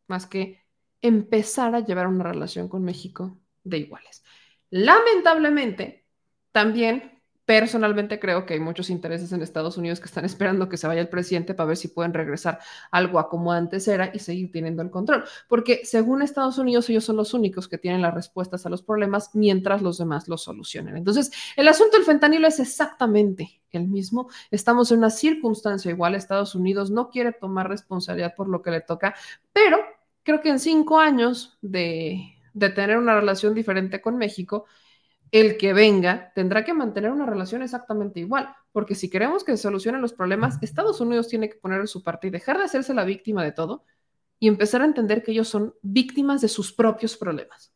más 0.08 0.26
que 0.26 0.60
empezar 1.02 1.76
a 1.76 1.80
llevar 1.82 2.08
una 2.08 2.24
relación 2.24 2.68
con 2.68 2.84
México 2.84 3.38
de 3.64 3.80
iguales. 3.80 4.24
Lamentablemente, 4.70 6.06
también 6.52 7.22
personalmente 7.46 8.18
creo 8.18 8.46
que 8.46 8.54
hay 8.54 8.62
muchos 8.62 8.90
intereses 8.90 9.32
en 9.34 9.42
Estados 9.42 9.78
Unidos 9.78 10.00
que 10.00 10.06
están 10.06 10.24
esperando 10.32 10.70
que 10.70 10.78
se 10.78 10.88
vaya 10.88 11.02
el 11.02 11.10
presidente 11.10 11.54
para 11.54 11.68
ver 11.68 11.78
si 11.78 11.90
pueden 11.90 12.14
regresar 12.14 12.60
algo 12.92 13.20
a 13.20 13.28
como 13.28 13.52
antes 13.52 13.88
era 13.90 14.12
y 14.14 14.20
seguir 14.20 14.52
teniendo 14.52 14.82
el 14.82 14.90
control. 14.90 15.26
Porque 15.50 15.82
según 15.84 16.22
Estados 16.22 16.58
Unidos, 16.58 16.90
ellos 16.90 17.04
son 17.04 17.18
los 17.18 17.34
únicos 17.34 17.68
que 17.68 17.78
tienen 17.78 18.02
las 18.02 18.14
respuestas 18.14 18.66
a 18.66 18.70
los 18.70 18.84
problemas 18.84 19.32
mientras 19.34 19.82
los 19.82 19.98
demás 19.98 20.30
los 20.30 20.44
solucionen. 20.44 20.96
Entonces, 20.96 21.32
el 21.58 21.68
asunto 21.68 21.98
del 21.98 22.06
fentanilo 22.06 22.48
es 22.48 22.60
exactamente 22.60 23.62
el 23.72 23.88
mismo. 23.88 24.30
Estamos 24.50 24.92
en 24.92 25.00
una 25.00 25.10
circunstancia 25.10 25.92
igual. 25.92 26.16
Estados 26.16 26.56
Unidos 26.56 26.90
no 26.90 27.10
quiere 27.10 27.34
tomar 27.34 27.68
responsabilidad 27.68 28.34
por 28.36 28.48
lo 28.48 28.62
que 28.62 28.72
le 28.72 28.82
toca, 28.82 29.14
pero 29.52 29.78
creo 30.24 30.42
que 30.42 30.50
en 30.50 30.60
cinco 30.60 31.00
años 31.00 31.58
de, 31.62 32.36
tener 32.54 32.98
una 32.98 33.16
relación 33.16 33.54
diferente 33.54 34.02
con 34.02 34.18
México, 34.18 34.66
el 35.32 35.58
que 35.58 35.74
venga 35.74 36.32
tendrá 36.36 36.66
que 36.66 36.74
mantener 36.74 37.12
una 37.12 37.26
relación 37.26 37.62
exactamente 37.62 38.20
igual, 38.20 38.54
porque 38.72 38.96
si 38.96 39.10
queremos 39.10 39.44
que 39.44 39.56
se 39.56 39.64
solucionen 39.64 40.02
los 40.02 40.14
problemas, 40.14 40.58
Estados 40.62 41.00
Unidos 41.00 41.28
tiene 41.28 41.50
que 41.50 41.56
poner 41.56 41.88
su 41.88 42.04
parte 42.04 42.28
y 42.28 42.32
dejar 42.32 42.58
de 42.58 42.66
hacerse 42.66 42.94
la 42.94 43.06
víctima 43.06 43.44
de 43.44 43.52
todo 43.52 43.86
y 44.40 44.48
empezar 44.48 44.82
a 44.82 44.86
entender 44.86 45.24
que 45.24 45.32
ellos 45.32 45.48
son 45.48 45.74
víctimas 45.82 46.42
de 46.42 46.48
sus 46.48 46.74
propios 46.74 47.18
problemas. 47.18 47.74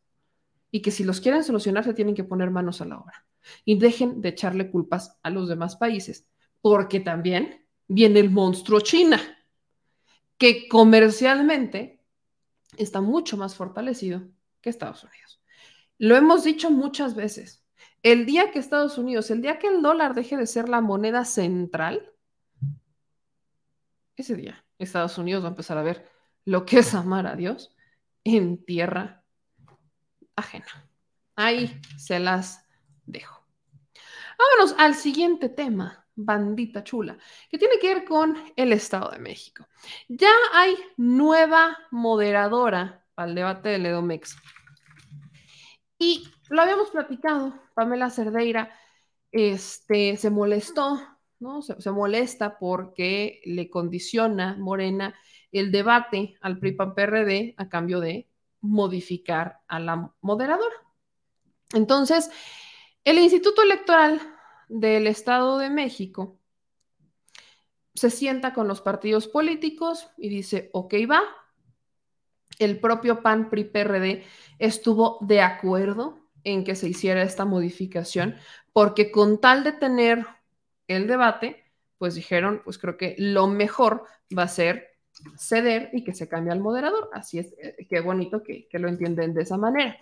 y 0.72 0.82
que 0.82 0.90
si 0.90 1.04
los 1.04 1.20
quieren 1.20 1.44
solucionar 1.44 1.84
se 1.84 1.94
tienen 1.94 2.14
que 2.14 2.24
poner 2.24 2.50
manos 2.50 2.82
a 2.82 2.84
la 2.84 2.98
obra 2.98 3.24
y 3.64 3.78
dejen 3.78 4.20
de 4.20 4.30
echarle 4.30 4.70
culpas 4.70 5.16
a 5.22 5.30
los 5.30 5.48
demás 5.48 5.76
países, 5.76 6.26
porque 6.60 7.00
también 7.00 7.64
viene 7.86 8.20
el 8.20 8.30
monstruo 8.30 8.80
China, 8.80 9.20
que 10.36 10.68
comercialmente 10.68 11.95
está 12.78 13.00
mucho 13.00 13.36
más 13.36 13.54
fortalecido 13.54 14.22
que 14.60 14.70
Estados 14.70 15.04
Unidos. 15.04 15.40
Lo 15.98 16.16
hemos 16.16 16.44
dicho 16.44 16.70
muchas 16.70 17.14
veces. 17.14 17.64
El 18.02 18.26
día 18.26 18.50
que 18.50 18.58
Estados 18.58 18.98
Unidos, 18.98 19.30
el 19.30 19.42
día 19.42 19.58
que 19.58 19.68
el 19.68 19.82
dólar 19.82 20.14
deje 20.14 20.36
de 20.36 20.46
ser 20.46 20.68
la 20.68 20.80
moneda 20.80 21.24
central, 21.24 22.12
ese 24.16 24.34
día 24.34 24.64
Estados 24.78 25.18
Unidos 25.18 25.42
va 25.42 25.48
a 25.48 25.50
empezar 25.50 25.78
a 25.78 25.82
ver 25.82 26.08
lo 26.44 26.64
que 26.64 26.78
es 26.78 26.94
amar 26.94 27.26
a 27.26 27.36
Dios 27.36 27.74
en 28.24 28.64
tierra 28.64 29.24
ajena. 30.36 30.88
Ahí 31.34 31.80
se 31.98 32.18
las 32.18 32.66
dejo. 33.04 33.44
Vámonos 34.38 34.76
al 34.78 34.94
siguiente 34.94 35.48
tema, 35.48 36.05
bandita 36.16 36.82
chula, 36.82 37.16
que 37.48 37.58
tiene 37.58 37.78
que 37.78 37.94
ver 37.94 38.04
con 38.04 38.36
el 38.56 38.72
Estado 38.72 39.10
de 39.10 39.18
México. 39.18 39.66
Ya 40.08 40.32
hay 40.52 40.74
nueva 40.96 41.78
moderadora 41.90 43.04
al 43.14 43.34
debate 43.34 43.68
del 43.68 43.86
Edomex. 43.86 44.36
Y 45.98 46.28
lo 46.48 46.62
habíamos 46.62 46.90
platicado, 46.90 47.54
Pamela 47.74 48.10
Cerdeira 48.10 48.70
este, 49.30 50.16
se 50.16 50.30
molestó, 50.30 51.00
¿no? 51.38 51.62
Se, 51.62 51.90
molesta 51.90 52.58
porque 52.58 53.40
le 53.44 53.68
condiciona 53.68 54.56
Morena 54.58 55.14
el 55.52 55.70
debate 55.70 56.36
al 56.40 56.58
PRI-PAN-PRD 56.58 57.54
a 57.56 57.68
cambio 57.68 58.00
de 58.00 58.28
modificar 58.60 59.60
a 59.68 59.78
la 59.78 60.12
moderadora. 60.20 60.74
Entonces, 61.74 62.30
el 63.04 63.18
Instituto 63.18 63.62
Electoral 63.62 64.20
del 64.68 65.06
Estado 65.06 65.58
de 65.58 65.70
México 65.70 66.38
se 67.94 68.10
sienta 68.10 68.52
con 68.52 68.68
los 68.68 68.82
partidos 68.82 69.26
políticos 69.26 70.10
y 70.18 70.28
dice, 70.28 70.70
ok, 70.72 70.94
va. 71.10 71.22
El 72.58 72.78
propio 72.78 73.22
PAN 73.22 73.50
PRI 73.50 73.64
PRD 73.64 74.24
estuvo 74.58 75.18
de 75.20 75.40
acuerdo 75.42 76.18
en 76.44 76.62
que 76.62 76.74
se 76.74 76.88
hiciera 76.88 77.22
esta 77.22 77.44
modificación, 77.44 78.36
porque 78.72 79.10
con 79.10 79.40
tal 79.40 79.64
de 79.64 79.72
tener 79.72 80.26
el 80.86 81.06
debate, 81.06 81.64
pues 81.98 82.14
dijeron, 82.14 82.62
pues 82.64 82.78
creo 82.78 82.96
que 82.96 83.14
lo 83.18 83.46
mejor 83.46 84.04
va 84.36 84.44
a 84.44 84.48
ser 84.48 84.96
ceder 85.38 85.90
y 85.92 86.04
que 86.04 86.14
se 86.14 86.28
cambie 86.28 86.52
al 86.52 86.60
moderador. 86.60 87.10
Así 87.12 87.38
es, 87.38 87.54
eh, 87.58 87.86
qué 87.88 88.00
bonito 88.00 88.42
que, 88.42 88.68
lo 88.72 88.88
entienden 88.88 89.34
de 89.34 89.42
esa 89.42 89.56
manera. 89.56 89.96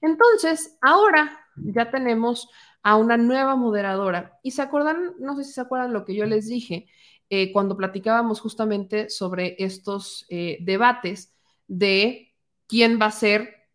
Entonces, 0.00 0.76
ahora 0.80 1.46
ya 1.56 1.90
tenemos 1.90 2.48
a 2.82 2.96
una 2.96 3.16
nueva 3.16 3.56
moderadora. 3.56 4.38
Y 4.42 4.52
se 4.52 4.62
acuerdan, 4.62 5.14
no 5.18 5.36
sé 5.36 5.44
si 5.44 5.52
se 5.52 5.60
acuerdan 5.60 5.92
lo 5.92 6.04
que 6.04 6.14
yo 6.14 6.26
les 6.26 6.46
dije 6.48 6.86
eh, 7.30 7.52
cuando 7.52 7.76
platicábamos 7.76 8.40
justamente 8.40 9.10
sobre 9.10 9.56
estos 9.58 10.26
eh, 10.30 10.58
debates 10.60 11.34
de 11.66 12.34
quién 12.66 12.98
va 13.00 13.06
a 13.06 13.10
ser 13.10 13.68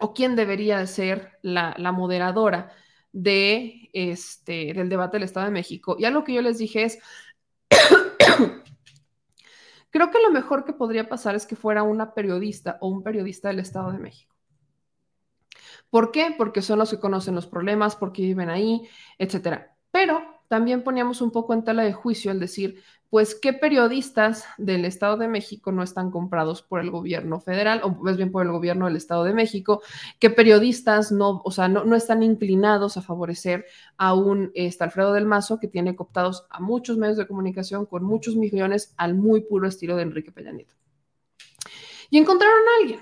o 0.00 0.14
quién 0.14 0.36
debería 0.36 0.84
ser 0.86 1.38
la, 1.42 1.74
la 1.78 1.92
moderadora 1.92 2.72
de 3.12 3.90
este, 3.92 4.72
del 4.74 4.88
debate 4.88 5.16
del 5.16 5.24
Estado 5.24 5.46
de 5.46 5.52
México. 5.52 5.96
Y 5.98 6.04
algo 6.04 6.24
que 6.24 6.34
yo 6.34 6.42
les 6.42 6.58
dije 6.58 6.84
es, 6.84 6.98
Creo 9.90 10.10
que 10.10 10.18
lo 10.20 10.30
mejor 10.30 10.64
que 10.64 10.72
podría 10.72 11.08
pasar 11.08 11.34
es 11.34 11.46
que 11.46 11.56
fuera 11.56 11.82
una 11.82 12.14
periodista 12.14 12.78
o 12.80 12.88
un 12.88 13.02
periodista 13.02 13.48
del 13.48 13.60
Estado 13.60 13.90
de 13.92 13.98
México. 13.98 14.36
¿Por 15.90 16.10
qué? 16.12 16.34
Porque 16.36 16.62
son 16.62 16.78
los 16.78 16.90
que 16.90 17.00
conocen 17.00 17.34
los 17.34 17.46
problemas, 17.46 17.96
porque 17.96 18.22
viven 18.22 18.50
ahí, 18.50 18.88
etcétera. 19.18 19.74
Pero 19.90 20.22
también 20.48 20.82
poníamos 20.82 21.20
un 21.20 21.30
poco 21.30 21.54
en 21.54 21.64
tela 21.64 21.82
de 21.82 21.92
juicio 21.92 22.30
el 22.30 22.40
decir, 22.40 22.82
pues, 23.10 23.34
¿qué 23.34 23.54
periodistas 23.54 24.44
del 24.58 24.84
Estado 24.84 25.16
de 25.16 25.28
México 25.28 25.72
no 25.72 25.82
están 25.82 26.10
comprados 26.10 26.62
por 26.62 26.80
el 26.80 26.90
gobierno 26.90 27.40
federal 27.40 27.80
o 27.82 27.90
más 27.90 28.18
bien 28.18 28.30
por 28.30 28.44
el 28.44 28.52
gobierno 28.52 28.86
del 28.86 28.96
Estado 28.96 29.24
de 29.24 29.32
México? 29.32 29.82
¿Qué 30.18 30.28
periodistas 30.28 31.10
no, 31.10 31.40
o 31.42 31.50
sea, 31.50 31.68
no, 31.68 31.96
están 31.96 32.22
inclinados 32.22 32.96
a 32.98 33.02
favorecer 33.02 33.64
a 33.96 34.12
un 34.12 34.50
este, 34.54 34.84
Alfredo 34.84 35.14
del 35.14 35.24
Mazo 35.24 35.58
que 35.58 35.68
tiene 35.68 35.96
cooptados 35.96 36.46
a 36.50 36.60
muchos 36.60 36.98
medios 36.98 37.16
de 37.16 37.26
comunicación 37.26 37.86
con 37.86 38.04
muchos 38.04 38.36
millones 38.36 38.94
al 38.98 39.14
muy 39.14 39.40
puro 39.42 39.68
estilo 39.68 39.96
de 39.96 40.02
Enrique 40.02 40.32
Peña 40.32 40.52
Nieto? 40.52 40.74
Y 42.10 42.18
encontraron 42.18 42.60
a 42.60 42.82
alguien. 42.82 43.00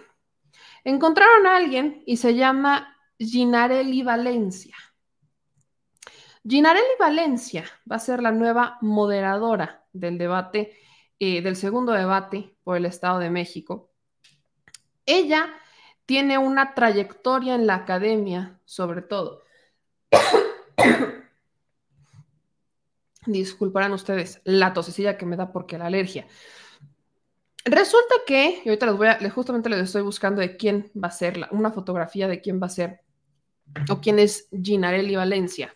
Encontraron 0.86 1.48
a 1.48 1.56
alguien 1.56 2.04
y 2.06 2.16
se 2.16 2.36
llama 2.36 2.96
Ginarelli 3.18 4.04
Valencia. 4.04 4.76
Ginarelli 6.48 6.94
Valencia 6.96 7.64
va 7.90 7.96
a 7.96 7.98
ser 7.98 8.22
la 8.22 8.30
nueva 8.30 8.78
moderadora 8.82 9.84
del 9.92 10.16
debate, 10.16 10.78
eh, 11.18 11.42
del 11.42 11.56
segundo 11.56 11.90
debate 11.90 12.56
por 12.62 12.76
el 12.76 12.86
Estado 12.86 13.18
de 13.18 13.30
México. 13.30 13.90
Ella 15.06 15.52
tiene 16.04 16.38
una 16.38 16.74
trayectoria 16.74 17.56
en 17.56 17.66
la 17.66 17.74
academia, 17.74 18.60
sobre 18.64 19.02
todo. 19.02 19.42
Disculparán 23.26 23.92
ustedes 23.92 24.40
la 24.44 24.72
tosecilla 24.72 25.18
que 25.18 25.26
me 25.26 25.34
da 25.34 25.50
porque 25.50 25.78
la 25.78 25.86
alergia. 25.86 26.28
Resulta 27.68 28.14
que, 28.24 28.62
y 28.64 28.68
ahorita 28.68 28.86
les 28.86 28.96
voy 28.96 29.08
a, 29.08 29.30
justamente 29.30 29.68
les 29.68 29.80
estoy 29.80 30.02
buscando 30.02 30.40
de 30.40 30.56
quién 30.56 30.88
va 30.94 31.08
a 31.08 31.10
ser, 31.10 31.48
una 31.50 31.72
fotografía 31.72 32.28
de 32.28 32.40
quién 32.40 32.62
va 32.62 32.66
a 32.66 32.70
ser, 32.70 33.00
o 33.90 34.00
quién 34.00 34.20
es 34.20 34.48
Ginarelli 34.52 35.16
Valencia. 35.16 35.74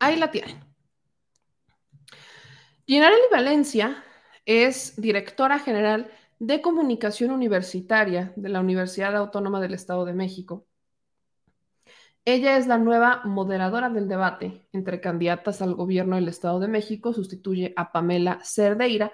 Ahí 0.00 0.16
la 0.16 0.32
tienen. 0.32 0.58
Ginarelli 2.86 3.22
Valencia 3.30 4.02
es 4.44 5.00
directora 5.00 5.60
general 5.60 6.10
de 6.40 6.60
comunicación 6.60 7.30
universitaria 7.30 8.32
de 8.34 8.48
la 8.48 8.58
Universidad 8.58 9.14
Autónoma 9.16 9.60
del 9.60 9.74
Estado 9.74 10.04
de 10.04 10.12
México. 10.12 10.66
Ella 12.24 12.56
es 12.56 12.66
la 12.66 12.78
nueva 12.78 13.22
moderadora 13.24 13.90
del 13.90 14.08
debate 14.08 14.66
entre 14.72 15.00
candidatas 15.00 15.60
al 15.60 15.74
gobierno 15.74 16.16
del 16.16 16.28
Estado 16.28 16.60
de 16.60 16.68
México, 16.68 17.12
sustituye 17.12 17.72
a 17.76 17.90
Pamela 17.90 18.40
Cerdeira. 18.44 19.12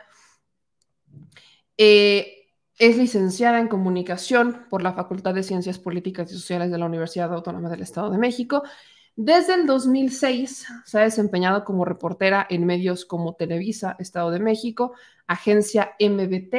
Eh, 1.76 2.50
es 2.78 2.96
licenciada 2.96 3.58
en 3.58 3.68
comunicación 3.68 4.66
por 4.68 4.82
la 4.82 4.92
Facultad 4.92 5.34
de 5.34 5.42
Ciencias 5.42 5.78
Políticas 5.78 6.30
y 6.30 6.34
Sociales 6.34 6.70
de 6.70 6.78
la 6.78 6.86
Universidad 6.86 7.32
Autónoma 7.32 7.70
del 7.70 7.82
Estado 7.82 8.10
de 8.10 8.18
México 8.18 8.62
desde 9.20 9.54
el 9.54 9.66
2006 9.66 10.68
se 10.84 10.98
ha 11.00 11.02
desempeñado 11.02 11.64
como 11.64 11.84
reportera 11.84 12.46
en 12.48 12.64
medios 12.64 13.04
como 13.04 13.34
Televisa, 13.34 13.96
Estado 13.98 14.30
de 14.30 14.38
México, 14.38 14.92
Agencia 15.26 15.96
MBT 15.98 16.54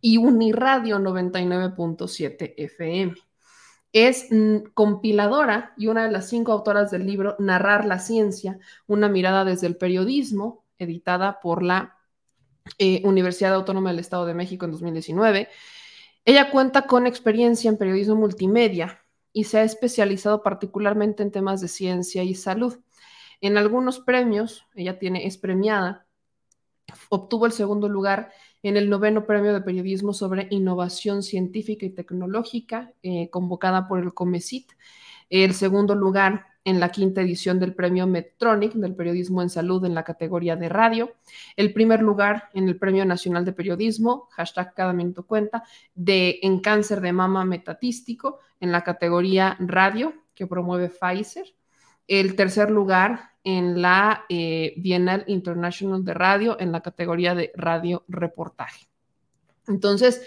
y 0.00 0.18
Uniradio 0.18 1.00
99.7 1.00 2.54
FM. 2.56 3.14
Es 3.92 4.28
mm, 4.30 4.72
compiladora 4.74 5.74
y 5.76 5.88
una 5.88 6.04
de 6.04 6.12
las 6.12 6.28
cinco 6.28 6.52
autoras 6.52 6.90
del 6.90 7.06
libro 7.06 7.36
Narrar 7.38 7.84
la 7.84 7.98
Ciencia, 7.98 8.58
una 8.86 9.08
mirada 9.08 9.44
desde 9.44 9.66
el 9.66 9.76
periodismo, 9.76 10.64
editada 10.78 11.40
por 11.40 11.62
la 11.62 11.96
eh, 12.78 13.02
Universidad 13.04 13.54
Autónoma 13.54 13.90
del 13.90 13.98
Estado 13.98 14.26
de 14.26 14.34
México 14.34 14.64
en 14.64 14.72
2019. 14.72 15.48
Ella 16.24 16.50
cuenta 16.50 16.86
con 16.86 17.06
experiencia 17.06 17.68
en 17.68 17.78
periodismo 17.78 18.14
multimedia, 18.16 19.00
y 19.32 19.44
se 19.44 19.58
ha 19.58 19.62
especializado 19.62 20.42
particularmente 20.42 21.22
en 21.22 21.30
temas 21.30 21.60
de 21.60 21.68
ciencia 21.68 22.22
y 22.22 22.34
salud. 22.34 22.78
En 23.40 23.56
algunos 23.56 24.00
premios, 24.00 24.66
ella 24.74 24.98
tiene, 24.98 25.26
es 25.26 25.38
premiada, 25.38 26.06
obtuvo 27.08 27.46
el 27.46 27.52
segundo 27.52 27.88
lugar 27.88 28.32
en 28.62 28.76
el 28.76 28.90
noveno 28.90 29.26
premio 29.26 29.52
de 29.52 29.60
periodismo 29.60 30.12
sobre 30.12 30.48
innovación 30.50 31.22
científica 31.22 31.86
y 31.86 31.90
tecnológica, 31.90 32.92
eh, 33.02 33.30
convocada 33.30 33.88
por 33.88 34.00
el 34.00 34.14
COMECIT, 34.14 34.72
el 35.30 35.54
segundo 35.54 35.94
lugar 35.94 36.46
en 36.64 36.78
la 36.78 36.90
quinta 36.90 37.22
edición 37.22 37.58
del 37.58 37.74
premio 37.74 38.06
Medtronic 38.06 38.74
del 38.74 38.94
periodismo 38.94 39.40
en 39.42 39.48
salud 39.48 39.84
en 39.84 39.94
la 39.94 40.04
categoría 40.04 40.56
de 40.56 40.68
radio, 40.68 41.12
el 41.56 41.72
primer 41.72 42.02
lugar 42.02 42.50
en 42.52 42.68
el 42.68 42.78
Premio 42.78 43.04
Nacional 43.04 43.44
de 43.44 43.52
Periodismo, 43.52 44.28
hashtag 44.32 44.74
cada 44.74 44.92
minuto 44.92 45.26
cuenta, 45.26 45.64
de, 45.94 46.38
en 46.42 46.60
cáncer 46.60 47.00
de 47.00 47.12
mama 47.12 47.44
metatístico 47.44 48.40
en 48.60 48.72
la 48.72 48.84
categoría 48.84 49.56
radio 49.58 50.12
que 50.34 50.46
promueve 50.46 50.90
Pfizer, 50.90 51.46
el 52.10 52.34
tercer 52.34 52.72
lugar 52.72 53.30
en 53.44 53.80
la 53.80 54.24
eh, 54.28 54.74
Bienal 54.78 55.22
International 55.28 56.04
de 56.04 56.12
Radio 56.12 56.58
en 56.58 56.72
la 56.72 56.80
categoría 56.80 57.36
de 57.36 57.52
radio 57.54 58.04
reportaje. 58.08 58.88
Entonces, 59.68 60.20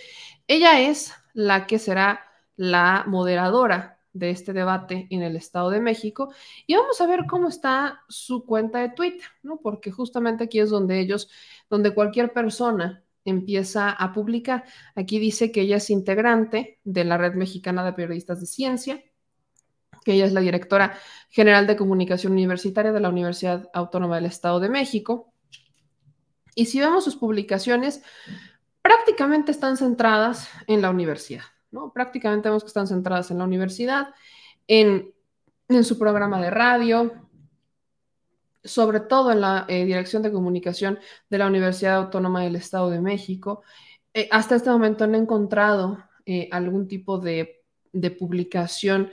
ella 0.47 0.79
es 0.79 1.13
la 1.33 1.67
que 1.67 1.79
será 1.79 2.21
la 2.55 3.03
moderadora 3.05 3.99
de 4.13 4.29
este 4.29 4.53
debate 4.53 5.07
en 5.09 5.23
el 5.23 5.35
Estado 5.35 5.71
de 5.71 5.81
México 5.81 6.33
y 6.65 6.75
vamos 6.75 7.01
a 7.01 7.07
ver 7.07 7.25
cómo 7.27 7.49
está 7.49 8.01
su 8.07 8.45
cuenta 8.45 8.79
de 8.79 8.89
Twitter, 8.89 9.27
¿no? 9.41 9.59
Porque 9.61 9.91
justamente 9.91 10.45
aquí 10.45 10.59
es 10.59 10.69
donde 10.69 11.01
ellos, 11.01 11.29
donde 11.69 11.93
cualquier 11.93 12.31
persona 12.31 13.03
empieza 13.25 13.89
a 13.89 14.13
publicar. 14.13 14.63
Aquí 14.95 15.19
dice 15.19 15.51
que 15.51 15.61
ella 15.61 15.77
es 15.77 15.89
integrante 15.89 16.79
de 16.85 17.03
la 17.03 17.17
Red 17.17 17.33
Mexicana 17.33 17.83
de 17.83 17.91
Periodistas 17.91 18.39
de 18.39 18.45
Ciencia, 18.45 19.03
que 20.03 20.13
ella 20.13 20.25
es 20.25 20.33
la 20.33 20.41
directora 20.41 20.97
general 21.29 21.67
de 21.67 21.75
comunicación 21.75 22.33
universitaria 22.33 22.91
de 22.91 22.99
la 22.99 23.09
Universidad 23.09 23.69
Autónoma 23.73 24.15
del 24.15 24.25
Estado 24.25 24.59
de 24.59 24.69
México. 24.69 25.33
Y 26.55 26.65
si 26.65 26.79
vemos 26.79 27.03
sus 27.03 27.15
publicaciones, 27.15 28.03
prácticamente 28.81 29.51
están 29.51 29.77
centradas 29.77 30.49
en 30.67 30.81
la 30.81 30.91
universidad, 30.91 31.43
¿no? 31.71 31.91
Prácticamente 31.91 32.49
vemos 32.49 32.63
que 32.63 32.67
están 32.67 32.87
centradas 32.87 33.31
en 33.31 33.39
la 33.39 33.45
universidad, 33.45 34.13
en, 34.67 35.11
su 35.83 35.97
programa 35.97 36.39
de 36.39 36.51
radio, 36.51 37.11
sobre 38.63 38.99
todo 38.99 39.31
en 39.31 39.41
la 39.41 39.65
eh, 39.67 39.85
Dirección 39.85 40.21
de 40.21 40.31
Comunicación 40.31 40.99
de 41.29 41.37
la 41.39 41.47
Universidad 41.47 41.95
Autónoma 41.95 42.43
del 42.43 42.57
Estado 42.57 42.91
de 42.91 43.01
México. 43.01 43.63
Eh, 44.13 44.27
hasta 44.29 44.55
este 44.55 44.69
momento 44.69 45.07
no 45.07 45.17
he 45.17 45.21
encontrado 45.21 45.97
eh, 46.25 46.47
algún 46.51 46.87
tipo 46.87 47.17
de, 47.17 47.63
de 47.91 48.11
publicación 48.11 49.09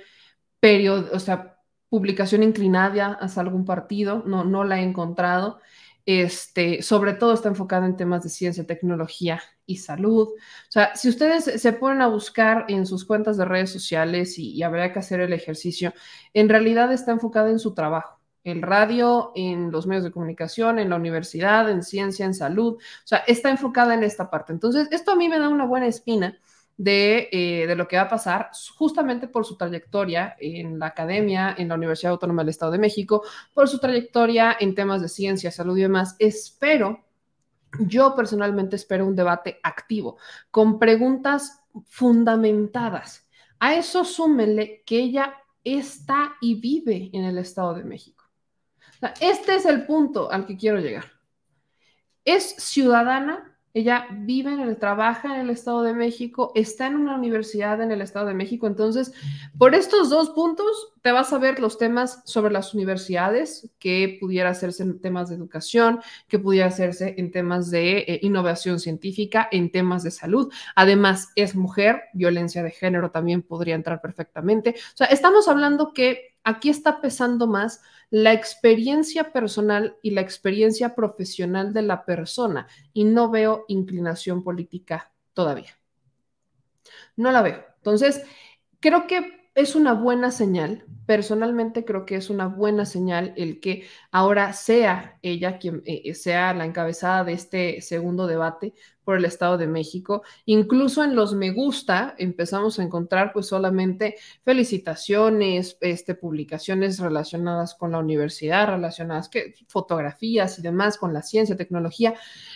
o 0.63 1.19
sea, 1.19 1.57
publicación 1.89 2.43
inclinada 2.43 3.13
hacia 3.21 3.43
algún 3.43 3.65
partido, 3.65 4.23
no, 4.27 4.45
no 4.45 4.65
la 4.65 4.81
he 4.81 4.83
encontrado. 4.83 5.61
Este, 6.07 6.83
sobre 6.83 7.13
todo 7.13 7.35
está 7.35 7.49
enfocada 7.49 7.87
en 7.87 7.97
temas 7.97 8.23
de 8.23 8.31
ciencia, 8.31 8.67
tecnología 8.67 9.43
y 9.67 9.77
salud. 9.77 10.29
O 10.29 10.71
sea, 10.71 10.95
si 10.97 11.09
ustedes 11.09 11.45
se 11.45 11.73
ponen 11.75 12.03
a 12.03 12.09
buscar 12.09 12.65
en 12.69 12.87
sus 12.87 13.05
cuentas 13.05 13.37
de 13.37 13.45
redes 13.45 13.71
sociales 13.71 14.39
y, 14.39 14.53
y 14.53 14.63
habría 14.63 14.93
que 14.93 14.99
hacer 14.99 15.21
el 15.21 15.33
ejercicio, 15.33 15.93
en 16.35 16.49
realidad 16.49 16.93
está 16.93 17.13
enfocada 17.13 17.51
en 17.51 17.59
su 17.59 17.75
trabajo. 17.75 18.19
El 18.43 18.63
radio, 18.63 19.33
en 19.35 19.71
los 19.71 19.87
medios 19.87 20.05
de 20.05 20.11
comunicación, 20.11 20.79
en 20.79 20.89
la 20.89 20.97
universidad, 20.97 21.71
en 21.71 21.83
ciencia, 21.83 22.25
en 22.25 22.35
salud. 22.35 22.75
O 22.77 23.07
sea, 23.07 23.19
está 23.27 23.51
enfocada 23.51 23.95
en 23.95 24.03
esta 24.03 24.31
parte. 24.31 24.53
Entonces, 24.53 24.89
esto 24.91 25.13
a 25.13 25.17
mí 25.17 25.29
me 25.29 25.39
da 25.39 25.49
una 25.49 25.67
buena 25.67 25.87
espina 25.87 26.39
eh, 26.83 27.67
de, 27.67 27.77
lo 27.77 27.87
que 27.87 27.97
va 27.97 28.03
a 28.03 28.09
pasar 28.09 28.51
justamente 28.75 29.29
por 29.29 29.45
su 29.45 29.57
trayectoria 29.57 30.37
en 30.39 30.79
la 30.79 30.87
academia, 30.87 31.55
en 31.59 31.69
la 31.69 31.75
Universidad 31.75 32.13
Autónoma 32.13 32.43
del 32.43 32.51
Estado 32.51 32.73
de 32.73 32.79
México, 32.79 33.23
por 33.53 33.69
su 33.69 33.79
trayectoria 33.79 34.57
en 34.59 34.75
temas 34.75 35.03
de 35.03 35.09
ciencia, 35.09 35.51
salud 35.51 35.77
y 35.77 35.83
demás. 35.83 36.17
Espero, 36.19 37.05
yo 37.81 38.15
personalmente 38.15 38.77
espero 38.77 39.07
un 39.07 39.15
debate 39.15 39.61
activo, 39.63 40.17
con 40.51 40.79
preguntas 40.79 41.63
fundamentadas. 41.87 43.29
A 43.59 43.75
eso 43.75 44.05
súmele 44.05 44.83
que 44.87 45.01
ella 45.01 45.35
está 45.63 46.37
y 46.41 46.59
vive 46.61 47.11
en 47.13 47.25
el 47.25 47.37
Estado 47.37 47.75
de 47.75 47.85
México. 47.85 48.25
este 49.21 49.57
es 49.57 49.67
el 49.67 49.85
punto 49.85 50.31
al 50.33 50.47
que 50.47 50.57
quiero 50.57 50.81
llegar. 50.81 51.05
Es 52.25 52.55
ciudadana 52.57 53.50
ella 53.73 54.07
vive 54.11 54.53
en 54.53 54.61
el, 54.61 54.77
trabaja 54.79 55.35
en 55.35 55.43
el 55.43 55.51
Estado 55.51 55.83
de 55.83 55.95
México, 55.95 56.51
está 56.55 56.87
en 56.87 56.97
una 56.97 57.15
universidad 57.15 57.81
en 57.81 57.93
el 57.93 58.03
Estado 58.03 58.27
de 58.27 58.35
México. 58.35 58.67
Entonces, 58.67 59.13
por 59.59 59.75
estos 59.75 60.11
dos 60.11 60.31
puntos, 60.31 60.93
te 61.03 61.13
vas 61.13 61.33
a 61.33 61.39
ver 61.39 61.61
los 61.61 61.79
temas 61.79 62.23
sobre 62.25 62.53
las 62.53 62.75
universidades, 62.75 63.71
que 63.79 64.19
pudiera 64.21 64.51
hacerse 64.51 64.83
en 64.83 65.01
temas 65.01 65.29
de 65.29 65.37
educación, 65.37 66.01
que 66.29 66.39
pudiera 66.39 66.67
hacerse 66.67 67.15
en 67.17 67.31
temas 67.31 67.71
de 67.71 67.99
eh, 67.99 68.21
innovación 68.23 68.81
científica, 68.81 69.49
en 69.53 69.71
temas 69.71 70.03
de 70.03 70.11
salud. 70.11 70.53
Además, 70.75 71.31
es 71.37 71.55
mujer, 71.55 72.03
violencia 72.13 72.63
de 72.63 72.71
género 72.71 73.11
también 73.11 73.43
podría 73.43 73.77
entrar 73.77 74.01
perfectamente. 74.01 74.75
O 74.95 74.97
sea, 74.97 75.07
estamos 75.07 75.49
hablando 75.49 75.93
que 75.95 76.30
aquí 76.45 76.71
está 76.71 77.01
pesando 77.01 77.47
más 77.47 77.83
la 78.11 78.33
experiencia 78.33 79.33
personal 79.33 79.97
y 80.03 80.11
la 80.11 80.21
experiencia 80.21 80.95
profesional 80.95 81.73
de 81.73 81.83
la 81.83 82.05
persona 82.05 82.67
y 82.93 83.05
no 83.05 83.31
veo 83.31 83.65
inclinación 83.69 84.43
política 84.43 85.13
todavía. 85.33 85.79
No 87.17 87.31
la 87.31 87.43
veo. 87.43 87.65
Entonces, 87.77 88.23
creo 88.81 89.07
que 89.07 89.40
es 89.55 89.75
una 89.75 89.95
buena 89.95 90.31
señal. 90.31 90.85
Personalmente 91.07 91.85
creo 91.85 92.07
que 92.07 92.15
es 92.15 92.31
una 92.31 92.47
buena 92.47 92.87
señal 92.87 93.35
el 93.37 93.61
que 93.61 93.85
ahora 94.13 94.53
sea 94.53 95.19
ella 95.23 95.59
quien 95.59 95.83
eh, 95.85 96.03
eh, 96.05 96.15
sea 96.15 96.55
la 96.55 96.65
encabezada 96.65 97.25
de 97.25 97.33
este 97.33 97.81
segundo 97.83 98.29
debate 98.29 98.75
por 99.03 99.17
el 99.17 99.25
Estado 99.25 99.59
de 99.59 99.67
México. 99.67 100.23
Incluso 100.45 101.03
en 101.03 101.17
los 101.17 101.35
me 101.35 101.51
gusta 101.51 102.15
empezamos 102.17 102.79
a 102.79 102.85
encontrar 102.85 103.33
pues 103.33 103.47
solamente 103.47 104.17
felicitaciones, 104.45 105.77
este, 105.81 106.15
publicaciones 106.15 107.01
relacionadas 107.01 107.75
con 107.75 107.91
la 107.91 107.99
universidad, 107.99 108.69
relacionadas 108.69 109.29
que 109.29 109.55
fotografías 109.67 110.59
y 110.61 110.63
demás 110.63 110.97
con 110.97 111.13
la 111.13 111.23
ciencia, 111.23 111.57
tecnología. 111.57 112.15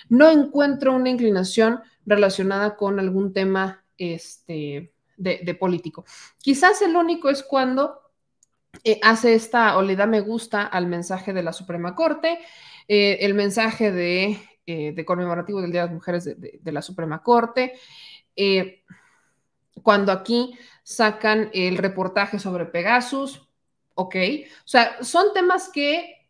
No 0.08 0.30
encuentro 0.30 0.94
una 0.94 1.10
inclinación 1.10 1.80
relacionada 2.06 2.76
con 2.76 3.00
algún 3.00 3.32
tema 3.32 3.84
este 3.98 4.93
de, 5.16 5.54
político. 5.54 6.04
Quizás 6.38 6.82
el 6.82 6.96
único 6.96 7.30
es 7.30 7.42
cuando 7.42 8.00
eh, 8.82 8.98
hace 9.02 9.34
esta 9.34 9.76
o 9.76 9.82
le 9.82 9.96
da 9.96 10.06
me 10.06 10.20
gusta 10.20 10.62
al 10.62 10.86
mensaje 10.86 11.32
de 11.32 11.42
la 11.42 11.52
Suprema 11.52 11.94
Corte, 11.94 12.38
eh, 12.88 13.18
el 13.20 13.34
mensaje 13.34 13.92
de, 13.92 14.38
eh, 14.66 14.92
de, 14.92 15.04
conmemorativo 15.04 15.60
del 15.60 15.72
Día 15.72 15.82
de 15.82 15.86
las 15.88 15.94
Mujeres 15.94 16.24
de, 16.24 16.58
de 16.60 16.72
la 16.72 16.82
Suprema 16.82 17.22
Corte, 17.22 17.74
cuando 19.82 20.10
aquí 20.10 20.58
sacan 20.82 21.50
el 21.52 21.78
reportaje 21.78 22.38
sobre 22.38 22.66
Pegasus, 22.66 23.48
ok, 23.94 24.16
o 24.64 24.68
sea, 24.68 25.02
son 25.02 25.32
temas 25.32 25.68
que 25.68 26.24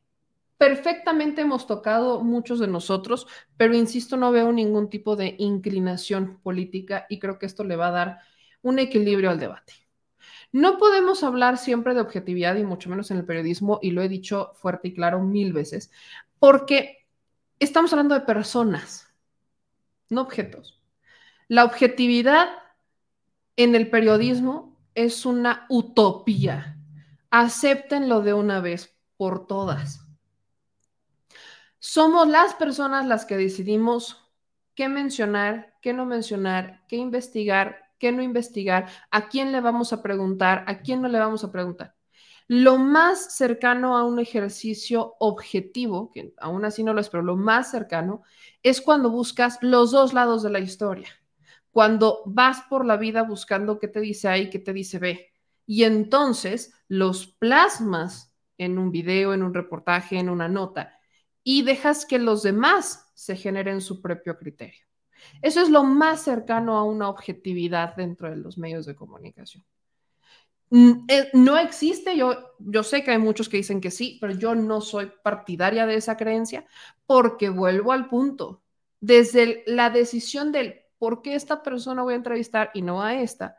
perfectamente 0.58 1.42
hemos 1.42 1.66
tocado 1.66 2.22
muchos 2.22 2.58
de 2.60 2.68
nosotros, 2.68 3.26
pero 3.56 3.74
insisto, 3.74 4.16
no 4.16 4.32
veo 4.32 4.52
ningún 4.52 4.88
tipo 4.88 5.16
de 5.16 5.34
inclinación 5.38 6.38
política 6.42 7.06
y 7.08 7.18
creo 7.18 7.38
que 7.38 7.46
esto 7.46 7.64
le 7.64 7.76
va 7.76 7.88
a 7.88 7.92
dar 7.92 8.18
un 8.64 8.80
equilibrio 8.80 9.30
al 9.30 9.38
debate. 9.38 9.74
No 10.50 10.78
podemos 10.78 11.22
hablar 11.22 11.58
siempre 11.58 11.94
de 11.94 12.00
objetividad 12.00 12.56
y 12.56 12.64
mucho 12.64 12.88
menos 12.88 13.10
en 13.10 13.18
el 13.18 13.24
periodismo, 13.24 13.78
y 13.82 13.90
lo 13.90 14.02
he 14.02 14.08
dicho 14.08 14.52
fuerte 14.54 14.88
y 14.88 14.94
claro 14.94 15.20
mil 15.20 15.52
veces, 15.52 15.92
porque 16.38 17.06
estamos 17.58 17.92
hablando 17.92 18.14
de 18.14 18.22
personas, 18.22 19.12
no 20.08 20.22
objetos. 20.22 20.82
La 21.46 21.64
objetividad 21.64 22.48
en 23.56 23.74
el 23.74 23.90
periodismo 23.90 24.78
es 24.94 25.26
una 25.26 25.66
utopía. 25.68 26.78
Acéptenlo 27.30 28.22
de 28.22 28.32
una 28.32 28.60
vez 28.60 28.96
por 29.16 29.46
todas. 29.46 30.06
Somos 31.80 32.28
las 32.28 32.54
personas 32.54 33.06
las 33.06 33.26
que 33.26 33.36
decidimos 33.36 34.30
qué 34.74 34.88
mencionar, 34.88 35.74
qué 35.82 35.92
no 35.92 36.06
mencionar, 36.06 36.84
qué 36.88 36.96
investigar, 36.96 37.83
qué 38.04 38.12
no 38.12 38.22
investigar, 38.22 38.90
a 39.10 39.30
quién 39.30 39.50
le 39.50 39.62
vamos 39.62 39.94
a 39.94 40.02
preguntar, 40.02 40.62
a 40.66 40.82
quién 40.82 41.00
no 41.00 41.08
le 41.08 41.18
vamos 41.18 41.42
a 41.42 41.50
preguntar. 41.50 41.94
Lo 42.48 42.76
más 42.76 43.34
cercano 43.34 43.96
a 43.96 44.04
un 44.04 44.18
ejercicio 44.18 45.14
objetivo, 45.20 46.10
que 46.12 46.34
aún 46.36 46.66
así 46.66 46.84
no 46.84 46.92
lo 46.92 47.00
es, 47.00 47.08
pero 47.08 47.22
lo 47.22 47.36
más 47.36 47.70
cercano, 47.70 48.22
es 48.62 48.82
cuando 48.82 49.08
buscas 49.08 49.56
los 49.62 49.90
dos 49.90 50.12
lados 50.12 50.42
de 50.42 50.50
la 50.50 50.58
historia, 50.58 51.08
cuando 51.70 52.22
vas 52.26 52.60
por 52.68 52.84
la 52.84 52.98
vida 52.98 53.22
buscando 53.22 53.78
qué 53.78 53.88
te 53.88 54.00
dice 54.00 54.28
A 54.28 54.36
y 54.36 54.50
qué 54.50 54.58
te 54.58 54.74
dice 54.74 54.98
B. 54.98 55.32
Y 55.64 55.84
entonces 55.84 56.74
los 56.86 57.26
plasmas 57.26 58.34
en 58.58 58.76
un 58.76 58.90
video, 58.90 59.32
en 59.32 59.42
un 59.42 59.54
reportaje, 59.54 60.18
en 60.18 60.28
una 60.28 60.48
nota, 60.48 60.98
y 61.42 61.62
dejas 61.62 62.04
que 62.04 62.18
los 62.18 62.42
demás 62.42 63.10
se 63.14 63.34
generen 63.34 63.80
su 63.80 64.02
propio 64.02 64.36
criterio. 64.36 64.84
Eso 65.42 65.60
es 65.60 65.70
lo 65.70 65.84
más 65.84 66.22
cercano 66.22 66.76
a 66.76 66.84
una 66.84 67.08
objetividad 67.08 67.96
dentro 67.96 68.30
de 68.30 68.36
los 68.36 68.58
medios 68.58 68.86
de 68.86 68.94
comunicación. 68.94 69.64
Mm, 70.70 71.04
eh, 71.08 71.30
no 71.34 71.58
existe, 71.58 72.16
yo, 72.16 72.34
yo 72.58 72.82
sé 72.82 73.04
que 73.04 73.12
hay 73.12 73.18
muchos 73.18 73.48
que 73.48 73.58
dicen 73.58 73.80
que 73.80 73.90
sí, 73.90 74.18
pero 74.20 74.32
yo 74.32 74.54
no 74.54 74.80
soy 74.80 75.12
partidaria 75.22 75.86
de 75.86 75.96
esa 75.96 76.16
creencia 76.16 76.66
porque 77.06 77.48
vuelvo 77.48 77.92
al 77.92 78.08
punto. 78.08 78.62
Desde 79.00 79.62
la 79.66 79.90
decisión 79.90 80.50
del 80.50 80.82
por 80.98 81.22
qué 81.22 81.34
esta 81.34 81.62
persona 81.62 82.02
voy 82.02 82.14
a 82.14 82.16
entrevistar 82.16 82.70
y 82.74 82.82
no 82.82 83.02
a 83.02 83.14
esta, 83.20 83.58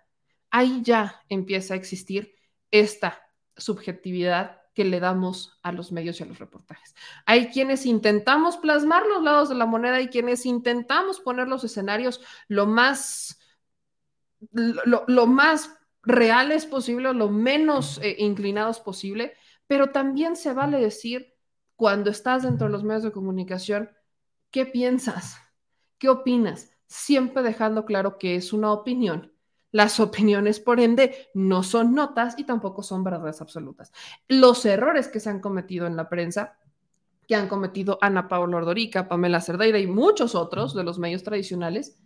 ahí 0.50 0.82
ya 0.84 1.22
empieza 1.30 1.74
a 1.74 1.78
existir 1.78 2.34
esta 2.72 3.22
subjetividad 3.56 4.62
que 4.76 4.84
le 4.84 5.00
damos 5.00 5.58
a 5.64 5.72
los 5.72 5.92
medios 5.94 6.20
y 6.20 6.24
a 6.24 6.26
los 6.28 6.38
reportajes. 6.38 6.94
Hay 7.26 7.48
quienes 7.48 7.86
intentamos 7.86 8.58
plasmar 8.58 9.04
los 9.08 9.24
lados 9.24 9.50
de 9.50 9.56
la 9.56 9.66
moneda 9.66 10.02
y 10.02 10.10
quienes 10.10 10.46
intentamos 10.46 11.22
poner 11.22 11.48
los 11.48 11.64
escenarios 11.64 12.22
lo 12.50 12.68
más, 12.68 13.40
lo, 14.52 15.28
más 15.28 15.74
reales 16.04 16.66
posible, 16.66 17.14
lo 17.14 17.30
menos 17.30 18.00
eh, 18.04 18.18
inclinados 18.20 18.82
posible, 18.82 19.34
pero 19.66 19.92
también 19.92 20.36
se 20.36 20.54
vale 20.54 20.78
decir 20.78 21.34
cuando 21.78 22.10
estás 22.10 22.44
dentro 22.44 22.68
de 22.68 22.74
los 22.74 22.84
medios 22.84 23.04
de 23.04 23.14
comunicación, 23.14 23.90
¿qué 24.52 24.66
piensas? 24.66 25.38
¿Qué 25.98 26.10
opinas? 26.10 26.70
Siempre 26.86 27.44
dejando 27.44 27.86
claro 27.86 28.18
que 28.18 28.36
es 28.36 28.52
una 28.52 28.74
opinión 28.74 29.35
Las 29.76 30.00
opiniones, 30.00 30.62
por 30.62 30.80
ende, 30.80 31.28
no 31.34 31.62
son 31.62 31.94
notas 31.94 32.40
y 32.40 32.46
tampoco 32.46 32.82
son 32.82 33.04
verdades 33.04 33.42
absolutas. 33.42 33.92
Los 34.30 34.66
errores 34.66 35.10
que 35.10 35.20
se 35.20 35.30
han 35.30 35.42
cometido 35.42 35.86
en 35.86 35.98
la 35.98 36.08
prensa, 36.08 36.58
que 37.28 37.36
han 37.36 37.50
cometido 37.50 37.98
Ana 38.00 38.30
Paula 38.30 38.56
Ordorica, 38.56 39.10
Pamela 39.10 39.42
Cerdeira 39.42 39.78
y 39.78 39.86
muchos 39.86 40.34
otros 40.34 40.76
de 40.76 40.86
los 40.86 40.98
medios 40.98 41.24
tradicionales, 41.24 42.00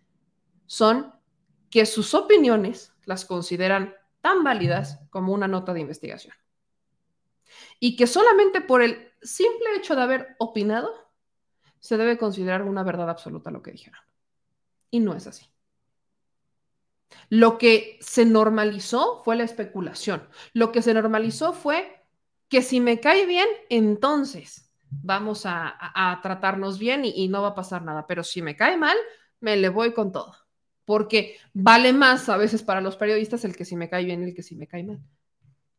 son 0.65 1.13
que 1.69 1.85
sus 1.85 2.15
opiniones 2.15 2.91
las 3.05 3.23
consideran 3.23 3.93
tan 4.21 4.43
válidas 4.43 5.01
como 5.11 5.31
una 5.31 5.47
nota 5.47 5.71
de 5.71 5.81
investigación. 5.81 6.33
Y 7.79 7.95
que 7.95 8.07
solamente 8.07 8.61
por 8.61 8.81
el 8.81 9.11
simple 9.21 9.75
hecho 9.77 9.95
de 9.95 10.01
haber 10.01 10.35
opinado, 10.39 10.89
se 11.77 11.97
debe 11.97 12.17
considerar 12.17 12.63
una 12.63 12.81
verdad 12.81 13.11
absoluta 13.11 13.51
lo 13.51 13.61
que 13.61 13.73
dijeron. 13.73 14.01
Y 14.89 15.01
no 15.01 15.13
es 15.13 15.27
así. 15.27 15.45
Lo 17.29 17.57
que 17.57 17.97
se 18.01 18.25
normalizó 18.25 19.21
fue 19.23 19.35
la 19.35 19.43
especulación. 19.43 20.27
Lo 20.53 20.71
que 20.71 20.81
se 20.81 20.93
normalizó 20.93 21.53
fue 21.53 22.03
que 22.47 22.61
si 22.61 22.79
me 22.79 22.99
cae 22.99 23.25
bien, 23.25 23.47
entonces 23.69 24.71
vamos 24.89 25.43
a, 25.45 26.19
tratarnos 26.23 26.79
bien 26.79 27.03
y, 27.05 27.27
no 27.27 27.41
va 27.41 27.49
a 27.49 27.55
pasar 27.55 27.83
nada. 27.83 28.07
Pero 28.07 28.23
si 28.23 28.41
me 28.41 28.55
cae 28.55 28.77
mal, 28.77 28.97
me 29.39 29.57
le 29.57 29.69
voy 29.69 29.93
con 29.93 30.11
todo. 30.11 30.35
Porque 30.85 31.37
vale 31.53 31.93
más 31.93 32.29
a 32.29 32.37
veces 32.37 32.63
para 32.63 32.81
los 32.81 32.95
periodistas 32.95 33.45
el 33.45 33.55
que 33.55 33.65
si 33.65 33.75
me 33.75 33.89
cae 33.89 34.05
bien 34.05 34.23
y 34.23 34.29
el 34.29 34.35
que 34.35 34.43
si 34.43 34.55
me 34.55 34.67
cae 34.67 34.83
mal. 34.83 34.99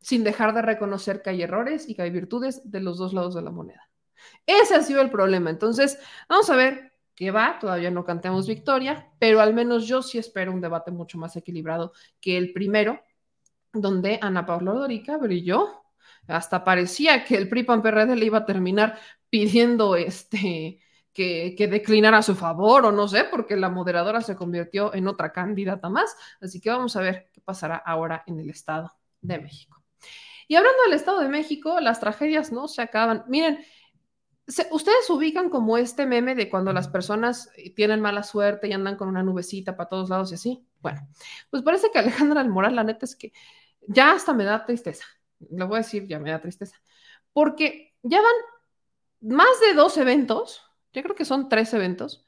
Sin 0.00 0.22
dejar 0.24 0.54
de 0.54 0.62
reconocer 0.62 1.20
que 1.20 1.30
hay 1.30 1.42
errores 1.42 1.88
y 1.88 1.94
que 1.94 2.02
hay 2.02 2.10
virtudes 2.10 2.70
de 2.70 2.80
los 2.80 2.98
dos 2.98 3.12
lados 3.12 3.34
de 3.34 3.42
la 3.42 3.50
moneda. 3.50 3.88
Ese 4.46 4.76
ha 4.76 4.82
sido 4.82 5.02
el 5.02 5.10
problema. 5.10 5.50
Entonces, 5.50 5.98
vamos 6.28 6.48
a 6.50 6.56
ver 6.56 6.89
que 7.14 7.30
va, 7.30 7.58
todavía 7.60 7.90
no 7.90 8.04
cantemos 8.04 8.46
victoria, 8.46 9.10
pero 9.18 9.40
al 9.40 9.54
menos 9.54 9.86
yo 9.86 10.02
sí 10.02 10.18
espero 10.18 10.52
un 10.52 10.60
debate 10.60 10.90
mucho 10.90 11.18
más 11.18 11.36
equilibrado 11.36 11.92
que 12.20 12.36
el 12.36 12.52
primero, 12.52 13.00
donde 13.72 14.18
Ana 14.22 14.46
Paula 14.46 14.72
Dorica 14.72 15.16
brilló, 15.16 15.82
hasta 16.26 16.64
parecía 16.64 17.24
que 17.24 17.36
el 17.36 17.48
PRI 17.48 17.64
PAN 17.64 17.82
le 18.18 18.26
iba 18.26 18.38
a 18.38 18.46
terminar 18.46 18.98
pidiendo 19.28 19.96
este 19.96 20.80
que, 21.12 21.54
que, 21.56 21.66
declinara 21.66 22.18
a 22.18 22.22
su 22.22 22.36
favor 22.36 22.86
o 22.86 22.92
no 22.92 23.08
sé, 23.08 23.24
porque 23.24 23.56
la 23.56 23.68
moderadora 23.68 24.20
se 24.20 24.36
convirtió 24.36 24.94
en 24.94 25.08
otra 25.08 25.32
candidata 25.32 25.88
más. 25.88 26.16
Así 26.40 26.60
que 26.60 26.70
vamos 26.70 26.94
a 26.96 27.00
ver 27.00 27.30
qué 27.32 27.40
pasará 27.40 27.76
ahora 27.76 28.22
en 28.26 28.38
el 28.38 28.48
Estado 28.50 28.92
de 29.20 29.38
México. 29.40 29.82
Y 30.46 30.56
hablando 30.56 30.82
del 30.84 30.94
Estado 30.94 31.20
de 31.20 31.28
México, 31.28 31.80
las 31.80 32.00
tragedias 32.00 32.52
no 32.52 32.68
se 32.68 32.82
acaban. 32.82 33.24
Miren, 33.28 33.64
¿Ustedes 34.70 35.08
ubican 35.10 35.48
como 35.48 35.76
este 35.76 36.06
meme 36.06 36.34
de 36.34 36.48
cuando 36.48 36.72
las 36.72 36.88
personas 36.88 37.50
eh, 37.56 37.74
tienen 37.74 38.00
mala 38.00 38.22
suerte 38.22 38.68
y 38.68 38.72
andan 38.72 38.96
con 38.96 39.08
una 39.08 39.22
nubecita 39.22 39.76
para 39.76 39.88
todos 39.88 40.08
lados 40.08 40.32
y 40.32 40.34
así? 40.34 40.66
Bueno, 40.80 41.06
pues 41.50 41.62
parece 41.62 41.90
que 41.92 41.98
Alejandra 41.98 42.40
Almoral, 42.40 42.74
la 42.74 42.84
neta 42.84 43.04
es 43.04 43.14
que 43.16 43.32
ya 43.86 44.12
hasta 44.12 44.32
me 44.32 44.44
da 44.44 44.64
tristeza. 44.64 45.04
Lo 45.50 45.68
voy 45.68 45.76
a 45.76 45.82
decir, 45.82 46.06
ya 46.06 46.18
me 46.18 46.30
da 46.30 46.40
tristeza. 46.40 46.76
Porque 47.32 47.94
ya 48.02 48.20
van 48.20 49.36
más 49.36 49.60
de 49.60 49.74
dos 49.74 49.96
eventos, 49.98 50.62
yo 50.92 51.02
creo 51.02 51.14
que 51.14 51.24
son 51.24 51.48
tres 51.48 51.72
eventos, 51.74 52.26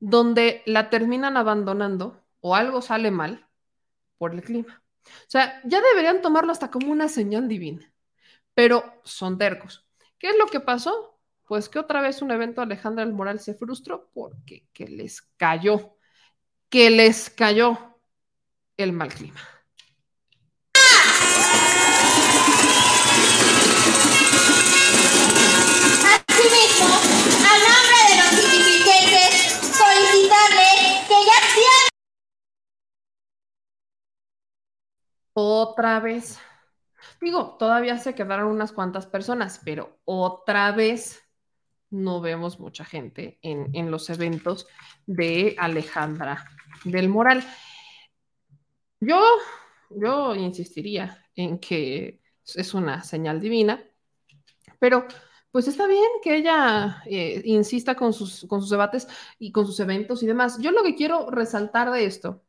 donde 0.00 0.62
la 0.66 0.90
terminan 0.90 1.36
abandonando 1.36 2.22
o 2.40 2.54
algo 2.54 2.82
sale 2.82 3.10
mal 3.10 3.48
por 4.18 4.34
el 4.34 4.42
clima. 4.42 4.82
O 5.04 5.28
sea, 5.28 5.60
ya 5.64 5.80
deberían 5.80 6.22
tomarlo 6.22 6.52
hasta 6.52 6.70
como 6.70 6.90
una 6.90 7.08
señal 7.08 7.48
divina, 7.48 7.92
pero 8.54 9.00
son 9.04 9.38
tercos. 9.38 9.86
¿Qué 10.18 10.30
es 10.30 10.38
lo 10.38 10.46
que 10.46 10.60
pasó? 10.60 11.13
Pues 11.46 11.68
que 11.68 11.78
otra 11.78 12.00
vez 12.00 12.22
un 12.22 12.30
evento 12.30 12.62
Alejandra 12.62 13.04
del 13.04 13.14
Moral 13.14 13.38
se 13.40 13.54
frustró 13.54 14.10
porque 14.14 14.66
que 14.72 14.88
les 14.88 15.22
cayó, 15.36 15.96
que 16.68 16.90
les 16.90 17.30
cayó 17.30 17.78
el 18.76 18.92
mal 18.92 19.12
clima. 19.12 19.40
Asimismo, 26.28 26.86
a 26.86 27.54
nombre 27.64 28.00
de 28.08 28.14
los 28.20 28.32
solicitarle 29.76 30.70
que 31.08 31.18
ya. 31.26 31.44
Otra 35.34 36.00
vez. 36.00 36.38
Digo, 37.20 37.56
todavía 37.58 37.98
se 37.98 38.14
quedaron 38.14 38.48
unas 38.48 38.72
cuantas 38.72 39.06
personas, 39.06 39.60
pero 39.64 39.98
otra 40.04 40.72
vez 40.72 41.24
no 41.94 42.20
vemos 42.20 42.58
mucha 42.58 42.84
gente 42.84 43.38
en, 43.40 43.90
los 43.90 44.10
eventos 44.10 44.66
de 45.06 45.54
Alejandra 45.58 46.44
del 46.84 47.08
Moral. 47.08 47.44
Yo, 49.00 49.22
yo 49.90 50.34
insistiría 50.34 51.24
en 51.36 51.58
que 51.58 52.20
es 52.54 52.74
una 52.74 53.02
señal 53.02 53.40
divina, 53.40 53.82
pero 54.78 55.06
pues 55.52 55.68
está 55.68 55.86
bien 55.86 56.08
que 56.22 56.36
ella 56.36 57.02
eh, 57.06 57.42
insista 57.44 57.94
con 57.94 58.12
sus, 58.12 58.44
con 58.48 58.60
sus 58.60 58.70
debates 58.70 59.06
y 59.38 59.52
con 59.52 59.64
sus 59.64 59.78
eventos 59.78 60.22
y 60.22 60.26
demás. 60.26 60.58
Yo 60.58 60.72
lo 60.72 60.82
que 60.82 60.96
quiero 60.96 61.30
resaltar 61.30 61.92
de 61.92 62.06
esto 62.06 62.42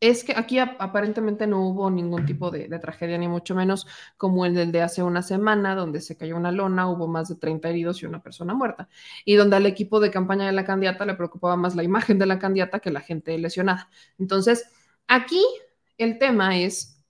es 0.00 0.24
que 0.24 0.32
aquí 0.34 0.58
aparentemente 0.58 1.46
no 1.46 1.60
hubo 1.68 1.90
ningún 1.90 2.24
tipo 2.24 2.50
de, 2.50 2.66
tragedia, 2.78 3.18
ni 3.18 3.28
mucho 3.28 3.54
menos 3.54 3.86
como 4.16 4.46
el 4.46 4.54
del 4.54 4.72
de 4.72 4.80
hace 4.80 5.02
una 5.02 5.22
semana, 5.22 5.74
donde 5.74 6.00
se 6.00 6.16
cayó 6.16 6.36
una 6.36 6.50
lona, 6.50 6.88
hubo 6.88 7.06
más 7.06 7.28
de 7.28 7.36
30 7.36 7.68
heridos 7.68 8.02
y 8.02 8.06
una 8.06 8.22
persona 8.22 8.54
muerta, 8.54 8.88
y 9.26 9.34
donde 9.34 9.56
al 9.56 9.66
equipo 9.66 10.00
de 10.00 10.10
campaña 10.10 10.46
de 10.46 10.52
la 10.52 10.64
candidata 10.64 11.04
le 11.04 11.14
preocupaba 11.14 11.56
más 11.56 11.76
la 11.76 11.82
imagen 11.84 12.18
de 12.18 12.26
la 12.26 12.38
candidata 12.38 12.80
que 12.80 12.90
la 12.90 13.00
gente 13.00 13.36
lesionada. 13.38 13.90
Entonces, 14.18 14.70
aquí 15.06 15.44
el 15.98 16.18
tema 16.18 16.56
es, 16.56 17.04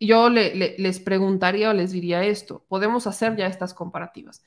yo 0.00 0.28
les 0.28 1.00
preguntaría 1.00 1.70
o 1.70 1.72
les 1.74 1.92
diría 1.92 2.24
esto, 2.24 2.64
podemos 2.68 3.06
hacer 3.06 3.36
ya 3.36 3.46
estas 3.46 3.72
comparativas. 3.72 4.44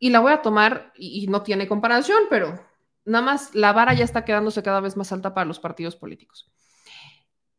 Y 0.00 0.10
la 0.10 0.18
voy 0.18 0.32
a 0.32 0.42
tomar, 0.42 0.92
y 0.96 1.26
no 1.28 1.42
tiene 1.42 1.68
comparación, 1.68 2.24
pero 2.28 2.60
nada 3.04 3.24
más 3.24 3.54
la 3.54 3.72
vara 3.72 3.94
ya 3.94 4.04
está 4.04 4.24
quedándose 4.24 4.62
cada 4.64 4.80
vez 4.80 4.96
más 4.96 5.12
alta 5.12 5.34
para 5.34 5.46
los 5.46 5.60
partidos 5.60 5.94
políticos. 5.94 6.50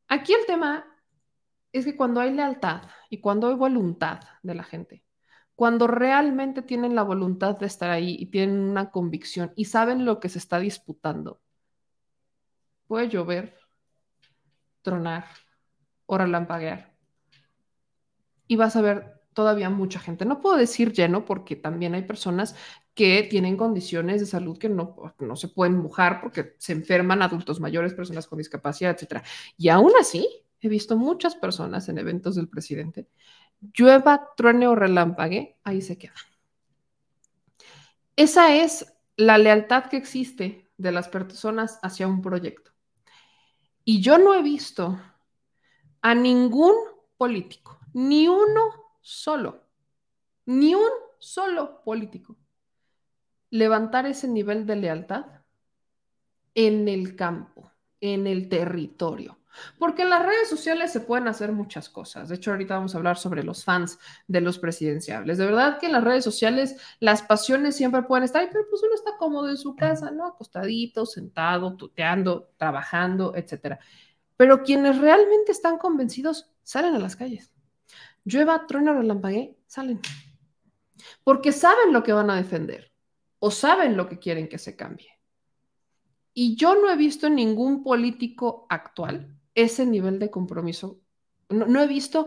Aquí 0.07 0.33
el 0.33 0.45
tema 0.45 0.85
es 1.71 1.85
que 1.85 1.95
cuando 1.95 2.21
hay 2.21 2.31
lealtad 2.31 2.83
y 3.09 3.19
cuando 3.19 3.49
hay 3.49 3.55
voluntad 3.55 4.19
de 4.43 4.55
la 4.55 4.63
gente, 4.63 5.03
cuando 5.55 5.87
realmente 5.87 6.61
tienen 6.61 6.95
la 6.95 7.03
voluntad 7.03 7.57
de 7.57 7.65
estar 7.65 7.89
ahí 7.89 8.15
y 8.19 8.27
tienen 8.27 8.59
una 8.59 8.91
convicción 8.91 9.53
y 9.55 9.65
saben 9.65 10.05
lo 10.05 10.19
que 10.19 10.29
se 10.29 10.37
está 10.37 10.59
disputando, 10.59 11.41
puede 12.87 13.09
llover, 13.09 13.57
tronar 14.81 15.25
o 16.05 16.17
relampaguear. 16.17 16.93
Y 18.47 18.57
vas 18.57 18.75
a 18.75 18.81
ver 18.81 19.21
todavía 19.33 19.69
mucha 19.69 19.99
gente. 19.99 20.25
No 20.25 20.39
puedo 20.39 20.57
decir 20.57 20.93
lleno 20.93 21.25
porque 21.25 21.55
también 21.55 21.95
hay 21.95 22.03
personas 22.03 22.55
que 22.95 23.23
tienen 23.23 23.57
condiciones 23.57 24.21
de 24.21 24.25
salud 24.25 24.57
que 24.57 24.69
no, 24.69 24.95
no 25.19 25.35
se 25.35 25.49
pueden 25.49 25.77
mojar 25.77 26.21
porque 26.21 26.55
se 26.57 26.71
enferman 26.71 27.21
adultos 27.21 27.59
mayores, 27.59 27.93
personas 27.93 28.25
con 28.25 28.37
discapacidad, 28.37 28.97
etc. 28.97 29.21
Y 29.57 29.67
aún 29.67 29.91
así, 29.99 30.27
he 30.61 30.69
visto 30.69 30.95
muchas 30.95 31.35
personas 31.35 31.89
en 31.89 31.97
eventos 31.97 32.35
del 32.35 32.47
presidente, 32.47 33.09
llueva, 33.73 34.29
truene 34.37 34.67
o 34.67 34.75
relámpague, 34.75 35.57
ahí 35.65 35.81
se 35.81 35.97
quedan. 35.97 36.15
Esa 38.15 38.55
es 38.55 38.93
la 39.17 39.37
lealtad 39.37 39.85
que 39.87 39.97
existe 39.97 40.71
de 40.77 40.91
las 40.93 41.09
personas 41.09 41.79
hacia 41.83 42.07
un 42.07 42.21
proyecto. 42.21 42.71
Y 43.83 44.01
yo 44.01 44.17
no 44.17 44.33
he 44.33 44.41
visto 44.41 44.97
a 46.01 46.15
ningún 46.15 46.75
político, 47.17 47.77
ni 47.93 48.29
uno 48.29 48.71
solo, 49.01 49.63
ni 50.45 50.73
un 50.75 50.89
solo 51.19 51.83
político 51.83 52.37
levantar 53.49 54.05
ese 54.05 54.27
nivel 54.27 54.65
de 54.65 54.75
lealtad 54.75 55.25
en 56.53 56.87
el 56.87 57.15
campo, 57.15 57.71
en 57.99 58.27
el 58.27 58.49
territorio. 58.49 59.39
Porque 59.79 60.01
en 60.03 60.09
las 60.09 60.25
redes 60.25 60.49
sociales 60.49 60.91
se 60.91 60.99
pueden 60.99 61.27
hacer 61.27 61.51
muchas 61.51 61.89
cosas. 61.89 62.29
De 62.29 62.35
hecho, 62.35 62.51
ahorita 62.51 62.75
vamos 62.75 62.93
a 62.93 62.97
hablar 62.97 63.17
sobre 63.17 63.43
los 63.43 63.63
fans 63.63 63.99
de 64.27 64.41
los 64.41 64.59
presidenciables. 64.59 65.37
De 65.37 65.45
verdad 65.45 65.79
que 65.79 65.85
en 65.85 65.93
las 65.93 66.03
redes 66.03 66.23
sociales 66.23 66.75
las 66.99 67.21
pasiones 67.21 67.75
siempre 67.75 68.03
pueden 68.03 68.23
estar, 68.23 68.47
pero 68.51 68.65
pues 68.69 68.83
uno 68.83 68.95
está 68.95 69.11
cómodo 69.17 69.49
en 69.49 69.57
su 69.57 69.75
casa, 69.75 70.11
¿no? 70.11 70.25
Acostadito, 70.25 71.05
sentado, 71.05 71.75
tuteando, 71.75 72.49
trabajando, 72.57 73.33
etc. 73.35 73.77
Pero 74.37 74.63
quienes 74.63 74.97
realmente 74.97 75.51
están 75.51 75.77
convencidos 75.77 76.51
salen 76.63 76.95
a 76.95 76.99
las 76.99 77.15
calles. 77.15 77.51
Llueva, 78.25 78.65
truena, 78.67 78.93
relampague, 78.93 79.57
salen. 79.67 80.01
Porque 81.23 81.51
saben 81.51 81.93
lo 81.93 82.03
que 82.03 82.13
van 82.13 82.29
a 82.29 82.35
defender 82.35 82.94
o 83.45 83.51
saben 83.51 83.95
lo 83.95 84.09
que 84.09 84.17
quieren 84.17 84.49
que 84.49 84.57
se 84.57 84.75
cambie. 84.75 85.11
Y 86.33 86.55
yo 86.55 86.73
no 86.73 86.89
he 86.89 86.95
visto 86.95 87.27
en 87.27 87.35
ningún 87.35 87.83
político 87.83 88.65
actual 88.71 89.37
ese 89.53 89.85
nivel 89.85 90.17
de 90.17 90.31
compromiso. 90.31 90.99
No, 91.49 91.79
he 91.79 91.85
visto 91.85 92.25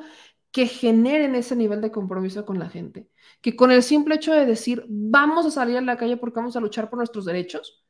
que 0.52 0.68
generen 0.68 1.34
ese 1.34 1.56
nivel 1.56 1.80
de 1.80 1.90
compromiso 1.90 2.46
con 2.46 2.60
la 2.60 2.68
gente. 2.68 3.10
Que 3.40 3.56
con 3.56 3.72
el 3.72 3.82
simple 3.82 4.14
hecho 4.14 4.32
de 4.32 4.46
decir, 4.46 4.84
vamos 4.88 5.44
a 5.44 5.50
salir 5.50 5.76
a 5.78 5.80
la 5.80 5.96
calle 5.96 6.18
porque 6.18 6.38
vamos 6.38 6.54
a 6.54 6.60
luchar 6.60 6.88
por 6.88 6.98
nuestros 6.98 7.24
derechos, 7.24 7.84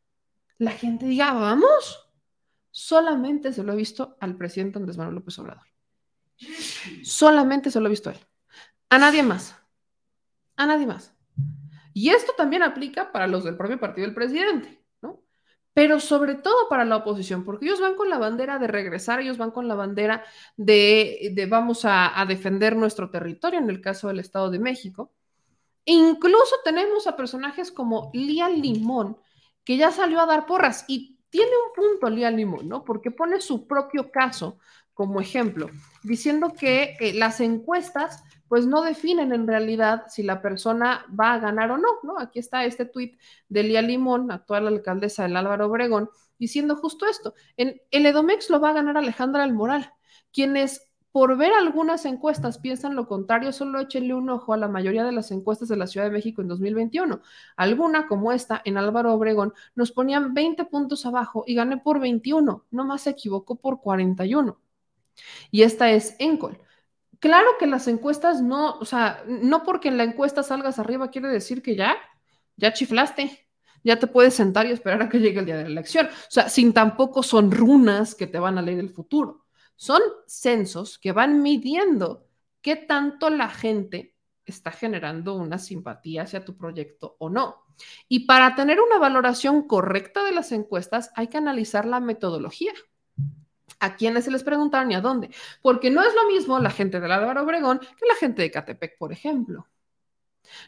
la 0.57 0.71
gente 0.71 1.05
diga, 1.05 1.35
vamos. 1.35 2.11
Solamente 2.71 3.53
se 3.53 3.63
lo 3.63 3.75
he 3.75 3.77
visto 3.77 4.17
al 4.21 4.39
presidente 4.39 4.79
Andrés 4.79 4.97
Manuel 4.97 5.17
López 5.17 5.39
Obrador. 5.39 5.67
Solamente 7.05 7.71
se 7.71 7.79
lo 7.79 7.89
he 7.89 7.91
visto 7.91 8.09
a 8.09 8.15
él. 8.15 8.21
A 8.89 8.97
nadie 8.97 9.23
más. 9.23 9.55
A 10.57 10.65
nadie 10.65 10.87
más. 10.87 11.18
Y 11.99 12.11
esto 12.11 12.33
también 12.37 12.63
aplica 12.63 13.11
para 13.11 13.27
los 13.27 13.43
del 13.43 13.57
propio 13.57 13.81
partido 13.81 14.07
del 14.07 14.15
presidente, 14.15 14.81
¿no? 15.03 15.21
Pero 15.75 15.99
sobre 15.99 16.37
todo 16.37 16.69
para 16.69 16.85
la 16.85 16.95
oposición, 16.99 17.45
porque 17.45 17.67
ellos 17.67 17.81
van 17.81 17.97
con 17.97 18.09
la 18.09 18.19
bandera 18.19 18.61
de 18.61 18.69
regresar, 18.69 19.19
ellos 19.19 19.37
van 19.37 19.51
con 19.51 19.67
la 19.67 19.75
bandera 19.75 20.23
de, 20.57 21.35
vamos 21.51 21.85
a, 21.85 22.21
a 22.21 22.25
defender 22.25 22.77
nuestro 22.77 23.11
territorio, 23.11 23.59
en 23.59 23.69
el 23.69 23.81
caso 23.81 24.07
del 24.07 24.21
Estado 24.21 24.49
de 24.49 24.61
México. 24.61 25.13
Incluso 25.87 26.55
tenemos 26.63 27.09
a 27.09 27.17
personajes 27.17 27.73
como 27.73 28.13
Lía 28.15 28.49
Limón, 28.49 29.19
que 29.65 29.77
ya 29.77 29.91
salió 29.91 30.21
a 30.21 30.27
dar 30.27 30.47
porras 30.47 30.85
y 30.87 31.19
tiene 31.31 31.51
un 31.51 31.73
punto 31.75 32.09
Lía 32.11 32.31
Limón, 32.31 32.69
¿no? 32.69 32.85
Porque 32.85 33.11
pone 33.11 33.41
su 33.41 33.67
propio 33.67 34.13
caso 34.13 34.61
como 34.99 35.21
ejemplo, 35.21 35.71
diciendo 36.03 36.55
que 36.59 36.97
eh, 36.99 37.15
las 37.15 37.39
encuestas 37.39 38.25
pues 38.49 38.67
no 38.67 38.83
definen 38.83 39.33
en 39.33 39.47
realidad 39.47 40.07
si 40.09 40.25
la 40.25 40.43
persona 40.43 41.07
va 41.09 41.35
a 41.35 41.39
ganar 41.39 41.71
o 41.71 41.79
no, 41.79 41.87
¿no? 42.03 42.19
Aquí 42.19 42.41
está 42.41 42.65
este 42.65 42.85
tuit 42.85 43.17
de 43.49 43.63
Lía 43.63 43.81
Limón, 43.81 44.33
actual 44.33 44.67
alcaldesa 44.67 45.23
del 45.23 45.37
Álvaro 45.37 45.67
Obregón, 45.67 46.11
diciendo 46.37 46.75
justo 46.75 47.07
esto. 47.07 47.35
En 47.57 47.81
el 47.93 48.07
Edomex 48.07 48.51
lo 48.51 48.59
va 48.59 48.71
a 48.71 48.73
ganar 48.73 48.99
Alejandra 48.99 49.45
El 49.45 49.55
Moral, 49.55 49.93
quienes 50.33 50.91
por 51.13 51.37
ver 51.37 51.53
algunas 51.53 52.05
encuestas 52.05 52.59
piensan 52.59 52.97
lo 52.97 53.07
contrario, 53.07 53.53
solo 53.53 53.79
échenle 53.79 54.15
un 54.15 54.29
ojo 54.31 54.53
a 54.53 54.57
la 54.57 54.67
mayoría 54.67 55.05
de 55.05 55.13
las 55.13 55.31
encuestas 55.31 55.69
de 55.69 55.77
la 55.77 55.87
Ciudad 55.87 56.07
de 56.07 56.13
México 56.13 56.43
en 56.43 56.49
2021. 56.49 57.21
Alguna, 57.57 58.09
como 58.09 58.33
esta, 58.33 58.63
en 58.65 58.79
Álvaro 58.79 59.15
Obregón, 59.15 59.55
nos 59.77 59.93
ponían 59.93 60.35
20 60.35 60.65
puntos 60.65 61.07
abajo 61.07 61.45
y 61.47 61.55
gané 61.55 61.77
por 61.77 62.01
21, 62.01 62.65
no 62.69 62.85
más 62.85 63.03
se 63.03 63.11
equivocó 63.11 63.55
por 63.55 63.81
41. 63.81 64.59
Y 65.51 65.63
esta 65.63 65.91
es 65.91 66.17
Encol. 66.19 66.59
Claro 67.21 67.49
que 67.59 67.67
las 67.67 67.89
encuestas 67.89 68.43
no, 68.43 68.79
o 68.79 68.85
sea, 68.85 69.25
no 69.27 69.65
porque 69.65 69.89
en 69.89 69.97
la 69.97 70.05
encuesta 70.05 70.43
salgas 70.43 70.79
arriba 70.79 71.11
quiere 71.11 71.29
decir 71.29 71.63
que 71.63 71.75
ya, 71.75 71.97
ya 72.57 72.73
chiflaste, 72.73 73.49
ya 73.83 73.99
te 73.99 74.07
puedes 74.07 74.35
sentar 74.35 74.67
y 74.67 74.71
esperar 74.71 75.03
a 75.03 75.09
que 75.09 75.19
llegue 75.19 75.41
el 75.41 75.47
día 75.47 75.57
de 75.57 75.65
la 75.65 75.71
elección. 75.71 76.07
O 76.07 76.31
sea, 76.31 76.49
sin 76.49 76.73
tampoco 76.73 77.23
son 77.23 77.51
runas 77.51 78.15
que 78.15 78.27
te 78.27 78.39
van 78.39 78.59
a 78.59 78.63
leer 78.63 78.79
el 78.79 78.91
futuro. 78.91 79.47
Son 79.75 80.01
censos 80.27 80.99
que 80.99 81.13
van 81.13 81.43
midiendo 81.43 82.27
qué 82.61 82.77
tanto 82.77 83.31
la 83.31 83.49
gente 83.49 84.15
está 84.45 84.71
generando 84.71 85.35
una 85.35 85.59
simpatía 85.59 86.23
hacia 86.23 86.45
tu 86.45 86.57
proyecto 86.57 87.17
o 87.19 87.31
no. 87.31 87.65
Y 88.09 88.21
para 88.27 88.55
tener 88.55 88.81
una 88.81 88.99
valoración 88.99 89.67
correcta 89.67 90.25
de 90.25 90.33
las 90.33 90.53
encuestas 90.53 91.11
hay 91.15 91.29
que 91.29 91.39
analizar 91.39 91.85
la 91.85 92.01
metodología 92.01 92.73
a 93.81 93.97
quiénes 93.97 94.25
se 94.25 94.31
les 94.31 94.43
preguntaron 94.43 94.91
y 94.91 94.95
a 94.95 95.01
dónde. 95.01 95.31
Porque 95.63 95.91
no 95.91 96.03
es 96.03 96.15
lo 96.15 96.27
mismo 96.27 96.59
la 96.59 96.71
gente 96.71 97.01
del 97.01 97.13
Álvaro 97.13 97.43
Obregón 97.43 97.79
que 97.79 98.07
la 98.07 98.15
gente 98.15 98.43
de 98.43 98.51
Catepec, 98.51 98.99
por 98.99 99.13
ejemplo. 99.13 99.67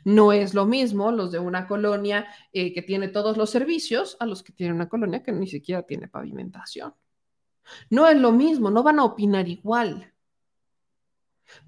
No 0.04 0.32
es 0.32 0.54
lo 0.54 0.66
mismo 0.66 1.10
los 1.10 1.32
de 1.32 1.38
una 1.38 1.66
colonia 1.66 2.26
eh, 2.52 2.72
que 2.72 2.82
tiene 2.82 3.08
todos 3.08 3.36
los 3.36 3.50
servicios 3.50 4.16
a 4.20 4.26
los 4.26 4.42
que 4.42 4.52
tiene 4.52 4.74
una 4.74 4.88
colonia 4.88 5.22
que 5.22 5.32
ni 5.32 5.46
siquiera 5.46 5.82
tiene 5.82 6.08
pavimentación. 6.08 6.94
No 7.88 8.08
es 8.08 8.16
lo 8.18 8.32
mismo, 8.32 8.70
no 8.70 8.82
van 8.82 8.98
a 8.98 9.04
opinar 9.04 9.48
igual. 9.48 10.09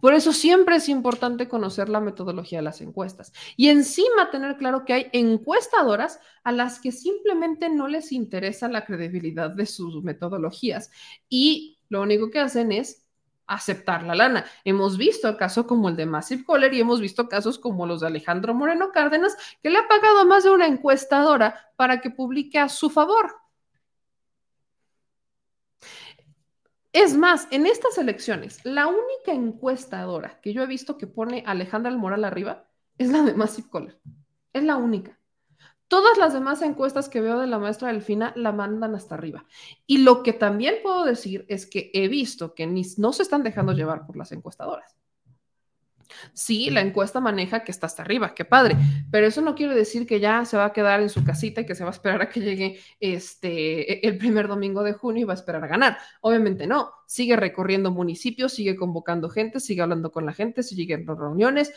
Por 0.01 0.15
eso 0.15 0.33
siempre 0.33 0.77
es 0.77 0.89
importante 0.89 1.49
conocer 1.49 1.89
la 1.89 2.01
metodología 2.01 2.59
de 2.59 2.65
las 2.65 2.81
encuestas 2.81 3.33
y 3.57 3.69
encima 3.69 4.31
tener 4.31 4.57
claro 4.57 4.85
que 4.85 4.93
hay 4.93 5.07
encuestadoras 5.13 6.21
a 6.45 6.53
las 6.53 6.81
que 6.81 6.93
simplemente 6.93 7.69
no 7.69 7.89
les 7.89 8.13
interesa 8.13 8.69
la 8.69 8.85
credibilidad 8.85 9.51
de 9.51 9.67
sus 9.67 10.03
metodologías 10.03 10.91
y 11.29 11.79
lo 11.89 12.03
único 12.03 12.31
que 12.31 12.41
hacen 12.41 12.73
es 12.73 13.07
aceptar 13.47 14.03
la 14.05 14.15
lana. 14.15 14.45
Hemos 14.65 14.97
visto 14.97 15.37
casos 15.37 15.67
como 15.67 15.89
el 15.89 15.97
de 15.97 16.07
Massive 16.07 16.45
Caller 16.47 16.73
y 16.73 16.81
hemos 16.81 17.01
visto 17.01 17.29
casos 17.29 17.59
como 17.59 17.87
los 17.87 18.01
de 18.01 18.07
Alejandro 18.07 18.55
Moreno 18.55 18.91
Cárdenas 18.93 19.37
que 19.63 19.71
le 19.71 19.79
ha 19.79 19.89
pagado 19.89 20.25
más 20.25 20.45
de 20.45 20.51
una 20.51 20.67
encuestadora 20.67 21.73
para 21.77 22.01
que 22.01 22.11
publique 22.11 22.59
a 22.59 22.69
su 22.69 22.89
favor. 22.89 23.41
Es 26.93 27.16
más, 27.16 27.48
en 27.51 27.66
estas 27.66 27.97
elecciones, 27.97 28.60
la 28.64 28.86
única 28.86 29.32
encuestadora 29.32 30.39
que 30.43 30.52
yo 30.52 30.62
he 30.62 30.66
visto 30.66 30.98
que 30.98 31.06
pone 31.06 31.43
a 31.47 31.52
Alejandra 31.52 31.90
Moral 31.93 32.24
arriba 32.24 32.69
es 32.98 33.10
la 33.10 33.23
de 33.23 33.32
Massive 33.32 33.69
Caller. 33.73 33.98
Es 34.52 34.62
la 34.62 34.77
única. 34.77 35.19
Todas 35.89 36.19
las 36.19 36.35
demás 36.35 36.60
encuestas 36.62 37.09
que 37.09 37.20
veo 37.20 37.40
de 37.40 37.47
la 37.47 37.59
maestra 37.59 37.89
Delfina 37.89 38.32
la 38.36 38.52
mandan 38.52 38.94
hasta 38.94 39.14
arriba. 39.14 39.47
Y 39.86 39.98
lo 39.98 40.23
que 40.23 40.35
también 40.35 40.77
puedo 40.82 41.05
decir 41.05 41.47
es 41.48 41.66
que 41.66 41.90
he 41.94 42.09
visto 42.09 42.55
que 42.55 42.66
no 42.98 43.12
se 43.12 43.23
están 43.23 43.43
dejando 43.43 43.73
llevar 43.73 44.06
por 44.06 44.16
las 44.16 44.32
encuestadoras. 44.32 44.97
Sí, 46.33 46.71
la 46.71 46.81
encuesta 46.81 47.21
maneja 47.21 47.65
que 47.65 47.73
está 47.73 47.87
hasta 47.87 48.03
arriba, 48.03 48.35
qué 48.35 48.45
padre, 48.45 48.77
pero 49.11 49.27
eso 49.27 49.41
no 49.41 49.55
quiere 49.55 49.75
decir 49.75 50.07
que 50.07 50.21
ya 50.21 50.45
se 50.45 50.57
va 50.57 50.67
a 50.67 50.73
quedar 50.73 51.01
en 51.01 51.09
su 51.09 51.25
casita 51.25 51.61
y 51.61 51.67
que 51.67 51.75
se 51.75 51.85
va 51.85 51.91
a 51.91 51.93
esperar 51.93 52.23
a 52.23 52.29
que 52.29 52.41
llegue 52.41 52.81
este 53.01 54.07
el 54.07 54.19
primer 54.19 54.49
domingo 54.49 54.83
de 54.83 54.93
junio 54.93 55.23
y 55.23 55.25
va 55.25 55.33
a 55.33 55.37
esperar 55.37 55.65
a 55.65 55.69
ganar. 55.69 55.99
Obviamente 56.21 56.67
no, 56.67 56.91
sigue 57.07 57.37
recorriendo 57.37 57.91
municipios, 57.91 58.55
sigue 58.55 58.75
convocando 58.75 59.29
gente, 59.29 59.61
sigue 59.61 59.83
hablando 59.83 60.11
con 60.11 60.25
la 60.25 60.33
gente, 60.33 60.63
sigue 60.63 60.95
en 60.95 61.07
reuniones. 61.07 61.73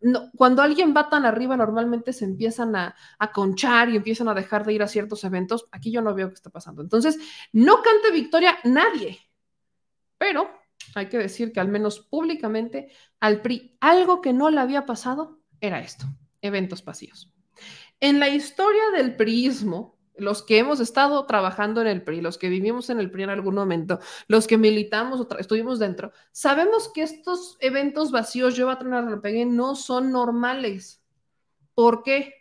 No, 0.00 0.30
cuando 0.36 0.62
alguien 0.62 0.92
va 0.96 1.08
tan 1.08 1.24
arriba, 1.24 1.56
normalmente 1.56 2.12
se 2.12 2.24
empiezan 2.24 2.74
a, 2.74 2.96
a 3.18 3.32
conchar 3.32 3.88
y 3.90 3.96
empiezan 3.96 4.28
a 4.28 4.34
dejar 4.34 4.66
de 4.66 4.72
ir 4.72 4.82
a 4.82 4.88
ciertos 4.88 5.22
eventos. 5.24 5.68
Aquí 5.70 5.92
yo 5.92 6.02
no 6.02 6.14
veo 6.14 6.28
qué 6.28 6.34
está 6.34 6.50
pasando. 6.50 6.82
Entonces, 6.82 7.18
no 7.52 7.82
cante 7.82 8.10
victoria 8.10 8.58
nadie, 8.64 9.18
pero 10.18 10.59
hay 10.94 11.08
que 11.08 11.18
decir 11.18 11.52
que 11.52 11.60
al 11.60 11.68
menos 11.68 12.00
públicamente 12.00 12.90
al 13.20 13.42
PRI 13.42 13.76
algo 13.80 14.20
que 14.20 14.32
no 14.32 14.50
le 14.50 14.60
había 14.60 14.86
pasado 14.86 15.40
era 15.60 15.80
esto, 15.80 16.06
eventos 16.40 16.82
pasivos. 16.82 17.32
En 18.00 18.18
la 18.18 18.28
historia 18.28 18.82
del 18.94 19.16
priismo, 19.16 19.98
los 20.16 20.42
que 20.42 20.58
hemos 20.58 20.80
estado 20.80 21.24
trabajando 21.26 21.80
en 21.80 21.86
el 21.86 22.02
PRI, 22.02 22.20
los 22.20 22.38
que 22.38 22.48
vivimos 22.48 22.90
en 22.90 22.98
el 22.98 23.10
PRI 23.10 23.24
en 23.24 23.30
algún 23.30 23.54
momento, 23.54 24.00
los 24.26 24.46
que 24.46 24.58
militamos 24.58 25.20
o 25.20 25.38
estuvimos 25.38 25.78
dentro, 25.78 26.12
sabemos 26.32 26.90
que 26.92 27.02
estos 27.02 27.56
eventos 27.60 28.10
vacíos, 28.10 28.56
yo 28.56 28.66
voy 28.66 28.74
a 28.74 29.00
repegue, 29.02 29.44
no 29.44 29.74
son 29.76 30.10
normales. 30.12 31.02
¿Por 31.74 32.02
qué? 32.02 32.34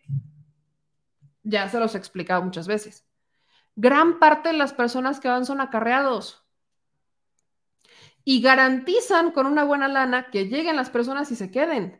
Ya 1.43 1.69
se 1.69 1.79
los 1.79 1.95
he 1.95 1.97
explicado 1.97 2.41
muchas 2.43 2.67
veces. 2.67 3.05
Gran 3.75 4.19
parte 4.19 4.49
de 4.49 4.57
las 4.57 4.73
personas 4.73 5.19
que 5.19 5.29
van 5.29 5.45
son 5.45 5.61
acarreados 5.61 6.45
y 8.29 8.41
garantizan 8.41 9.31
con 9.31 9.47
una 9.47 9.63
buena 9.63 9.87
lana 9.87 10.29
que 10.29 10.45
lleguen 10.49 10.75
las 10.75 10.91
personas 10.91 11.31
y 11.31 11.35
se 11.35 11.49
queden. 11.49 11.99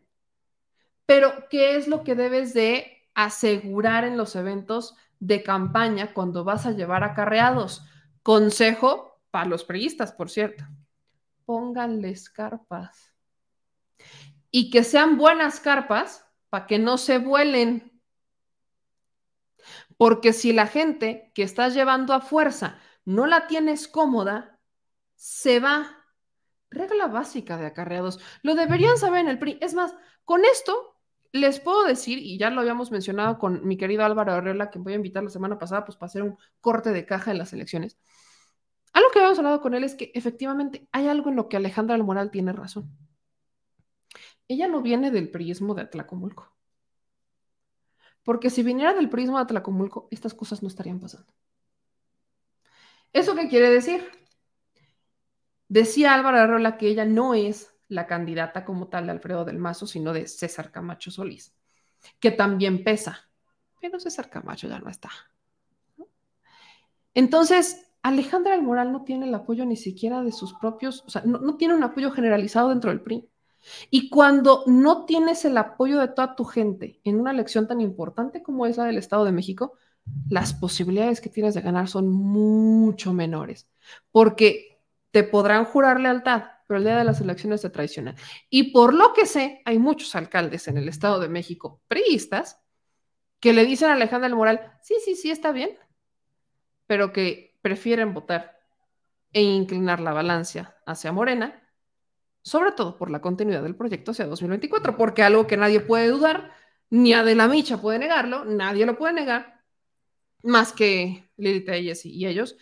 Pero, 1.08 1.48
¿qué 1.50 1.76
es 1.76 1.88
lo 1.88 2.04
que 2.04 2.14
debes 2.14 2.54
de 2.54 3.10
asegurar 3.16 4.04
en 4.04 4.16
los 4.16 4.36
eventos 4.36 4.96
de 5.20 5.42
campaña 5.42 6.14
cuando 6.14 6.44
vas 6.44 6.68
a 6.68 6.72
llevar 6.72 7.04
acarreados? 7.04 7.84
Consejo 8.22 9.20
para 9.32 9.50
los 9.50 9.64
priistas, 9.64 10.12
por 10.12 10.30
cierto. 10.30 10.66
Pónganles 11.46 12.30
carpas. 12.30 13.12
Y 14.52 14.70
que 14.70 14.84
sean 14.84 15.18
buenas 15.18 15.60
carpas 15.60 16.28
para 16.52 16.68
que 16.68 16.78
no 16.78 17.00
se 17.00 17.18
vuelen. 17.18 18.00
Porque 19.98 20.32
si 20.34 20.54
la 20.54 20.68
gente 20.68 21.32
que 21.34 21.42
estás 21.42 21.74
llevando 21.74 22.14
a 22.14 22.22
fuerza 22.22 22.78
no 23.04 23.26
la 23.26 23.48
tienes 23.48 23.88
cómoda, 23.88 24.60
se 25.16 25.60
va 25.60 25.96
regla 26.72 27.08
básica 27.08 27.58
de 27.58 27.66
acarreados. 27.66 28.20
Lo 28.42 28.56
deberían 28.56 28.98
saber 28.98 29.22
en 29.22 29.30
el 29.30 29.40
PRI. 29.40 29.58
Es 29.62 29.74
más, 29.74 29.96
con 30.26 30.46
esto 30.46 30.96
les 31.32 31.60
puedo 31.60 31.84
decir, 31.84 32.20
y 32.20 32.38
ya 32.38 32.50
lo 32.50 32.62
habíamos 32.62 32.92
mencionado 32.92 33.38
con 33.38 33.68
mi 33.68 33.78
querido 33.78 34.04
Álvaro 34.04 34.34
Arreola, 34.34 34.70
que 34.70 34.80
voy 34.80 34.94
a 34.94 34.98
invitar 34.98 35.24
la 35.24 35.30
semana 35.30 35.60
pasada, 35.60 35.86
pues 35.86 35.98
para 35.98 36.08
hacer 36.08 36.24
un 36.24 36.38
corte 36.62 36.92
de 36.92 37.06
caja 37.06 37.32
en 37.32 37.38
las 37.38 37.54
elecciones. 37.54 37.98
Algo 38.94 39.10
que 39.12 39.20
habíamos 39.20 39.38
hablado 39.38 39.62
con 39.62 39.76
él 39.76 39.84
es 39.84 39.96
que 39.96 40.12
efectivamente 40.16 40.88
hay 40.92 41.08
algo 41.08 41.30
en 41.30 41.36
lo 41.36 41.48
que 41.48 41.58
Alejandra 41.58 41.96
Almoral 41.96 42.32
tiene 42.32 42.54
razón. 42.54 42.90
Ella 44.48 44.68
no 44.68 44.82
viene 44.82 45.12
del 45.12 45.30
prismo 45.30 45.76
de 45.76 45.84
Atlacomulco. 45.84 46.56
Porque 48.24 48.50
si 48.50 48.64
viniera 48.64 48.94
del 48.94 49.10
prismo 49.10 49.38
de 49.38 49.44
Atlacomulco, 49.44 50.08
estas 50.12 50.34
cosas 50.34 50.64
no 50.64 50.68
estarían 50.68 51.00
pasando. 51.00 51.32
¿Eso 53.14 53.36
qué 53.36 53.48
quiere 53.48 53.70
decir? 53.70 54.19
Decía 55.70 56.16
Álvaro 56.16 56.40
Arrola 56.40 56.78
que 56.78 56.88
ella 56.88 57.06
no 57.06 57.36
es 57.36 57.74
la 57.88 58.08
candidata 58.08 58.66
como 58.66 58.88
tal 58.88 59.06
de 59.06 59.12
Alfredo 59.12 59.46
del 59.46 59.60
Mazo, 59.60 59.88
sino 59.88 60.14
de 60.14 60.28
César 60.28 60.72
Camacho 60.72 61.12
Solís, 61.12 61.56
que 62.20 62.32
también 62.32 62.84
pesa, 62.84 63.30
pero 63.80 64.00
César 64.00 64.30
Camacho 64.30 64.68
ya 64.68 64.80
no 64.80 64.90
está. 64.90 65.10
Entonces, 67.14 67.92
Alejandra 68.02 68.54
del 68.54 68.64
Moral 68.64 68.92
no 68.92 69.04
tiene 69.04 69.28
el 69.28 69.36
apoyo 69.36 69.66
ni 69.66 69.76
siquiera 69.76 70.24
de 70.24 70.32
sus 70.32 70.54
propios, 70.54 71.04
o 71.06 71.10
sea, 71.10 71.24
no, 71.24 71.58
tiene 71.58 71.74
un 71.76 71.84
apoyo 71.84 72.12
generalizado 72.12 72.70
dentro 72.70 72.90
del 72.90 73.02
PRI. 73.02 73.30
Y 73.90 74.10
cuando 74.10 74.64
no 74.68 75.06
tienes 75.06 75.44
el 75.44 75.58
apoyo 75.58 76.00
de 76.00 76.08
toda 76.08 76.36
tu 76.36 76.46
gente 76.46 77.02
en 77.04 77.20
una 77.20 77.32
elección 77.32 77.68
tan 77.68 77.82
importante 77.82 78.42
como 78.42 78.66
es 78.66 78.78
del 78.78 78.98
Estado 78.98 79.26
de 79.26 79.34
México, 79.34 79.74
las 80.30 80.54
posibilidades 80.54 81.20
que 81.20 81.30
tienes 81.30 81.54
de 81.54 81.62
ganar 81.62 81.88
son 81.88 82.10
mucho 82.10 83.14
menores, 83.14 83.70
porque 84.12 84.69
te 85.12 85.24
podrán 85.24 85.66
jurar 85.66 86.00
lealtad, 86.00 86.44
pero 86.68 86.78
el 86.78 86.84
día 86.84 86.98
de 86.98 87.04
las 87.04 87.20
elecciones 87.22 87.62
te 87.62 87.70
traicionan. 87.70 88.16
Y 88.50 88.72
por 88.72 88.94
lo 88.94 89.14
que 89.14 89.26
sé, 89.26 89.62
hay 89.66 89.80
muchos 89.80 90.16
alcaldes 90.16 90.68
en 90.68 90.78
el 90.78 90.88
Estado 90.88 91.20
de 91.20 91.30
México, 91.30 91.82
priistas, 91.88 92.62
que 93.40 93.54
le 93.54 93.66
dicen 93.66 93.90
a 93.90 93.94
Alejandra 93.94 94.28
del 94.28 94.38
Moral, 94.38 94.74
sí, 94.82 94.96
sí, 95.04 95.16
sí, 95.16 95.32
está 95.32 95.52
bien, 95.52 95.78
pero 96.86 97.14
que 97.14 97.58
prefieren 97.62 98.14
votar 98.14 98.60
e 99.32 99.42
inclinar 99.42 100.00
la 100.00 100.14
balanza 100.14 100.76
hacia 100.86 101.12
Morena, 101.12 101.64
sobre 102.42 102.72
todo 102.72 102.98
por 102.98 103.12
la 103.12 103.22
continuidad 103.22 103.64
del 103.64 103.76
proyecto 103.76 104.12
hacia 104.12 104.26
2024, 104.26 104.98
porque 104.98 105.24
algo 105.24 105.48
que 105.48 105.58
nadie 105.58 105.80
puede 105.80 106.08
dudar, 106.08 106.52
ni 106.90 107.14
Adela 107.14 107.48
Micha 107.48 107.82
puede 107.82 108.00
negarlo, 108.00 108.46
nadie 108.46 108.86
lo 108.86 108.98
puede 108.98 109.14
negar, 109.14 109.62
más 110.44 110.74
que 110.74 111.30
Lili 111.38 111.64
Telles 111.64 112.06
y 112.06 112.26
ellos, 112.26 112.58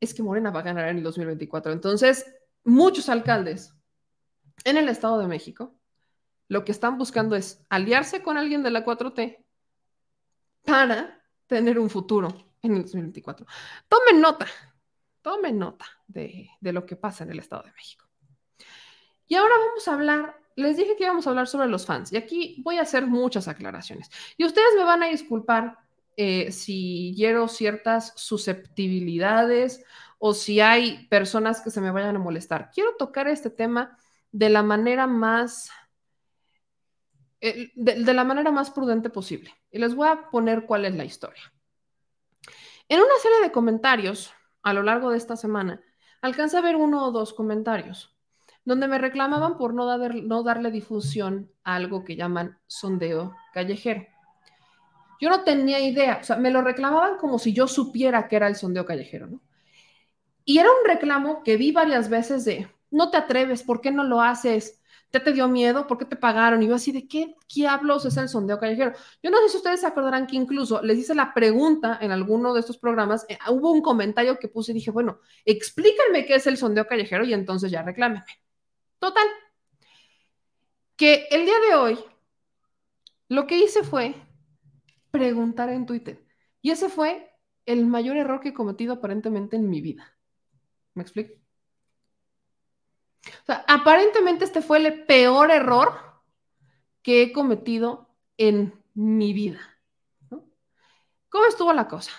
es 0.00 0.14
que 0.14 0.22
Morena 0.22 0.50
va 0.50 0.60
a 0.60 0.64
ganar 0.64 0.88
en 0.88 0.98
el 0.98 1.02
2024. 1.02 1.72
Entonces, 1.72 2.26
muchos 2.64 3.08
alcaldes 3.08 3.74
en 4.64 4.76
el 4.76 4.88
Estado 4.88 5.18
de 5.18 5.26
México 5.26 5.74
lo 6.48 6.64
que 6.64 6.72
están 6.72 6.96
buscando 6.96 7.34
es 7.34 7.64
aliarse 7.68 8.22
con 8.22 8.38
alguien 8.38 8.62
de 8.62 8.70
la 8.70 8.84
4T 8.84 9.44
para 10.64 11.22
tener 11.46 11.78
un 11.78 11.90
futuro 11.90 12.28
en 12.62 12.76
el 12.76 12.82
2024. 12.82 13.46
Tomen 13.88 14.20
nota, 14.20 14.46
tomen 15.22 15.58
nota 15.58 15.86
de, 16.06 16.50
lo 16.60 16.86
que 16.86 16.96
pasa 16.96 17.24
en 17.24 17.30
el 17.30 17.38
Estado 17.38 17.64
de 17.64 17.72
México. 17.72 18.06
Y 19.26 19.34
ahora 19.34 19.54
vamos 19.58 19.88
a 19.88 19.94
hablar 19.94 20.40
les 20.56 20.78
dije 20.78 20.96
que 20.96 21.04
íbamos 21.04 21.26
a 21.26 21.30
hablar 21.30 21.48
sobre 21.48 21.68
los 21.68 21.84
fans 21.84 22.10
y 22.14 22.16
aquí 22.16 22.62
voy 22.64 22.78
a 22.78 22.82
hacer 22.82 23.06
muchas 23.06 23.46
aclaraciones. 23.46 24.10
Y 24.38 24.46
ustedes 24.46 24.74
me 24.74 24.84
van 24.84 25.02
a 25.02 25.08
disculpar 25.08 25.76
eh, 26.16 26.50
si 26.50 27.14
hiero 27.14 27.46
ciertas 27.46 28.12
susceptibilidades 28.16 29.84
o 30.18 30.32
si 30.32 30.60
hay 30.60 31.06
personas 31.08 31.60
que 31.60 31.70
se 31.70 31.80
me 31.80 31.90
vayan 31.90 32.16
a 32.16 32.20
molestar. 32.20 32.70
Quiero 32.72 32.96
tocar 32.96 33.28
este 33.28 33.50
tema 33.50 33.98
de 34.32 34.48
la 34.48 34.62
manera 34.62 35.06
más, 35.06 35.70
eh, 37.40 37.70
de, 37.74 38.14
la 38.14 38.24
manera 38.24 38.50
más 38.50 38.70
prudente 38.70 39.10
posible. 39.10 39.54
Y 39.70 39.78
les 39.78 39.94
voy 39.94 40.08
a 40.08 40.30
poner 40.30 40.64
cuál 40.64 40.86
es 40.86 40.94
la 40.94 41.04
historia. 41.04 41.52
En 42.88 43.00
una 43.00 43.18
serie 43.20 43.40
de 43.42 43.52
comentarios 43.52 44.32
a 44.62 44.72
lo 44.72 44.82
largo 44.82 45.10
de 45.10 45.18
esta 45.18 45.36
semana, 45.36 45.82
alcanza 46.22 46.58
a 46.58 46.62
ver 46.62 46.76
uno 46.76 47.04
o 47.04 47.12
dos 47.12 47.34
comentarios 47.34 48.16
donde 48.64 48.88
me 48.88 48.98
reclamaban 48.98 49.56
por 49.56 49.74
no, 49.74 49.96
no 49.96 50.42
darle 50.42 50.72
difusión 50.72 51.52
a 51.62 51.76
algo 51.76 52.04
que 52.04 52.16
llaman 52.16 52.58
sondeo 52.66 53.32
callejero. 53.54 54.06
Yo 55.20 55.30
no 55.30 55.42
tenía 55.44 55.80
idea, 55.80 56.18
o 56.20 56.24
sea, 56.24 56.36
me 56.36 56.50
lo 56.50 56.62
reclamaban 56.62 57.16
como 57.18 57.38
si 57.38 57.52
yo 57.52 57.66
supiera 57.68 58.28
que 58.28 58.36
era 58.36 58.48
el 58.48 58.56
sondeo 58.56 58.84
callejero, 58.84 59.26
¿no? 59.26 59.40
Y 60.44 60.58
era 60.58 60.68
un 60.70 60.86
reclamo 60.86 61.42
que 61.42 61.56
vi 61.56 61.72
varias 61.72 62.08
veces 62.08 62.44
de, 62.44 62.68
no 62.90 63.10
te 63.10 63.16
atreves, 63.16 63.62
¿por 63.62 63.80
qué 63.80 63.90
no 63.90 64.04
lo 64.04 64.20
haces? 64.20 64.80
¿Ya 65.12 65.22
te 65.22 65.32
dio 65.32 65.48
miedo? 65.48 65.86
¿Por 65.86 65.98
qué 65.98 66.04
te 66.04 66.16
pagaron? 66.16 66.62
Y 66.62 66.68
yo 66.68 66.74
así, 66.74 66.92
¿de 66.92 67.08
qué 67.08 67.34
diablos 67.52 68.04
es 68.04 68.16
el 68.16 68.28
sondeo 68.28 68.58
callejero? 68.58 68.92
Yo 69.22 69.30
no 69.30 69.38
sé 69.38 69.48
si 69.48 69.56
ustedes 69.56 69.80
se 69.80 69.86
acordarán 69.86 70.26
que 70.26 70.36
incluso 70.36 70.82
les 70.82 70.98
hice 70.98 71.14
la 71.14 71.32
pregunta 71.34 71.98
en 72.00 72.12
alguno 72.12 72.54
de 72.54 72.60
estos 72.60 72.78
programas, 72.78 73.26
eh, 73.28 73.38
hubo 73.48 73.72
un 73.72 73.82
comentario 73.82 74.38
que 74.38 74.48
puse 74.48 74.72
y 74.72 74.74
dije, 74.74 74.90
bueno, 74.90 75.20
explíquenme 75.44 76.26
qué 76.26 76.36
es 76.36 76.46
el 76.46 76.56
sondeo 76.56 76.86
callejero 76.86 77.24
y 77.24 77.32
entonces 77.32 77.70
ya 77.70 77.82
reclámenme. 77.82 78.26
Total. 78.98 79.26
Que 80.96 81.26
el 81.30 81.44
día 81.44 81.58
de 81.68 81.74
hoy 81.74 81.98
lo 83.28 83.46
que 83.46 83.58
hice 83.58 83.82
fue 83.82 84.14
preguntar 85.16 85.70
en 85.70 85.86
Twitter. 85.86 86.24
Y 86.62 86.70
ese 86.70 86.88
fue 86.88 87.30
el 87.64 87.86
mayor 87.86 88.16
error 88.16 88.40
que 88.40 88.50
he 88.50 88.54
cometido 88.54 88.94
aparentemente 88.94 89.56
en 89.56 89.68
mi 89.68 89.80
vida. 89.80 90.16
¿Me 90.94 91.02
explico? 91.02 91.34
O 93.42 93.46
sea, 93.46 93.64
aparentemente 93.66 94.44
este 94.44 94.62
fue 94.62 94.78
el 94.78 95.04
peor 95.04 95.50
error 95.50 95.98
que 97.02 97.22
he 97.22 97.32
cometido 97.32 98.14
en 98.36 98.74
mi 98.94 99.32
vida. 99.32 99.60
¿Cómo 101.28 101.44
estuvo 101.46 101.72
la 101.72 101.88
cosa? 101.88 102.12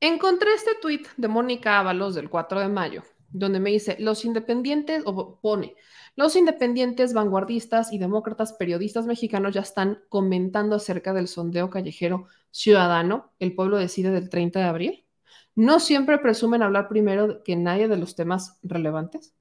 Encontré 0.00 0.54
este 0.54 0.74
tweet 0.80 1.02
de 1.16 1.28
Mónica 1.28 1.78
Ábalos 1.78 2.14
del 2.14 2.28
4 2.28 2.60
de 2.60 2.68
mayo, 2.68 3.02
donde 3.28 3.60
me 3.60 3.70
dice, 3.70 3.96
los 4.00 4.24
independientes, 4.24 5.02
o 5.06 5.38
pone, 5.40 5.76
los 6.14 6.36
independientes, 6.36 7.14
vanguardistas 7.14 7.92
y 7.92 7.98
demócratas 7.98 8.52
periodistas 8.52 9.06
mexicanos 9.06 9.54
ya 9.54 9.62
están 9.62 10.02
comentando 10.08 10.76
acerca 10.76 11.14
del 11.14 11.26
sondeo 11.26 11.70
callejero 11.70 12.26
ciudadano, 12.50 13.32
el 13.38 13.54
pueblo 13.54 13.78
decide 13.78 14.10
del 14.10 14.28
30 14.28 14.58
de 14.58 14.64
abril. 14.66 15.06
No 15.54 15.80
siempre 15.80 16.18
presumen 16.18 16.62
hablar 16.62 16.88
primero 16.88 17.42
que 17.42 17.56
nadie 17.56 17.88
de 17.88 17.96
los 17.96 18.14
temas 18.14 18.58
relevantes. 18.62 19.34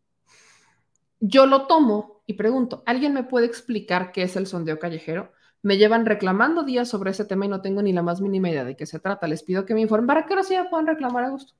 Yo 1.19 1.45
lo 1.45 1.67
tomo 1.67 2.23
y 2.25 2.33
pregunto, 2.33 2.83
¿alguien 2.85 3.13
me 3.13 3.23
puede 3.23 3.45
explicar 3.45 4.11
qué 4.11 4.23
es 4.23 4.35
el 4.35 4.47
sondeo 4.47 4.79
callejero? 4.79 5.31
Me 5.61 5.77
llevan 5.77 6.05
reclamando 6.05 6.63
días 6.63 6.89
sobre 6.89 7.11
ese 7.11 7.25
tema 7.25 7.45
y 7.45 7.49
no 7.49 7.61
tengo 7.61 7.81
ni 7.81 7.93
la 7.93 8.01
más 8.01 8.21
mínima 8.21 8.49
idea 8.49 8.63
de 8.63 8.75
qué 8.75 8.85
se 8.85 8.99
trata. 8.99 9.27
Les 9.27 9.43
pido 9.43 9.65
que 9.65 9.73
me 9.73 9.81
informen 9.81 10.07
para 10.07 10.25
que 10.25 10.33
ahora 10.33 10.43
sí 10.43 10.53
ya 10.53 10.69
puedan 10.69 10.87
reclamar 10.87 11.25
a 11.25 11.29
gusto. 11.29 11.53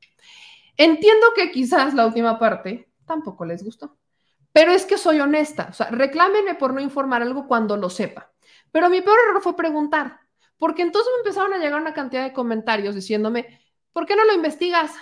Entiendo 0.77 1.27
que 1.35 1.51
quizás 1.51 1.93
la 1.93 2.07
última 2.07 2.39
parte 2.39 2.89
tampoco 3.05 3.45
les 3.45 3.63
gustó, 3.63 3.97
pero 4.51 4.71
es 4.71 4.85
que 4.85 4.97
soy 4.97 5.19
honesta, 5.19 5.67
o 5.69 5.73
sea, 5.73 5.87
reclámenme 5.87 6.55
por 6.55 6.73
no 6.73 6.81
informar 6.81 7.21
algo 7.21 7.47
cuando 7.47 7.77
lo 7.77 7.89
sepa. 7.89 8.31
Pero 8.71 8.89
mi 8.89 9.01
peor 9.01 9.17
error 9.27 9.41
fue 9.41 9.55
preguntar, 9.55 10.19
porque 10.57 10.81
entonces 10.81 11.11
me 11.15 11.19
empezaron 11.19 11.53
a 11.53 11.57
llegar 11.57 11.79
una 11.79 11.93
cantidad 11.93 12.23
de 12.23 12.33
comentarios 12.33 12.95
diciéndome, 12.95 13.61
¿por 13.93 14.05
qué 14.05 14.15
no 14.15 14.25
lo 14.25 14.33
investigas? 14.33 14.93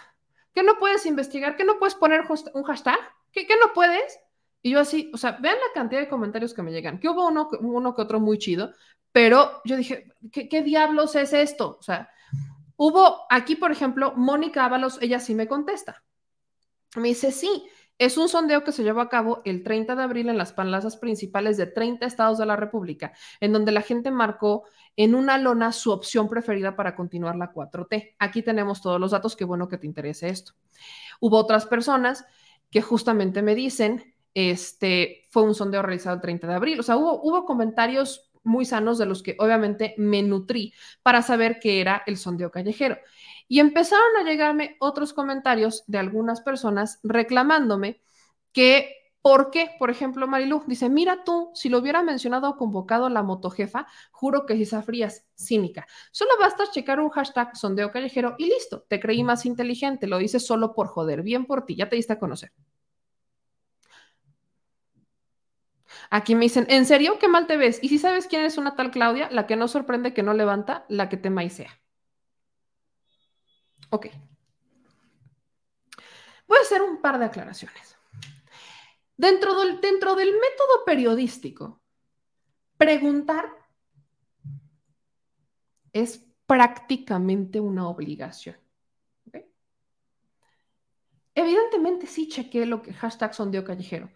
¿Qué 0.54 0.64
no 0.64 0.78
puedes 0.80 1.06
investigar? 1.06 1.56
¿Qué 1.56 1.64
no 1.64 1.80
puedes 1.80 1.96
poner 1.96 2.24
un 2.54 2.64
hashtag? 2.64 3.00
¿Qué, 3.32 3.48
no 3.60 3.74
puedes? 3.74 4.20
Y 4.62 4.72
yo 4.72 4.80
así, 4.80 5.12
o 5.14 5.18
sea, 5.18 5.38
vean 5.40 5.56
la 5.56 5.74
cantidad 5.74 6.02
de 6.02 6.10
comentarios 6.10 6.54
que 6.54 6.64
me 6.64 6.72
llegan, 6.72 7.00
que 7.00 7.10
hubo 7.10 7.28
uno, 7.28 7.50
uno 7.62 7.96
que 7.96 8.02
otro 8.02 8.20
muy 8.20 8.38
chido, 8.38 8.74
pero 9.12 9.62
yo 9.66 9.78
dije, 9.78 10.12
¿qué, 10.32 10.50
¿qué, 10.50 10.64
diablos 10.64 11.16
es 11.16 11.34
esto? 11.34 11.78
O 11.80 11.84
sea, 11.84 12.10
Hubo 12.82 13.26
aquí, 13.30 13.58
por 13.58 13.74
ejemplo, 13.74 14.14
Mónica 14.16 14.64
Ábalos, 14.64 15.00
ella 15.02 15.20
sí 15.20 15.36
me 15.36 15.50
contesta. 15.50 16.02
Me 16.96 17.10
dice, 17.10 17.34
sí, 17.34 17.68
es 18.00 18.18
un 18.18 18.30
sondeo 18.30 18.64
que 18.64 18.72
se 18.72 18.84
llevó 18.84 19.02
a 19.02 19.10
cabo 19.10 19.42
el 19.44 19.62
30 19.62 19.96
de 19.96 20.04
abril 20.04 20.30
en 20.30 20.38
las 20.38 20.54
plazas 20.54 20.96
principales 20.96 21.58
de 21.58 21.68
30 21.68 22.06
estados 22.06 22.38
de 22.38 22.46
la 22.46 22.56
República, 22.56 23.12
en 23.42 23.52
donde 23.52 23.74
la 23.74 23.82
gente 23.82 24.10
marcó 24.10 24.64
en 24.96 25.16
una 25.16 25.38
lona 25.38 25.74
su 25.74 25.92
opción 25.92 26.30
preferida 26.30 26.76
para 26.78 26.96
continuar 26.96 27.36
la 27.36 27.52
4T. 27.52 28.16
Aquí 28.18 28.42
tenemos 28.42 28.82
todos 28.82 29.00
los 29.00 29.12
datos, 29.12 29.36
qué 29.36 29.44
bueno 29.44 29.68
que 29.68 29.78
te 29.78 29.86
interese 29.86 30.30
esto. 30.30 30.54
Hubo 31.20 31.38
otras 31.38 31.66
personas 31.66 32.26
que 32.72 32.82
justamente 32.82 33.42
me 33.42 33.54
dicen, 33.54 34.16
este, 34.34 35.28
fue 35.30 35.44
un 35.44 35.54
sondeo 35.54 35.82
realizado 35.82 36.16
el 36.16 36.22
30 36.22 36.48
de 36.48 36.54
abril, 36.54 36.80
o 36.80 36.84
sea, 36.84 36.96
hubo, 36.96 37.22
hubo 37.22 37.44
comentarios 37.44 38.30
muy 38.44 38.66
sanos 38.66 38.98
de 38.98 39.06
los 39.06 39.22
que 39.22 39.36
obviamente 39.40 39.94
me 39.98 40.24
nutrí 40.24 40.74
para 41.04 41.22
saber 41.22 41.60
qué 41.60 41.82
era 41.82 42.04
el 42.06 42.18
sondeo 42.18 42.52
callejero. 42.52 42.98
Y 43.50 43.60
empezaron 43.60 44.16
a 44.18 44.24
llegarme 44.24 44.78
otros 44.80 45.12
comentarios 45.12 45.84
de 45.88 45.98
algunas 45.98 46.40
personas 46.42 47.00
reclamándome 47.04 48.02
que, 48.54 48.96
¿por 49.22 49.52
qué? 49.52 49.72
Por 49.80 49.90
ejemplo, 49.90 50.28
Marilu 50.28 50.64
dice, 50.68 50.88
mira 50.88 51.24
tú, 51.26 51.52
si 51.56 51.68
lo 51.68 51.80
hubiera 51.80 52.04
mencionado 52.04 52.50
o 52.50 52.58
convocado 52.58 53.10
la 53.10 53.24
motojefa, 53.24 53.88
juro 54.12 54.46
que 54.46 54.56
si 54.56 54.66
frías, 54.84 55.26
cínica. 55.36 55.88
Solo 56.12 56.32
basta 56.40 56.72
checar 56.72 57.00
un 57.02 57.10
hashtag 57.10 57.58
sondeo 57.58 57.92
callejero 57.92 58.36
y 58.38 58.46
listo, 58.46 58.86
te 58.88 59.00
creí 59.00 59.24
más 59.24 59.46
inteligente, 59.46 60.08
lo 60.08 60.20
dices 60.20 60.46
solo 60.46 60.74
por 60.74 60.88
joder, 60.88 61.24
bien 61.24 61.46
por 61.46 61.66
ti, 61.66 61.76
ya 61.76 61.90
te 61.90 61.98
diste 61.98 62.14
a 62.14 62.20
conocer. 62.20 62.54
Aquí 66.12 66.36
me 66.36 66.42
dicen, 66.42 66.66
¿en 66.70 66.86
serio? 66.86 67.18
¿Qué 67.20 67.28
mal 67.28 67.48
te 67.48 67.58
ves? 67.58 67.80
Y 67.82 67.90
si 67.90 67.98
sabes 67.98 68.28
quién 68.28 68.44
es 68.44 68.58
una 68.60 68.76
tal 68.76 68.92
Claudia, 68.92 69.28
la 69.32 69.48
que 69.48 69.56
no 69.56 69.68
sorprende 69.68 70.14
que 70.14 70.24
no 70.24 70.34
levanta, 70.34 70.86
la 70.90 71.10
que 71.10 71.18
te 71.18 71.30
maicea. 71.32 71.80
Ok. 73.90 74.08
Voy 76.48 76.58
a 76.58 76.62
hacer 76.62 76.82
un 76.82 77.02
par 77.02 77.20
de 77.20 77.26
aclaraciones. 77.26 78.00
Dentro 79.16 79.54
del, 79.60 79.76
método 79.76 80.86
periodístico, 80.86 81.82
preguntar 82.78 83.52
es 85.92 86.26
prácticamente 86.46 87.60
una 87.60 87.88
obligación. 87.88 88.56
Evidentemente 91.36 92.08
sí 92.08 92.28
chequé 92.30 92.66
lo 92.66 92.82
que 92.82 92.94
hashtag 92.94 93.34
sondeo 93.34 93.64
callejero, 93.64 94.10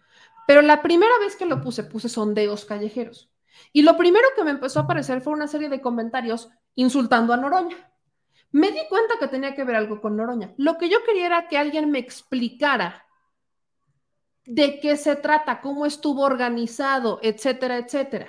pero 0.46 0.62
la 0.62 0.82
primera 0.82 1.18
vez 1.18 1.36
que 1.36 1.46
lo 1.46 1.60
puse, 1.60 1.84
puse 1.84 2.08
sondeos 2.08 2.64
callejeros. 2.64 3.30
Y 3.72 3.82
lo 3.82 3.96
primero 3.96 4.26
que 4.34 4.44
me 4.44 4.50
empezó 4.50 4.80
a 4.80 4.82
aparecer 4.82 5.20
fue 5.20 5.32
una 5.32 5.46
serie 5.46 5.68
de 5.68 5.80
comentarios 5.80 6.50
insultando 6.74 7.32
a 7.32 7.36
Noroña. 7.36 7.93
Me 8.54 8.70
di 8.70 8.86
cuenta 8.88 9.14
que 9.18 9.26
tenía 9.26 9.52
que 9.52 9.64
ver 9.64 9.74
algo 9.74 10.00
con 10.00 10.16
Noroña. 10.16 10.54
Lo 10.58 10.78
que 10.78 10.88
yo 10.88 11.02
quería 11.02 11.26
era 11.26 11.48
que 11.48 11.58
alguien 11.58 11.90
me 11.90 11.98
explicara 11.98 13.04
de 14.46 14.78
qué 14.78 14.96
se 14.96 15.16
trata, 15.16 15.60
cómo 15.60 15.86
estuvo 15.86 16.22
organizado, 16.22 17.18
etcétera, 17.20 17.78
etcétera. 17.78 18.28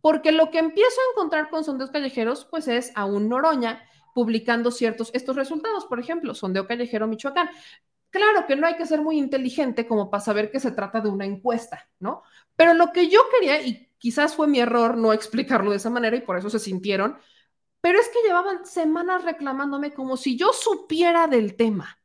Porque 0.00 0.32
lo 0.32 0.50
que 0.50 0.58
empiezo 0.58 1.00
a 1.00 1.12
encontrar 1.12 1.50
con 1.50 1.62
sondeos 1.62 1.92
callejeros, 1.92 2.48
pues 2.50 2.66
es 2.66 2.90
a 2.96 3.04
un 3.04 3.28
Noroña 3.28 3.80
publicando 4.12 4.72
ciertos, 4.72 5.10
estos 5.14 5.36
resultados, 5.36 5.84
por 5.84 6.00
ejemplo, 6.00 6.34
sondeo 6.34 6.66
callejero 6.66 7.06
Michoacán. 7.06 7.48
Claro 8.10 8.46
que 8.48 8.56
no 8.56 8.66
hay 8.66 8.74
que 8.74 8.86
ser 8.86 9.00
muy 9.00 9.18
inteligente 9.18 9.86
como 9.86 10.10
para 10.10 10.20
saber 10.20 10.50
que 10.50 10.58
se 10.58 10.72
trata 10.72 11.00
de 11.00 11.10
una 11.10 11.26
encuesta, 11.26 11.88
¿no? 12.00 12.24
Pero 12.56 12.74
lo 12.74 12.90
que 12.90 13.08
yo 13.08 13.20
quería, 13.30 13.64
y 13.64 13.88
quizás 13.98 14.34
fue 14.34 14.48
mi 14.48 14.58
error 14.58 14.96
no 14.96 15.12
explicarlo 15.12 15.70
de 15.70 15.76
esa 15.76 15.90
manera 15.90 16.16
y 16.16 16.22
por 16.22 16.36
eso 16.36 16.50
se 16.50 16.58
sintieron, 16.58 17.18
pero 17.80 17.98
es 17.98 18.08
que 18.08 18.22
llevaban 18.22 18.66
semanas 18.66 19.24
reclamándome 19.24 19.94
como 19.94 20.16
si 20.16 20.36
yo 20.36 20.52
supiera 20.52 21.26
del 21.26 21.56
tema, 21.56 21.98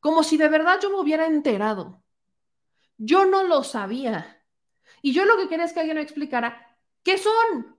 como 0.00 0.22
si 0.22 0.36
de 0.36 0.48
verdad 0.48 0.78
yo 0.80 0.90
me 0.90 1.00
hubiera 1.00 1.26
enterado. 1.26 2.02
Yo 2.96 3.24
no 3.24 3.44
lo 3.44 3.62
sabía. 3.64 4.42
Y 5.02 5.12
yo 5.12 5.24
lo 5.24 5.36
que 5.36 5.48
quería 5.48 5.64
es 5.64 5.72
que 5.72 5.80
alguien 5.80 5.96
me 5.96 6.02
explicara 6.02 6.76
qué 7.02 7.18
son, 7.18 7.76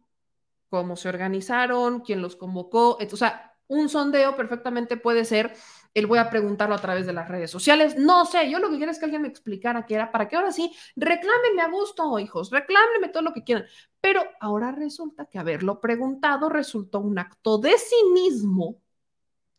cómo 0.70 0.96
se 0.96 1.10
organizaron, 1.10 2.02
quién 2.02 2.22
los 2.22 2.36
convocó. 2.36 2.98
O 2.98 3.18
sea, 3.18 3.58
un 3.68 3.90
sondeo 3.90 4.36
perfectamente 4.36 4.98
puede 4.98 5.26
ser 5.26 5.56
el 5.94 6.08
voy 6.08 6.20
a 6.20 6.30
preguntarlo 6.30 6.76
a 6.76 6.82
través 6.82 7.06
de 7.06 7.14
las 7.14 7.28
redes 7.28 7.52
sociales. 7.52 7.98
No 7.98 8.26
sé, 8.26 8.50
yo 8.50 8.60
lo 8.60 8.70
que 8.70 8.78
quiero 8.78 8.92
es 8.92 9.00
que 9.00 9.06
alguien 9.06 9.22
me 9.22 9.28
explicara 9.28 9.86
qué 9.86 9.96
era, 9.96 10.12
para 10.12 10.28
que 10.28 10.36
ahora 10.36 10.52
sí, 10.52 10.76
reclámenme 10.96 11.62
a 11.62 11.70
gusto, 11.70 12.20
hijos, 12.20 12.52
reclámenme 12.52 13.10
todo 13.10 13.24
lo 13.24 13.34
que 13.34 13.44
quieran. 13.44 13.66
Pero 14.02 14.24
ahora 14.40 14.72
resulta 14.72 15.26
que 15.26 15.40
haberlo 15.40 15.80
preguntado 15.82 16.50
resultó 16.50 17.00
un 17.00 17.20
acto 17.20 17.58
de 17.58 17.76
cinismo. 17.78 18.82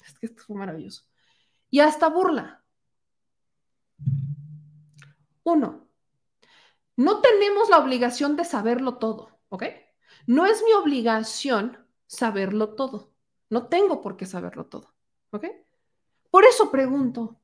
Es 0.05 0.19
que 0.19 0.27
esto 0.27 0.43
fue 0.47 0.57
maravilloso. 0.57 1.03
Y 1.71 1.81
hasta 1.81 2.09
burla. 2.09 2.65
Uno, 5.43 5.89
no 6.97 7.21
tenemos 7.21 7.71
la 7.71 7.79
obligación 7.79 8.37
de 8.37 8.45
saberlo 8.45 8.99
todo, 8.99 9.41
¿ok? 9.49 9.65
No 10.27 10.47
es 10.47 10.63
mi 10.63 10.73
obligación 10.75 11.79
saberlo 12.07 12.75
todo. 12.75 13.13
No 13.49 13.69
tengo 13.69 14.01
por 14.01 14.17
qué 14.17 14.27
saberlo 14.27 14.67
todo, 14.67 14.95
¿ok? 15.31 15.47
Por 16.31 16.45
eso 16.45 16.71
pregunto. 16.71 17.37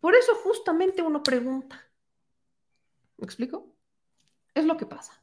Por 0.00 0.14
eso 0.14 0.34
justamente 0.36 1.02
uno 1.02 1.22
pregunta. 1.22 1.80
¿Me 3.16 3.24
explico? 3.24 3.74
Es 4.54 4.64
lo 4.64 4.76
que 4.76 4.86
pasa. 4.86 5.20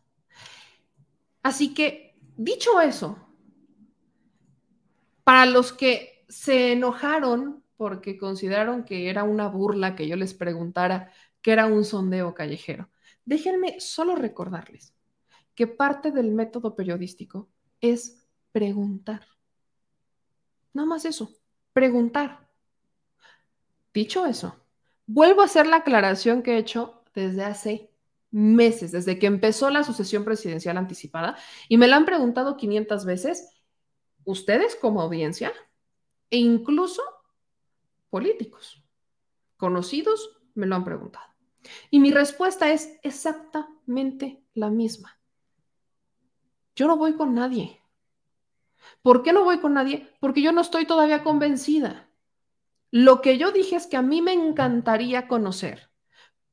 Así 1.42 1.74
que, 1.74 2.18
dicho 2.36 2.82
eso, 2.82 3.18
para 5.24 5.46
los 5.46 5.72
que 5.72 6.26
se 6.28 6.74
enojaron 6.74 7.64
porque 7.78 8.18
consideraron 8.18 8.84
que 8.84 9.10
era 9.10 9.24
una 9.24 9.48
burla 9.48 9.96
que 9.96 10.08
yo 10.08 10.16
les 10.16 10.34
preguntara 10.34 11.12
que 11.42 11.52
era 11.52 11.66
un 11.66 11.84
sondeo 11.84 12.34
callejero, 12.34 12.90
déjenme 13.26 13.80
solo 13.80 14.16
recordarles 14.16 14.94
que 15.56 15.68
parte 15.68 16.12
del 16.12 16.32
método 16.32 16.76
periodístico 16.76 17.50
es 17.82 18.26
preguntar. 18.52 19.28
Nada 20.74 20.88
más 20.88 21.06
eso 21.06 21.32
preguntar. 21.74 22.48
Dicho 23.94 24.26
eso, 24.26 24.56
vuelvo 25.06 25.42
a 25.42 25.46
hacer 25.46 25.68
la 25.68 25.78
aclaración 25.78 26.42
que 26.42 26.54
he 26.54 26.58
hecho 26.58 27.04
desde 27.14 27.44
hace 27.44 27.92
meses, 28.32 28.92
desde 28.92 29.20
que 29.20 29.28
empezó 29.28 29.70
la 29.70 29.84
sucesión 29.84 30.24
presidencial 30.24 30.78
anticipada, 30.78 31.38
y 31.70 31.78
me 31.78 31.88
la 31.88 31.98
han 31.98 32.06
preguntado 32.06 32.58
500 32.58 33.06
veces, 33.06 33.50
ustedes 34.24 34.76
como 34.76 35.02
audiencia, 35.02 35.54
e 36.32 36.38
incluso 36.38 37.04
políticos 38.10 38.84
conocidos 39.58 40.42
me 40.56 40.66
lo 40.66 40.76
han 40.76 40.84
preguntado. 40.84 41.26
Y 41.92 42.00
mi 42.00 42.12
respuesta 42.12 42.72
es 42.72 43.00
exactamente 43.04 44.44
la 44.56 44.70
misma. 44.70 45.20
Yo 46.76 46.88
no 46.88 46.98
voy 46.98 47.14
con 47.14 47.36
nadie. 47.36 47.83
¿Por 49.02 49.24
qué 49.24 49.34
no 49.34 49.44
voy 49.44 49.60
con 49.60 49.74
nadie? 49.74 50.10
Porque 50.20 50.42
yo 50.42 50.52
no 50.52 50.62
estoy 50.62 50.86
todavía 50.86 51.24
convencida. 51.24 52.10
Lo 52.92 53.22
que 53.22 53.38
yo 53.38 53.52
dije 53.52 53.76
es 53.76 53.88
que 53.88 53.98
a 53.98 54.02
mí 54.02 54.22
me 54.22 54.34
encantaría 54.34 55.28
conocer 55.28 55.90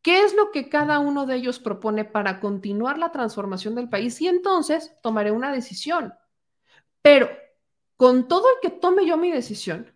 qué 0.02 0.24
es 0.24 0.34
lo 0.34 0.50
que 0.50 0.68
cada 0.68 0.98
uno 0.98 1.26
de 1.26 1.36
ellos 1.36 1.58
propone 1.58 2.04
para 2.04 2.40
continuar 2.40 2.98
la 2.98 3.12
transformación 3.12 3.74
del 3.74 3.88
país 3.88 4.20
y 4.20 4.28
entonces 4.28 4.92
tomaré 5.02 5.30
una 5.30 5.52
decisión. 5.52 6.14
Pero 7.02 7.28
con 7.96 8.28
todo 8.28 8.46
el 8.48 8.56
que 8.62 8.70
tome 8.76 9.06
yo 9.06 9.16
mi 9.16 9.30
decisión, 9.30 9.92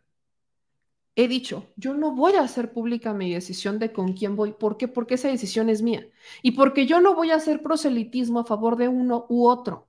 he 1.16 1.28
dicho, 1.28 1.72
yo 1.76 1.94
no 1.94 2.12
voy 2.12 2.34
a 2.34 2.42
hacer 2.42 2.72
pública 2.72 3.14
mi 3.14 3.32
decisión 3.32 3.78
de 3.78 3.92
con 3.92 4.12
quién 4.14 4.36
voy. 4.36 4.52
¿Por 4.52 4.76
qué? 4.76 4.88
Porque 4.88 5.14
esa 5.14 5.28
decisión 5.28 5.70
es 5.70 5.80
mía. 5.82 6.06
Y 6.42 6.52
porque 6.52 6.86
yo 6.86 7.00
no 7.00 7.14
voy 7.14 7.30
a 7.30 7.36
hacer 7.36 7.62
proselitismo 7.62 8.40
a 8.40 8.44
favor 8.44 8.76
de 8.76 8.88
uno 8.88 9.26
u 9.28 9.46
otro. 9.46 9.88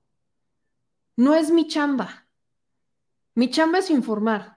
No 1.16 1.34
es 1.34 1.50
mi 1.50 1.66
chamba. 1.66 2.25
Mi 3.36 3.50
chamba 3.50 3.78
es 3.80 3.90
informar. 3.90 4.56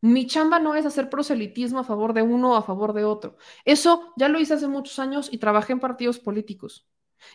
Mi 0.00 0.26
chamba 0.28 0.60
no 0.60 0.76
es 0.76 0.86
hacer 0.86 1.10
proselitismo 1.10 1.80
a 1.80 1.84
favor 1.84 2.12
de 2.14 2.22
uno 2.22 2.52
o 2.52 2.54
a 2.54 2.62
favor 2.62 2.92
de 2.92 3.04
otro. 3.04 3.36
Eso 3.64 4.12
ya 4.16 4.28
lo 4.28 4.38
hice 4.38 4.54
hace 4.54 4.68
muchos 4.68 5.00
años 5.00 5.28
y 5.32 5.38
trabajé 5.38 5.72
en 5.72 5.80
partidos 5.80 6.20
políticos. 6.20 6.86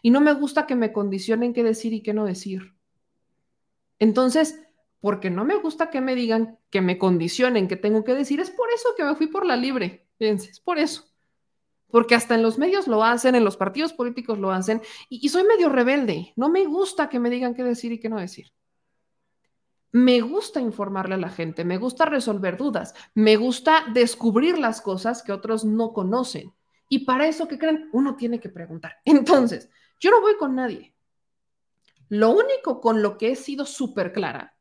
Y 0.01 0.11
no 0.11 0.21
me 0.21 0.33
gusta 0.33 0.67
que 0.67 0.75
me 0.75 0.93
condicionen 0.93 1.53
qué 1.53 1.63
decir 1.63 1.91
y 1.91 2.01
qué 2.01 2.13
no 2.13 2.23
decir. 2.23 2.75
Entonces, 3.99 4.61
porque 5.01 5.29
no 5.29 5.43
me 5.43 5.55
gusta 5.55 5.89
que 5.89 5.99
me 5.99 6.15
digan 6.15 6.57
que 6.69 6.79
me 6.79 6.97
condicionen 6.97 7.67
qué 7.67 7.75
tengo 7.75 8.05
que 8.05 8.15
decir, 8.15 8.39
es 8.39 8.51
por 8.51 8.69
eso 8.73 8.89
que 8.95 9.03
me 9.03 9.15
fui 9.15 9.27
por 9.27 9.45
la 9.45 9.57
libre. 9.57 10.07
Fíjense, 10.17 10.51
es 10.51 10.61
por 10.61 10.79
eso. 10.79 11.03
Porque 11.91 12.15
hasta 12.15 12.35
en 12.35 12.43
los 12.43 12.57
medios 12.57 12.87
lo 12.87 13.03
hacen, 13.03 13.35
en 13.35 13.43
los 13.43 13.57
partidos 13.57 13.91
políticos 13.91 14.39
lo 14.39 14.51
hacen, 14.51 14.81
y, 15.09 15.25
y 15.25 15.27
soy 15.27 15.43
medio 15.43 15.67
rebelde. 15.67 16.31
No 16.37 16.47
me 16.47 16.65
gusta 16.65 17.09
que 17.09 17.19
me 17.19 17.29
digan 17.29 17.53
qué 17.53 17.63
decir 17.63 17.91
y 17.91 17.99
qué 17.99 18.07
no 18.07 18.17
decir 18.17 18.53
me 19.91 20.21
gusta 20.21 20.59
informarle 20.59 21.15
a 21.15 21.19
la 21.19 21.29
gente, 21.29 21.65
me 21.65 21.77
gusta 21.77 22.05
resolver 22.05 22.57
dudas, 22.57 22.93
me 23.15 23.37
gusta 23.37 23.85
descubrir 23.93 24.57
las 24.57 24.81
cosas 24.81 25.23
que 25.23 25.31
otros 25.31 25.65
no 25.65 25.93
conocen. 25.93 26.53
Y 26.87 27.05
para 27.05 27.27
eso, 27.27 27.47
¿qué 27.47 27.57
creen? 27.57 27.89
Uno 27.93 28.15
tiene 28.15 28.39
que 28.39 28.49
preguntar. 28.49 28.97
Entonces, 29.05 29.69
yo 29.99 30.11
no 30.11 30.21
voy 30.21 30.35
con 30.37 30.55
nadie. 30.55 30.93
Lo 32.09 32.31
único 32.31 32.81
con 32.81 33.01
lo 33.01 33.17
que 33.17 33.31
he 33.31 33.35
sido 33.35 33.65
súper 33.65 34.11
clara 34.13 34.57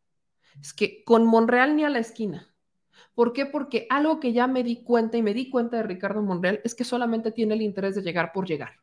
es 0.60 0.74
que 0.74 1.02
con 1.04 1.26
Monreal 1.26 1.76
ni 1.76 1.84
a 1.84 1.88
la 1.88 1.98
esquina. 1.98 2.52
¿Por 3.14 3.32
qué? 3.32 3.46
Porque 3.46 3.86
algo 3.90 4.20
que 4.20 4.32
ya 4.32 4.46
me 4.46 4.62
di 4.62 4.82
cuenta 4.82 5.16
y 5.16 5.22
me 5.22 5.34
di 5.34 5.50
cuenta 5.50 5.78
de 5.78 5.82
Ricardo 5.82 6.22
Monreal 6.22 6.60
es 6.64 6.74
que 6.74 6.84
solamente 6.84 7.32
tiene 7.32 7.54
el 7.54 7.62
interés 7.62 7.94
de 7.94 8.02
llegar 8.02 8.32
por 8.32 8.46
llegar. 8.46 8.80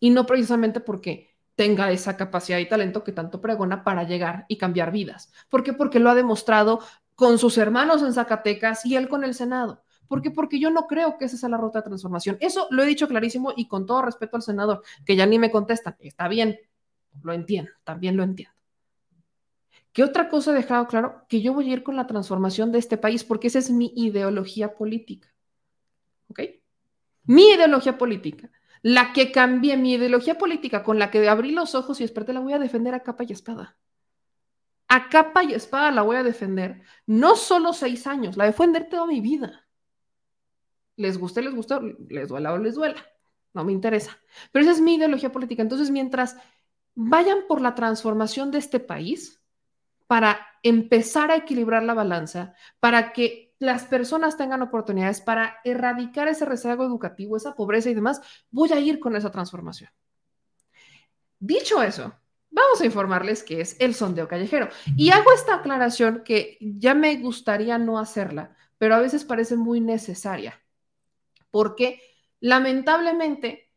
Y 0.00 0.10
no 0.10 0.26
precisamente 0.26 0.80
porque 0.80 1.33
tenga 1.54 1.90
esa 1.90 2.16
capacidad 2.16 2.58
y 2.58 2.68
talento 2.68 3.04
que 3.04 3.12
tanto 3.12 3.40
pregona 3.40 3.84
para 3.84 4.04
llegar 4.04 4.46
y 4.48 4.58
cambiar 4.58 4.90
vidas. 4.90 5.32
¿Por 5.48 5.62
qué? 5.62 5.72
Porque 5.72 6.00
lo 6.00 6.10
ha 6.10 6.14
demostrado 6.14 6.80
con 7.14 7.38
sus 7.38 7.58
hermanos 7.58 8.02
en 8.02 8.12
Zacatecas 8.12 8.84
y 8.84 8.96
él 8.96 9.08
con 9.08 9.24
el 9.24 9.34
Senado. 9.34 9.84
¿Por 10.08 10.20
qué? 10.20 10.30
Porque 10.30 10.58
yo 10.58 10.70
no 10.70 10.86
creo 10.86 11.16
que 11.16 11.26
esa 11.26 11.36
sea 11.36 11.48
la 11.48 11.56
ruta 11.56 11.80
de 11.80 11.86
transformación. 11.86 12.36
Eso 12.40 12.66
lo 12.70 12.82
he 12.82 12.86
dicho 12.86 13.08
clarísimo 13.08 13.52
y 13.56 13.68
con 13.68 13.86
todo 13.86 14.02
respeto 14.02 14.36
al 14.36 14.42
senador, 14.42 14.82
que 15.04 15.16
ya 15.16 15.26
ni 15.26 15.38
me 15.38 15.50
contesta. 15.50 15.96
Está 16.00 16.28
bien, 16.28 16.58
lo 17.22 17.32
entiendo, 17.32 17.70
también 17.84 18.16
lo 18.16 18.22
entiendo. 18.22 18.54
¿Qué 19.92 20.02
otra 20.02 20.28
cosa 20.28 20.50
he 20.50 20.54
dejado 20.54 20.88
claro? 20.88 21.24
Que 21.28 21.40
yo 21.40 21.54
voy 21.54 21.70
a 21.70 21.74
ir 21.74 21.82
con 21.84 21.96
la 21.96 22.06
transformación 22.06 22.72
de 22.72 22.78
este 22.78 22.96
país 22.96 23.22
porque 23.22 23.46
esa 23.46 23.60
es 23.60 23.70
mi 23.70 23.92
ideología 23.94 24.74
política. 24.74 25.32
¿Ok? 26.28 26.40
Mi 27.24 27.50
ideología 27.50 27.96
política 27.96 28.50
la 28.84 29.14
que 29.14 29.32
cambié 29.32 29.78
mi 29.78 29.94
ideología 29.94 30.36
política 30.36 30.82
con 30.82 30.98
la 30.98 31.10
que 31.10 31.26
abrí 31.26 31.52
los 31.52 31.74
ojos 31.74 31.98
y 31.98 32.04
desperté, 32.04 32.34
la 32.34 32.40
voy 32.40 32.52
a 32.52 32.58
defender 32.58 32.92
a 32.94 33.00
capa 33.00 33.24
y 33.24 33.32
espada. 33.32 33.78
A 34.88 35.08
capa 35.08 35.42
y 35.42 35.54
espada 35.54 35.90
la 35.90 36.02
voy 36.02 36.16
a 36.16 36.22
defender. 36.22 36.82
No 37.06 37.34
solo 37.34 37.72
seis 37.72 38.06
años, 38.06 38.36
la 38.36 38.44
defender 38.44 38.90
toda 38.90 39.06
mi 39.06 39.22
vida. 39.22 39.66
Les 40.96 41.16
guste, 41.16 41.40
les 41.40 41.54
guste, 41.54 41.76
les 42.10 42.28
duela 42.28 42.52
o 42.52 42.58
les 42.58 42.74
duela. 42.74 43.02
No 43.54 43.64
me 43.64 43.72
interesa. 43.72 44.18
Pero 44.52 44.64
esa 44.64 44.72
es 44.72 44.82
mi 44.82 44.96
ideología 44.96 45.32
política. 45.32 45.62
Entonces, 45.62 45.90
mientras 45.90 46.36
vayan 46.94 47.38
por 47.48 47.62
la 47.62 47.74
transformación 47.74 48.50
de 48.50 48.58
este 48.58 48.80
país, 48.80 49.42
para 50.06 50.46
empezar 50.62 51.30
a 51.30 51.36
equilibrar 51.36 51.84
la 51.84 51.94
balanza, 51.94 52.54
para 52.80 53.14
que 53.14 53.43
las 53.64 53.84
personas 53.84 54.36
tengan 54.36 54.62
oportunidades 54.62 55.20
para 55.20 55.56
erradicar 55.64 56.28
ese 56.28 56.44
rezago 56.44 56.84
educativo, 56.84 57.36
esa 57.36 57.54
pobreza 57.54 57.90
y 57.90 57.94
demás, 57.94 58.20
voy 58.50 58.72
a 58.72 58.78
ir 58.78 59.00
con 59.00 59.16
esa 59.16 59.30
transformación. 59.30 59.90
Dicho 61.38 61.82
eso, 61.82 62.14
vamos 62.50 62.80
a 62.80 62.86
informarles 62.86 63.42
qué 63.42 63.60
es 63.60 63.76
el 63.80 63.94
sondeo 63.94 64.28
callejero. 64.28 64.68
Y 64.96 65.10
hago 65.10 65.32
esta 65.32 65.56
aclaración 65.56 66.22
que 66.24 66.58
ya 66.60 66.94
me 66.94 67.16
gustaría 67.16 67.78
no 67.78 67.98
hacerla, 67.98 68.56
pero 68.78 68.94
a 68.94 69.00
veces 69.00 69.24
parece 69.24 69.56
muy 69.56 69.80
necesaria, 69.80 70.62
porque 71.50 72.00
lamentablemente 72.40 73.72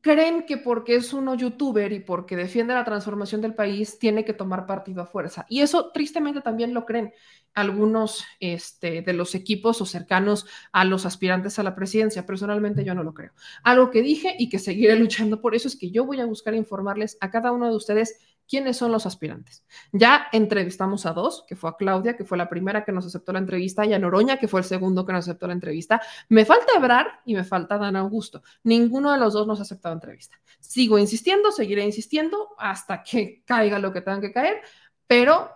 creen 0.00 0.44
que 0.46 0.56
porque 0.56 0.96
es 0.96 1.12
uno 1.12 1.34
youtuber 1.34 1.92
y 1.92 2.00
porque 2.00 2.36
defiende 2.36 2.74
la 2.74 2.84
transformación 2.84 3.40
del 3.40 3.54
país, 3.54 3.98
tiene 3.98 4.24
que 4.24 4.32
tomar 4.32 4.66
partido 4.66 5.02
a 5.02 5.06
fuerza. 5.06 5.46
Y 5.48 5.60
eso 5.60 5.90
tristemente 5.92 6.40
también 6.40 6.74
lo 6.74 6.86
creen 6.86 7.12
algunos 7.54 8.24
este, 8.38 9.02
de 9.02 9.12
los 9.12 9.34
equipos 9.34 9.80
o 9.80 9.86
cercanos 9.86 10.46
a 10.72 10.84
los 10.84 11.06
aspirantes 11.06 11.58
a 11.58 11.62
la 11.62 11.74
presidencia. 11.74 12.26
Personalmente 12.26 12.84
yo 12.84 12.94
no 12.94 13.02
lo 13.02 13.14
creo. 13.14 13.32
Algo 13.62 13.90
que 13.90 14.02
dije 14.02 14.36
y 14.38 14.48
que 14.48 14.58
seguiré 14.58 14.96
luchando 14.98 15.40
por 15.40 15.54
eso 15.54 15.68
es 15.68 15.76
que 15.76 15.90
yo 15.90 16.04
voy 16.04 16.20
a 16.20 16.26
buscar 16.26 16.54
informarles 16.54 17.16
a 17.20 17.30
cada 17.30 17.52
uno 17.52 17.68
de 17.68 17.76
ustedes 17.76 18.18
quiénes 18.50 18.76
son 18.76 18.90
los 18.90 19.06
aspirantes. 19.06 19.64
Ya 19.92 20.26
entrevistamos 20.32 21.06
a 21.06 21.12
dos, 21.12 21.44
que 21.46 21.54
fue 21.54 21.70
a 21.70 21.76
Claudia, 21.76 22.16
que 22.16 22.24
fue 22.24 22.36
la 22.36 22.48
primera 22.48 22.84
que 22.84 22.90
nos 22.90 23.06
aceptó 23.06 23.32
la 23.32 23.38
entrevista, 23.38 23.86
y 23.86 23.94
a 23.94 23.98
Noroña, 23.98 24.38
que 24.38 24.48
fue 24.48 24.60
el 24.60 24.66
segundo 24.66 25.06
que 25.06 25.12
nos 25.12 25.28
aceptó 25.28 25.46
la 25.46 25.52
entrevista. 25.52 26.02
Me 26.28 26.44
falta 26.44 26.72
Ebrar 26.76 27.20
y 27.24 27.34
me 27.34 27.44
falta 27.44 27.78
Dan 27.78 27.94
Augusto. 27.94 28.42
Ninguno 28.64 29.12
de 29.12 29.18
los 29.18 29.32
dos 29.32 29.46
nos 29.46 29.60
ha 29.60 29.62
aceptado 29.62 29.94
entrevista. 29.94 30.40
Sigo 30.58 30.98
insistiendo, 30.98 31.52
seguiré 31.52 31.84
insistiendo 31.84 32.48
hasta 32.58 33.04
que 33.04 33.42
caiga 33.46 33.78
lo 33.78 33.92
que 33.92 34.00
tenga 34.00 34.20
que 34.20 34.32
caer, 34.32 34.60
pero 35.06 35.50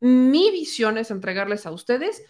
mi 0.00 0.50
visión 0.50 0.98
es 0.98 1.12
entregarles 1.12 1.66
a 1.66 1.70
ustedes 1.70 2.24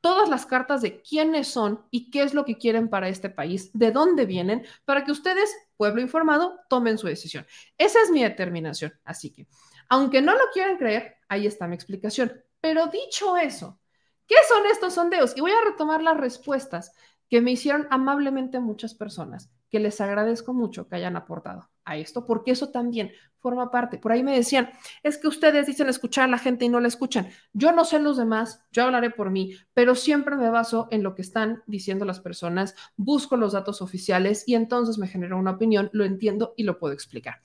todas 0.00 0.28
las 0.28 0.46
cartas 0.46 0.82
de 0.82 1.00
quiénes 1.02 1.48
son 1.48 1.84
y 1.90 2.10
qué 2.10 2.22
es 2.22 2.34
lo 2.34 2.44
que 2.44 2.58
quieren 2.58 2.88
para 2.88 3.08
este 3.08 3.30
país, 3.30 3.70
de 3.72 3.90
dónde 3.90 4.26
vienen, 4.26 4.64
para 4.84 5.04
que 5.04 5.12
ustedes, 5.12 5.54
pueblo 5.76 6.00
informado, 6.00 6.58
tomen 6.68 6.98
su 6.98 7.06
decisión. 7.06 7.46
Esa 7.78 8.00
es 8.02 8.10
mi 8.10 8.22
determinación. 8.22 8.92
Así 9.04 9.32
que, 9.32 9.46
aunque 9.88 10.22
no 10.22 10.32
lo 10.32 10.44
quieran 10.52 10.78
creer, 10.78 11.16
ahí 11.28 11.46
está 11.46 11.66
mi 11.66 11.74
explicación. 11.74 12.32
Pero 12.60 12.86
dicho 12.86 13.36
eso, 13.36 13.80
¿qué 14.26 14.36
son 14.48 14.66
estos 14.66 14.94
sondeos? 14.94 15.36
Y 15.36 15.40
voy 15.40 15.52
a 15.52 15.64
retomar 15.64 16.02
las 16.02 16.16
respuestas 16.16 16.92
que 17.28 17.40
me 17.40 17.52
hicieron 17.52 17.86
amablemente 17.90 18.60
muchas 18.60 18.94
personas, 18.94 19.50
que 19.70 19.80
les 19.80 20.00
agradezco 20.00 20.54
mucho 20.54 20.88
que 20.88 20.96
hayan 20.96 21.16
aportado 21.16 21.70
a 21.84 21.96
esto, 21.96 22.26
porque 22.26 22.50
eso 22.50 22.70
también 22.70 23.12
forma 23.38 23.70
parte. 23.70 23.98
Por 23.98 24.10
ahí 24.10 24.22
me 24.22 24.34
decían, 24.34 24.70
es 25.02 25.18
que 25.18 25.28
ustedes 25.28 25.66
dicen 25.66 25.88
escuchar 25.88 26.24
a 26.24 26.28
la 26.28 26.38
gente 26.38 26.64
y 26.64 26.68
no 26.68 26.80
la 26.80 26.88
escuchan. 26.88 27.28
Yo 27.52 27.72
no 27.72 27.84
sé 27.84 28.00
los 28.00 28.16
demás, 28.16 28.60
yo 28.72 28.82
hablaré 28.82 29.10
por 29.10 29.30
mí, 29.30 29.54
pero 29.72 29.94
siempre 29.94 30.36
me 30.36 30.50
baso 30.50 30.88
en 30.90 31.02
lo 31.02 31.14
que 31.14 31.22
están 31.22 31.62
diciendo 31.66 32.04
las 32.04 32.20
personas, 32.20 32.74
busco 32.96 33.36
los 33.36 33.52
datos 33.52 33.82
oficiales 33.82 34.44
y 34.48 34.56
entonces 34.56 34.98
me 34.98 35.06
genera 35.06 35.36
una 35.36 35.52
opinión, 35.52 35.90
lo 35.92 36.04
entiendo 36.04 36.54
y 36.56 36.64
lo 36.64 36.78
puedo 36.78 36.92
explicar. 36.92 37.40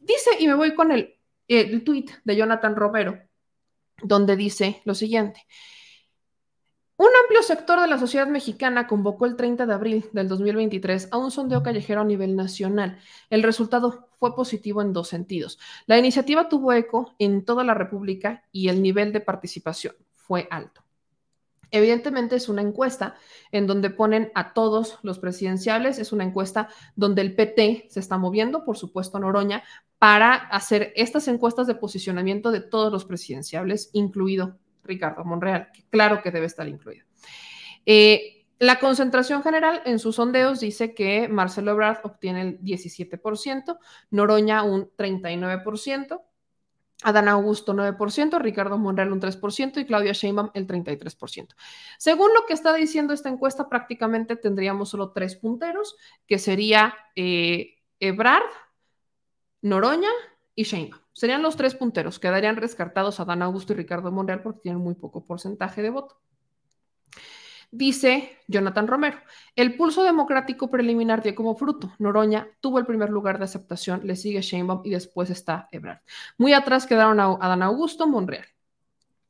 Dice, 0.00 0.30
y 0.38 0.46
me 0.46 0.54
voy 0.54 0.74
con 0.74 0.92
el, 0.92 1.16
el 1.48 1.82
tweet 1.84 2.06
de 2.24 2.36
Jonathan 2.36 2.76
Romero, 2.76 3.18
donde 4.02 4.36
dice 4.36 4.82
lo 4.84 4.94
siguiente. 4.94 5.46
Un 6.98 7.08
amplio 7.22 7.42
sector 7.42 7.78
de 7.78 7.88
la 7.88 7.98
sociedad 7.98 8.26
mexicana 8.26 8.86
convocó 8.86 9.26
el 9.26 9.36
30 9.36 9.66
de 9.66 9.74
abril 9.74 10.06
del 10.12 10.28
2023 10.28 11.08
a 11.10 11.18
un 11.18 11.30
sondeo 11.30 11.62
callejero 11.62 12.00
a 12.00 12.04
nivel 12.04 12.36
nacional. 12.36 12.98
El 13.28 13.42
resultado 13.42 14.08
fue 14.18 14.34
positivo 14.34 14.80
en 14.80 14.94
dos 14.94 15.08
sentidos. 15.08 15.58
La 15.86 15.98
iniciativa 15.98 16.48
tuvo 16.48 16.72
eco 16.72 17.14
en 17.18 17.44
toda 17.44 17.64
la 17.64 17.74
República 17.74 18.44
y 18.50 18.68
el 18.68 18.82
nivel 18.82 19.12
de 19.12 19.20
participación 19.20 19.94
fue 20.14 20.48
alto. 20.50 20.84
Evidentemente 21.70 22.36
es 22.36 22.48
una 22.48 22.62
encuesta 22.62 23.16
en 23.52 23.66
donde 23.66 23.90
ponen 23.90 24.30
a 24.34 24.54
todos 24.54 24.98
los 25.02 25.18
presidenciables, 25.18 25.98
es 25.98 26.12
una 26.12 26.24
encuesta 26.24 26.70
donde 26.94 27.20
el 27.20 27.34
PT 27.34 27.88
se 27.90 28.00
está 28.00 28.16
moviendo, 28.16 28.64
por 28.64 28.78
supuesto 28.78 29.18
Noroña, 29.18 29.64
para 29.98 30.34
hacer 30.34 30.94
estas 30.96 31.28
encuestas 31.28 31.66
de 31.66 31.74
posicionamiento 31.74 32.52
de 32.52 32.60
todos 32.60 32.90
los 32.90 33.04
presidenciables, 33.04 33.90
incluido 33.92 34.58
Ricardo 34.86 35.24
Monreal, 35.24 35.70
que 35.72 35.84
claro 35.90 36.22
que 36.22 36.30
debe 36.30 36.46
estar 36.46 36.66
incluido. 36.68 37.06
Eh, 37.84 38.36
la 38.58 38.78
concentración 38.78 39.42
general 39.42 39.82
en 39.84 39.98
sus 39.98 40.16
sondeos 40.16 40.60
dice 40.60 40.94
que 40.94 41.28
Marcelo 41.28 41.72
Ebrard 41.72 42.00
obtiene 42.04 42.42
el 42.42 42.60
17%, 42.60 43.78
Noroña 44.10 44.62
un 44.62 44.90
39%, 44.96 46.22
Adán 47.02 47.28
Augusto 47.28 47.74
9%, 47.74 48.40
Ricardo 48.40 48.78
Monreal 48.78 49.12
un 49.12 49.20
3% 49.20 49.78
y 49.78 49.84
Claudia 49.84 50.12
Sheinbaum 50.12 50.50
el 50.54 50.66
33%. 50.66 51.54
Según 51.98 52.32
lo 52.32 52.46
que 52.46 52.54
está 52.54 52.72
diciendo 52.72 53.12
esta 53.12 53.28
encuesta, 53.28 53.68
prácticamente 53.68 54.36
tendríamos 54.36 54.88
solo 54.88 55.12
tres 55.12 55.36
punteros, 55.36 55.96
que 56.26 56.38
sería 56.38 56.94
eh, 57.14 57.74
Ebrard, 58.00 58.48
Noroña 59.60 60.10
y 60.54 60.62
Sheinbaum. 60.62 61.05
Serían 61.16 61.40
los 61.40 61.56
tres 61.56 61.74
punteros. 61.74 62.18
Quedarían 62.18 62.56
rescartados 62.56 63.20
a 63.20 63.24
Dan 63.24 63.40
Augusto 63.40 63.72
y 63.72 63.76
Ricardo 63.76 64.12
Monreal 64.12 64.42
porque 64.42 64.60
tienen 64.60 64.82
muy 64.82 64.94
poco 64.94 65.24
porcentaje 65.24 65.80
de 65.80 65.88
voto. 65.88 66.20
Dice 67.70 68.38
Jonathan 68.48 68.86
Romero, 68.86 69.16
el 69.56 69.78
pulso 69.78 70.04
democrático 70.04 70.70
preliminar 70.70 71.22
dio 71.22 71.34
como 71.34 71.56
fruto. 71.56 71.90
Noroña 71.98 72.48
tuvo 72.60 72.78
el 72.78 72.84
primer 72.84 73.08
lugar 73.08 73.38
de 73.38 73.44
aceptación, 73.44 74.02
le 74.04 74.14
sigue 74.14 74.42
Sheinbaum 74.42 74.82
y 74.84 74.90
después 74.90 75.30
está 75.30 75.70
Ebrard. 75.72 76.00
Muy 76.36 76.52
atrás 76.52 76.84
quedaron 76.84 77.18
a 77.18 77.48
Dan 77.48 77.62
Augusto, 77.62 78.06
Monreal. 78.06 78.44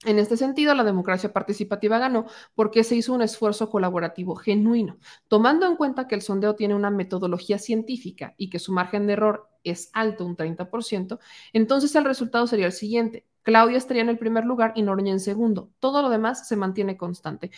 En 0.06 0.20
este 0.20 0.36
sentido, 0.36 0.72
la 0.74 0.84
democracia 0.84 1.32
participativa 1.32 1.98
ganó 1.98 2.26
porque 2.54 2.84
se 2.84 2.94
hizo 2.94 3.12
un 3.12 3.22
esfuerzo 3.22 3.68
colaborativo 3.68 4.36
genuino, 4.36 4.98
tomando 5.26 5.66
en 5.66 5.74
cuenta 5.74 6.06
que 6.06 6.14
el 6.14 6.22
sondeo 6.22 6.54
tiene 6.54 6.76
una 6.76 6.90
metodología 6.90 7.58
científica 7.58 8.32
y 8.38 8.48
que 8.48 8.60
su 8.60 8.72
margen 8.72 9.08
de 9.08 9.14
error 9.14 9.50
es 9.64 9.90
alto, 9.92 10.24
un 10.24 10.36
30%, 10.36 11.18
entonces 11.52 11.92
el 11.96 12.04
resultado 12.04 12.46
sería 12.46 12.66
el 12.66 12.72
siguiente. 12.72 13.26
Claudia 13.42 13.78
estaría 13.78 14.02
en 14.02 14.08
el 14.08 14.18
primer 14.18 14.44
lugar 14.44 14.72
y 14.76 14.82
Noroña 14.82 15.10
en 15.10 15.18
segundo. 15.18 15.70
Todo 15.80 16.02
lo 16.02 16.08
demás 16.08 16.46
se 16.46 16.54
mantiene 16.54 16.96
constante. 16.96 17.50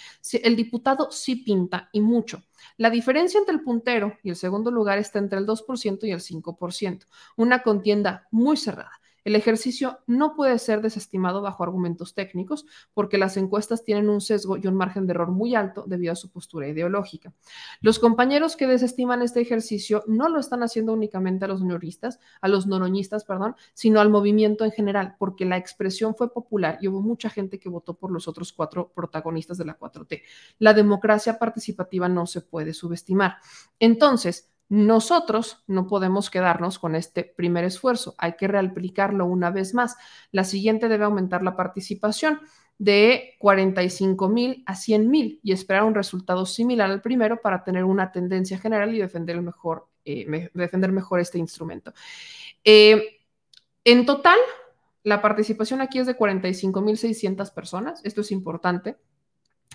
El 0.43 0.57
diputado 0.57 1.11
sí 1.11 1.37
pinta 1.37 1.91
y 1.93 2.01
mucho. 2.01 2.45
La 2.79 2.89
diferencia 2.89 3.39
entre 3.39 3.55
el 3.55 3.63
puntero 3.63 4.15
y 4.23 4.31
el 4.31 4.37
segundo 4.37 4.71
lugar 4.71 4.97
está 4.97 5.19
entre 5.19 5.39
el 5.39 5.47
2% 5.47 6.07
y 6.07 6.13
el 6.13 6.21
5%. 6.21 7.07
Una 7.37 7.63
contienda 7.63 8.27
muy 8.31 8.57
cerrada. 8.57 8.93
El 9.25 9.37
ejercicio 9.37 9.99
no 10.07 10.35
puede 10.35 10.59
ser 10.59 10.81
desestimado 10.81 11.43
bajo 11.43 11.63
argumentos 11.63 12.15
técnicos 12.15 12.67
porque 12.95 13.19
las 13.19 13.37
encuestas 13.37 13.85
tienen 13.85 14.09
un 14.09 14.21
sesgo 14.21 14.57
y 14.57 14.67
un 14.67 14.75
margen 14.75 15.07
de 15.07 15.13
error 15.13 15.31
muy 15.31 15.55
alto 15.55 15.85
debido 15.87 16.13
a 16.13 16.17
su 16.17 16.31
postura 16.31 16.69
ideológica. 16.69 17.33
Los 17.81 17.99
compañeros 17.99 18.57
que 18.57 18.67
desestiman 18.67 19.23
este 19.23 19.41
ejercicio 19.41 20.05
no 20.07 20.29
lo 20.29 20.41
están 20.41 20.63
haciendo 20.63 20.93
únicamente 20.93 21.45
a 21.45 21.49
los 21.49 21.63
noroñistas, 21.63 22.21
a 22.41 22.49
los 22.49 22.67
noroñistas, 22.67 23.25
perdón, 23.25 23.57
sino 23.75 24.01
al 24.01 24.11
movimiento 24.11 24.65
en 24.65 24.73
general, 24.73 25.17
porque 25.19 25.45
la 25.45 25.57
expresión 25.57 26.15
fue 26.15 26.33
popular 26.33 26.79
y 26.81 26.89
hubo 26.89 27.01
mucha 27.01 27.31
gente 27.31 27.59
que 27.59 27.69
votó 27.69 27.95
por 27.95 28.11
los 28.11 28.29
otros 28.29 28.53
cuatro 28.53 28.93
protagonistas 28.95 29.59
de 29.59 29.65
la 29.65 29.79
4T. 29.79 30.23
La 30.59 30.75
democracia 30.75 31.39
participativa 31.39 32.09
no 32.09 32.27
se 32.27 32.41
puede 32.41 32.75
subestimar. 32.75 33.37
Entonces, 33.79 34.51
nosotros 34.69 35.65
no 35.67 35.87
podemos 35.87 36.31
quedarnos 36.31 36.79
con 36.79 36.95
este 36.95 37.25
primer 37.25 37.65
esfuerzo, 37.65 38.15
hay 38.19 38.35
que 38.35 38.49
reaplicarlo 38.49 39.25
una 39.25 39.51
vez 39.51 39.73
más. 39.75 39.97
La 40.31 40.45
siguiente 40.45 40.89
debe 40.89 41.05
aumentar 41.05 41.43
la 41.43 41.57
participación 41.57 42.41
de 42.79 43.35
45 43.39 44.29
mil 44.29 44.63
a 44.67 44.77
100 44.77 45.11
mil 45.11 45.41
y 45.43 45.53
esperar 45.53 45.85
un 45.85 45.95
resultado 45.95 46.47
similar 46.47 46.91
al 46.91 47.03
primero 47.03 47.41
para 47.41 47.65
tener 47.65 47.85
una 47.85 48.13
tendencia 48.13 48.59
general 48.59 48.95
y 48.95 48.99
defender, 48.99 49.41
mejor, 49.41 49.89
eh, 50.05 50.51
defender 50.55 50.93
mejor 50.93 51.21
este 51.21 51.39
instrumento. 51.39 51.93
Eh, 52.63 53.21
en 53.85 54.07
total, 54.07 54.39
la 55.03 55.23
participación 55.23 55.81
aquí 55.81 55.99
es 55.99 56.07
de 56.07 56.15
45 56.15 56.81
mil 56.83 56.99
600 56.99 57.51
personas, 57.51 58.01
esto 58.05 58.21
es 58.21 58.31
importante. 58.31 58.97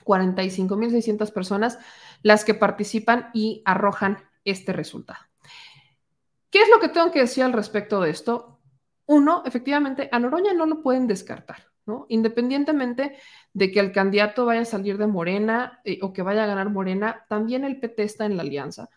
45 0.04 0.76
mil 0.76 0.92
600 0.92 1.32
personas 1.32 1.80
las 2.24 2.44
que 2.44 2.54
participan 2.54 3.30
y 3.34 3.62
arrojan 3.66 4.18
este 4.46 4.74
resultado. 4.74 5.20
¿Qué 6.50 6.62
es 6.62 6.70
lo 6.70 6.80
que 6.80 6.90
tengo 6.90 7.12
que 7.12 7.22
decir 7.22 7.44
al 7.44 7.54
respecto 7.54 8.02
de 8.02 8.12
esto? 8.12 8.60
Uno, 9.06 9.44
efectivamente, 9.46 10.10
a 10.12 10.20
Noroña 10.20 10.54
no 10.54 10.66
lo 10.66 10.82
pueden 10.82 11.08
descartar, 11.08 11.72
¿no? 11.86 12.06
Independientemente 12.10 13.18
de 13.54 13.72
que 13.72 13.80
el 13.80 13.92
candidato 13.92 14.46
vaya 14.46 14.62
a 14.62 14.66
salir 14.66 14.98
de 14.98 15.08
Morena 15.08 15.82
eh, 15.84 16.00
o 16.02 16.14
que 16.14 16.22
vaya 16.22 16.44
a 16.44 16.48
ganar 16.48 16.70
Morena, 16.70 17.26
también 17.28 17.64
el 17.64 17.80
PT 17.80 18.04
está 18.04 18.26
en 18.26 18.38
la 18.38 18.44
alianza. 18.44 18.90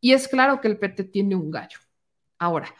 Y 0.00 0.12
es 0.12 0.28
claro 0.28 0.60
que 0.60 0.68
el 0.68 0.78
PT 0.78 1.04
tiene 1.04 1.36
un 1.36 1.50
gallo. 1.50 1.78
Ahora, 2.38 2.74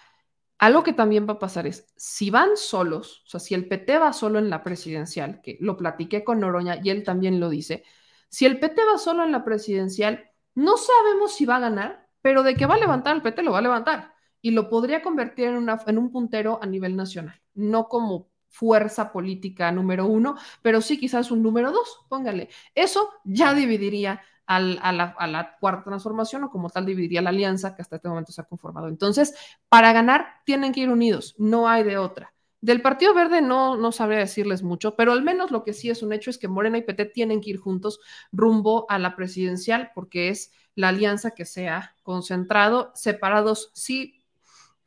algo 0.59 0.82
que 0.82 0.92
también 0.92 1.26
va 1.26 1.34
a 1.34 1.38
pasar 1.38 1.66
es, 1.66 1.92
si 1.97 2.30
van 2.30 2.56
solos, 2.56 3.22
o 3.26 3.30
sea, 3.30 3.40
si 3.40 3.55
el 3.55 3.66
PT 3.66 3.98
va 3.98 4.12
solo 4.12 4.38
en 4.38 4.48
la 4.48 4.62
presidencial, 4.62 5.40
que 5.42 5.56
lo 5.60 5.76
platiqué 5.76 6.22
con 6.22 6.40
Noroña 6.40 6.78
y 6.82 6.90
él 6.90 7.02
también 7.02 7.40
lo 7.40 7.48
dice, 7.48 7.82
si 8.28 8.47
el 8.47 8.60
PT 8.60 8.82
va 8.84 8.98
solo 8.98 9.24
en 9.24 9.32
la 9.32 9.44
presidencial, 9.44 10.30
no 10.55 10.76
sabemos 10.76 11.34
si 11.34 11.47
va 11.47 11.56
a 11.56 11.60
ganar, 11.60 11.99
pero 12.22 12.42
de 12.42 12.55
que 12.55 12.66
va 12.66 12.74
a 12.74 12.78
levantar 12.78 13.16
el 13.16 13.22
PT 13.22 13.42
lo 13.42 13.52
va 13.52 13.59
a 13.59 13.62
levantar 13.62 14.14
y 14.42 14.52
lo 14.52 14.68
podría 14.68 15.02
convertir 15.02 15.47
en, 15.47 15.56
una, 15.56 15.80
en 15.86 15.98
un 15.98 16.10
puntero 16.10 16.59
a 16.62 16.66
nivel 16.66 16.97
nacional, 16.97 17.40
no 17.55 17.88
como 17.88 18.30
fuerza 18.48 19.12
política 19.12 19.70
número 19.70 20.06
uno, 20.06 20.36
pero 20.62 20.80
sí 20.80 20.98
quizás 20.98 21.30
un 21.30 21.42
número 21.42 21.70
dos, 21.72 22.05
póngale. 22.09 22.48
Eso 22.74 23.10
ya 23.24 23.55
dividiría 23.55 24.22
a, 24.47 24.59
la, 24.59 25.14
a, 25.16 25.26
la, 25.28 25.56
cuarta 25.60 25.84
transformación 25.84 26.44
o 26.44 26.51
como 26.51 26.68
tal 26.70 26.84
dividiría 26.84 27.22
la 27.22 27.30
alianza 27.30 27.76
que 27.76 27.82
hasta 27.82 27.97
este 27.97 28.09
momento 28.09 28.32
se 28.32 28.40
ha 28.40 28.44
conformado. 28.44 28.88
Entonces, 28.88 29.34
para 29.68 29.92
ganar 29.92 30.40
tienen 30.44 30.72
que 30.72 30.80
ir 30.80 30.90
unidos, 30.90 31.36
no 31.38 31.68
hay 31.68 31.84
de 31.84 31.98
otra. 31.98 32.34
Del 32.60 32.82
Partido 32.82 33.14
Verde 33.14 33.40
no, 33.40 33.76
no 33.76 33.92
sabría 33.92 34.18
decirles 34.18 34.62
mucho, 34.62 34.97
pero 34.97 35.12
al 35.12 35.22
menos 35.22 35.51
lo 35.51 35.62
que 35.62 35.72
sí 35.72 35.88
es 35.88 36.02
un 36.02 36.12
hecho 36.12 36.28
es 36.28 36.36
que 36.36 36.48
Morena 36.48 36.78
y 36.78 36.82
PT 36.82 37.06
tienen 37.06 37.40
que 37.40 37.51
ir 37.51 37.59
juntos 37.59 38.01
rumbo 38.32 38.86
a 38.90 38.98
la 38.98 39.14
presidencial 39.14 39.92
porque 39.94 40.28
es 40.28 40.52
la 40.74 40.88
alianza 40.88 41.32
que 41.32 41.44
sea 41.44 41.97
concentrado, 42.02 42.92
separados 42.94 43.70
sí 43.74 44.20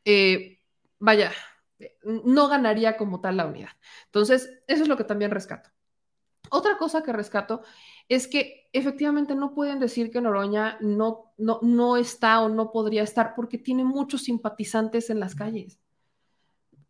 eh, 0.06 0.60
vaya, 1.00 1.32
no 2.04 2.48
ganaría 2.48 2.98
como 2.98 3.22
tal 3.22 3.38
la 3.38 3.46
unidad. 3.46 3.70
Entonces, 4.06 4.50
eso 4.68 4.84
es 4.84 4.88
lo 4.88 4.98
que 4.98 5.04
también 5.04 5.32
rescato. 5.32 5.70
Otra 6.50 6.78
cosa 6.78 7.04
que 7.04 7.14
rescato 7.14 7.62
es 8.10 8.28
que 8.28 8.70
efectivamente 8.74 9.34
no 9.34 9.54
pueden 9.54 9.80
decir 9.80 10.12
que 10.12 10.22
Noroña 10.22 10.78
no, 10.82 11.34
no, 11.38 11.60
no 11.62 11.98
está 11.98 12.42
o 12.42 12.50
no 12.50 12.72
podría 12.72 13.04
estar 13.04 13.34
porque 13.36 13.58
tiene 13.58 13.84
muchos 13.84 14.24
simpatizantes 14.24 15.10
en 15.10 15.20
las 15.20 15.36
calles. 15.36 15.80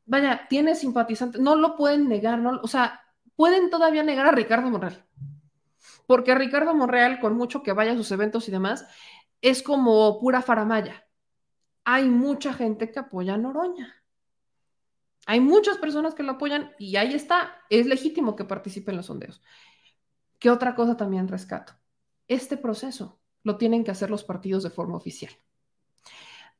Vaya, 0.05 0.47
tiene 0.49 0.75
simpatizantes, 0.75 1.39
no 1.39 1.55
lo 1.55 1.75
pueden 1.75 2.09
negar, 2.09 2.39
¿no? 2.39 2.59
o 2.61 2.67
sea, 2.67 3.01
pueden 3.35 3.69
todavía 3.69 4.03
negar 4.03 4.27
a 4.27 4.31
Ricardo 4.31 4.69
Monreal. 4.69 5.05
Porque 6.05 6.35
Ricardo 6.35 6.73
Monreal, 6.73 7.19
con 7.19 7.35
mucho 7.35 7.63
que 7.63 7.73
vaya 7.73 7.93
a 7.93 7.95
sus 7.95 8.11
eventos 8.11 8.47
y 8.47 8.51
demás, 8.51 8.85
es 9.41 9.63
como 9.63 10.19
pura 10.19 10.41
faramaya. 10.41 11.05
Hay 11.85 12.09
mucha 12.09 12.53
gente 12.53 12.91
que 12.91 12.99
apoya 12.99 13.33
a 13.33 13.37
Noroña. 13.37 14.03
Hay 15.25 15.39
muchas 15.39 15.77
personas 15.77 16.15
que 16.15 16.23
lo 16.23 16.33
apoyan 16.33 16.73
y 16.77 16.97
ahí 16.97 17.13
está, 17.13 17.61
es 17.69 17.85
legítimo 17.85 18.35
que 18.35 18.43
participe 18.43 18.91
en 18.91 18.97
los 18.97 19.05
sondeos. 19.05 19.41
¿Qué 20.39 20.49
otra 20.49 20.75
cosa 20.75 20.97
también 20.97 21.27
rescato? 21.27 21.73
Este 22.27 22.57
proceso 22.57 23.21
lo 23.43 23.57
tienen 23.57 23.83
que 23.83 23.91
hacer 23.91 24.09
los 24.09 24.23
partidos 24.23 24.63
de 24.63 24.69
forma 24.69 24.97
oficial. 24.97 25.31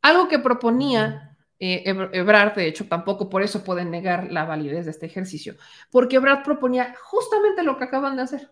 Algo 0.02 0.28
que 0.28 0.40
proponía 0.40 1.38
eh, 1.60 1.84
Ebrard, 2.12 2.56
de 2.56 2.68
hecho, 2.68 2.88
tampoco 2.88 3.30
por 3.30 3.42
eso 3.42 3.64
pueden 3.64 3.90
negar 3.90 4.32
la 4.32 4.44
validez 4.44 4.86
de 4.86 4.92
este 4.92 5.06
ejercicio, 5.06 5.56
porque 5.92 6.18
Ebrard 6.18 6.44
proponía 6.44 6.94
justamente 7.02 7.64
lo 7.64 7.78
que 7.78 7.86
acaban 7.86 8.18
de 8.18 8.24
hacer. 8.24 8.52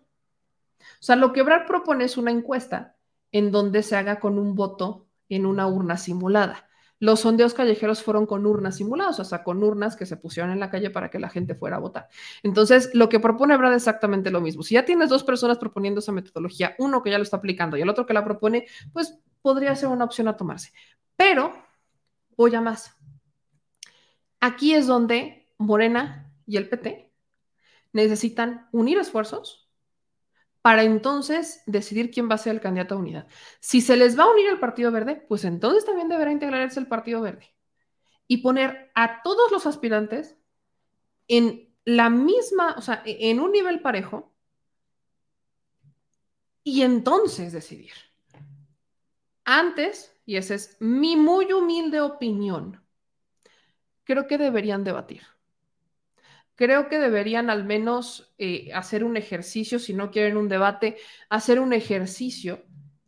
O 1.00 1.02
sea, 1.02 1.16
lo 1.16 1.32
que 1.32 1.40
Ebrard 1.40 1.66
propone 1.66 2.04
es 2.04 2.16
una 2.16 2.30
encuesta 2.30 2.96
en 3.30 3.50
donde 3.50 3.82
se 3.82 3.96
haga 3.96 4.20
con 4.20 4.38
un 4.38 4.54
voto 4.54 5.08
en 5.28 5.46
una 5.46 5.66
urna 5.66 5.96
simulada. 5.96 6.68
Los 7.02 7.20
sondeos 7.20 7.52
callejeros 7.52 8.00
fueron 8.00 8.26
con 8.26 8.46
urnas 8.46 8.76
simuladas, 8.76 9.18
o 9.18 9.24
sea, 9.24 9.42
con 9.42 9.64
urnas 9.64 9.96
que 9.96 10.06
se 10.06 10.16
pusieron 10.16 10.52
en 10.52 10.60
la 10.60 10.70
calle 10.70 10.88
para 10.90 11.10
que 11.10 11.18
la 11.18 11.28
gente 11.28 11.56
fuera 11.56 11.76
a 11.76 11.80
votar. 11.80 12.08
Entonces, 12.44 12.90
lo 12.94 13.08
que 13.08 13.18
propone 13.18 13.56
Brad 13.56 13.72
es 13.72 13.78
exactamente 13.78 14.30
lo 14.30 14.40
mismo. 14.40 14.62
Si 14.62 14.74
ya 14.74 14.84
tienes 14.84 15.08
dos 15.08 15.24
personas 15.24 15.58
proponiendo 15.58 15.98
esa 15.98 16.12
metodología, 16.12 16.76
uno 16.78 17.02
que 17.02 17.10
ya 17.10 17.18
lo 17.18 17.24
está 17.24 17.38
aplicando 17.38 17.76
y 17.76 17.80
el 17.80 17.88
otro 17.88 18.06
que 18.06 18.14
la 18.14 18.24
propone, 18.24 18.66
pues 18.92 19.18
podría 19.40 19.74
ser 19.74 19.88
una 19.88 20.04
opción 20.04 20.28
a 20.28 20.36
tomarse. 20.36 20.72
Pero 21.16 21.52
voy 22.36 22.54
a 22.54 22.60
más. 22.60 22.96
Aquí 24.38 24.74
es 24.74 24.86
donde 24.86 25.48
Morena 25.58 26.32
y 26.46 26.56
el 26.56 26.68
PT 26.68 27.12
necesitan 27.92 28.68
unir 28.70 28.98
esfuerzos 28.98 29.61
para 30.62 30.84
entonces 30.84 31.62
decidir 31.66 32.12
quién 32.12 32.30
va 32.30 32.36
a 32.36 32.38
ser 32.38 32.54
el 32.54 32.60
candidato 32.60 32.94
a 32.94 32.98
unidad. 32.98 33.26
Si 33.60 33.80
se 33.80 33.96
les 33.96 34.18
va 34.18 34.24
a 34.24 34.30
unir 34.30 34.48
al 34.48 34.60
Partido 34.60 34.92
Verde, 34.92 35.24
pues 35.28 35.44
entonces 35.44 35.84
también 35.84 36.08
deberá 36.08 36.30
integrarse 36.30 36.78
el 36.78 36.86
Partido 36.86 37.20
Verde 37.20 37.52
y 38.28 38.38
poner 38.38 38.90
a 38.94 39.22
todos 39.22 39.50
los 39.50 39.66
aspirantes 39.66 40.38
en 41.26 41.68
la 41.84 42.10
misma, 42.10 42.76
o 42.78 42.80
sea, 42.80 43.02
e-, 43.04 43.30
en 43.30 43.40
un 43.40 43.50
nivel 43.50 43.80
parejo 43.80 44.32
y 46.62 46.82
entonces 46.82 47.52
decidir. 47.52 47.92
Antes, 49.44 50.16
y 50.24 50.36
esa 50.36 50.54
es 50.54 50.76
mi 50.80 51.16
muy 51.16 51.52
humilde 51.52 52.00
opinión, 52.00 52.80
creo 54.04 54.28
que 54.28 54.38
deberían 54.38 54.84
debatir 54.84 55.22
creo 56.62 56.88
que 56.88 57.00
deberían 57.00 57.50
al 57.50 57.64
menos 57.64 58.32
eh, 58.38 58.70
hacer 58.72 59.02
un 59.02 59.16
ejercicio, 59.16 59.80
si 59.80 59.94
no 59.94 60.12
quieren 60.12 60.36
un 60.36 60.48
debate, 60.48 60.96
hacer 61.28 61.58
un 61.58 61.72
ejercicio 61.72 62.62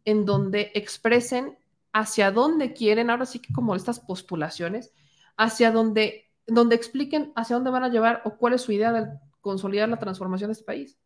en 0.05 0.24
donde 0.24 0.72
expresen 0.74 1.56
hacia 1.93 2.32
dónde 2.32 2.72
quieren, 2.72 3.10
ahora 3.10 3.26
sí 3.26 3.39
que 3.39 3.52
como 3.52 3.76
estas 3.76 4.01
postulaciones, 4.01 4.93
hacia 5.36 5.70
dónde, 5.70 6.32
donde 6.48 6.74
expliquen 6.74 7.32
hacia 7.36 7.55
dónde 7.55 7.70
van 7.70 7.85
a 7.85 7.90
llevar 7.90 8.22
o 8.24 8.39
cuál 8.39 8.55
es 8.55 8.62
su 8.62 8.72
idea 8.72 8.90
de 8.90 9.06
consolidar 9.40 9.89
la 9.89 10.01
transformación 10.01 10.48
de 10.48 10.55
este 10.55 10.64
país. 10.64 10.98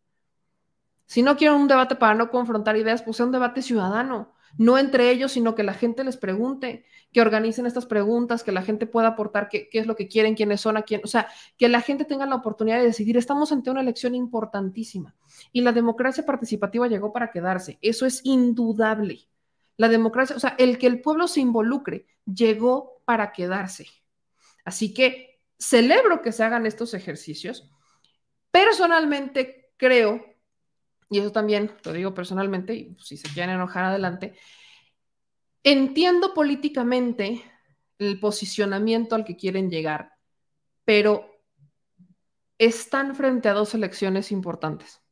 Si 1.04 1.20
no 1.20 1.36
quieren 1.36 1.60
un 1.60 1.68
debate 1.68 1.96
para 1.96 2.14
no 2.14 2.30
confrontar 2.30 2.78
ideas, 2.78 3.02
pues 3.02 3.18
sea 3.18 3.26
un 3.26 3.32
debate 3.32 3.60
ciudadano 3.60 4.32
no 4.56 4.78
entre 4.78 5.10
ellos, 5.10 5.32
sino 5.32 5.54
que 5.54 5.62
la 5.62 5.74
gente 5.74 6.04
les 6.04 6.16
pregunte, 6.16 6.84
que 7.12 7.20
organicen 7.20 7.66
estas 7.66 7.86
preguntas, 7.86 8.42
que 8.42 8.52
la 8.52 8.62
gente 8.62 8.86
pueda 8.86 9.08
aportar 9.08 9.48
qué, 9.48 9.68
es 9.72 9.86
lo 9.86 9.96
que 9.96 10.08
quieren, 10.08 10.34
quiénes 10.34 10.60
son, 10.60 10.76
a 10.76 10.82
quién, 10.82 11.00
o 11.04 11.06
sea, 11.06 11.28
que 11.56 11.68
la 11.68 11.80
gente 11.80 12.04
tenga 12.04 12.26
la 12.26 12.36
oportunidad 12.36 12.78
de 12.78 12.84
decidir. 12.84 13.16
Estamos 13.16 13.52
ante 13.52 13.70
una 13.70 13.80
elección 13.80 14.14
importantísima 14.14 15.14
y 15.52 15.60
la 15.60 15.72
democracia 15.72 16.24
participativa 16.24 16.88
llegó 16.88 17.12
para 17.12 17.30
quedarse. 17.30 17.78
Eso 17.82 18.06
es 18.06 18.20
indudable. 18.24 19.28
La 19.76 19.88
democracia, 19.88 20.36
o 20.36 20.40
sea, 20.40 20.56
el 20.58 20.78
que 20.78 20.86
el 20.86 21.00
pueblo 21.00 21.28
se 21.28 21.40
involucre 21.40 22.06
llegó 22.24 23.02
para 23.04 23.32
quedarse. 23.32 23.86
Así 24.64 24.92
que 24.92 25.40
celebro 25.58 26.20
que 26.20 26.32
se 26.32 26.44
hagan 26.44 26.66
estos 26.66 26.94
ejercicios. 26.94 27.70
Personalmente 28.50 29.72
creo 29.76 30.24
y 31.10 31.18
eso 31.18 31.32
también 31.32 31.72
lo 31.84 31.92
digo 31.92 32.14
personalmente, 32.14 32.74
y 32.74 32.96
si 32.98 33.16
se 33.16 33.28
quieren 33.32 33.54
enojar 33.54 33.84
adelante, 33.84 34.38
entiendo 35.62 36.34
políticamente 36.34 37.42
el 37.98 38.20
posicionamiento 38.20 39.14
al 39.14 39.24
que 39.24 39.36
quieren 39.36 39.70
llegar, 39.70 40.12
pero 40.84 41.42
están 42.58 43.14
frente 43.14 43.48
a 43.48 43.54
dos 43.54 43.74
elecciones 43.74 44.32
importantes, 44.32 45.02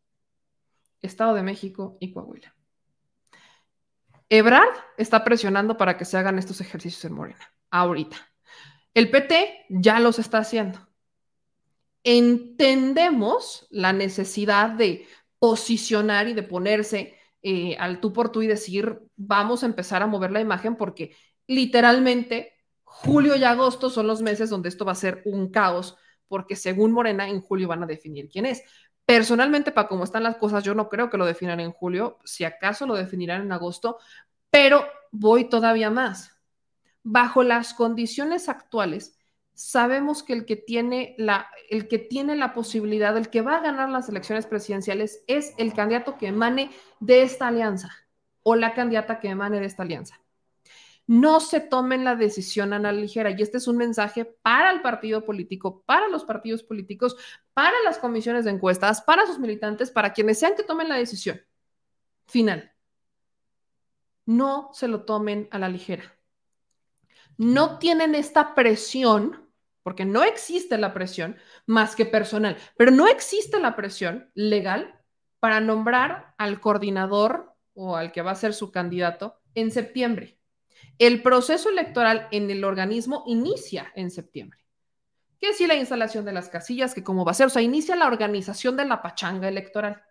Estado 1.01 1.35
de 1.35 1.43
México 1.43 1.97
y 2.01 2.13
Coahuila. 2.13 2.55
Ebrard 4.29 4.75
está 4.97 5.23
presionando 5.23 5.77
para 5.77 5.97
que 5.97 6.05
se 6.05 6.19
hagan 6.19 6.39
estos 6.39 6.61
ejercicios 6.61 7.05
en 7.05 7.13
Morena, 7.15 7.53
ahorita. 7.71 8.17
El 8.93 9.11
PT 9.11 9.67
ya 9.69 10.01
los 10.01 10.19
está 10.19 10.39
haciendo. 10.39 10.81
Entendemos 12.03 13.67
la 13.71 13.93
necesidad 13.93 14.71
de 14.71 15.07
posicionar 15.39 16.29
y 16.29 16.35
de 16.35 16.43
ponerse 16.43 17.17
eh, 17.43 17.77
al 17.79 18.01
tú 18.01 18.13
por 18.13 18.33
tú 18.33 18.43
y 18.43 18.47
decir, 18.47 19.01
vamos 19.17 19.63
a 19.63 19.67
empezar 19.67 20.03
a 20.03 20.07
mover 20.07 20.33
la 20.33 20.41
imagen 20.41 20.77
porque 20.77 21.17
literalmente 21.47 22.55
julio 22.83 23.37
y 23.37 23.45
agosto 23.45 23.91
son 23.91 24.07
los 24.07 24.23
meses 24.23 24.51
donde 24.51 24.69
esto 24.69 24.85
va 24.85 24.93
a 24.93 24.97
ser 24.97 25.23
un 25.27 25.51
caos, 25.51 25.97
porque 26.29 26.57
según 26.57 26.93
Morena, 26.93 27.29
en 27.29 27.41
julio 27.41 27.69
van 27.69 27.83
a 27.83 27.87
definir 27.87 28.29
quién 28.29 28.47
es. 28.47 28.63
Personalmente, 29.05 29.71
para 29.71 29.87
cómo 29.87 30.05
están 30.05 30.25
las 30.25 30.37
cosas, 30.37 30.65
yo 30.65 30.75
no 30.75 30.89
creo 30.89 31.11
que 31.11 31.19
lo 31.19 31.27
definan 31.27 31.61
en 31.61 31.73
julio, 31.73 32.19
si 32.25 32.45
acaso 32.45 32.87
lo 32.87 32.95
definirán 32.95 33.43
en 33.43 33.53
agosto, 33.53 33.99
pero 34.51 34.85
voy 35.13 35.49
todavía 35.49 35.91
más. 35.91 36.33
Bajo 37.05 37.45
las 37.45 37.75
condiciones 37.75 38.49
actuales, 38.49 39.16
sabemos 39.57 40.23
que 40.23 40.35
el 40.35 40.45
que 40.45 40.55
tiene 40.55 41.15
la, 41.19 41.51
el 41.71 41.89
que 41.89 41.99
tiene 41.99 42.37
la 42.37 42.53
posibilidad, 42.53 43.17
el 43.17 43.31
que 43.31 43.41
va 43.41 43.57
a 43.57 43.63
ganar 43.63 43.89
las 43.89 44.09
elecciones 44.09 44.47
presidenciales 44.47 45.25
es 45.27 45.55
el 45.57 45.73
candidato 45.73 46.19
que 46.19 46.29
emane 46.29 46.71
de 47.01 47.23
esta 47.23 47.49
alianza 47.49 47.91
o 48.43 48.55
la 48.55 48.75
candidata 48.75 49.19
que 49.19 49.29
emane 49.29 49.59
de 49.59 49.67
esta 49.67 49.83
alianza. 49.83 50.21
No 51.07 51.41
se 51.41 51.61
tomen 51.61 52.05
la 52.05 52.17
decisión 52.17 52.75
a 52.75 52.79
la 52.79 52.93
ligera 52.93 53.31
y 53.31 53.41
este 53.41 53.57
es 53.57 53.67
un 53.67 53.79
mensaje 53.79 54.25
para 54.25 54.71
el 54.71 54.83
partido 54.83 55.25
político, 55.25 55.83
para 55.87 56.09
los 56.09 56.25
partidos 56.25 56.63
políticos, 56.63 57.17
para 57.55 57.77
las 57.85 57.97
comisiones 57.99 58.45
de 58.45 58.51
encuestas, 58.51 59.01
para 59.03 59.27
sus 59.27 59.39
militantes, 59.39 59.91
para 59.91 60.13
quienes 60.13 60.39
sean 60.39 60.55
que 60.55 60.65
tomen 60.65 60.89
la 60.89 60.97
decisión 60.97 61.41
final. 62.27 62.73
No 64.27 64.69
se 64.75 64.87
lo 64.87 65.05
tomen 65.05 65.49
a 65.51 65.59
la 65.59 65.69
ligera. 65.69 66.13
No 67.39 67.79
tienen 67.79 68.15
esta 68.15 68.55
presión 68.55 69.46
porque 69.87 70.05
no 70.05 70.25
existe 70.25 70.79
la 70.79 70.93
presión 70.93 71.37
más 71.65 71.95
que 71.95 72.07
personal, 72.07 72.57
pero 72.77 72.91
no 72.91 73.07
existe 73.07 73.61
la 73.61 73.77
presión 73.77 74.33
legal 74.35 75.01
para 75.39 75.61
nombrar 75.61 76.35
al 76.39 76.59
coordinador 76.59 77.55
o 77.73 77.95
al 77.95 78.11
que 78.11 78.21
va 78.21 78.33
a 78.33 78.35
ser 78.35 78.53
su 78.53 78.73
candidato 78.73 79.39
en 79.55 79.71
septiembre. 79.71 80.41
El 80.99 81.23
proceso 81.23 81.69
electoral 81.69 82.27
en 82.33 82.51
el 82.51 82.65
organismo 82.65 83.23
inicia 83.29 83.93
en 83.95 84.11
septiembre. 84.11 84.59
¿Qué 85.39 85.53
si 85.53 85.69
la 85.69 85.77
instalación 85.77 86.25
de 86.25 86.33
las 86.33 86.49
casillas, 86.49 86.93
que 86.93 87.05
cómo 87.05 87.25
va 87.25 87.31
a 87.31 87.35
ser? 87.35 87.47
O 87.47 87.51
sea, 87.51 87.63
inicia 87.63 87.95
la 87.95 88.09
organización 88.09 88.77
de 88.77 88.87
la 88.87 89.03
pachanga 89.03 89.47
electoral. 89.47 90.03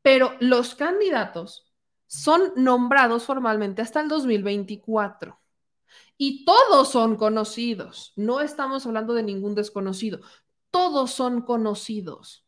Pero 0.00 0.36
los 0.38 0.76
candidatos 0.76 1.74
son 2.06 2.52
nombrados 2.54 3.24
formalmente 3.24 3.82
hasta 3.82 4.00
el 4.00 4.08
2024 4.08 5.40
y 6.18 6.44
todos 6.44 6.90
son 6.90 7.16
conocidos. 7.16 8.12
No 8.16 8.40
estamos 8.40 8.84
hablando 8.84 9.14
de 9.14 9.22
ningún 9.22 9.54
desconocido. 9.54 10.20
Todos 10.70 11.12
son 11.12 11.42
conocidos. 11.42 12.44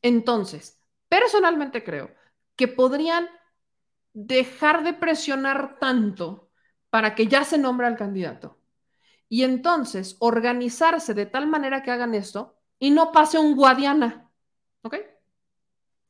Entonces, 0.00 0.82
personalmente 1.08 1.84
creo 1.84 2.12
que 2.56 2.66
podrían 2.66 3.28
dejar 4.14 4.82
de 4.82 4.94
presionar 4.94 5.78
tanto 5.78 6.50
para 6.90 7.14
que 7.14 7.26
ya 7.26 7.44
se 7.44 7.58
nombre 7.58 7.86
al 7.86 7.96
candidato. 7.96 8.58
Y 9.28 9.44
entonces 9.44 10.16
organizarse 10.18 11.14
de 11.14 11.26
tal 11.26 11.46
manera 11.46 11.82
que 11.82 11.90
hagan 11.90 12.14
esto 12.14 12.58
y 12.78 12.90
no 12.90 13.12
pase 13.12 13.38
un 13.38 13.54
Guadiana. 13.54 14.30
¿Ok? 14.82 14.96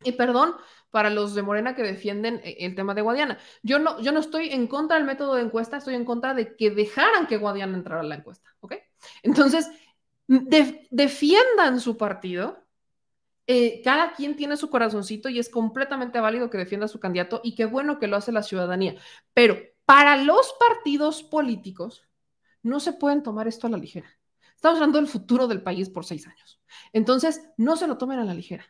Y 0.05 0.13
perdón 0.13 0.55
para 0.93 1.11
los 1.11 1.35
de 1.35 1.43
Morena 1.43 1.75
que 1.75 1.83
defienden 1.83 2.41
eh, 2.45 2.59
el 2.61 2.77
tema 2.77 2.95
de 2.95 3.03
Guadiana. 3.03 3.39
Yo 3.65 3.81
no, 3.81 4.01
yo 4.01 4.13
no 4.13 4.21
estoy 4.21 4.51
en 4.51 4.69
contra 4.69 4.99
del 4.99 5.07
método 5.07 5.35
de 5.35 5.43
encuesta, 5.43 5.79
estoy 5.79 5.95
en 5.95 6.05
contra 6.05 6.35
de 6.35 6.55
que 6.55 6.71
dejaran 6.71 7.27
que 7.27 7.39
Guadiana 7.39 7.77
entrara 7.77 8.03
a 8.03 8.05
la 8.05 8.15
encuesta, 8.15 8.55
¿ok? 8.61 8.75
Entonces, 9.25 9.69
defiendan 10.29 11.81
su 11.81 11.97
partido. 11.97 12.63
Eh, 13.49 13.81
cada 13.83 14.13
quien 14.13 14.37
tiene 14.37 14.57
su 14.57 14.71
corazoncito 14.71 15.29
y 15.29 15.41
es 15.41 15.49
completamente 15.49 16.21
válido 16.21 16.49
que 16.49 16.59
defienda 16.59 16.85
a 16.85 16.89
su 16.89 17.01
candidato 17.01 17.41
y 17.43 17.57
qué 17.57 17.65
bueno 17.65 17.99
que 17.99 18.07
lo 18.07 18.17
hace 18.17 18.31
la 18.31 18.45
ciudadanía. 18.45 18.95
Pero 19.35 19.59
para 19.85 20.17
los 20.17 20.55
partidos 20.61 21.25
políticos, 21.25 22.07
no 22.63 22.79
se 22.79 22.93
pueden 22.93 23.25
tomar 23.25 23.49
esto 23.49 23.67
a 23.67 23.71
la 23.71 23.79
ligera. 23.79 24.09
Estamos 24.55 24.77
hablando 24.77 24.99
del 24.99 25.09
futuro 25.09 25.49
del 25.49 25.63
país 25.63 25.89
por 25.89 26.05
seis 26.05 26.29
años. 26.29 26.61
Entonces, 26.93 27.43
no 27.57 27.77
se 27.77 27.89
lo 27.89 27.99
tomen 27.99 28.21
a 28.21 28.25
la 28.25 28.35
ligera 28.35 28.65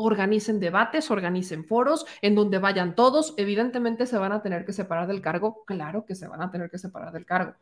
organicen 0.00 0.60
debates, 0.60 1.10
organicen 1.10 1.64
foros 1.64 2.06
en 2.22 2.34
donde 2.34 2.58
vayan 2.58 2.94
todos. 2.94 3.34
Evidentemente 3.36 4.06
se 4.06 4.18
van 4.18 4.32
a 4.32 4.42
tener 4.42 4.64
que 4.64 4.72
separar 4.72 5.06
del 5.06 5.20
cargo, 5.20 5.64
claro 5.64 6.04
que 6.04 6.14
se 6.14 6.26
van 6.26 6.42
a 6.42 6.50
tener 6.50 6.70
que 6.70 6.78
separar 6.78 7.12
del 7.12 7.26
cargo. 7.26 7.54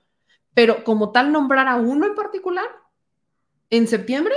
Pero 0.54 0.84
como 0.84 1.12
tal, 1.12 1.32
nombrar 1.32 1.68
a 1.68 1.76
uno 1.76 2.06
en 2.06 2.14
particular 2.14 2.66
en 3.70 3.86
septiembre, 3.86 4.34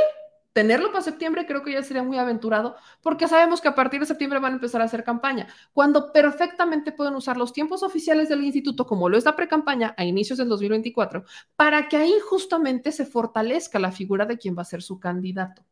tenerlo 0.54 0.92
para 0.92 1.04
septiembre 1.04 1.46
creo 1.46 1.64
que 1.64 1.72
ya 1.72 1.84
sería 1.84 2.04
muy 2.04 2.18
aventurado, 2.18 2.76
porque 3.02 3.28
sabemos 3.28 3.62
que 3.62 3.70
a 3.70 3.76
partir 3.76 4.00
de 4.02 4.06
septiembre 4.06 4.40
van 4.40 4.54
a 4.54 4.56
empezar 4.56 4.82
a 4.82 4.86
hacer 4.86 5.04
campaña, 5.04 5.48
cuando 5.74 6.12
perfectamente 6.12 6.92
pueden 6.92 7.16
usar 7.16 7.38
los 7.38 7.54
tiempos 7.54 7.84
oficiales 7.84 8.28
del 8.30 8.44
instituto, 8.44 8.86
como 8.86 9.08
lo 9.08 9.18
es 9.18 9.26
la 9.26 9.36
pre-campaña 9.36 9.96
a 9.98 10.04
inicios 10.04 10.38
del 10.38 10.50
2024, 10.50 11.24
para 11.56 11.88
que 11.88 11.98
ahí 11.98 12.14
justamente 12.30 12.92
se 12.92 13.06
fortalezca 13.06 13.80
la 13.80 13.92
figura 13.92 14.26
de 14.26 14.38
quien 14.38 14.58
va 14.58 14.64
a 14.64 14.66
ser 14.66 14.82
su 14.82 15.00
candidato. 15.00 15.64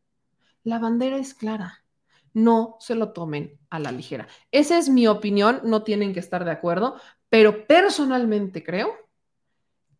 La 0.64 0.78
bandera 0.78 1.18
es 1.18 1.34
clara 1.34 1.84
no 2.32 2.76
se 2.80 2.94
lo 2.94 3.12
tomen 3.12 3.58
a 3.70 3.78
la 3.78 3.92
ligera. 3.92 4.28
Esa 4.50 4.78
es 4.78 4.88
mi 4.88 5.06
opinión, 5.06 5.60
no 5.64 5.82
tienen 5.82 6.12
que 6.12 6.20
estar 6.20 6.44
de 6.44 6.50
acuerdo, 6.50 7.00
pero 7.28 7.66
personalmente 7.66 8.62
creo 8.64 8.94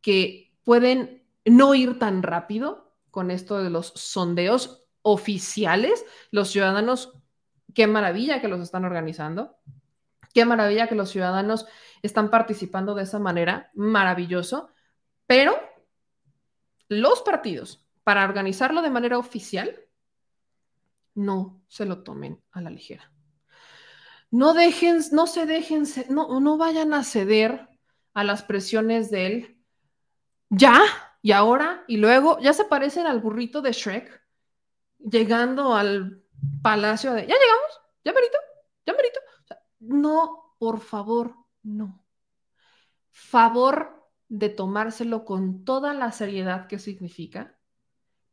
que 0.01 0.52
pueden 0.65 1.24
no 1.44 1.74
ir 1.74 1.98
tan 1.98 2.23
rápido 2.23 2.94
con 3.11 3.31
esto 3.31 3.62
de 3.62 3.70
los 3.70 3.89
sondeos 3.97 4.85
oficiales. 5.02 6.05
Los 6.31 6.51
ciudadanos, 6.51 7.12
qué 7.74 7.86
maravilla 7.86 8.40
que 8.40 8.48
los 8.48 8.61
están 8.61 8.85
organizando, 8.85 9.57
qué 10.35 10.44
maravilla 10.44 10.89
que 10.89 10.94
los 10.94 11.11
ciudadanos 11.11 11.66
están 12.02 12.31
participando 12.31 12.94
de 12.94 13.02
esa 13.02 13.19
manera, 13.19 13.70
maravilloso, 13.74 14.70
pero 15.27 15.57
los 16.89 17.23
partidos, 17.23 17.86
para 18.05 18.24
organizarlo 18.24 18.82
de 18.82 18.90
manera 18.90 19.19
oficial, 19.19 19.78
no 21.15 21.62
se 21.69 21.87
lo 21.87 22.03
tomen 22.03 22.43
a 22.53 22.61
la 22.61 22.70
ligera. 22.70 23.12
No 24.31 24.55
dejen, 24.55 25.01
no 25.12 25.27
se 25.27 25.45
dejen, 25.47 25.85
no, 26.09 26.57
vayan 26.57 26.95
a 26.95 27.03
ceder 27.03 27.69
a 28.15 28.24
las 28.24 28.43
presiones 28.43 29.11
de 29.11 29.27
él. 29.27 29.59
Ya, 30.51 30.81
y 31.20 31.32
ahora, 31.32 31.85
y 31.89 31.97
luego, 31.97 32.39
ya 32.41 32.53
se 32.53 32.65
parecen 32.65 33.07
al 33.07 33.20
burrito 33.20 33.61
de 33.61 33.73
Shrek, 33.73 34.23
llegando 34.99 35.74
al 35.74 36.23
palacio 36.62 37.12
de, 37.12 37.23
ya 37.23 37.35
llegamos, 37.35 37.81
ya 38.05 38.12
merito, 38.12 38.39
ya 38.87 38.93
merito. 38.93 39.20
no, 39.81 40.55
por 40.59 40.81
favor, 40.81 41.35
no. 41.62 42.05
Favor 43.11 44.09
de 44.28 44.49
tomárselo 44.49 45.24
con 45.24 45.65
toda 45.65 45.93
la 45.93 46.12
seriedad 46.12 46.69
que 46.69 46.78
significa 46.78 47.59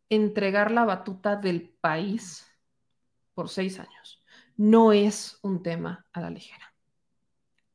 entregar 0.10 0.72
la 0.72 0.86
batuta 0.86 1.36
del 1.36 1.70
país 1.82 2.47
por 3.38 3.50
seis 3.50 3.80
años. 3.80 4.20
No 4.56 4.92
es 4.92 5.38
un 5.44 5.62
tema 5.62 6.08
a 6.12 6.22
la 6.22 6.32
ligera. 6.32 6.74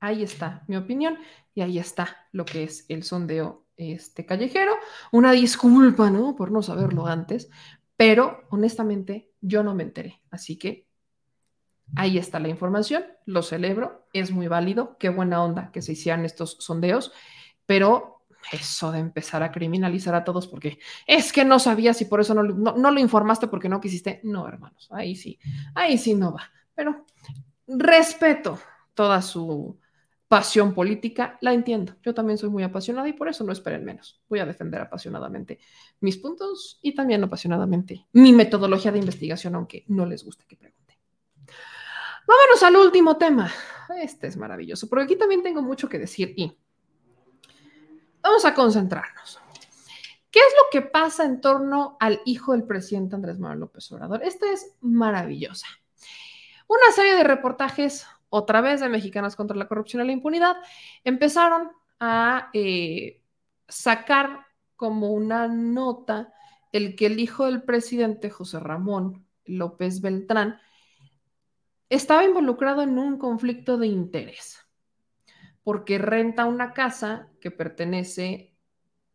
Ahí 0.01 0.25
está 0.25 0.65
mi 0.67 0.75
opinión 0.75 1.21
y 1.55 1.61
ahí 1.61 1.79
está 1.79 2.27
lo 2.33 2.45
que 2.45 2.65
es 2.65 2.85
el 2.89 3.05
sondeo 3.05 3.65
este 3.77 4.27
callejero. 4.27 4.73
Una 5.13 5.31
disculpa, 5.31 6.11
¿no? 6.11 6.35
Por 6.35 6.51
no 6.51 6.65
saberlo 6.65 7.07
antes, 7.07 7.49
pero 7.97 8.41
honestamente 8.51 9.31
yo 9.41 9.63
no 9.63 9.73
me 9.73 9.85
enteré. 9.85 10.21
Así 10.33 10.59
que 10.59 10.89
ahí 11.95 12.19
está 12.19 12.41
la 12.41 12.49
información, 12.49 13.05
lo 13.25 13.43
celebro, 13.43 14.09
es 14.13 14.33
muy 14.33 14.49
válido, 14.49 14.97
qué 14.99 15.11
buena 15.11 15.45
onda 15.45 15.71
que 15.71 15.81
se 15.81 15.93
hicieran 15.93 16.25
estos 16.25 16.57
sondeos, 16.59 17.13
pero 17.67 18.12
eso 18.51 18.91
de 18.93 18.99
empezar 18.99 19.43
a 19.43 19.53
criminalizar 19.53 20.15
a 20.15 20.25
todos 20.25 20.49
porque 20.49 20.79
es 21.07 21.33
que 21.33 21.45
no 21.45 21.59
sabías 21.59 22.01
y 22.01 22.07
por 22.07 22.21
eso 22.21 22.35
no, 22.35 22.43
no, 22.43 22.91
lo 22.91 23.01
informaste 23.01 23.47
porque 23.47 23.69
no 23.69 23.81
quisiste. 23.81 24.21
No, 24.25 24.49
hermanos, 24.49 24.89
ahí 24.91 25.15
sí, 25.15 25.39
ahí 25.75 25.99
sí 25.99 26.15
no 26.15 26.33
va. 26.33 26.51
Pero 26.75 27.07
respeto 27.67 28.59
toda 28.95 29.23
su 29.23 29.79
pasión 30.29 30.73
política, 30.73 31.37
la 31.43 31.53
entiendo. 31.53 31.95
Yo 32.03 32.15
también 32.15 32.39
soy 32.39 32.49
muy 32.49 32.63
apasionada 32.63 33.07
y 33.07 33.13
por 33.13 33.29
eso 33.29 33.45
no 33.45 33.53
esperen 33.53 33.85
menos. 33.85 34.23
Voy 34.29 34.39
a 34.39 34.47
defender 34.47 34.81
apasionadamente 34.81 35.59
mis 36.01 36.17
puntos 36.17 36.79
y 36.81 36.95
también 36.95 37.23
apasionadamente 37.23 38.07
mi 38.13 38.33
metodología 38.33 38.93
de 38.93 38.99
investigación, 38.99 39.55
aunque 39.55 39.85
no 39.89 40.07
les 40.07 40.25
guste 40.25 40.47
que 40.47 40.57
pregunte. 40.57 40.99
Vámonos 42.27 42.63
al 42.63 42.77
último 42.77 43.19
tema. 43.19 43.53
Este 44.01 44.27
es 44.29 44.37
maravilloso, 44.39 44.89
porque 44.89 45.05
aquí 45.05 45.17
también 45.17 45.43
tengo 45.43 45.61
mucho 45.61 45.89
que 45.89 45.99
decir 45.99 46.33
y 46.37 46.57
Vamos 48.23 48.45
a 48.45 48.55
concentrarnos. 48.55 49.41
¿Qué 50.31 50.39
es 50.39 50.55
lo 50.57 50.65
que 50.71 50.89
pasa 50.89 51.25
en 51.25 51.41
torno 51.41 51.97
al 52.01 52.21
hijo 52.25 52.53
del 52.53 52.65
presidente 52.65 53.17
Andrés 53.17 53.39
Manuel 53.39 53.61
López 53.61 53.91
Obrador? 53.93 54.23
Esta 54.23 54.51
es 54.51 54.75
maravillosa. 54.81 55.67
Una 56.69 56.91
serie 56.95 57.17
de 57.17 57.25
reportajes, 57.25 58.07
otra 58.31 58.61
vez 58.61 58.81
de 58.81 58.89
Mexicanas 58.89 59.37
contra 59.37 59.57
la 59.57 59.69
Corrupción 59.69 60.03
y 60.03 60.07
la 60.07 60.13
Impunidad, 60.13 60.57
empezaron 61.05 61.73
a 62.01 62.49
eh, 62.55 63.21
sacar 63.69 64.47
como 64.77 65.13
una 65.13 65.49
nota 65.49 66.33
el 66.73 66.97
que 66.97 67.07
el 67.07 67.21
hijo 67.21 67.45
del 67.45 67.63
presidente, 67.63 68.31
José 68.31 68.59
Ramón 68.59 69.27
López 69.45 70.01
Beltrán, 70.01 70.59
estaba 71.91 72.25
involucrado 72.25 72.81
en 72.83 72.99
un 72.99 73.19
conflicto 73.19 73.77
de 73.77 73.89
interés 73.89 74.62
porque 75.65 75.99
renta 75.99 76.45
una 76.45 76.73
casa 76.73 77.29
que 77.41 77.51
pertenece 77.51 78.55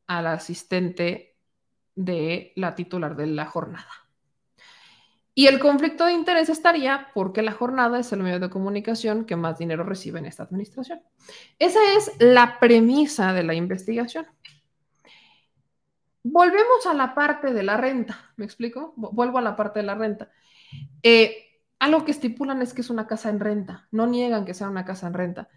al 0.08 0.28
asistente 0.28 1.36
de 1.96 2.54
la 2.56 2.76
titular 2.76 3.16
de 3.16 3.28
la 3.28 3.46
jornada. 3.46 3.90
Y 5.34 5.46
el 5.46 5.60
conflicto 5.60 6.06
de 6.06 6.14
interés 6.14 6.50
estaría 6.50 7.10
porque 7.14 7.44
la 7.44 7.52
jornada 7.52 8.00
es 8.00 8.12
el 8.12 8.24
medio 8.24 8.40
de 8.40 8.50
comunicación 8.50 9.26
que 9.26 9.36
más 9.36 9.60
dinero 9.60 9.84
recibe 9.84 10.18
en 10.18 10.26
esta 10.26 10.42
administración. 10.44 11.02
Esa 11.60 11.80
es 11.96 12.12
la 12.18 12.58
premisa 12.60 13.34
de 13.34 13.44
la 13.44 13.54
investigación. 13.54 14.26
Volvemos 16.24 16.88
a 16.90 16.96
la 16.96 17.14
parte 17.14 17.54
de 17.54 17.62
la 17.62 17.78
renta, 17.78 18.32
¿me 18.36 18.46
explico? 18.46 18.94
Vuelvo 18.96 19.38
a 19.38 19.44
la 19.44 19.56
parte 19.56 19.80
de 19.80 19.86
la 19.86 19.94
renta. 19.94 20.32
Eh, 21.04 21.62
algo 21.78 22.04
que 22.04 22.12
estipulan 22.12 22.62
es 22.64 22.74
que 22.74 22.82
es 22.82 22.90
una 22.90 23.06
casa 23.06 23.30
en 23.30 23.40
renta, 23.40 23.88
no 23.92 24.08
niegan 24.08 24.44
que 24.44 24.56
sea 24.56 24.70
una 24.70 24.86
casa 24.86 25.06
en 25.06 25.14
renta. 25.14 25.50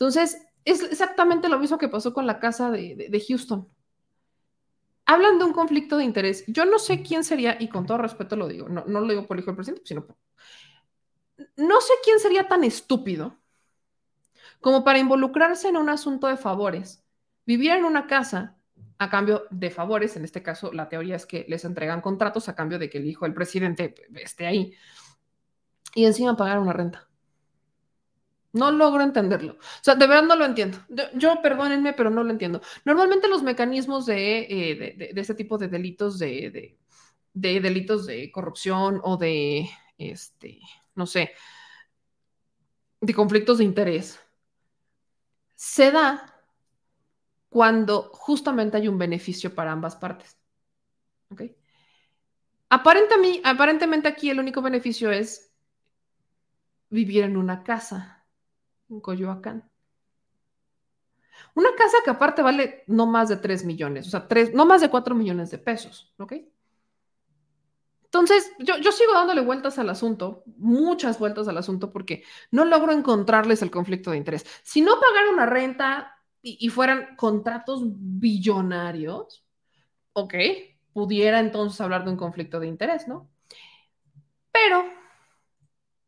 Entonces, 0.00 0.46
es 0.64 0.82
exactamente 0.82 1.50
lo 1.50 1.58
mismo 1.58 1.76
que 1.76 1.90
pasó 1.90 2.14
con 2.14 2.26
la 2.26 2.40
casa 2.40 2.70
de, 2.70 3.24
Houston. 3.28 3.68
Hablan 5.04 5.38
de 5.38 5.44
un 5.44 5.52
conflicto 5.52 5.98
de 5.98 6.04
interés. 6.04 6.42
Yo 6.46 6.64
no 6.64 6.78
sé 6.78 7.02
quién 7.02 7.22
sería, 7.22 7.58
y 7.60 7.68
con 7.68 7.84
todo 7.84 7.98
respeto 7.98 8.34
lo 8.34 8.48
digo, 8.48 8.66
no, 8.66 8.84
no 8.86 9.00
lo 9.00 9.08
digo 9.08 9.26
por 9.26 9.36
el 9.36 9.42
hijo 9.42 9.50
del 9.50 9.56
presidente, 9.56 9.82
sino 9.84 10.06
por... 10.06 10.16
No 11.56 11.82
sé 11.82 11.92
quién 12.02 12.18
sería 12.18 12.48
tan 12.48 12.64
estúpido 12.64 13.36
como 14.62 14.84
para 14.84 14.98
involucrarse 14.98 15.68
en 15.68 15.76
un 15.76 15.90
asunto 15.90 16.28
de 16.28 16.38
favores, 16.38 17.04
vivir 17.44 17.72
en 17.72 17.84
una 17.84 18.06
casa 18.06 18.56
a 18.96 19.10
cambio 19.10 19.44
de 19.50 19.70
favores, 19.70 20.16
en 20.16 20.24
este 20.24 20.42
caso 20.42 20.72
la 20.72 20.88
teoría 20.88 21.16
es 21.16 21.26
que 21.26 21.44
les 21.46 21.64
entregan 21.66 22.00
contratos 22.00 22.48
a 22.48 22.54
cambio 22.54 22.78
de 22.78 22.88
que 22.88 22.98
el 22.98 23.06
hijo 23.06 23.26
del 23.26 23.34
presidente 23.34 23.94
esté 24.14 24.46
ahí, 24.46 24.74
y 25.94 26.06
encima 26.06 26.36
pagar 26.36 26.58
una 26.58 26.72
renta. 26.72 27.09
No 28.52 28.72
logro 28.72 29.02
entenderlo. 29.02 29.52
O 29.54 29.82
sea, 29.82 29.94
de 29.94 30.06
verdad 30.06 30.24
no 30.24 30.34
lo 30.34 30.44
entiendo. 30.44 30.78
Yo, 31.14 31.40
perdónenme, 31.40 31.92
pero 31.92 32.10
no 32.10 32.24
lo 32.24 32.30
entiendo. 32.30 32.60
Normalmente 32.84 33.28
los 33.28 33.42
mecanismos 33.42 34.06
de, 34.06 34.40
eh, 34.40 34.74
de, 35.14 35.20
este 35.20 35.34
tipo 35.34 35.56
de 35.56 35.68
delitos, 35.68 36.18
de, 36.18 36.76
de, 37.32 37.60
delitos 37.60 38.06
de 38.06 38.30
corrupción 38.32 39.00
o 39.04 39.16
de, 39.16 39.68
este, 39.98 40.58
no 40.96 41.06
sé, 41.06 41.32
de 43.00 43.14
conflictos 43.14 43.58
de 43.58 43.64
interés, 43.64 44.18
se 45.54 45.92
da 45.92 46.42
cuando 47.48 48.10
justamente 48.12 48.78
hay 48.78 48.88
un 48.88 48.98
beneficio 48.98 49.54
para 49.54 49.72
ambas 49.72 49.94
partes. 49.94 50.38
¿Ok? 51.30 51.42
Aparentemente 52.68 54.08
aquí 54.08 54.30
el 54.30 54.40
único 54.40 54.60
beneficio 54.60 55.10
es 55.12 55.52
vivir 56.88 57.24
en 57.24 57.36
una 57.36 57.62
casa 57.62 58.19
en 58.90 59.00
Coyoacán. 59.00 59.70
Una 61.54 61.70
casa 61.76 61.98
que 62.04 62.10
aparte 62.10 62.42
vale 62.42 62.84
no 62.86 63.06
más 63.06 63.28
de 63.28 63.36
3 63.36 63.64
millones, 63.64 64.06
o 64.06 64.10
sea, 64.10 64.26
no 64.52 64.66
más 64.66 64.80
de 64.80 64.90
4 64.90 65.14
millones 65.14 65.50
de 65.50 65.58
pesos, 65.58 66.12
¿ok? 66.18 66.34
Entonces, 68.04 68.52
yo, 68.58 68.76
yo, 68.78 68.90
sigo 68.90 69.12
dándole 69.12 69.40
vueltas 69.40 69.78
al 69.78 69.88
asunto, 69.88 70.42
muchas 70.56 71.18
vueltas 71.18 71.46
al 71.46 71.58
asunto, 71.58 71.92
porque 71.92 72.24
no 72.50 72.64
logro 72.64 72.92
encontrarles 72.92 73.62
el 73.62 73.70
conflicto 73.70 74.10
de 74.10 74.16
interés. 74.16 74.44
Si 74.64 74.80
no 74.80 74.98
pagaran 75.00 75.32
una 75.32 75.46
renta 75.46 76.16
y, 76.42 76.58
y 76.60 76.70
fueran 76.70 77.14
contratos 77.14 77.82
billonarios, 77.84 79.44
ok, 80.12 80.34
pudiera 80.92 81.38
entonces 81.38 81.80
hablar 81.80 82.04
de 82.04 82.10
un 82.10 82.16
conflicto 82.16 82.58
de 82.58 82.66
interés, 82.66 83.06
¿no? 83.06 83.30
Pero 84.50 84.84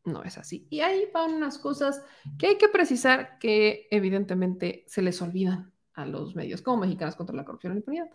no 0.05 0.23
es 0.23 0.37
así. 0.37 0.67
Y 0.69 0.81
ahí 0.81 1.09
van 1.13 1.33
unas 1.33 1.57
cosas 1.57 2.01
que 2.37 2.47
hay 2.47 2.57
que 2.57 2.69
precisar 2.69 3.37
que 3.39 3.87
evidentemente 3.89 4.83
se 4.87 5.01
les 5.01 5.21
olvidan 5.21 5.73
a 5.93 6.05
los 6.05 6.35
medios 6.35 6.61
como 6.61 6.77
Mexicanos 6.77 7.15
contra 7.15 7.35
la 7.35 7.45
Corrupción 7.45 7.73
y 7.73 7.75
la 7.75 7.79
Impunidad. 7.79 8.09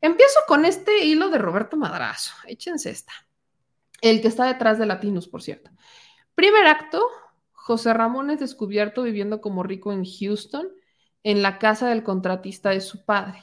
Empiezo 0.00 0.40
con 0.46 0.64
este 0.64 1.04
hilo 1.04 1.30
de 1.30 1.38
Roberto 1.38 1.76
Madrazo. 1.76 2.34
Échense 2.46 2.90
esta. 2.90 3.12
El 4.00 4.20
que 4.20 4.28
está 4.28 4.44
detrás 4.44 4.78
de 4.78 4.86
Latinus, 4.86 5.26
por 5.26 5.42
cierto. 5.42 5.70
Primer 6.34 6.66
acto, 6.66 7.02
José 7.52 7.94
Ramón 7.94 8.30
es 8.30 8.40
descubierto 8.40 9.02
viviendo 9.02 9.40
como 9.40 9.62
rico 9.62 9.92
en 9.92 10.04
Houston, 10.04 10.68
en 11.22 11.42
la 11.42 11.58
casa 11.58 11.88
del 11.88 12.04
contratista 12.04 12.70
de 12.70 12.80
su 12.80 13.04
padre. 13.04 13.42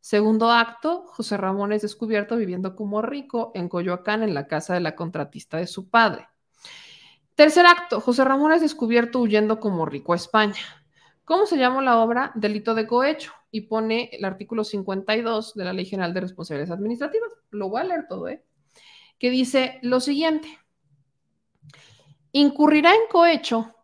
Segundo 0.00 0.50
acto, 0.50 1.04
José 1.06 1.36
Ramón 1.36 1.72
es 1.72 1.82
descubierto 1.82 2.36
viviendo 2.36 2.74
como 2.74 3.02
rico 3.02 3.52
en 3.54 3.68
Coyoacán, 3.68 4.22
en 4.22 4.32
la 4.32 4.48
casa 4.48 4.72
de 4.72 4.80
la 4.80 4.96
contratista 4.96 5.58
de 5.58 5.66
su 5.66 5.90
padre. 5.90 6.26
Tercer 7.40 7.64
acto, 7.64 8.02
José 8.02 8.22
Ramón 8.22 8.52
es 8.52 8.60
descubierto 8.60 9.18
huyendo 9.18 9.60
como 9.60 9.86
rico 9.86 10.12
a 10.12 10.16
España. 10.16 10.60
¿Cómo 11.24 11.46
se 11.46 11.56
llama 11.56 11.80
la 11.80 11.98
obra? 11.98 12.32
Delito 12.34 12.74
de 12.74 12.86
cohecho. 12.86 13.32
Y 13.50 13.62
pone 13.62 14.10
el 14.12 14.26
artículo 14.26 14.62
52 14.62 15.54
de 15.54 15.64
la 15.64 15.72
Ley 15.72 15.86
General 15.86 16.12
de 16.12 16.20
Responsabilidades 16.20 16.70
Administrativas. 16.70 17.32
Lo 17.48 17.70
voy 17.70 17.80
a 17.80 17.84
leer 17.84 18.06
todo, 18.10 18.28
¿eh? 18.28 18.44
Que 19.18 19.30
dice 19.30 19.78
lo 19.80 20.00
siguiente. 20.00 20.58
Incurrirá 22.32 22.92
en 22.94 23.08
cohecho 23.10 23.74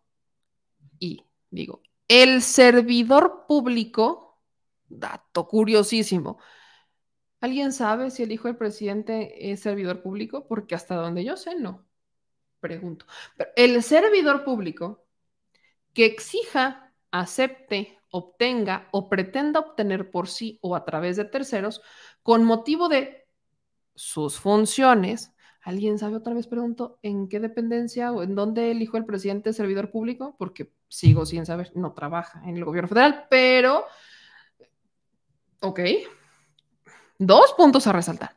y, 0.99 1.25
digo, 1.49 1.81
el 2.07 2.43
servidor 2.43 3.45
público, 3.47 4.39
dato 4.87 5.47
curiosísimo. 5.47 6.37
¿Alguien 7.41 7.73
sabe 7.73 8.11
si 8.11 8.21
el 8.21 8.31
hijo 8.31 8.49
del 8.49 8.57
presidente 8.57 9.51
es 9.51 9.61
servidor 9.61 10.03
público? 10.03 10.45
Porque 10.47 10.75
hasta 10.75 10.93
donde 10.93 11.23
yo 11.23 11.35
sé, 11.37 11.55
no. 11.55 11.86
Pregunto. 12.67 13.05
Pero 13.35 13.49
el 13.55 13.83
servidor 13.83 14.43
público 14.43 15.05
que 15.93 16.05
exija 16.05 16.93
acepte, 17.11 17.97
obtenga 18.11 18.87
o 18.91 19.09
pretenda 19.09 19.59
obtener 19.59 20.11
por 20.11 20.27
sí 20.27 20.59
o 20.61 20.75
a 20.75 20.85
través 20.85 21.17
de 21.17 21.25
terceros 21.25 21.81
con 22.23 22.43
motivo 22.43 22.89
de 22.89 23.27
sus 23.95 24.39
funciones. 24.39 25.33
¿Alguien 25.61 25.97
sabe 25.97 26.15
otra 26.15 26.33
vez? 26.33 26.47
Pregunto, 26.47 26.99
¿en 27.01 27.27
qué 27.27 27.39
dependencia 27.39 28.11
o 28.11 28.23
en 28.23 28.35
dónde 28.35 28.71
elijo 28.71 28.95
el 28.97 29.05
presidente 29.05 29.51
servidor 29.51 29.91
público? 29.91 30.35
Porque 30.37 30.71
sigo 30.87 31.25
sin 31.25 31.45
saber, 31.45 31.71
no 31.75 31.93
trabaja 31.93 32.41
en 32.45 32.55
el 32.55 32.63
gobierno 32.63 32.87
federal, 32.87 33.25
pero, 33.29 33.85
ok, 35.61 35.79
dos 37.17 37.53
puntos 37.57 37.87
a 37.87 37.91
resaltar. 37.91 38.36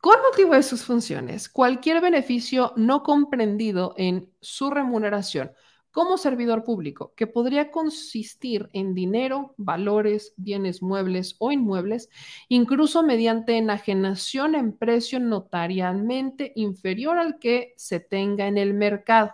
Con 0.00 0.16
motivo 0.22 0.54
de 0.54 0.62
sus 0.62 0.84
funciones, 0.84 1.50
cualquier 1.50 2.00
beneficio 2.00 2.72
no 2.76 3.02
comprendido 3.02 3.92
en 3.98 4.32
su 4.40 4.70
remuneración 4.70 5.52
como 5.90 6.16
servidor 6.16 6.64
público, 6.64 7.12
que 7.16 7.26
podría 7.26 7.70
consistir 7.70 8.70
en 8.72 8.94
dinero, 8.94 9.54
valores, 9.58 10.32
bienes 10.36 10.82
muebles 10.82 11.36
o 11.38 11.52
inmuebles, 11.52 12.08
incluso 12.48 13.02
mediante 13.02 13.58
enajenación 13.58 14.54
en 14.54 14.72
precio 14.72 15.20
notarialmente 15.20 16.52
inferior 16.54 17.18
al 17.18 17.38
que 17.38 17.74
se 17.76 18.00
tenga 18.00 18.46
en 18.46 18.56
el 18.56 18.72
mercado. 18.72 19.32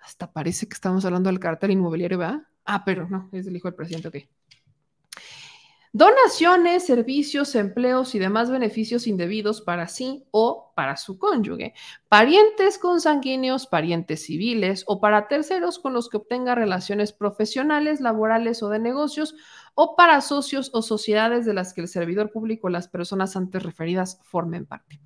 Hasta 0.00 0.32
parece 0.32 0.68
que 0.68 0.74
estamos 0.74 1.04
hablando 1.04 1.28
del 1.28 1.40
cartel 1.40 1.72
inmobiliario, 1.72 2.16
¿verdad? 2.16 2.42
Ah, 2.64 2.82
pero 2.84 3.08
no, 3.08 3.28
es 3.32 3.46
el 3.46 3.56
hijo 3.56 3.68
del 3.68 3.74
presidente, 3.74 4.08
ok. 4.08 4.35
Donaciones, 5.98 6.84
servicios, 6.84 7.54
empleos 7.54 8.14
y 8.14 8.18
demás 8.18 8.50
beneficios 8.50 9.06
indebidos 9.06 9.62
para 9.62 9.88
sí 9.88 10.26
o 10.30 10.74
para 10.76 10.98
su 10.98 11.18
cónyuge, 11.18 11.72
parientes 12.10 12.76
consanguíneos, 12.76 13.66
parientes 13.66 14.26
civiles 14.26 14.84
o 14.86 15.00
para 15.00 15.26
terceros 15.26 15.78
con 15.78 15.94
los 15.94 16.10
que 16.10 16.18
obtenga 16.18 16.54
relaciones 16.54 17.14
profesionales, 17.14 18.02
laborales 18.02 18.62
o 18.62 18.68
de 18.68 18.78
negocios, 18.78 19.36
o 19.74 19.96
para 19.96 20.20
socios 20.20 20.70
o 20.74 20.82
sociedades 20.82 21.46
de 21.46 21.54
las 21.54 21.72
que 21.72 21.80
el 21.80 21.88
servidor 21.88 22.30
público 22.30 22.66
o 22.66 22.70
las 22.70 22.88
personas 22.88 23.34
antes 23.34 23.62
referidas 23.62 24.20
formen 24.22 24.66
parte. 24.66 25.00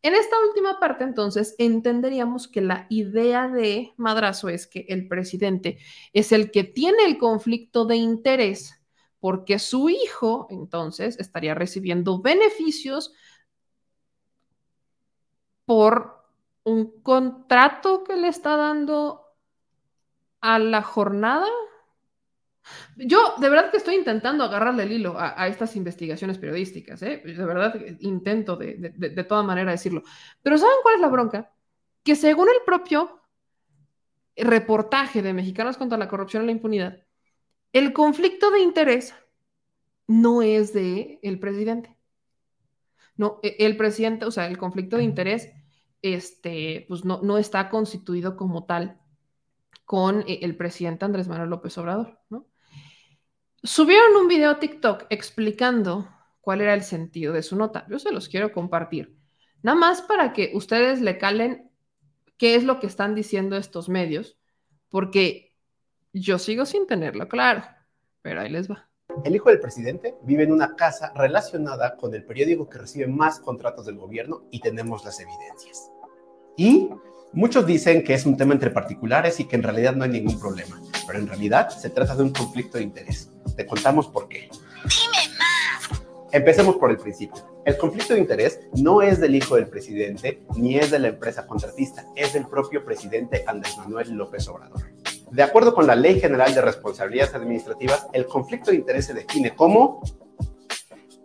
En 0.00 0.14
esta 0.14 0.36
última 0.48 0.80
parte, 0.80 1.04
entonces, 1.04 1.54
entenderíamos 1.58 2.48
que 2.48 2.62
la 2.62 2.86
idea 2.88 3.46
de 3.46 3.92
Madrazo 3.98 4.48
es 4.48 4.66
que 4.66 4.86
el 4.88 5.06
presidente 5.06 5.76
es 6.14 6.32
el 6.32 6.50
que 6.50 6.64
tiene 6.64 7.04
el 7.04 7.18
conflicto 7.18 7.84
de 7.84 7.96
interés 7.96 8.79
porque 9.20 9.58
su 9.58 9.90
hijo 9.90 10.46
entonces 10.50 11.18
estaría 11.20 11.54
recibiendo 11.54 12.20
beneficios 12.20 13.12
por 15.66 16.24
un 16.64 17.00
contrato 17.02 18.02
que 18.02 18.16
le 18.16 18.28
está 18.28 18.56
dando 18.56 19.22
a 20.40 20.58
la 20.58 20.82
jornada. 20.82 21.46
Yo 22.96 23.34
de 23.38 23.48
verdad 23.48 23.70
que 23.70 23.76
estoy 23.76 23.94
intentando 23.94 24.44
agarrarle 24.44 24.84
el 24.84 24.92
hilo 24.92 25.16
a, 25.18 25.46
estas 25.48 25.76
investigaciones 25.76 26.38
periodísticas, 26.38 27.02
¿eh? 27.02 27.22
de 27.24 27.44
verdad 27.44 27.74
intento 28.00 28.56
de, 28.56 28.74
de, 28.76 29.10
de 29.10 29.24
toda 29.24 29.42
manera 29.42 29.70
decirlo. 29.70 30.02
Pero 30.42 30.58
¿saben 30.58 30.76
cuál 30.82 30.96
es 30.96 31.00
la 31.00 31.08
bronca? 31.08 31.52
Que 32.02 32.16
según 32.16 32.48
el 32.48 32.62
propio 32.64 33.20
reportaje 34.36 35.22
de 35.22 35.34
Mexicanos 35.34 35.76
contra 35.76 35.98
la 35.98 36.08
Corrupción 36.08 36.42
y 36.42 36.46
la 36.46 36.52
Impunidad, 36.52 37.02
el 37.72 37.92
conflicto 37.92 38.50
de 38.50 38.60
interés 38.60 39.14
no 40.06 40.42
es 40.42 40.72
de 40.72 41.20
el 41.22 41.38
presidente. 41.38 41.96
No, 43.16 43.38
e, 43.42 43.56
el 43.60 43.76
presidente, 43.76 44.24
o 44.24 44.30
sea, 44.30 44.46
el 44.46 44.58
conflicto 44.58 44.96
de 44.96 45.04
interés, 45.04 45.52
este, 46.02 46.86
pues 46.88 47.04
no, 47.04 47.20
no 47.22 47.38
está 47.38 47.68
constituido 47.68 48.36
como 48.36 48.64
tal 48.64 49.00
con 49.84 50.24
e, 50.26 50.40
el 50.42 50.56
presidente 50.56 51.04
Andrés 51.04 51.28
Manuel 51.28 51.50
López 51.50 51.76
Obrador, 51.78 52.18
¿no? 52.28 52.46
Subieron 53.62 54.16
un 54.16 54.26
video 54.26 54.50
a 54.50 54.58
TikTok 54.58 55.04
explicando 55.10 56.08
cuál 56.40 56.62
era 56.62 56.72
el 56.72 56.82
sentido 56.82 57.34
de 57.34 57.42
su 57.42 57.56
nota. 57.56 57.86
Yo 57.90 57.98
se 57.98 58.10
los 58.10 58.28
quiero 58.28 58.52
compartir. 58.52 59.16
Nada 59.62 59.78
más 59.78 60.00
para 60.00 60.32
que 60.32 60.52
ustedes 60.54 61.02
le 61.02 61.18
calen 61.18 61.70
qué 62.38 62.54
es 62.54 62.64
lo 62.64 62.80
que 62.80 62.86
están 62.86 63.14
diciendo 63.14 63.56
estos 63.56 63.90
medios, 63.90 64.38
porque 64.88 65.49
yo 66.12 66.38
sigo 66.38 66.66
sin 66.66 66.86
tenerlo 66.86 67.28
claro, 67.28 67.62
pero 68.22 68.40
ahí 68.40 68.50
les 68.50 68.70
va. 68.70 68.88
El 69.24 69.34
hijo 69.34 69.50
del 69.50 69.60
presidente 69.60 70.14
vive 70.22 70.44
en 70.44 70.52
una 70.52 70.76
casa 70.76 71.12
relacionada 71.14 71.96
con 71.96 72.14
el 72.14 72.24
periódico 72.24 72.68
que 72.68 72.78
recibe 72.78 73.06
más 73.06 73.40
contratos 73.40 73.86
del 73.86 73.96
gobierno 73.96 74.44
y 74.50 74.60
tenemos 74.60 75.04
las 75.04 75.20
evidencias. 75.20 75.90
Y 76.56 76.90
muchos 77.32 77.66
dicen 77.66 78.04
que 78.04 78.14
es 78.14 78.24
un 78.24 78.36
tema 78.36 78.54
entre 78.54 78.70
particulares 78.70 79.40
y 79.40 79.44
que 79.44 79.56
en 79.56 79.62
realidad 79.62 79.94
no 79.94 80.04
hay 80.04 80.10
ningún 80.10 80.38
problema, 80.38 80.80
pero 81.06 81.18
en 81.18 81.26
realidad 81.26 81.68
se 81.70 81.90
trata 81.90 82.14
de 82.14 82.22
un 82.22 82.32
conflicto 82.32 82.78
de 82.78 82.84
interés. 82.84 83.30
Te 83.56 83.66
contamos 83.66 84.06
por 84.08 84.28
qué. 84.28 84.48
Dime 84.84 85.36
más. 85.38 86.02
Empecemos 86.32 86.76
por 86.76 86.90
el 86.90 86.96
principio. 86.96 87.42
El 87.64 87.76
conflicto 87.76 88.14
de 88.14 88.20
interés 88.20 88.60
no 88.74 89.02
es 89.02 89.20
del 89.20 89.34
hijo 89.34 89.56
del 89.56 89.68
presidente 89.68 90.42
ni 90.56 90.76
es 90.76 90.90
de 90.90 91.00
la 91.00 91.08
empresa 91.08 91.46
contratista, 91.46 92.06
es 92.16 92.32
del 92.32 92.46
propio 92.46 92.84
presidente 92.84 93.44
Andrés 93.46 93.76
Manuel 93.76 94.12
López 94.12 94.48
Obrador. 94.48 94.82
De 95.30 95.44
acuerdo 95.44 95.74
con 95.74 95.86
la 95.86 95.94
Ley 95.94 96.18
General 96.18 96.52
de 96.52 96.60
Responsabilidades 96.60 97.34
Administrativas, 97.34 98.08
el 98.12 98.26
conflicto 98.26 98.72
de 98.72 98.78
interés 98.78 99.06
se 99.06 99.14
define 99.14 99.54
como 99.54 100.02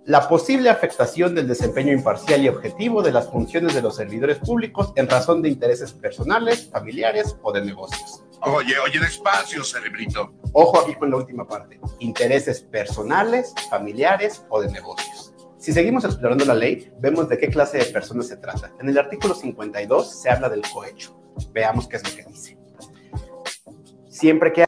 la 0.06 0.30
posible 0.30 0.70
afectación 0.70 1.34
del 1.34 1.48
desempeño 1.48 1.92
imparcial 1.92 2.44
y 2.44 2.48
objetivo 2.48 3.02
de 3.02 3.12
las 3.12 3.32
funciones 3.32 3.74
de 3.74 3.82
los 3.82 3.96
servidores 3.96 4.38
públicos 4.38 4.94
en 4.96 5.10
razón 5.10 5.42
de 5.42 5.50
intereses 5.50 5.92
personales, 5.94 6.70
familiares 6.70 7.36
o 7.42 7.52
de 7.52 7.66
negocios. 7.66 8.24
Oye, 8.42 8.78
oye, 8.78 9.00
despacio, 9.00 9.64
cerebrito. 9.64 10.36
Ojo 10.54 10.82
aquí 10.82 10.94
con 10.94 11.10
la 11.10 11.18
última 11.18 11.48
parte. 11.48 11.80
Intereses 11.98 12.62
personales, 12.62 13.56
familiares 13.72 14.46
o 14.50 14.62
de 14.62 14.70
negocios. 14.72 15.34
Si 15.58 15.74
seguimos 15.74 16.06
explorando 16.06 16.46
la 16.46 16.54
ley, 16.54 16.92
vemos 17.00 17.28
de 17.28 17.40
qué 17.40 17.48
clase 17.48 17.80
de 17.80 17.86
personas 17.86 18.28
se 18.28 18.38
trata. 18.38 18.72
En 18.80 18.88
el 18.88 19.00
artículo 19.00 19.34
52 19.34 20.22
se 20.22 20.30
habla 20.30 20.48
del 20.48 20.62
cohecho. 20.72 21.20
Veamos 21.52 21.88
qué 21.88 21.96
es 21.96 22.04
lo 22.08 22.16
que 22.16 22.30
dice 22.30 22.65
siempre 24.16 24.54
que 24.54 24.66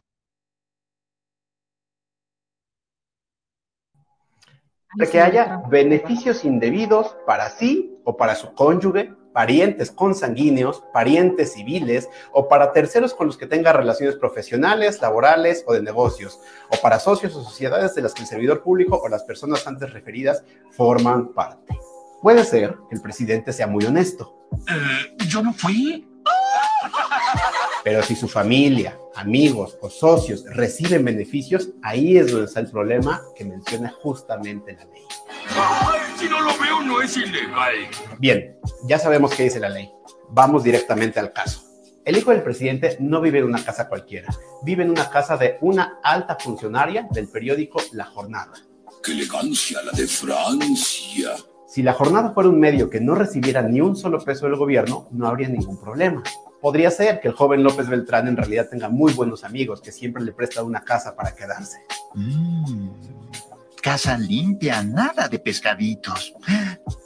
que 5.11 5.21
haya 5.21 5.61
beneficios 5.69 6.43
indebidos 6.43 7.15
para 7.25 7.49
sí 7.51 7.95
o 8.03 8.17
para 8.17 8.33
su 8.33 8.53
cónyuge, 8.55 9.13
parientes 9.31 9.91
consanguíneos, 9.91 10.83
parientes 10.91 11.53
civiles 11.53 12.09
o 12.31 12.47
para 12.49 12.73
terceros 12.73 13.13
con 13.13 13.27
los 13.27 13.37
que 13.37 13.45
tenga 13.45 13.71
relaciones 13.71 14.15
profesionales, 14.15 14.99
laborales 15.01 15.63
o 15.67 15.73
de 15.73 15.83
negocios, 15.83 16.39
o 16.71 16.81
para 16.81 16.99
socios 16.99 17.35
o 17.35 17.43
sociedades 17.43 17.93
de 17.93 18.01
las 18.01 18.15
que 18.15 18.23
el 18.23 18.27
servidor 18.27 18.63
público 18.63 18.99
o 19.01 19.07
las 19.07 19.23
personas 19.23 19.67
antes 19.67 19.93
referidas 19.93 20.43
forman 20.71 21.33
parte. 21.33 21.79
Puede 22.21 22.43
ser 22.43 22.75
que 22.89 22.95
el 22.95 23.01
presidente 23.01 23.53
sea 23.53 23.67
muy 23.67 23.85
honesto. 23.85 24.35
Eh, 24.67 25.15
yo 25.27 25.43
no 25.43 25.53
fui. 25.53 26.09
Pero 27.87 28.03
si 28.03 28.17
su 28.17 28.27
familia, 28.27 28.99
amigos 29.15 29.77
o 29.79 29.89
socios 29.89 30.43
reciben 30.43 31.05
beneficios, 31.05 31.69
ahí 31.81 32.17
es 32.17 32.29
donde 32.29 32.47
está 32.47 32.59
el 32.59 32.69
problema 32.69 33.21
que 33.33 33.45
menciona 33.45 33.89
justamente 34.01 34.73
la 34.73 34.83
ley. 34.83 35.03
Ay, 35.55 36.01
si 36.19 36.27
no 36.27 36.41
lo 36.41 36.51
veo, 36.59 36.81
no 36.81 37.01
es 37.01 37.15
ilegal. 37.15 37.75
Bien, 38.19 38.57
ya 38.89 38.99
sabemos 38.99 39.33
qué 39.33 39.43
dice 39.43 39.61
la 39.61 39.69
ley. 39.69 39.89
Vamos 40.31 40.65
directamente 40.65 41.21
al 41.21 41.31
caso. 41.31 41.61
El 42.03 42.17
hijo 42.17 42.31
del 42.31 42.43
presidente 42.43 42.97
no 42.99 43.21
vive 43.21 43.39
en 43.39 43.45
una 43.45 43.63
casa 43.63 43.87
cualquiera, 43.87 44.27
vive 44.63 44.83
en 44.83 44.89
una 44.89 45.09
casa 45.09 45.37
de 45.37 45.57
una 45.61 45.99
alta 46.03 46.35
funcionaria 46.37 47.07
del 47.11 47.29
periódico 47.29 47.81
La 47.93 48.03
Jornada. 48.03 48.51
¡Qué 49.01 49.13
elegancia 49.13 49.81
la 49.81 49.93
de 49.93 50.07
Francia! 50.07 51.37
Si 51.69 51.83
la 51.83 51.93
jornada 51.93 52.31
fuera 52.31 52.49
un 52.49 52.59
medio 52.59 52.89
que 52.89 52.99
no 52.99 53.15
recibiera 53.15 53.61
ni 53.61 53.79
un 53.79 53.95
solo 53.95 54.21
peso 54.25 54.45
del 54.45 54.57
gobierno, 54.57 55.07
no 55.11 55.25
habría 55.25 55.47
ningún 55.47 55.79
problema. 55.79 56.21
Podría 56.61 56.89
ser 56.91 57.19
que 57.19 57.27
el 57.27 57.33
joven 57.33 57.63
López 57.63 57.87
Beltrán 57.87 58.27
en 58.27 58.37
realidad 58.37 58.67
tenga 58.69 58.89
muy 58.89 59.13
buenos 59.13 59.43
amigos 59.43 59.81
que 59.81 59.91
siempre 59.91 60.23
le 60.23 60.33
prestan 60.33 60.65
una 60.65 60.83
casa 60.83 61.15
para 61.15 61.35
quedarse. 61.35 61.77
Mm, 62.15 62.89
casa 63.81 64.17
limpia, 64.17 64.81
nada 64.83 65.27
de 65.27 65.39
pescaditos. 65.39 66.33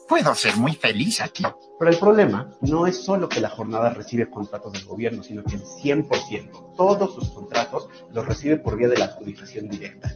Puedo 0.07 0.33
ser 0.35 0.57
muy 0.57 0.73
feliz 0.73 1.21
aquí. 1.21 1.43
Pero 1.79 1.91
el 1.91 1.97
problema 1.97 2.49
no 2.61 2.87
es 2.87 3.03
solo 3.03 3.27
que 3.27 3.39
la 3.39 3.49
jornada 3.49 3.91
recibe 3.91 4.29
contratos 4.29 4.73
del 4.73 4.85
gobierno, 4.85 5.23
sino 5.23 5.43
que 5.43 5.55
el 5.55 5.63
100%, 5.63 6.75
todos 6.75 7.15
sus 7.15 7.29
contratos, 7.31 7.87
los 8.11 8.25
recibe 8.25 8.57
por 8.57 8.77
vía 8.77 8.87
de 8.87 8.97
la 8.97 9.05
adjudicación 9.05 9.67
directa, 9.67 10.13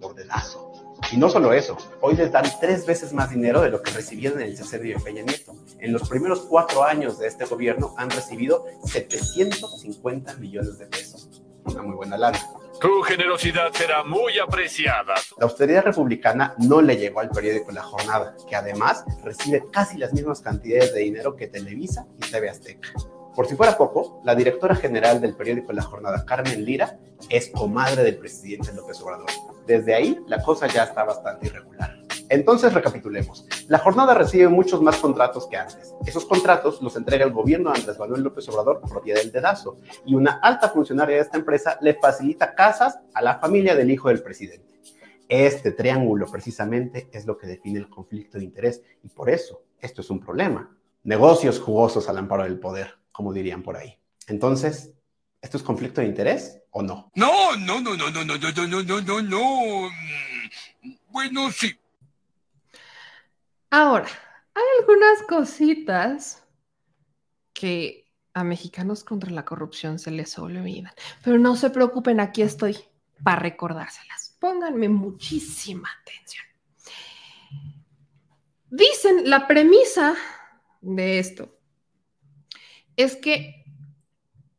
por 0.00 0.14
dedazo. 0.14 0.65
Y 1.12 1.18
no 1.18 1.30
solo 1.30 1.52
eso, 1.52 1.76
hoy 2.00 2.16
les 2.16 2.32
dan 2.32 2.44
tres 2.60 2.84
veces 2.84 3.12
más 3.12 3.30
dinero 3.30 3.60
de 3.60 3.70
lo 3.70 3.80
que 3.80 3.92
recibían 3.92 4.34
en 4.34 4.40
el 4.40 4.56
sexenio 4.56 4.96
de 4.96 5.04
Peña 5.04 5.22
Nieto. 5.22 5.54
En 5.78 5.92
los 5.92 6.08
primeros 6.08 6.40
cuatro 6.40 6.82
años 6.82 7.18
de 7.18 7.28
este 7.28 7.44
gobierno 7.44 7.94
han 7.96 8.10
recibido 8.10 8.66
750 8.84 10.34
millones 10.34 10.78
de 10.78 10.86
pesos. 10.86 11.42
Una 11.64 11.82
muy 11.82 11.94
buena 11.94 12.18
lana. 12.18 12.38
Tu 12.80 13.02
generosidad 13.02 13.72
será 13.72 14.02
muy 14.04 14.38
apreciada. 14.38 15.14
La 15.38 15.46
austeridad 15.46 15.84
republicana 15.84 16.54
no 16.58 16.82
le 16.82 16.96
llegó 16.96 17.20
al 17.20 17.30
periódico 17.30 17.70
La 17.70 17.82
Jornada, 17.82 18.36
que 18.48 18.56
además 18.56 19.04
recibe 19.22 19.64
casi 19.72 19.98
las 19.98 20.12
mismas 20.12 20.40
cantidades 20.40 20.92
de 20.92 21.00
dinero 21.00 21.36
que 21.36 21.46
Televisa 21.46 22.06
y 22.18 22.30
TV 22.30 22.50
Azteca. 22.50 22.90
Por 23.34 23.46
si 23.46 23.54
fuera 23.54 23.78
poco, 23.78 24.20
la 24.24 24.34
directora 24.34 24.74
general 24.74 25.20
del 25.20 25.36
periódico 25.36 25.72
La 25.72 25.82
Jornada, 25.82 26.24
Carmen 26.26 26.64
Lira, 26.64 26.98
es 27.30 27.48
comadre 27.50 28.02
del 28.02 28.18
presidente 28.18 28.72
López 28.72 29.00
Obrador. 29.00 29.30
Desde 29.66 29.94
ahí, 29.94 30.18
la 30.26 30.42
cosa 30.42 30.66
ya 30.66 30.84
está 30.84 31.04
bastante 31.04 31.46
irregular. 31.46 31.96
Entonces, 32.28 32.72
recapitulemos. 32.72 33.46
La 33.68 33.78
jornada 33.78 34.14
recibe 34.14 34.48
muchos 34.48 34.82
más 34.82 34.96
contratos 34.96 35.46
que 35.46 35.56
antes. 35.56 35.94
Esos 36.06 36.24
contratos 36.24 36.82
los 36.82 36.96
entrega 36.96 37.24
el 37.24 37.32
gobierno 37.32 37.70
de 37.72 37.78
Andrés 37.78 37.98
Manuel 37.98 38.22
López 38.22 38.48
Obrador 38.48 38.80
vía 39.04 39.14
del 39.14 39.30
dedazo. 39.30 39.78
Y 40.04 40.14
una 40.14 40.40
alta 40.42 40.68
funcionaria 40.68 41.16
de 41.16 41.22
esta 41.22 41.36
empresa 41.36 41.78
le 41.80 41.94
facilita 41.94 42.54
casas 42.54 42.98
a 43.14 43.22
la 43.22 43.38
familia 43.38 43.76
del 43.76 43.90
hijo 43.90 44.08
del 44.08 44.22
presidente. 44.22 44.80
Este 45.28 45.72
triángulo 45.72 46.26
precisamente 46.26 47.08
es 47.12 47.26
lo 47.26 47.36
que 47.36 47.48
define 47.48 47.80
el 47.80 47.88
conflicto 47.88 48.38
de 48.38 48.44
interés 48.44 48.82
y 49.02 49.08
por 49.08 49.28
eso 49.28 49.62
esto 49.80 50.00
es 50.00 50.10
un 50.10 50.20
problema. 50.20 50.76
Negocios 51.02 51.60
jugosos 51.60 52.08
al 52.08 52.18
amparo 52.18 52.44
del 52.44 52.60
poder, 52.60 52.94
como 53.10 53.32
dirían 53.32 53.62
por 53.62 53.76
ahí. 53.76 53.98
Entonces, 54.28 54.92
¿esto 55.46 55.58
es 55.58 55.62
conflicto 55.62 56.00
de 56.00 56.08
interés 56.08 56.60
o 56.72 56.82
no? 56.82 57.12
No, 57.14 57.54
no, 57.56 57.80
no, 57.80 57.96
no, 57.96 58.10
no, 58.10 58.24
no, 58.24 58.36
no, 58.36 58.66
no, 58.66 58.82
no, 58.82 59.00
no, 59.00 59.22
no. 59.22 59.90
Bueno, 61.10 61.52
sí. 61.52 61.78
Ahora, 63.70 64.08
hay 64.54 64.64
algunas 64.80 65.22
cositas 65.22 66.44
que 67.52 68.10
a 68.34 68.42
mexicanos 68.42 69.04
contra 69.04 69.30
la 69.30 69.44
corrupción 69.44 70.00
se 70.00 70.10
les 70.10 70.36
olvidan. 70.36 70.92
Pero 71.22 71.38
no 71.38 71.54
se 71.54 71.70
preocupen, 71.70 72.18
aquí 72.18 72.42
estoy 72.42 72.76
para 73.22 73.38
recordárselas. 73.38 74.36
Pónganme 74.40 74.88
muchísima 74.88 75.88
atención. 76.02 76.44
Dicen, 78.68 79.30
la 79.30 79.46
premisa 79.46 80.16
de 80.80 81.20
esto 81.20 81.56
es 82.96 83.14
que 83.14 83.55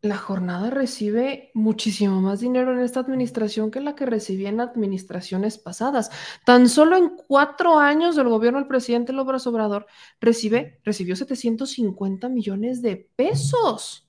la 0.02 0.18
jornada 0.18 0.69
recibe 0.69 1.49
muchísimo 1.53 2.22
más 2.22 2.40
dinero 2.40 2.72
en 2.72 2.80
esta 2.80 2.99
administración 2.99 3.72
que 3.72 3.80
la 3.80 3.95
que 3.95 4.06
recibía 4.06 4.49
en 4.49 4.61
administraciones 4.61 5.57
pasadas. 5.57 6.11
Tan 6.45 6.69
solo 6.69 6.98
en 6.98 7.10
cuatro 7.15 7.80
años 7.80 8.15
del 8.15 8.30
gobierno 8.30 8.60
del 8.60 8.68
presidente 8.68 9.14
López 9.14 9.48
Obrador 9.48 9.88
recibe, 10.22 10.80
recibió 10.84 11.15
750 11.15 12.30
millones 12.30 12.82
de 12.82 13.10
pesos. 13.15 14.07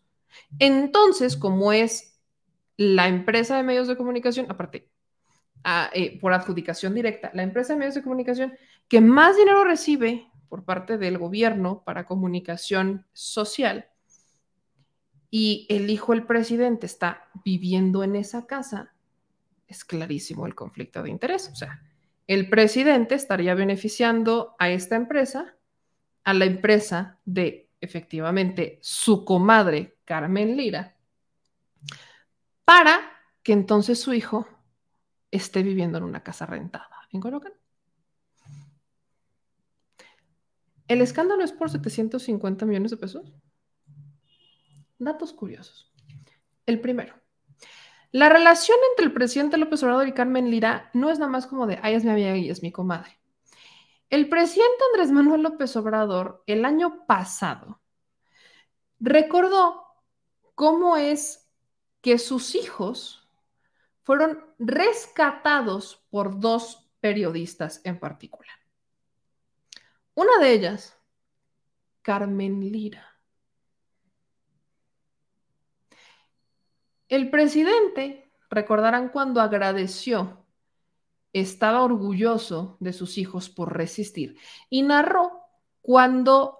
Entonces, 0.58 1.36
como 1.36 1.72
es 1.72 2.20
la 2.76 3.08
empresa 3.08 3.56
de 3.56 3.62
medios 3.62 3.88
de 3.88 3.96
comunicación, 3.96 4.46
aparte, 4.48 4.90
a, 5.64 5.90
eh, 5.94 6.18
por 6.20 6.32
adjudicación 6.32 6.94
directa, 6.94 7.30
la 7.34 7.42
empresa 7.42 7.72
de 7.72 7.78
medios 7.78 7.94
de 7.94 8.02
comunicación 8.02 8.52
que 8.88 9.00
más 9.00 9.36
dinero 9.36 9.64
recibe 9.64 10.30
por 10.48 10.64
parte 10.64 10.98
del 10.98 11.18
gobierno 11.18 11.82
para 11.84 12.06
comunicación 12.06 13.06
social, 13.12 13.90
y 15.30 15.66
el 15.68 15.90
hijo 15.90 16.12
del 16.12 16.24
presidente 16.24 16.86
está 16.86 17.28
viviendo 17.44 18.02
en 18.02 18.16
esa 18.16 18.46
casa, 18.46 18.94
es 19.66 19.84
clarísimo 19.84 20.46
el 20.46 20.54
conflicto 20.54 21.02
de 21.02 21.10
interés. 21.10 21.50
O 21.52 21.56
sea, 21.56 21.82
el 22.26 22.48
presidente 22.48 23.14
estaría 23.14 23.54
beneficiando 23.54 24.54
a 24.58 24.70
esta 24.70 24.96
empresa, 24.96 25.56
a 26.24 26.34
la 26.34 26.46
empresa 26.46 27.18
de 27.24 27.68
efectivamente 27.80 28.78
su 28.82 29.24
comadre 29.24 29.98
Carmen 30.04 30.56
Lira, 30.56 30.96
para 32.64 33.00
que 33.42 33.52
entonces 33.52 34.00
su 34.00 34.12
hijo 34.12 34.46
esté 35.30 35.62
viviendo 35.62 35.98
en 35.98 36.04
una 36.04 36.22
casa 36.22 36.46
rentada 36.46 37.08
en 37.12 37.20
Colocan. 37.20 37.52
¿El 40.86 41.02
escándalo 41.02 41.44
es 41.44 41.52
por 41.52 41.70
750 41.70 42.64
millones 42.64 42.90
de 42.90 42.96
pesos? 42.96 43.32
Datos 44.98 45.32
curiosos. 45.32 45.92
El 46.66 46.80
primero, 46.80 47.14
la 48.10 48.28
relación 48.28 48.78
entre 48.90 49.06
el 49.06 49.12
presidente 49.12 49.58
López 49.58 49.82
Obrador 49.82 50.08
y 50.08 50.12
Carmen 50.12 50.50
Lira 50.50 50.90
no 50.94 51.10
es 51.10 51.18
nada 51.18 51.30
más 51.30 51.46
como 51.46 51.66
de, 51.66 51.78
ay, 51.82 51.94
es 51.94 52.04
mi 52.04 52.10
amiga 52.10 52.36
y 52.36 52.48
es 52.48 52.62
mi 52.62 52.72
comadre. 52.72 53.18
El 54.10 54.28
presidente 54.30 54.84
Andrés 54.92 55.12
Manuel 55.12 55.42
López 55.42 55.76
Obrador 55.76 56.42
el 56.46 56.64
año 56.64 57.06
pasado 57.06 57.82
recordó 58.98 59.84
cómo 60.54 60.96
es 60.96 61.50
que 62.00 62.18
sus 62.18 62.54
hijos 62.54 63.28
fueron 64.02 64.42
rescatados 64.58 66.06
por 66.08 66.40
dos 66.40 66.90
periodistas 67.00 67.82
en 67.84 68.00
particular. 68.00 68.56
Una 70.14 70.38
de 70.40 70.52
ellas, 70.52 70.96
Carmen 72.00 72.60
Lira. 72.72 73.07
El 77.08 77.30
presidente, 77.30 78.30
recordarán 78.50 79.08
cuando 79.08 79.40
agradeció, 79.40 80.44
estaba 81.32 81.82
orgulloso 81.82 82.76
de 82.80 82.92
sus 82.92 83.18
hijos 83.18 83.48
por 83.48 83.76
resistir 83.76 84.38
y 84.70 84.82
narró 84.82 85.40
cuando 85.82 86.58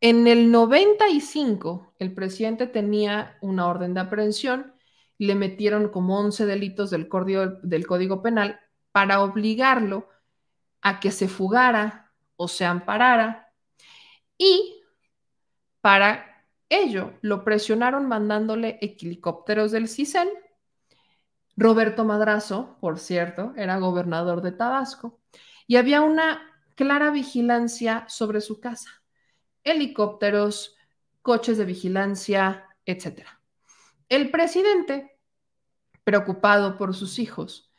en 0.00 0.26
el 0.26 0.50
95 0.50 1.94
el 1.98 2.12
presidente 2.12 2.66
tenía 2.66 3.38
una 3.40 3.66
orden 3.66 3.94
de 3.94 4.00
aprehensión, 4.00 4.74
le 5.18 5.34
metieron 5.34 5.88
como 5.88 6.18
11 6.18 6.44
delitos 6.46 6.90
del 6.90 7.08
código, 7.08 7.46
del 7.62 7.86
código 7.86 8.22
penal 8.22 8.60
para 8.92 9.22
obligarlo 9.22 10.08
a 10.82 11.00
que 11.00 11.10
se 11.10 11.28
fugara 11.28 12.12
o 12.36 12.48
se 12.48 12.66
amparara 12.66 13.52
y 14.36 14.82
para 15.80 16.35
ello 16.68 17.14
lo 17.20 17.44
presionaron 17.44 18.06
mandándole 18.08 18.78
helicópteros 18.80 19.72
del 19.72 19.88
CISEN. 19.88 20.28
Roberto 21.56 22.04
Madrazo, 22.04 22.76
por 22.80 22.98
cierto, 22.98 23.54
era 23.56 23.78
gobernador 23.78 24.42
de 24.42 24.52
Tabasco 24.52 25.20
y 25.66 25.76
había 25.76 26.02
una 26.02 26.40
clara 26.74 27.10
vigilancia 27.10 28.04
sobre 28.08 28.40
su 28.40 28.60
casa. 28.60 28.90
Helicópteros, 29.64 30.76
coches 31.22 31.56
de 31.58 31.64
vigilancia, 31.64 32.66
etc. 32.84 33.26
El 34.08 34.30
presidente, 34.30 35.18
preocupado 36.04 36.76
por 36.76 36.94
sus 36.94 37.18
hijos, 37.18 37.72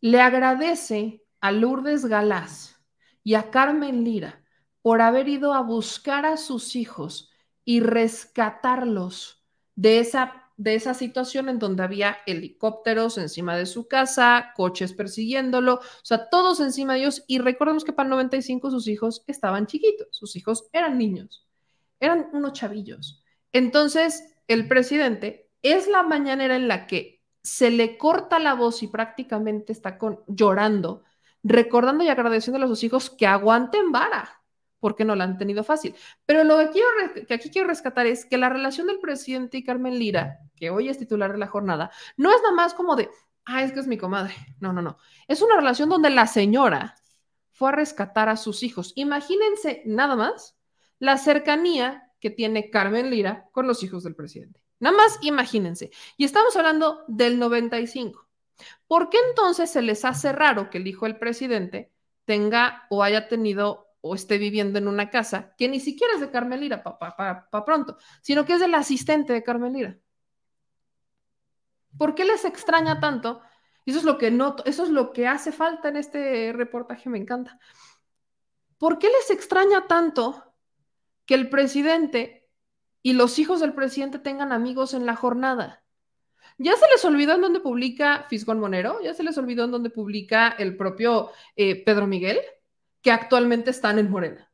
le 0.00 0.20
agradece 0.20 1.24
a 1.40 1.52
Lourdes 1.52 2.06
Galás 2.06 2.76
y 3.22 3.34
a 3.34 3.50
Carmen 3.50 4.04
Lira 4.04 4.44
por 4.82 5.00
haber 5.00 5.28
ido 5.28 5.54
a 5.54 5.62
buscar 5.62 6.26
a 6.26 6.36
sus 6.36 6.76
hijos 6.76 7.30
y 7.66 7.80
rescatarlos 7.80 9.44
de 9.74 9.98
esa 9.98 10.46
de 10.56 10.74
esa 10.74 10.94
situación 10.94 11.48
en 11.48 11.58
donde 11.58 11.82
había 11.82 12.18
helicópteros 12.26 13.18
encima 13.18 13.56
de 13.56 13.66
su 13.66 13.88
casa, 13.88 14.52
coches 14.56 14.94
persiguiéndolo, 14.94 15.74
o 15.74 15.80
sea, 16.02 16.30
todos 16.30 16.60
encima 16.60 16.94
de 16.94 17.00
ellos. 17.00 17.24
Y 17.26 17.38
recordemos 17.38 17.84
que 17.84 17.92
para 17.92 18.06
el 18.06 18.10
95 18.10 18.70
sus 18.70 18.88
hijos 18.88 19.22
estaban 19.26 19.66
chiquitos, 19.66 20.08
sus 20.12 20.34
hijos 20.36 20.68
eran 20.72 20.96
niños, 20.96 21.46
eran 22.00 22.30
unos 22.32 22.54
chavillos. 22.54 23.22
Entonces, 23.52 24.34
el 24.48 24.66
presidente 24.66 25.50
es 25.62 25.88
la 25.88 26.02
mañanera 26.02 26.56
en 26.56 26.68
la 26.68 26.86
que 26.86 27.22
se 27.42 27.70
le 27.70 27.98
corta 27.98 28.38
la 28.38 28.54
voz 28.54 28.82
y 28.82 28.88
prácticamente 28.88 29.72
está 29.72 29.98
con, 29.98 30.20
llorando, 30.26 31.04
recordando 31.42 32.02
y 32.02 32.08
agradeciendo 32.08 32.64
a 32.64 32.68
sus 32.68 32.82
hijos 32.82 33.10
que 33.10 33.26
aguanten 33.26 33.92
vara, 33.92 34.42
porque 34.86 35.04
no 35.04 35.16
la 35.16 35.24
han 35.24 35.36
tenido 35.36 35.64
fácil. 35.64 35.96
Pero 36.26 36.44
lo 36.44 36.58
que, 36.58 36.68
quiero, 36.70 37.26
que 37.26 37.34
aquí 37.34 37.50
quiero 37.50 37.66
rescatar 37.66 38.06
es 38.06 38.24
que 38.24 38.38
la 38.38 38.48
relación 38.48 38.86
del 38.86 39.00
presidente 39.00 39.56
y 39.56 39.64
Carmen 39.64 39.98
Lira, 39.98 40.38
que 40.54 40.70
hoy 40.70 40.88
es 40.88 40.96
titular 40.96 41.32
de 41.32 41.38
la 41.38 41.48
jornada, 41.48 41.90
no 42.16 42.30
es 42.30 42.40
nada 42.40 42.54
más 42.54 42.72
como 42.72 42.94
de, 42.94 43.10
ah, 43.46 43.64
es 43.64 43.72
que 43.72 43.80
es 43.80 43.88
mi 43.88 43.98
comadre. 43.98 44.32
No, 44.60 44.72
no, 44.72 44.82
no. 44.82 44.96
Es 45.26 45.42
una 45.42 45.56
relación 45.56 45.88
donde 45.88 46.10
la 46.10 46.28
señora 46.28 46.94
fue 47.50 47.70
a 47.70 47.72
rescatar 47.72 48.28
a 48.28 48.36
sus 48.36 48.62
hijos. 48.62 48.92
Imagínense 48.94 49.82
nada 49.86 50.14
más 50.14 50.56
la 51.00 51.18
cercanía 51.18 52.12
que 52.20 52.30
tiene 52.30 52.70
Carmen 52.70 53.10
Lira 53.10 53.48
con 53.50 53.66
los 53.66 53.82
hijos 53.82 54.04
del 54.04 54.14
presidente. 54.14 54.62
Nada 54.78 54.96
más 54.96 55.18
imagínense. 55.20 55.90
Y 56.16 56.26
estamos 56.26 56.54
hablando 56.54 57.02
del 57.08 57.40
95. 57.40 58.24
¿Por 58.86 59.10
qué 59.10 59.18
entonces 59.30 59.68
se 59.68 59.82
les 59.82 60.04
hace 60.04 60.30
raro 60.30 60.70
que 60.70 60.78
el 60.78 60.86
hijo 60.86 61.06
del 61.06 61.18
presidente 61.18 61.90
tenga 62.24 62.86
o 62.90 63.02
haya 63.02 63.26
tenido 63.26 63.85
o 64.06 64.14
esté 64.14 64.38
viviendo 64.38 64.78
en 64.78 64.88
una 64.88 65.10
casa 65.10 65.54
que 65.56 65.68
ni 65.68 65.80
siquiera 65.80 66.14
es 66.14 66.20
de 66.20 66.30
Carmen 66.30 66.60
Lira 66.60 66.82
para 66.82 67.64
pronto, 67.64 67.98
sino 68.22 68.44
que 68.44 68.54
es 68.54 68.60
del 68.60 68.74
asistente 68.74 69.32
de 69.32 69.42
Carmen 69.42 69.72
Lira. 69.72 69.98
¿Por 71.98 72.14
qué 72.14 72.24
les 72.24 72.44
extraña 72.44 73.00
tanto? 73.00 73.40
Eso 73.84 73.98
es 73.98 74.04
lo 74.04 74.18
que 74.18 74.30
noto, 74.30 74.64
eso 74.66 74.82
es 74.82 74.90
lo 74.90 75.12
que 75.12 75.28
hace 75.28 75.52
falta 75.52 75.88
en 75.88 75.96
este 75.96 76.52
reportaje, 76.52 77.08
me 77.08 77.18
encanta. 77.18 77.58
¿Por 78.78 78.98
qué 78.98 79.08
les 79.08 79.30
extraña 79.30 79.86
tanto 79.86 80.54
que 81.24 81.34
el 81.34 81.48
presidente 81.48 82.50
y 83.02 83.12
los 83.12 83.38
hijos 83.38 83.60
del 83.60 83.74
presidente 83.74 84.18
tengan 84.18 84.52
amigos 84.52 84.92
en 84.92 85.06
la 85.06 85.16
jornada? 85.16 85.82
¿Ya 86.58 86.74
se 86.76 86.86
les 86.88 87.04
olvidó 87.04 87.34
en 87.34 87.42
dónde 87.42 87.60
publica 87.60 88.26
Fisgón 88.28 88.60
Monero? 88.60 89.00
¿Ya 89.02 89.14
se 89.14 89.22
les 89.22 89.36
olvidó 89.38 89.64
en 89.64 89.70
dónde 89.70 89.90
publica 89.90 90.48
el 90.48 90.76
propio 90.76 91.30
eh, 91.54 91.84
Pedro 91.84 92.06
Miguel? 92.06 92.38
Que 93.06 93.12
actualmente 93.12 93.70
están 93.70 94.00
en 94.00 94.10
Morena. 94.10 94.50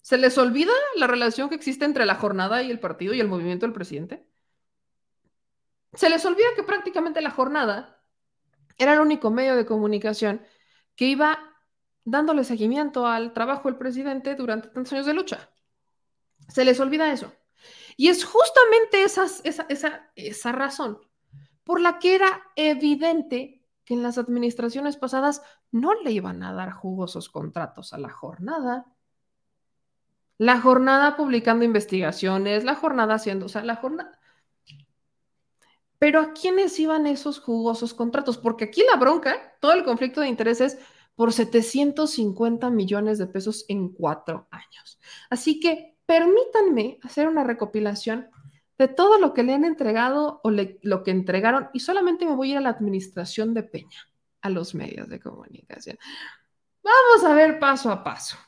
¿Se 0.00 0.16
les 0.16 0.38
olvida 0.38 0.72
la 0.96 1.06
relación 1.06 1.50
que 1.50 1.54
existe 1.54 1.84
entre 1.84 2.06
la 2.06 2.14
jornada 2.14 2.62
y 2.62 2.70
el 2.70 2.80
partido 2.80 3.12
y 3.12 3.20
el 3.20 3.28
movimiento 3.28 3.66
del 3.66 3.74
presidente? 3.74 4.26
Se 5.92 6.08
les 6.08 6.24
olvida 6.24 6.46
que 6.56 6.62
prácticamente 6.62 7.20
la 7.20 7.32
jornada 7.32 8.02
era 8.78 8.94
el 8.94 9.00
único 9.00 9.30
medio 9.30 9.56
de 9.56 9.66
comunicación 9.66 10.40
que 10.96 11.04
iba 11.04 11.38
dándole 12.04 12.44
seguimiento 12.44 13.06
al 13.06 13.34
trabajo 13.34 13.68
del 13.68 13.76
presidente 13.76 14.34
durante 14.34 14.68
tantos 14.68 14.94
años 14.94 15.04
de 15.04 15.12
lucha. 15.12 15.50
Se 16.48 16.64
les 16.64 16.80
olvida 16.80 17.12
eso. 17.12 17.30
Y 17.98 18.08
es 18.08 18.24
justamente 18.24 19.02
esa, 19.02 19.26
esa, 19.44 20.10
esa 20.16 20.52
razón 20.52 20.98
por 21.62 21.78
la 21.78 21.98
que 21.98 22.14
era 22.14 22.42
evidente 22.56 23.59
en 23.94 24.02
las 24.02 24.18
administraciones 24.18 24.96
pasadas 24.96 25.42
no 25.70 25.94
le 26.02 26.12
iban 26.12 26.42
a 26.42 26.52
dar 26.52 26.72
jugosos 26.72 27.28
contratos 27.28 27.92
a 27.92 27.98
la 27.98 28.10
jornada. 28.10 28.86
La 30.38 30.60
jornada 30.60 31.16
publicando 31.16 31.64
investigaciones, 31.64 32.64
la 32.64 32.74
jornada 32.74 33.14
haciendo, 33.14 33.46
o 33.46 33.48
sea, 33.48 33.62
la 33.62 33.76
jornada... 33.76 34.18
Pero 35.98 36.20
¿a 36.20 36.32
quiénes 36.32 36.80
iban 36.80 37.06
esos 37.06 37.40
jugosos 37.40 37.92
contratos? 37.92 38.38
Porque 38.38 38.64
aquí 38.64 38.82
la 38.90 38.98
bronca, 38.98 39.36
todo 39.60 39.74
el 39.74 39.84
conflicto 39.84 40.22
de 40.22 40.28
intereses 40.28 40.78
por 41.14 41.34
750 41.34 42.70
millones 42.70 43.18
de 43.18 43.26
pesos 43.26 43.66
en 43.68 43.90
cuatro 43.90 44.48
años. 44.50 44.98
Así 45.28 45.60
que 45.60 45.98
permítanme 46.06 46.98
hacer 47.02 47.28
una 47.28 47.44
recopilación 47.44 48.30
de 48.80 48.88
todo 48.88 49.18
lo 49.18 49.34
que 49.34 49.42
le 49.42 49.52
han 49.52 49.66
entregado 49.66 50.40
o 50.42 50.50
lo 50.50 51.02
que 51.02 51.10
entregaron 51.10 51.68
y 51.74 51.80
solamente 51.80 52.24
me 52.24 52.34
voy 52.34 52.48
a 52.48 52.52
ir 52.52 52.56
a 52.56 52.62
la 52.62 52.70
administración 52.70 53.52
de 53.52 53.62
Peña, 53.62 54.08
a 54.40 54.48
los 54.48 54.74
medios 54.74 55.06
de 55.10 55.20
comunicación. 55.20 55.98
Vamos 56.82 57.30
a 57.30 57.34
ver 57.34 57.58
paso 57.58 57.90
a 57.90 58.02
paso. 58.02 58.38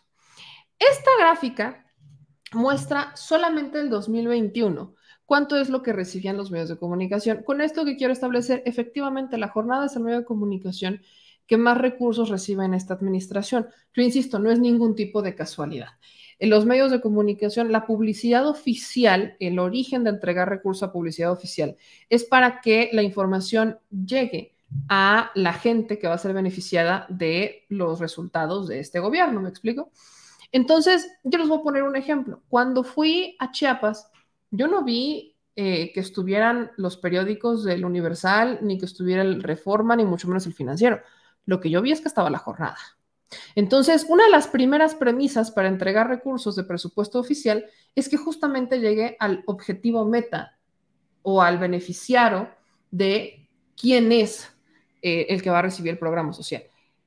Esta 0.78 1.10
gráfica 1.18 1.84
muestra 2.52 3.14
solamente 3.14 3.78
el 3.78 3.90
2021 3.90 4.94
cuánto 5.26 5.58
es 5.58 5.68
lo 5.68 5.82
que 5.82 5.92
recibían 5.92 6.38
los 6.38 6.50
medios 6.50 6.70
de 6.70 6.78
comunicación. 6.78 7.42
Con 7.44 7.60
esto 7.60 7.84
que 7.84 7.98
quiero 7.98 8.14
establecer, 8.14 8.62
efectivamente 8.64 9.36
la 9.36 9.48
jornada 9.48 9.84
es 9.84 9.96
el 9.96 10.02
medio 10.02 10.20
de 10.20 10.24
comunicación 10.24 11.02
que 11.46 11.58
más 11.58 11.76
recursos 11.76 12.30
recibe 12.30 12.64
en 12.64 12.72
esta 12.72 12.94
administración. 12.94 13.68
Yo 13.92 14.02
insisto, 14.02 14.38
no 14.38 14.50
es 14.50 14.58
ningún 14.58 14.94
tipo 14.94 15.20
de 15.20 15.34
casualidad 15.34 15.90
en 16.42 16.50
los 16.50 16.66
medios 16.66 16.90
de 16.90 17.00
comunicación, 17.00 17.70
la 17.70 17.86
publicidad 17.86 18.48
oficial, 18.48 19.36
el 19.38 19.60
origen 19.60 20.02
de 20.02 20.10
entregar 20.10 20.48
recursos 20.48 20.82
a 20.82 20.92
publicidad 20.92 21.30
oficial, 21.30 21.76
es 22.10 22.24
para 22.24 22.60
que 22.60 22.90
la 22.92 23.04
información 23.04 23.78
llegue 23.90 24.52
a 24.88 25.30
la 25.36 25.52
gente 25.52 26.00
que 26.00 26.08
va 26.08 26.14
a 26.14 26.18
ser 26.18 26.32
beneficiada 26.32 27.06
de 27.08 27.64
los 27.68 28.00
resultados 28.00 28.66
de 28.66 28.80
este 28.80 28.98
gobierno, 28.98 29.40
¿me 29.40 29.50
explico? 29.50 29.92
Entonces, 30.50 31.06
yo 31.22 31.38
les 31.38 31.46
voy 31.46 31.60
a 31.60 31.62
poner 31.62 31.84
un 31.84 31.94
ejemplo. 31.94 32.42
Cuando 32.48 32.82
fui 32.82 33.36
a 33.38 33.52
Chiapas, 33.52 34.10
yo 34.50 34.66
no 34.66 34.82
vi 34.82 35.36
eh, 35.54 35.92
que 35.92 36.00
estuvieran 36.00 36.72
los 36.76 36.96
periódicos 36.96 37.62
del 37.62 37.84
Universal, 37.84 38.58
ni 38.62 38.78
que 38.78 38.86
estuviera 38.86 39.22
el 39.22 39.44
Reforma, 39.44 39.94
ni 39.94 40.04
mucho 40.04 40.26
menos 40.26 40.44
el 40.48 40.54
Financiero. 40.54 41.02
Lo 41.46 41.60
que 41.60 41.70
yo 41.70 41.82
vi 41.82 41.92
es 41.92 42.00
que 42.00 42.08
estaba 42.08 42.30
la 42.30 42.38
jornada. 42.38 42.78
Entonces, 43.54 44.06
una 44.08 44.24
de 44.24 44.30
las 44.30 44.46
primeras 44.46 44.94
premisas 44.94 45.50
para 45.50 45.68
entregar 45.68 46.08
recursos 46.08 46.56
de 46.56 46.64
presupuesto 46.64 47.18
oficial 47.18 47.66
es 47.94 48.08
que 48.08 48.16
justamente 48.16 48.80
llegue 48.80 49.16
al 49.20 49.42
objetivo 49.46 50.04
meta 50.04 50.58
o 51.22 51.42
al 51.42 51.58
beneficiario 51.58 52.48
de 52.90 53.48
quién 53.76 54.12
es 54.12 54.52
eh, 55.02 55.26
el 55.28 55.42
que 55.42 55.50
va 55.50 55.60
a 55.60 55.62
recibir 55.62 55.92
el 55.92 55.98
programa 55.98 56.32
social. 56.32 56.64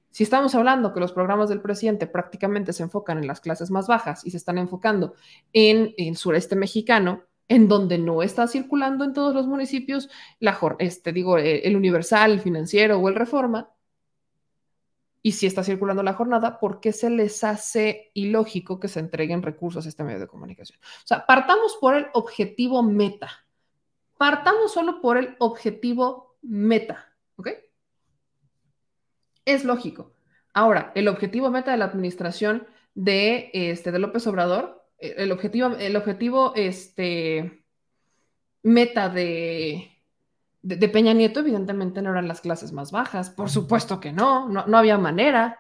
Si 0.10 0.24
estamos 0.24 0.56
hablando 0.56 0.94
que 0.94 1.02
los 1.02 1.12
programas 1.12 1.50
del 1.50 1.62
presidente 1.62 2.08
prácticamente 2.08 2.72
se 2.72 2.84
enfocan 2.84 3.18
en 3.18 3.28
las 3.28 3.42
clases 3.42 3.70
más 3.70 3.88
bajas 3.88 4.26
y 4.26 4.32
se 4.32 4.38
están 4.38 4.58
enfocando 4.58 5.14
en 5.52 5.94
el 5.98 6.16
sureste 6.16 6.56
mexicano, 6.56 7.24
en 7.48 7.68
donde 7.68 7.98
no 7.98 8.24
está 8.24 8.48
circulando 8.48 9.04
en 9.04 9.14
todos 9.14 9.36
los 9.36 9.46
municipios, 9.46 10.10
la, 10.40 10.58
este, 10.80 11.12
digo, 11.12 11.38
eh, 11.38 11.68
el 11.68 11.76
universal, 11.76 12.32
el 12.32 12.40
financiero 12.40 12.98
o 12.98 13.10
el 13.10 13.16
reforma, 13.16 13.70
y 15.26 15.32
si 15.32 15.48
está 15.48 15.64
circulando 15.64 16.04
la 16.04 16.14
jornada, 16.14 16.60
¿por 16.60 16.80
qué 16.80 16.94
se 16.94 17.10
les 17.10 17.44
hace 17.44 18.12
ilógico 18.14 18.80
que 18.80 18.88
se 18.88 19.00
entreguen 19.00 19.42
recursos 19.42 19.84
a 19.84 19.90
este 19.90 20.04
medio 20.04 20.20
de 20.20 20.28
comunicación? 20.28 20.78
O 20.80 21.08
sea, 21.08 21.26
partamos 21.26 21.80
por 21.82 21.96
el 21.96 22.06
objetivo 22.14 22.84
meta. 22.84 23.32
Partamos 24.20 24.72
solo 24.72 25.02
por 25.02 25.18
el 25.18 25.36
objetivo 25.40 26.38
meta, 26.44 27.12
¿ok? 27.38 27.50
Es 29.46 29.66
lógico. 29.66 30.14
Ahora, 30.54 30.92
el 30.94 31.08
objetivo 31.08 31.50
meta 31.50 31.72
de 31.72 31.78
la 31.78 31.86
administración 31.86 32.68
de, 32.94 33.50
este, 33.52 33.92
de 33.92 33.98
López 33.98 34.28
Obrador, 34.28 34.86
el 35.00 35.32
objetivo, 35.32 35.70
el 35.70 35.96
objetivo 35.96 36.54
este, 36.56 37.66
meta 38.62 39.10
de, 39.10 39.95
de, 40.66 40.90
Peña 40.90 41.14
Nieto, 41.14 41.42
evidentemente 41.42 42.02
no 42.02 42.10
eran 42.10 42.28
las 42.28 42.42
clases 42.42 42.72
más 42.72 42.92
bajas. 42.92 43.30
Por 43.30 43.52
supuesto 43.52 44.00
que 44.00 44.12
no, 44.12 44.50
no, 44.50 44.78
había 44.78 44.98
manera. 44.98 45.60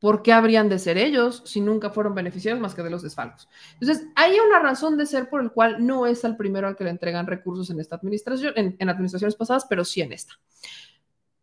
¿Por 0.00 0.22
qué 0.22 0.32
habrían 0.32 0.68
de 0.68 0.78
ser 0.78 0.96
ellos 0.96 1.42
si 1.44 1.60
nunca 1.60 1.90
fueron 1.90 2.14
beneficiarios 2.14 2.60
más 2.60 2.74
que 2.74 2.82
de 2.82 2.88
los 2.88 3.02
desfalcos? 3.02 3.48
Entonces, 3.74 4.06
hay 4.14 4.38
una 4.38 4.60
razón 4.60 4.96
de 4.96 5.06
ser 5.06 5.28
por 5.28 5.42
el 5.42 5.50
cual 5.50 5.84
no 5.84 6.06
es 6.06 6.22
el 6.24 6.36
primero 6.36 6.68
al 6.68 6.76
que 6.76 6.84
le 6.84 6.90
entregan 6.90 7.26
recursos 7.26 7.68
en 7.70 7.80
esta 7.80 7.96
administración, 7.96 8.52
en, 8.56 8.76
en 8.78 8.88
administraciones 8.88 9.34
pasadas, 9.34 9.66
pero 9.68 9.84
sí 9.84 10.00
en 10.00 10.12
esta. 10.12 10.34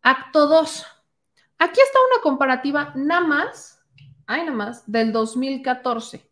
Acto 0.02 0.48
2. 0.48 0.86
Aquí 1.58 1.80
está 1.80 1.98
una 2.12 2.22
comparativa 2.22 2.92
nada 2.96 3.26
más, 3.26 3.84
hay 4.26 4.40
nada 4.40 4.56
más, 4.56 4.90
del 4.90 5.12
2014. 5.12 6.28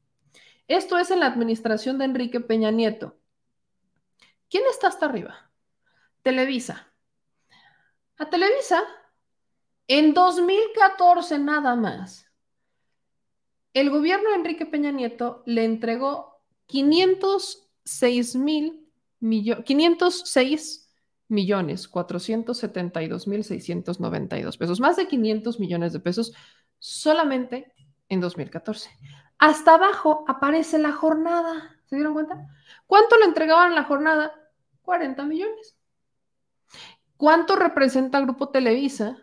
Esto 0.66 0.98
es 0.98 1.10
en 1.10 1.20
la 1.20 1.26
administración 1.26 1.98
de 1.98 2.06
Enrique 2.06 2.40
Peña 2.40 2.70
Nieto. 2.70 3.16
¿Quién 4.48 4.64
está 4.70 4.88
hasta 4.88 5.06
arriba? 5.06 5.43
Televisa. 6.24 6.90
A 8.16 8.30
Televisa, 8.30 8.82
en 9.86 10.14
2014 10.14 11.38
nada 11.38 11.76
más, 11.76 12.32
el 13.74 13.90
gobierno 13.90 14.30
de 14.30 14.36
Enrique 14.36 14.64
Peña 14.64 14.90
Nieto 14.90 15.42
le 15.44 15.64
entregó 15.64 16.40
506 16.66 18.36
mil 18.36 18.88
millones, 19.20 19.66
506 19.66 20.90
millones 21.28 21.88
472 21.88 23.28
mil 23.28 23.44
692 23.44 24.56
pesos, 24.56 24.80
más 24.80 24.96
de 24.96 25.06
500 25.06 25.60
millones 25.60 25.92
de 25.92 26.00
pesos 26.00 26.32
solamente 26.78 27.74
en 28.08 28.22
2014. 28.22 28.88
Hasta 29.36 29.74
abajo 29.74 30.24
aparece 30.26 30.78
la 30.78 30.92
jornada. 30.92 31.76
¿Se 31.84 31.96
dieron 31.96 32.14
cuenta? 32.14 32.46
¿Cuánto 32.86 33.18
le 33.18 33.26
entregaban 33.26 33.74
la 33.74 33.84
jornada? 33.84 34.32
40 34.80 35.22
millones. 35.24 35.76
¿Cuánto 37.16 37.56
representa 37.56 38.20
Grupo 38.20 38.50
Televisa? 38.50 39.16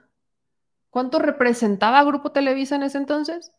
¿Cuánto 0.90 1.20
representaba 1.20 2.04
Grupo 2.04 2.32
Televisa 2.32 2.76
en 2.76 2.82
ese 2.84 2.98
entonces? 2.98 3.54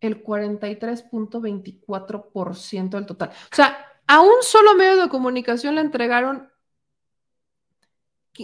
El 0.00 0.22
43.24% 0.22 2.90
del 2.90 3.06
total. 3.06 3.30
O 3.30 3.54
sea, 3.54 3.78
a 4.06 4.20
un 4.20 4.42
solo 4.42 4.74
medio 4.74 4.96
de 4.96 5.08
comunicación 5.08 5.76
le 5.76 5.80
entregaron 5.80 6.50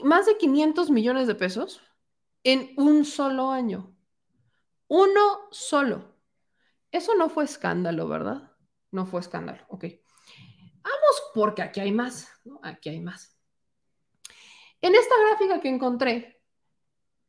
más 0.04 0.26
de 0.26 0.38
500 0.38 0.90
millones 0.90 1.26
de 1.26 1.34
pesos 1.34 1.82
en 2.44 2.72
un 2.76 3.04
solo 3.04 3.50
año. 3.50 3.92
Uno 4.88 5.40
solo. 5.50 6.14
Eso 6.90 7.14
no 7.14 7.28
fue 7.28 7.44
escándalo, 7.44 8.08
¿verdad? 8.08 8.52
No 8.90 9.06
fue 9.06 9.20
escándalo, 9.20 9.64
ok. 9.68 9.84
Vamos 10.82 11.22
porque 11.34 11.62
aquí 11.62 11.80
hay 11.80 11.92
más. 11.92 12.28
Aquí 12.62 12.88
hay 12.88 13.00
más. 13.00 13.36
En 14.82 14.94
esta 14.94 15.14
gráfica 15.28 15.60
que 15.60 15.68
encontré, 15.68 16.42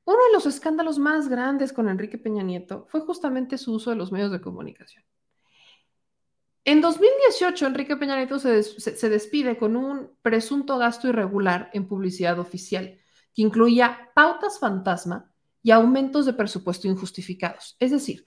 uno 0.05 0.17
de 0.27 0.33
los 0.33 0.45
escándalos 0.45 0.97
más 0.97 1.27
grandes 1.27 1.73
con 1.73 1.89
Enrique 1.89 2.17
Peña 2.17 2.43
Nieto 2.43 2.85
fue 2.89 3.01
justamente 3.01 3.57
su 3.57 3.73
uso 3.73 3.89
de 3.89 3.95
los 3.95 4.11
medios 4.11 4.31
de 4.31 4.41
comunicación. 4.41 5.03
En 6.63 6.79
2018, 6.79 7.65
Enrique 7.65 7.97
Peña 7.97 8.15
Nieto 8.15 8.39
se, 8.39 8.49
des 8.49 8.75
se, 8.75 9.09
despide 9.09 9.57
con 9.57 9.75
un 9.75 10.11
presunto 10.21 10.77
gasto 10.77 11.07
irregular 11.07 11.69
en 11.73 11.87
publicidad 11.87 12.39
oficial, 12.39 12.99
que 13.33 13.41
incluía 13.41 14.11
pautas 14.13 14.59
fantasma 14.59 15.33
y 15.63 15.71
aumentos 15.71 16.25
de 16.25 16.33
presupuesto 16.33 16.87
injustificados. 16.87 17.75
Es 17.79 17.91
decir, 17.91 18.25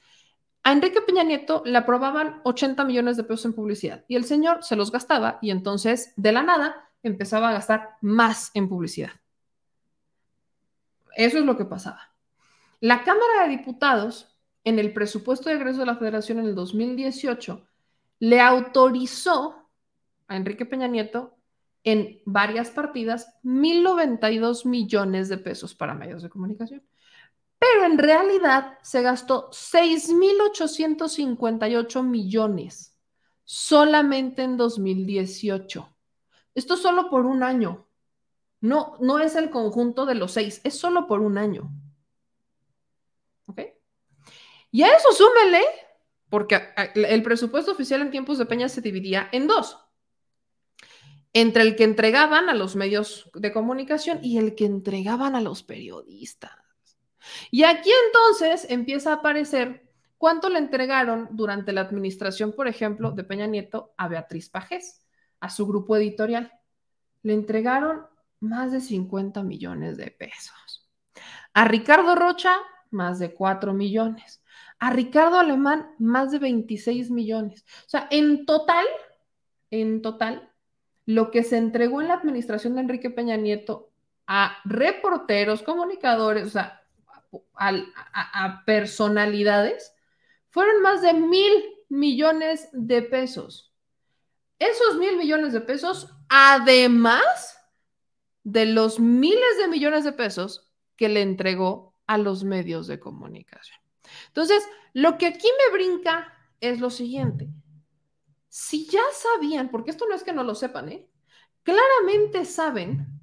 a 0.65 0.73
Enrique 0.73 1.01
Peña 1.03 1.23
Nieto 1.23 1.63
le 1.65 1.79
aprobaban 1.79 2.41
80 2.45 2.85
millones 2.85 3.17
de 3.17 3.25
pesos 3.25 3.45
en 3.45 3.53
publicidad 3.53 4.05
y 4.09 4.17
el 4.17 4.25
señor 4.25 4.65
se 4.65 4.77
los 4.77 4.91
gastaba 4.91 5.39
y 5.43 5.51
entonces 5.51 6.13
de 6.17 6.33
la 6.33 6.43
nada 6.43 6.91
empezaba 7.09 7.51
a 7.51 7.53
gastar 7.53 7.97
más 8.01 8.51
en 8.55 8.69
publicidad. 8.69 9.11
Eso 11.17 11.39
es 11.39 11.45
lo 11.45 11.57
que 11.57 11.65
pasaba. 11.65 12.13
La 12.81 13.05
Cámara 13.05 13.45
de 13.45 13.57
Diputados, 13.57 14.37
en 14.65 14.79
el 14.79 14.93
presupuesto 14.93 15.49
de 15.49 15.57
egreso 15.57 15.81
de 15.81 15.87
la 15.87 15.97
Federación 15.97 16.39
en 16.39 16.45
el 16.47 16.55
2018, 16.55 17.67
le 18.19 18.41
autorizó 18.41 19.71
a 20.29 20.37
Enrique 20.37 20.67
Peña 20.67 20.89
Nieto 20.89 21.39
en 21.83 22.21
varias 22.25 22.71
partidas 22.71 23.35
1.092 23.45 24.67
millones 24.67 25.29
de 25.29 25.39
pesos 25.39 25.75
para 25.75 25.95
medios 25.95 26.23
de 26.23 26.31
comunicación. 26.31 26.83
Pero 27.59 27.85
en 27.85 27.99
realidad 27.99 28.79
se 28.83 29.03
gastó 29.03 29.51
6.858 29.51 32.03
millones 32.03 32.95
solamente 33.45 34.43
en 34.43 34.57
2018. 34.57 35.94
Esto 36.55 36.77
solo 36.77 37.11
por 37.11 37.27
un 37.27 37.43
año. 37.43 37.87
No, 38.61 38.97
no 39.01 39.19
es 39.19 39.37
el 39.37 39.51
conjunto 39.51 40.07
de 40.07 40.15
los 40.15 40.33
seis, 40.33 40.61
es 40.65 40.79
solo 40.79 41.07
por 41.07 41.21
un 41.21 41.37
año. 41.37 41.71
¿Ok? 43.47 43.61
Y 44.71 44.83
a 44.83 44.97
eso 44.97 45.13
súmele, 45.13 45.63
porque 46.31 46.61
el 46.95 47.23
presupuesto 47.23 47.73
oficial 47.73 48.01
en 48.01 48.11
tiempos 48.11 48.39
de 48.39 48.47
Peña 48.47 48.69
se 48.69 48.81
dividía 48.81 49.29
en 49.33 49.47
dos. 49.47 49.79
Entre 51.33 51.63
el 51.63 51.77
que 51.77 51.85
entregaban 51.85 52.49
a 52.49 52.55
los 52.55 52.75
medios 52.75 53.31
de 53.35 53.53
comunicación 53.53 54.21
y 54.23 54.39
el 54.39 54.55
que 54.55 54.65
entregaban 54.65 55.35
a 55.35 55.41
los 55.41 55.63
periodistas. 55.63 56.53
Y 57.51 57.65
aquí 57.65 57.91
entonces 58.07 58.67
empieza 58.71 59.11
a 59.11 59.17
aparecer 59.17 59.85
cuánto 60.17 60.49
le 60.49 60.59
entregaron 60.59 61.29
durante 61.33 61.73
la 61.73 61.83
administración, 61.83 62.53
por 62.53 62.67
ejemplo, 62.67 63.11
de 63.11 63.25
Peña 63.25 63.47
Nieto 63.47 63.93
a 63.97 64.09
Beatriz 64.09 64.49
Pajés, 64.49 65.04
a 65.45 65.51
su 65.51 65.67
grupo 65.67 65.95
editorial. 65.95 66.59
Le 67.23 67.35
entregaron 67.35 68.07
más 68.41 68.73
de 68.73 68.81
50 68.81 69.43
millones 69.43 69.99
de 69.99 70.11
pesos. 70.11 70.89
A 71.53 71.67
Ricardo 71.67 72.15
Rocha, 72.15 72.55
más 72.91 73.19
de 73.19 73.35
4 73.35 73.75
millones. 73.75 74.43
A 74.79 74.91
Ricardo 74.91 75.39
Alemán, 75.39 75.91
más 75.99 76.33
de 76.33 76.39
26 76.39 77.11
millones. 77.11 77.63
O 77.81 77.89
sea, 77.89 78.09
en 78.11 78.47
total, 78.47 78.87
en 79.71 80.01
total, 80.01 80.51
lo 81.05 81.31
que 81.31 81.43
se 81.43 81.59
entregó 81.59 82.01
en 82.01 82.09
la 82.09 82.15
administración 82.15 82.75
de 82.75 82.81
Enrique 82.81 83.11
Peña 83.11 83.37
Nieto 83.37 83.91
a 84.27 84.57
reporteros, 84.65 85.63
comunicadores, 85.63 86.47
o 86.47 86.51
sea, 86.51 86.81
a, 87.55 88.63
personalidades, 88.65 89.95
fueron 90.49 90.81
más 90.81 91.03
de 91.03 91.13
mil 91.13 91.53
millones 91.91 92.71
de 92.73 93.03
pesos. 93.03 93.74
Esos 94.71 94.97
mil 94.99 95.17
millones 95.17 95.53
de 95.53 95.61
pesos, 95.61 96.09
además 96.29 97.59
de 98.43 98.67
los 98.67 99.01
miles 99.01 99.59
de 99.59 99.69
millones 99.69 100.05
de 100.05 100.13
pesos 100.13 100.73
que 100.97 101.09
le 101.09 101.23
entregó 101.23 101.95
a 102.07 102.19
los 102.19 102.45
medios 102.45 102.87
de 102.87 103.01
comunicación. 103.01 103.79
Entonces, 104.29 104.67
lo 104.93 105.19
que 105.19 105.27
aquí 105.27 105.49
me 105.49 105.77
brinca 105.77 106.33
es 106.61 106.81
lo 106.81 106.91
siguiente. 106.91 107.49
Si 108.49 108.87
ya 108.87 109.03
sabían, 109.13 109.71
porque 109.71 109.91
esto 109.91 110.07
no 110.09 110.15
es 110.15 110.23
que 110.23 110.33
no 110.33 110.45
lo 110.45 110.55
sepan, 110.55 110.89
¿eh? 110.91 111.09
claramente 111.65 112.45
saben 112.45 113.15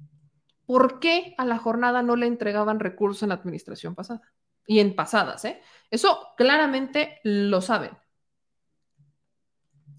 ¿Por 0.66 1.00
qué 1.00 1.34
a 1.38 1.44
la 1.44 1.58
jornada 1.58 2.02
no 2.02 2.16
le 2.16 2.26
entregaban 2.26 2.80
recursos 2.80 3.22
en 3.22 3.30
la 3.30 3.34
administración 3.34 3.94
pasada? 3.94 4.22
Y 4.66 4.78
en 4.80 4.94
pasadas, 4.94 5.44
¿eh? 5.44 5.60
Eso 5.90 6.28
claramente 6.36 7.20
lo 7.24 7.60
saben. 7.60 7.90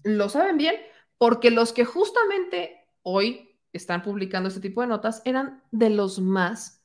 Lo 0.02 0.28
saben 0.28 0.56
bien 0.58 0.74
porque 1.18 1.50
los 1.50 1.72
que 1.72 1.84
justamente 1.84 2.88
hoy 3.02 3.58
están 3.72 4.02
publicando 4.02 4.48
este 4.48 4.60
tipo 4.60 4.80
de 4.80 4.86
notas 4.86 5.22
eran 5.24 5.62
de 5.70 5.90
los 5.90 6.20
más 6.20 6.84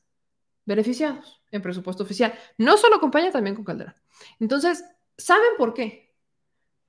beneficiados 0.64 1.42
en 1.50 1.62
presupuesto 1.62 2.02
oficial. 2.02 2.34
No 2.58 2.76
solo 2.76 2.96
acompaña, 2.96 3.30
también 3.30 3.56
con 3.56 3.64
Caldera. 3.64 3.96
Entonces, 4.38 4.84
¿saben 5.16 5.50
por 5.56 5.74
qué? 5.74 6.14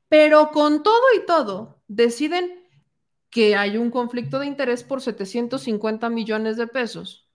Pero 0.08 0.52
con 0.52 0.84
todo 0.84 1.04
y 1.16 1.26
todo, 1.26 1.82
deciden 1.88 2.68
que 3.30 3.56
hay 3.56 3.78
un 3.78 3.90
conflicto 3.92 4.40
de 4.40 4.46
interés 4.46 4.84
por 4.84 5.02
750 5.02 6.10
millones 6.10 6.58
de 6.58 6.68
pesos 6.68 7.30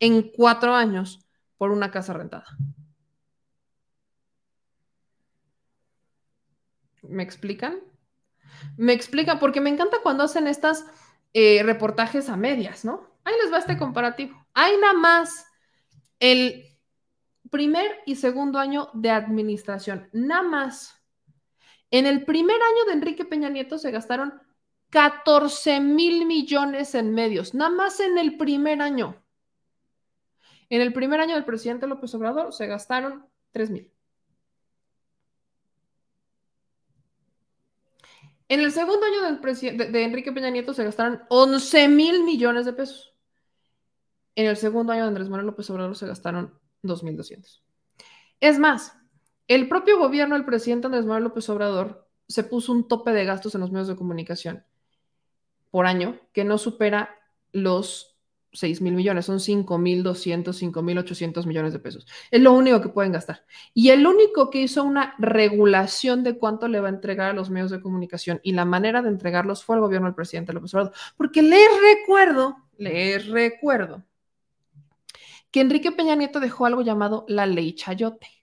en 0.00 0.30
cuatro 0.30 0.74
años 0.74 1.24
por 1.56 1.70
una 1.70 1.90
casa 1.90 2.12
rentada. 2.12 2.46
¿Me 7.02 7.22
explican? 7.22 7.80
Me 8.76 8.92
explican, 8.92 9.38
porque 9.38 9.60
me 9.60 9.70
encanta 9.70 9.98
cuando 10.02 10.24
hacen 10.24 10.46
estas 10.46 10.84
eh, 11.32 11.62
reportajes 11.62 12.28
a 12.28 12.36
medias, 12.36 12.84
¿no? 12.84 13.06
Ahí 13.24 13.34
les 13.42 13.52
va 13.52 13.58
este 13.58 13.76
comparativo. 13.76 14.46
Hay 14.54 14.76
nada 14.78 14.94
más 14.94 15.46
el 16.20 16.76
primer 17.50 18.00
y 18.06 18.16
segundo 18.16 18.58
año 18.58 18.90
de 18.94 19.10
administración, 19.10 20.08
nada 20.12 20.42
más. 20.42 21.02
En 21.90 22.06
el 22.06 22.24
primer 22.24 22.56
año 22.56 22.84
de 22.86 22.92
Enrique 22.92 23.24
Peña 23.24 23.48
Nieto 23.48 23.78
se 23.78 23.90
gastaron 23.90 24.34
14 24.90 25.80
mil 25.80 26.26
millones 26.26 26.94
en 26.94 27.12
medios, 27.14 27.54
nada 27.54 27.70
más 27.70 28.00
en 28.00 28.18
el 28.18 28.36
primer 28.36 28.82
año. 28.82 29.22
En 30.70 30.80
el 30.80 30.92
primer 30.92 31.20
año 31.20 31.34
del 31.34 31.44
presidente 31.44 31.86
López 31.86 32.14
Obrador 32.14 32.52
se 32.52 32.66
gastaron 32.66 33.26
3 33.52 33.70
mil. 33.70 33.92
En 38.48 38.60
el 38.60 38.72
segundo 38.72 39.04
año 39.04 39.22
del 39.22 39.92
de, 39.92 40.02
Enrique 40.04 40.32
Peña 40.32 40.50
Nieto 40.50 40.72
se 40.72 40.84
gastaron 40.84 41.22
11 41.28 41.88
mil 41.88 42.24
millones 42.24 42.64
de 42.64 42.72
pesos. 42.72 43.14
En 44.34 44.46
el 44.46 44.56
segundo 44.56 44.92
año 44.92 45.02
de 45.02 45.08
Andrés 45.08 45.28
Manuel 45.28 45.46
López 45.46 45.68
Obrador 45.70 45.96
se 45.96 46.06
gastaron 46.06 46.58
2.200. 46.82 47.62
Es 48.40 48.58
más, 48.58 48.96
el 49.48 49.68
propio 49.68 49.98
gobierno 49.98 50.34
del 50.34 50.44
presidente 50.44 50.86
Andrés 50.86 51.04
Manuel 51.04 51.24
López 51.24 51.48
Obrador 51.50 52.08
se 52.26 52.44
puso 52.44 52.72
un 52.72 52.88
tope 52.88 53.10
de 53.12 53.24
gastos 53.24 53.54
en 53.54 53.60
los 53.60 53.70
medios 53.70 53.88
de 53.88 53.96
comunicación 53.96 54.64
por 55.70 55.86
año 55.86 56.18
que 56.32 56.44
no 56.44 56.56
supera 56.56 57.16
los 57.52 58.17
6 58.58 58.80
mil 58.80 58.94
millones, 58.94 59.26
son 59.26 59.40
5 59.40 59.78
mil 59.78 60.02
200, 60.02 60.56
5 60.56 60.82
mil 60.82 60.98
800 60.98 61.46
millones 61.46 61.72
de 61.72 61.78
pesos. 61.78 62.06
Es 62.30 62.40
lo 62.40 62.52
único 62.52 62.80
que 62.80 62.88
pueden 62.88 63.12
gastar. 63.12 63.44
Y 63.74 63.90
el 63.90 64.06
único 64.06 64.50
que 64.50 64.62
hizo 64.62 64.84
una 64.84 65.14
regulación 65.18 66.24
de 66.24 66.36
cuánto 66.38 66.68
le 66.68 66.80
va 66.80 66.88
a 66.88 66.90
entregar 66.90 67.30
a 67.30 67.34
los 67.34 67.50
medios 67.50 67.70
de 67.70 67.80
comunicación 67.80 68.40
y 68.42 68.52
la 68.52 68.64
manera 68.64 69.02
de 69.02 69.08
entregarlos 69.08 69.64
fue 69.64 69.76
el 69.76 69.82
gobierno 69.82 70.06
del 70.08 70.14
presidente 70.14 70.52
López 70.52 70.74
Obrador. 70.74 70.92
Porque 71.16 71.42
les 71.42 71.68
recuerdo, 71.80 72.56
les 72.76 73.26
recuerdo 73.26 74.04
que 75.50 75.60
Enrique 75.60 75.92
Peña 75.92 76.14
Nieto 76.14 76.40
dejó 76.40 76.66
algo 76.66 76.82
llamado 76.82 77.24
la 77.28 77.46
ley 77.46 77.74
Chayote. 77.74 78.37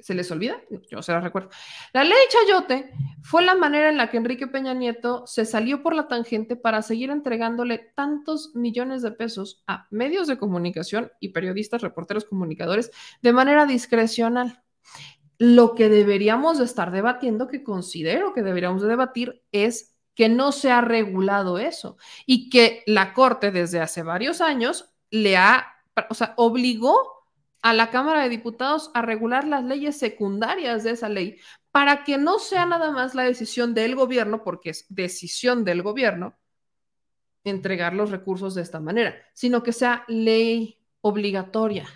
¿Se 0.00 0.14
les 0.14 0.30
olvida? 0.30 0.60
Yo 0.90 1.02
se 1.02 1.12
las 1.12 1.22
recuerdo. 1.22 1.50
La 1.92 2.04
ley 2.04 2.18
Chayote 2.28 2.92
fue 3.22 3.42
la 3.42 3.54
manera 3.54 3.88
en 3.88 3.96
la 3.96 4.10
que 4.10 4.16
Enrique 4.16 4.46
Peña 4.46 4.74
Nieto 4.74 5.26
se 5.26 5.44
salió 5.44 5.82
por 5.82 5.94
la 5.94 6.08
tangente 6.08 6.56
para 6.56 6.82
seguir 6.82 7.10
entregándole 7.10 7.92
tantos 7.94 8.54
millones 8.54 9.02
de 9.02 9.12
pesos 9.12 9.62
a 9.66 9.86
medios 9.90 10.26
de 10.26 10.38
comunicación 10.38 11.10
y 11.20 11.30
periodistas, 11.30 11.82
reporteros, 11.82 12.24
comunicadores 12.24 12.90
de 13.22 13.32
manera 13.32 13.66
discrecional. 13.66 14.62
Lo 15.38 15.74
que 15.74 15.88
deberíamos 15.88 16.58
de 16.58 16.64
estar 16.64 16.90
debatiendo, 16.90 17.48
que 17.48 17.62
considero 17.62 18.34
que 18.34 18.42
deberíamos 18.42 18.82
de 18.82 18.88
debatir, 18.88 19.42
es 19.52 19.96
que 20.14 20.28
no 20.28 20.52
se 20.52 20.70
ha 20.70 20.80
regulado 20.80 21.58
eso 21.58 21.96
y 22.26 22.50
que 22.50 22.82
la 22.86 23.14
Corte 23.14 23.50
desde 23.50 23.80
hace 23.80 24.02
varios 24.02 24.40
años 24.40 24.92
le 25.10 25.36
ha, 25.36 25.66
o 26.08 26.14
sea, 26.14 26.34
obligó 26.36 27.19
a 27.62 27.74
la 27.74 27.90
Cámara 27.90 28.22
de 28.22 28.28
Diputados 28.28 28.90
a 28.94 29.02
regular 29.02 29.46
las 29.46 29.64
leyes 29.64 29.98
secundarias 29.98 30.84
de 30.84 30.92
esa 30.92 31.08
ley 31.08 31.38
para 31.70 32.04
que 32.04 32.18
no 32.18 32.38
sea 32.38 32.66
nada 32.66 32.90
más 32.90 33.14
la 33.14 33.22
decisión 33.22 33.74
del 33.74 33.94
gobierno, 33.94 34.42
porque 34.42 34.70
es 34.70 34.86
decisión 34.88 35.64
del 35.64 35.82
gobierno 35.82 36.36
entregar 37.44 37.94
los 37.94 38.10
recursos 38.10 38.54
de 38.54 38.62
esta 38.62 38.80
manera, 38.80 39.14
sino 39.34 39.62
que 39.62 39.72
sea 39.72 40.04
ley 40.08 40.80
obligatoria. 41.00 41.88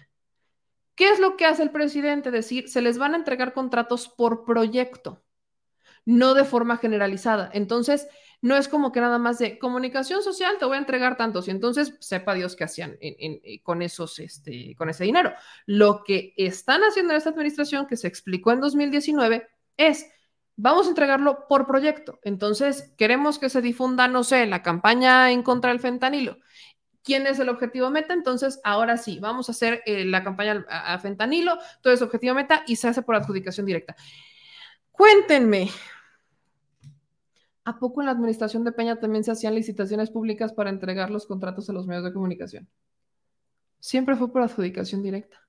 ¿Qué 0.94 1.10
es 1.10 1.18
lo 1.18 1.36
que 1.36 1.44
hace 1.44 1.62
el 1.62 1.70
presidente? 1.70 2.30
Decir, 2.30 2.68
se 2.68 2.80
les 2.80 2.98
van 2.98 3.14
a 3.14 3.16
entregar 3.16 3.52
contratos 3.52 4.08
por 4.08 4.44
proyecto, 4.44 5.24
no 6.04 6.34
de 6.34 6.44
forma 6.44 6.76
generalizada. 6.76 7.50
Entonces, 7.52 8.06
no 8.42 8.56
es 8.56 8.68
como 8.68 8.92
que 8.92 9.00
nada 9.00 9.18
más 9.18 9.38
de 9.38 9.58
comunicación 9.58 10.22
social, 10.22 10.56
te 10.58 10.64
voy 10.64 10.76
a 10.76 10.80
entregar 10.80 11.16
tantos 11.16 11.48
y 11.48 11.50
entonces 11.50 11.94
sepa 12.00 12.34
Dios 12.34 12.56
qué 12.56 12.64
hacían 12.64 12.98
con, 13.62 13.82
esos, 13.82 14.18
este, 14.18 14.74
con 14.76 14.88
ese 14.90 15.04
dinero. 15.04 15.32
Lo 15.66 16.04
que 16.04 16.34
están 16.36 16.82
haciendo 16.82 17.12
en 17.12 17.18
esta 17.18 17.30
administración, 17.30 17.86
que 17.86 17.96
se 17.96 18.08
explicó 18.08 18.52
en 18.52 18.60
2019, 18.60 19.48
es, 19.76 20.06
vamos 20.56 20.86
a 20.86 20.90
entregarlo 20.90 21.46
por 21.48 21.66
proyecto. 21.66 22.20
Entonces, 22.22 22.92
queremos 22.96 23.38
que 23.38 23.48
se 23.48 23.62
difunda, 23.62 24.08
no 24.08 24.24
sé, 24.24 24.46
la 24.46 24.62
campaña 24.62 25.30
en 25.30 25.42
contra 25.42 25.70
del 25.70 25.80
fentanilo. 25.80 26.38
¿Quién 27.02 27.26
es 27.26 27.38
el 27.38 27.50
objetivo 27.50 27.90
meta? 27.90 28.14
Entonces, 28.14 28.60
ahora 28.64 28.96
sí, 28.96 29.18
vamos 29.20 29.48
a 29.48 29.52
hacer 29.52 29.82
eh, 29.84 30.04
la 30.04 30.24
campaña 30.24 30.64
a, 30.68 30.94
a 30.94 30.98
fentanilo, 30.98 31.58
todo 31.82 31.92
es 31.92 32.00
objetivo 32.00 32.34
meta 32.34 32.64
y 32.66 32.76
se 32.76 32.88
hace 32.88 33.02
por 33.02 33.14
adjudicación 33.14 33.66
directa. 33.66 33.94
Cuéntenme, 34.90 35.70
¿A 37.64 37.78
poco 37.78 38.02
en 38.02 38.06
la 38.06 38.12
administración 38.12 38.64
de 38.64 38.72
Peña 38.72 39.00
también 39.00 39.24
se 39.24 39.32
hacían 39.32 39.54
licitaciones 39.54 40.10
públicas 40.10 40.52
para 40.52 40.70
entregar 40.70 41.10
los 41.10 41.26
contratos 41.26 41.68
a 41.70 41.72
los 41.72 41.86
medios 41.86 42.04
de 42.04 42.12
comunicación? 42.12 42.68
Siempre 43.80 44.16
fue 44.16 44.30
por 44.30 44.42
adjudicación 44.42 45.02
directa. 45.02 45.40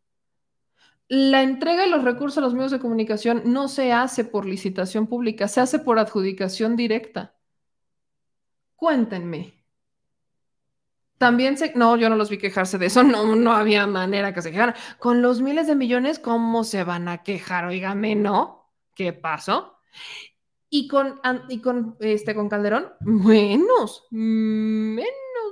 La 1.08 1.44
entrega 1.44 1.84
de 1.84 1.90
los 1.90 2.04
recursos 2.04 2.38
a 2.38 2.42
los 2.42 2.54
medios 2.54 2.72
de 2.72 2.80
comunicación 2.80 3.44
no 3.46 3.68
se 3.68 3.92
hace 3.94 4.26
por 4.26 4.46
licitación 4.46 5.08
pública, 5.08 5.48
se 5.48 5.62
hace 5.62 5.80
por 5.80 6.00
adjudicación 6.00 6.76
directa. 6.76 7.36
Cuéntenme. 8.76 9.66
También 11.18 11.58
se... 11.58 11.74
No, 11.76 11.96
yo 11.96 12.10
no 12.10 12.16
los 12.16 12.30
vi 12.30 12.38
quejarse 12.38 12.78
de 12.78 12.88
eso, 12.88 13.04
no, 13.04 13.36
no 13.36 13.52
había 13.54 13.88
manera 13.88 14.34
que 14.34 14.42
se 14.42 14.52
quejaran. 14.52 14.76
Con 15.00 15.22
los 15.22 15.42
miles 15.42 15.68
de 15.68 15.76
millones, 15.76 16.20
¿cómo 16.20 16.64
se 16.64 16.84
van 16.84 17.08
a 17.08 17.24
quejar? 17.24 17.66
Óigame, 17.66 18.16
¿no? 18.16 18.72
¿Qué 18.96 19.14
pasó? 19.14 19.80
Y 20.70 20.88
con, 20.88 21.22
y 21.48 21.62
con, 21.62 21.96
este, 22.00 22.36
con 22.36 22.50
Calderón, 22.50 22.94
menos, 23.02 24.08
menos, 24.12 25.06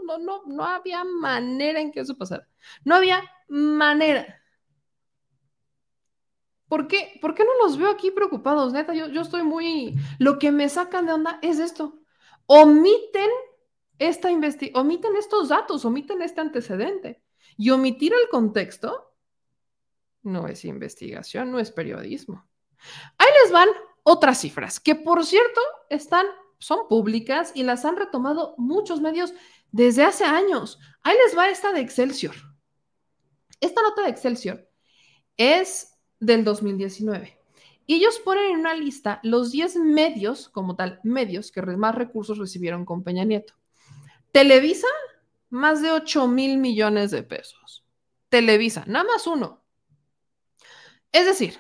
no, 0.05 0.17
no, 0.17 0.43
no 0.45 0.65
había 0.65 1.03
manera 1.03 1.79
en 1.79 1.91
que 1.91 2.01
eso 2.01 2.17
pasara. 2.17 2.47
No 2.83 2.95
había 2.95 3.23
manera. 3.47 4.41
¿Por 6.67 6.87
qué? 6.87 7.19
¿Por 7.21 7.35
qué 7.35 7.43
no 7.43 7.51
los 7.63 7.77
veo 7.77 7.89
aquí 7.89 8.11
preocupados? 8.11 8.73
Neta, 8.73 8.93
yo, 8.93 9.07
yo 9.07 9.21
estoy 9.21 9.43
muy... 9.43 9.95
Lo 10.17 10.39
que 10.39 10.51
me 10.51 10.67
sacan 10.69 11.05
de 11.05 11.13
onda 11.13 11.39
es 11.41 11.59
esto. 11.59 11.99
Omiten 12.47 13.29
esta 13.99 14.29
omiten 14.73 15.15
estos 15.15 15.49
datos, 15.49 15.85
omiten 15.85 16.21
este 16.21 16.41
antecedente. 16.41 17.21
Y 17.57 17.69
omitir 17.69 18.13
el 18.13 18.27
contexto 18.29 19.13
no 20.23 20.47
es 20.47 20.65
investigación, 20.65 21.51
no 21.51 21.59
es 21.59 21.71
periodismo. 21.71 22.47
Ahí 23.17 23.27
les 23.43 23.51
van 23.51 23.69
otras 24.03 24.41
cifras, 24.41 24.79
que 24.79 24.95
por 24.95 25.25
cierto 25.25 25.61
están, 25.89 26.25
son 26.59 26.87
públicas 26.87 27.51
y 27.55 27.63
las 27.63 27.85
han 27.85 27.95
retomado 27.95 28.55
muchos 28.57 29.01
medios 29.01 29.33
desde 29.71 30.03
hace 30.03 30.25
años. 30.25 30.79
Ahí 31.01 31.15
les 31.25 31.37
va 31.37 31.49
esta 31.49 31.71
de 31.73 31.81
Excelsior. 31.81 32.35
Esta 33.59 33.81
nota 33.81 34.03
de 34.03 34.09
Excelsior 34.09 34.69
es 35.37 35.97
del 36.19 36.43
2019. 36.43 37.39
Y 37.85 37.95
ellos 37.95 38.19
ponen 38.19 38.51
en 38.51 38.59
una 38.59 38.73
lista 38.73 39.19
los 39.23 39.51
10 39.51 39.77
medios, 39.77 40.47
como 40.49 40.75
tal, 40.75 40.99
medios 41.03 41.51
que 41.51 41.61
más 41.61 41.95
recursos 41.95 42.37
recibieron 42.37 42.85
con 42.85 43.03
Peña 43.03 43.25
Nieto. 43.25 43.53
Televisa, 44.31 44.87
más 45.49 45.81
de 45.81 45.91
8 45.91 46.27
mil 46.27 46.57
millones 46.57 47.11
de 47.11 47.23
pesos. 47.23 47.85
Televisa, 48.29 48.83
nada 48.87 49.05
más 49.05 49.27
uno. 49.27 49.63
Es 51.11 51.25
decir, 51.25 51.59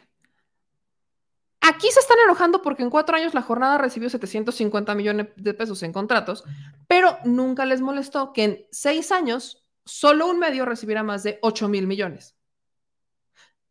Aquí 1.65 1.89
se 1.91 2.01
están 2.01 2.17
enojando 2.25 2.61
porque 2.61 2.83
en 2.83 2.89
cuatro 2.89 3.15
años 3.15 3.33
la 3.33 3.41
jornada 3.41 3.77
recibió 3.77 4.09
750 4.09 4.95
millones 4.95 5.27
de 5.37 5.53
pesos 5.53 5.81
en 5.83 5.93
contratos, 5.93 6.43
pero 6.89 7.17
nunca 7.23 7.65
les 7.65 7.79
molestó 7.79 8.33
que 8.33 8.43
en 8.43 8.67
seis 8.69 9.13
años 9.13 9.65
solo 9.85 10.27
un 10.27 10.39
medio 10.39 10.65
recibiera 10.65 11.03
más 11.03 11.23
de 11.23 11.39
8 11.41 11.69
mil 11.69 11.87
millones. 11.87 12.35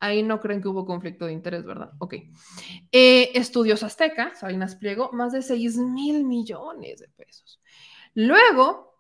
Ahí 0.01 0.23
no 0.23 0.41
creen 0.41 0.63
que 0.63 0.69
hubo 0.69 0.87
conflicto 0.87 1.27
de 1.27 1.35
interés, 1.35 1.65
¿verdad? 1.65 1.93
Ok. 1.99 2.15
Eh, 2.91 3.31
Estudios 3.35 3.83
Azteca, 3.83 4.35
Salinas 4.35 4.75
Pliego, 4.77 5.11
más 5.13 5.33
de 5.33 5.43
6 5.43 5.77
mil 5.77 6.25
millones 6.25 7.01
de 7.01 7.09
pesos. 7.09 7.61
Luego, 8.15 8.97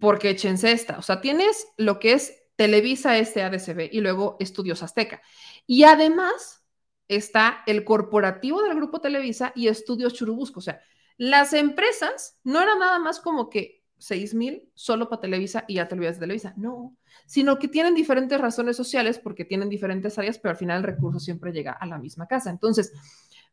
porque 0.00 0.30
échense 0.30 0.72
esta, 0.72 0.98
o 0.98 1.02
sea, 1.02 1.20
tienes 1.20 1.68
lo 1.76 2.00
que 2.00 2.14
es 2.14 2.42
Televisa 2.56 3.16
este 3.16 3.44
ADCB 3.44 3.90
y 3.92 4.00
luego 4.00 4.36
Estudios 4.40 4.82
Azteca. 4.82 5.22
Y 5.68 5.84
además, 5.84 6.61
está 7.08 7.62
el 7.66 7.84
corporativo 7.84 8.62
del 8.62 8.76
Grupo 8.76 9.00
Televisa 9.00 9.52
y 9.54 9.68
Estudios 9.68 10.14
Churubusco. 10.14 10.60
O 10.60 10.62
sea, 10.62 10.80
las 11.16 11.52
empresas 11.52 12.38
no 12.44 12.60
eran 12.60 12.78
nada 12.78 12.98
más 12.98 13.20
como 13.20 13.50
que 13.50 13.82
6 13.98 14.34
mil 14.34 14.68
solo 14.74 15.08
para 15.08 15.20
Televisa 15.20 15.64
y 15.68 15.74
ya 15.74 15.86
te 15.86 15.94
de 15.96 16.12
Televisa. 16.12 16.54
No, 16.56 16.96
sino 17.26 17.58
que 17.58 17.68
tienen 17.68 17.94
diferentes 17.94 18.40
razones 18.40 18.76
sociales 18.76 19.18
porque 19.18 19.44
tienen 19.44 19.68
diferentes 19.68 20.18
áreas, 20.18 20.38
pero 20.38 20.50
al 20.50 20.56
final 20.56 20.78
el 20.78 20.84
recurso 20.84 21.20
siempre 21.20 21.52
llega 21.52 21.72
a 21.72 21.86
la 21.86 21.98
misma 21.98 22.26
casa. 22.26 22.50
Entonces, 22.50 22.92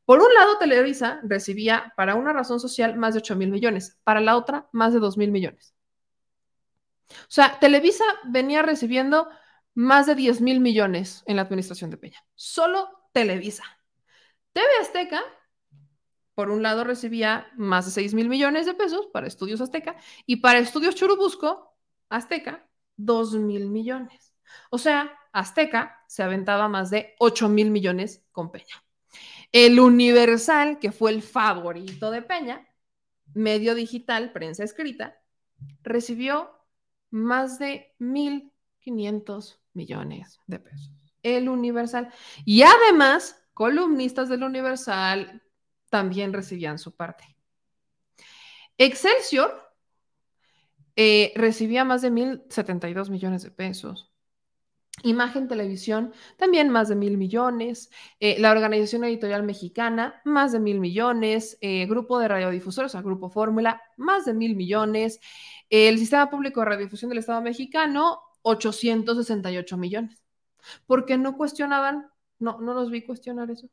por 0.05 0.19
un 0.19 0.33
lado, 0.33 0.57
Televisa 0.57 1.19
recibía 1.23 1.93
para 1.95 2.15
una 2.15 2.33
razón 2.33 2.59
social 2.59 2.97
más 2.97 3.13
de 3.13 3.19
8 3.19 3.35
mil 3.35 3.51
millones, 3.51 3.99
para 4.03 4.21
la 4.21 4.37
otra 4.37 4.67
más 4.71 4.91
de 4.91 4.99
2 4.99 5.17
mil 5.17 5.31
millones. 5.31 5.75
O 7.09 7.31
sea, 7.31 7.59
Televisa 7.59 8.03
venía 8.25 8.61
recibiendo 8.63 9.29
más 9.75 10.07
de 10.07 10.15
10 10.15 10.41
mil 10.41 10.59
millones 10.59 11.23
en 11.27 11.35
la 11.35 11.43
administración 11.43 11.91
de 11.91 11.97
Peña, 11.97 12.25
solo 12.33 12.89
Televisa. 13.11 13.63
TV 14.53 14.67
Azteca, 14.81 15.21
por 16.35 16.49
un 16.49 16.63
lado, 16.63 16.83
recibía 16.83 17.47
más 17.55 17.85
de 17.85 17.91
6 17.91 18.13
mil 18.13 18.29
millones 18.29 18.65
de 18.65 18.73
pesos 18.73 19.07
para 19.07 19.27
Estudios 19.27 19.61
Azteca 19.61 19.97
y 20.25 20.37
para 20.37 20.59
Estudios 20.59 20.95
Churubusco, 20.95 21.75
Azteca, 22.09 22.67
2 22.97 23.35
mil 23.35 23.69
millones. 23.69 24.33
O 24.69 24.77
sea, 24.77 25.11
Azteca 25.31 26.03
se 26.07 26.23
aventaba 26.23 26.67
más 26.67 26.89
de 26.89 27.15
8 27.19 27.49
mil 27.49 27.71
millones 27.71 28.23
con 28.31 28.51
Peña. 28.51 28.83
El 29.51 29.79
Universal, 29.79 30.79
que 30.79 30.91
fue 30.91 31.11
el 31.11 31.21
favorito 31.21 32.11
de 32.11 32.21
Peña, 32.21 32.67
medio 33.33 33.75
digital, 33.75 34.31
prensa 34.31 34.63
escrita, 34.63 35.19
recibió 35.83 36.51
más 37.11 37.59
de 37.59 37.95
1.500 37.99 39.59
millones 39.73 40.39
de 40.47 40.59
pesos 40.59 40.98
el 41.23 41.49
Universal. 41.49 42.11
Y 42.45 42.63
además, 42.63 43.43
columnistas 43.53 44.29
del 44.29 44.43
Universal 44.43 45.41
también 45.89 46.33
recibían 46.33 46.79
su 46.79 46.95
parte. 46.95 47.35
Excelsior 48.77 49.73
eh, 50.95 51.33
recibía 51.35 51.83
más 51.83 52.01
de 52.01 52.11
1.072 52.11 53.09
millones 53.09 53.43
de 53.43 53.51
pesos. 53.51 54.11
Imagen 55.03 55.47
Televisión, 55.47 56.13
también 56.37 56.69
más 56.69 56.89
de 56.89 56.95
mil 56.95 57.17
millones. 57.17 57.89
Eh, 58.19 58.37
la 58.39 58.51
Organización 58.51 59.05
Editorial 59.05 59.43
Mexicana, 59.43 60.21
más 60.25 60.51
de 60.51 60.59
mil 60.59 60.79
millones. 60.79 61.57
Eh, 61.61 61.85
grupo 61.85 62.19
de 62.19 62.27
radiodifusores, 62.27 62.91
o 62.91 62.93
sea, 62.93 63.01
Grupo 63.01 63.29
Fórmula, 63.29 63.81
más 63.97 64.25
de 64.25 64.33
mil 64.33 64.55
millones. 64.55 65.19
el 65.69 65.99
Sistema 65.99 66.29
Público 66.29 66.61
de 66.61 66.65
Radiodifusión 66.65 67.09
del 67.09 67.19
Estado 67.19 67.41
mexicano, 67.41 68.21
868 68.41 69.77
millones 69.77 70.28
porque 70.85 71.17
no 71.17 71.37
cuestionaban, 71.37 72.09
no, 72.39 72.59
no 72.61 72.73
los 72.73 72.91
vi 72.91 73.03
cuestionar 73.05 73.51
eso. 73.51 73.67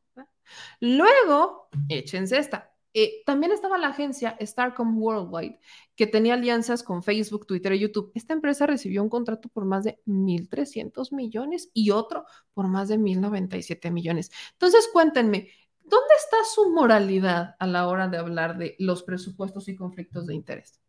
Luego, 0.81 1.69
échense 1.89 2.39
esta. 2.39 2.73
Eh, 2.99 3.23
también 3.27 3.53
estaba 3.53 3.77
la 3.77 3.89
agencia 3.89 4.39
Starcom 4.41 4.97
Worldwide, 4.99 5.61
que 5.97 6.07
tenía 6.07 6.33
alianzas 6.33 6.83
con 6.83 7.03
Facebook, 7.03 7.47
Twitter 7.47 7.75
y 7.75 7.81
YouTube. 7.81 8.11
Esta 8.15 8.33
empresa 8.33 8.67
recibió 8.67 9.03
un 9.03 9.11
contrato 9.11 9.51
por 9.51 9.67
más 9.67 9.85
de 9.85 10.01
1.300 10.07 11.13
millones 11.13 11.69
y 11.75 11.91
otro 11.91 12.25
por 12.55 12.69
más 12.69 12.89
de 12.89 12.97
1.097 12.97 13.91
millones. 13.91 14.31
Entonces, 14.53 14.89
cuéntenme, 14.91 15.51
¿dónde 15.83 16.15
está 16.17 16.39
su 16.55 16.71
moralidad 16.71 17.55
a 17.59 17.67
la 17.67 17.87
hora 17.87 18.09
de 18.09 18.17
hablar 18.17 18.57
de 18.57 18.77
los 18.79 19.03
presupuestos 19.03 19.69
y 19.69 19.77
conflictos 19.77 20.27
de 20.27 20.35
interés? 20.35 20.81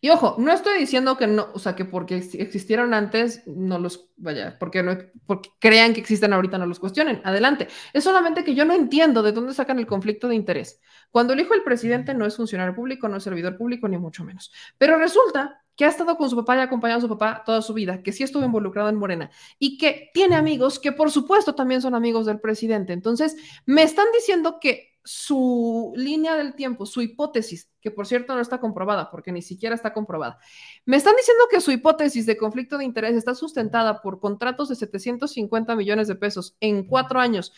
Y 0.00 0.10
ojo, 0.10 0.36
no 0.38 0.52
estoy 0.52 0.78
diciendo 0.78 1.16
que 1.16 1.26
no, 1.26 1.48
o 1.54 1.58
sea, 1.58 1.74
que 1.74 1.84
porque 1.84 2.16
existieron 2.16 2.92
antes, 2.92 3.42
no 3.46 3.78
los, 3.78 4.10
vaya, 4.16 4.58
porque, 4.58 4.82
no, 4.82 4.98
porque 5.26 5.50
crean 5.58 5.94
que 5.94 6.00
existen 6.00 6.32
ahorita, 6.32 6.58
no 6.58 6.66
los 6.66 6.78
cuestionen. 6.78 7.22
Adelante. 7.24 7.68
Es 7.92 8.04
solamente 8.04 8.44
que 8.44 8.54
yo 8.54 8.64
no 8.64 8.74
entiendo 8.74 9.22
de 9.22 9.32
dónde 9.32 9.54
sacan 9.54 9.78
el 9.78 9.86
conflicto 9.86 10.28
de 10.28 10.34
interés. 10.34 10.80
Cuando 11.10 11.32
el 11.32 11.40
hijo 11.40 11.54
del 11.54 11.62
presidente 11.62 12.14
no 12.14 12.26
es 12.26 12.36
funcionario 12.36 12.74
público, 12.74 13.08
no 13.08 13.16
es 13.16 13.22
servidor 13.22 13.56
público, 13.56 13.88
ni 13.88 13.96
mucho 13.96 14.24
menos. 14.24 14.52
Pero 14.78 14.98
resulta 14.98 15.64
que 15.76 15.84
ha 15.84 15.88
estado 15.88 16.16
con 16.16 16.30
su 16.30 16.36
papá 16.36 16.56
y 16.56 16.60
ha 16.60 16.64
acompañado 16.64 16.98
a 16.98 17.02
su 17.02 17.08
papá 17.08 17.42
toda 17.44 17.62
su 17.62 17.74
vida, 17.74 18.02
que 18.02 18.12
sí 18.12 18.22
estuvo 18.22 18.44
involucrado 18.44 18.88
en 18.88 18.96
Morena 18.96 19.30
y 19.58 19.76
que 19.78 20.10
tiene 20.14 20.36
amigos 20.36 20.78
que 20.78 20.92
por 20.92 21.10
supuesto 21.10 21.54
también 21.54 21.82
son 21.82 21.94
amigos 21.94 22.26
del 22.26 22.40
presidente. 22.40 22.92
Entonces, 22.92 23.36
me 23.66 23.82
están 23.82 24.06
diciendo 24.14 24.58
que 24.60 24.93
su 25.04 25.92
línea 25.96 26.34
del 26.34 26.54
tiempo, 26.54 26.86
su 26.86 27.02
hipótesis, 27.02 27.70
que 27.80 27.90
por 27.90 28.06
cierto 28.06 28.34
no 28.34 28.40
está 28.40 28.58
comprobada, 28.58 29.10
porque 29.10 29.32
ni 29.32 29.42
siquiera 29.42 29.74
está 29.74 29.92
comprobada, 29.92 30.38
me 30.86 30.96
están 30.96 31.14
diciendo 31.16 31.44
que 31.50 31.60
su 31.60 31.70
hipótesis 31.70 32.24
de 32.24 32.38
conflicto 32.38 32.78
de 32.78 32.84
interés 32.84 33.14
está 33.14 33.34
sustentada 33.34 34.00
por 34.00 34.18
contratos 34.18 34.70
de 34.70 34.76
750 34.76 35.76
millones 35.76 36.08
de 36.08 36.16
pesos 36.16 36.56
en 36.60 36.86
cuatro 36.86 37.20
años 37.20 37.52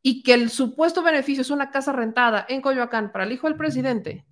y 0.00 0.22
que 0.22 0.34
el 0.34 0.48
supuesto 0.50 1.02
beneficio 1.02 1.42
es 1.42 1.50
una 1.50 1.70
casa 1.70 1.92
rentada 1.92 2.46
en 2.48 2.62
Coyoacán 2.62 3.12
para 3.12 3.24
el 3.24 3.32
hijo 3.32 3.46
del 3.46 3.56
presidente, 3.56 4.24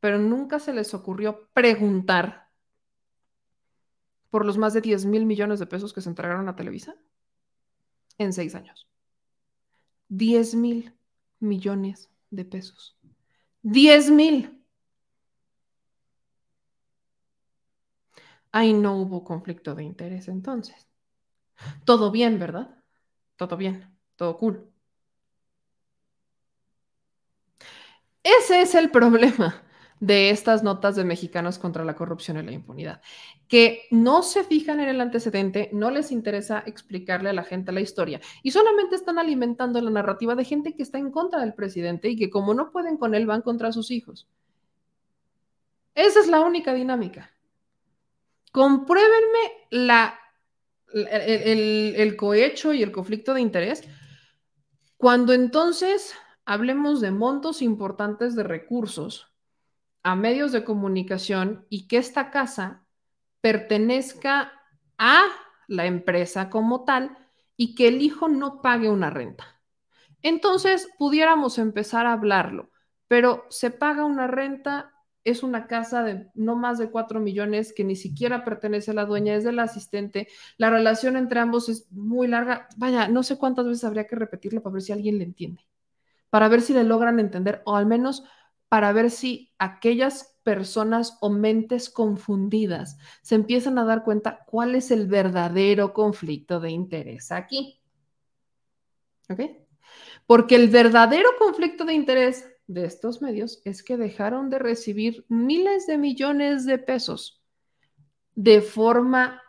pero 0.00 0.18
nunca 0.18 0.58
se 0.58 0.74
les 0.74 0.92
ocurrió 0.92 1.48
preguntar 1.54 2.48
por 4.28 4.44
los 4.44 4.58
más 4.58 4.74
de 4.74 4.82
10 4.82 5.06
mil 5.06 5.24
millones 5.24 5.58
de 5.58 5.66
pesos 5.66 5.94
que 5.94 6.02
se 6.02 6.10
entregaron 6.10 6.48
a 6.48 6.56
Televisa 6.56 6.96
en 8.18 8.34
seis 8.34 8.54
años. 8.54 8.86
10 10.08 10.54
mil 10.54 10.94
millones 11.40 12.10
de 12.30 12.44
pesos. 12.44 12.96
10 13.62 14.10
mil. 14.10 14.52
Ahí 18.52 18.72
no 18.72 18.96
hubo 18.96 19.22
conflicto 19.24 19.74
de 19.74 19.84
interés 19.84 20.28
entonces. 20.28 20.88
Todo 21.84 22.10
bien, 22.10 22.38
¿verdad? 22.38 22.76
Todo 23.36 23.56
bien, 23.56 23.96
todo 24.16 24.38
cool. 24.38 24.70
Ese 28.22 28.60
es 28.62 28.74
el 28.74 28.90
problema 28.90 29.65
de 29.98 30.30
estas 30.30 30.62
notas 30.62 30.94
de 30.94 31.04
mexicanos 31.04 31.58
contra 31.58 31.84
la 31.84 31.94
corrupción 31.94 32.36
y 32.38 32.42
la 32.42 32.52
impunidad, 32.52 33.00
que 33.48 33.84
no 33.90 34.22
se 34.22 34.44
fijan 34.44 34.80
en 34.80 34.88
el 34.88 35.00
antecedente, 35.00 35.70
no 35.72 35.90
les 35.90 36.12
interesa 36.12 36.62
explicarle 36.66 37.30
a 37.30 37.32
la 37.32 37.44
gente 37.44 37.72
la 37.72 37.80
historia 37.80 38.20
y 38.42 38.50
solamente 38.50 38.96
están 38.96 39.18
alimentando 39.18 39.80
la 39.80 39.90
narrativa 39.90 40.34
de 40.34 40.44
gente 40.44 40.74
que 40.74 40.82
está 40.82 40.98
en 40.98 41.10
contra 41.10 41.40
del 41.40 41.54
presidente 41.54 42.10
y 42.10 42.16
que 42.16 42.28
como 42.28 42.52
no 42.52 42.70
pueden 42.70 42.98
con 42.98 43.14
él 43.14 43.26
van 43.26 43.42
contra 43.42 43.72
sus 43.72 43.90
hijos. 43.90 44.28
Esa 45.94 46.20
es 46.20 46.26
la 46.26 46.40
única 46.40 46.74
dinámica. 46.74 47.30
Compruébenme 48.52 49.94
el 50.92 52.16
cohecho 52.16 52.74
y 52.74 52.82
el 52.82 52.92
conflicto 52.92 53.32
de 53.32 53.40
interés 53.40 53.82
cuando 54.98 55.32
entonces 55.32 56.14
hablemos 56.44 57.00
de 57.00 57.10
montos 57.10 57.62
importantes 57.62 58.36
de 58.36 58.42
recursos 58.42 59.32
a 60.06 60.14
medios 60.14 60.52
de 60.52 60.62
comunicación 60.62 61.66
y 61.68 61.88
que 61.88 61.96
esta 61.96 62.30
casa 62.30 62.86
pertenezca 63.40 64.52
a 64.98 65.24
la 65.66 65.86
empresa 65.86 66.48
como 66.48 66.84
tal 66.84 67.18
y 67.56 67.74
que 67.74 67.88
el 67.88 68.00
hijo 68.00 68.28
no 68.28 68.62
pague 68.62 68.88
una 68.88 69.10
renta. 69.10 69.60
Entonces 70.22 70.88
pudiéramos 70.96 71.58
empezar 71.58 72.06
a 72.06 72.12
hablarlo, 72.12 72.70
pero 73.08 73.46
se 73.50 73.72
paga 73.72 74.04
una 74.04 74.28
renta, 74.28 74.92
es 75.24 75.42
una 75.42 75.66
casa 75.66 76.04
de 76.04 76.28
no 76.34 76.54
más 76.54 76.78
de 76.78 76.88
4 76.88 77.18
millones 77.18 77.72
que 77.72 77.82
ni 77.82 77.96
siquiera 77.96 78.44
pertenece 78.44 78.92
a 78.92 78.94
la 78.94 79.06
dueña, 79.06 79.34
es 79.34 79.42
del 79.42 79.58
asistente, 79.58 80.28
la 80.56 80.70
relación 80.70 81.16
entre 81.16 81.40
ambos 81.40 81.68
es 81.68 81.90
muy 81.90 82.28
larga, 82.28 82.68
vaya, 82.76 83.08
no 83.08 83.24
sé 83.24 83.38
cuántas 83.38 83.66
veces 83.66 83.82
habría 83.82 84.06
que 84.06 84.14
repetirlo 84.14 84.62
para 84.62 84.74
ver 84.74 84.82
si 84.82 84.92
alguien 84.92 85.18
le 85.18 85.24
entiende, 85.24 85.66
para 86.30 86.46
ver 86.46 86.62
si 86.62 86.74
le 86.74 86.84
logran 86.84 87.18
entender 87.18 87.60
o 87.64 87.74
al 87.74 87.86
menos 87.86 88.22
para 88.68 88.92
ver 88.92 89.10
si 89.10 89.52
aquellas 89.58 90.36
personas 90.42 91.18
o 91.20 91.28
mentes 91.28 91.90
confundidas 91.90 92.98
se 93.22 93.34
empiezan 93.34 93.78
a 93.78 93.84
dar 93.84 94.04
cuenta 94.04 94.44
cuál 94.46 94.74
es 94.74 94.90
el 94.90 95.06
verdadero 95.06 95.92
conflicto 95.92 96.60
de 96.60 96.70
interés 96.70 97.32
aquí. 97.32 97.80
¿Ok? 99.28 99.40
Porque 100.26 100.54
el 100.54 100.68
verdadero 100.68 101.28
conflicto 101.38 101.84
de 101.84 101.94
interés 101.94 102.48
de 102.66 102.84
estos 102.84 103.22
medios 103.22 103.60
es 103.64 103.82
que 103.82 103.96
dejaron 103.96 104.50
de 104.50 104.58
recibir 104.58 105.24
miles 105.28 105.86
de 105.86 105.98
millones 105.98 106.64
de 106.64 106.78
pesos 106.78 107.42
de 108.34 108.60
forma 108.60 109.42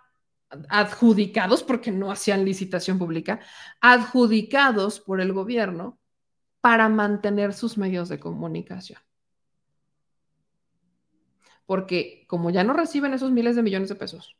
adjudicados, 0.69 1.61
porque 1.61 1.91
no 1.91 2.09
hacían 2.09 2.45
licitación 2.45 2.97
pública, 2.97 3.41
adjudicados 3.81 4.99
por 4.99 5.19
el 5.19 5.33
gobierno 5.33 5.99
para 6.61 6.89
mantener 6.89 7.53
sus 7.53 7.77
medios 7.77 8.09
de 8.09 8.19
comunicación 8.19 9.06
porque 11.67 12.25
como 12.27 12.49
ya 12.49 12.63
no 12.63 12.73
reciben 12.73 13.13
esos 13.13 13.31
miles 13.31 13.55
de 13.55 13.61
millones 13.61 13.89
de 13.89 13.95
pesos, 13.95 14.35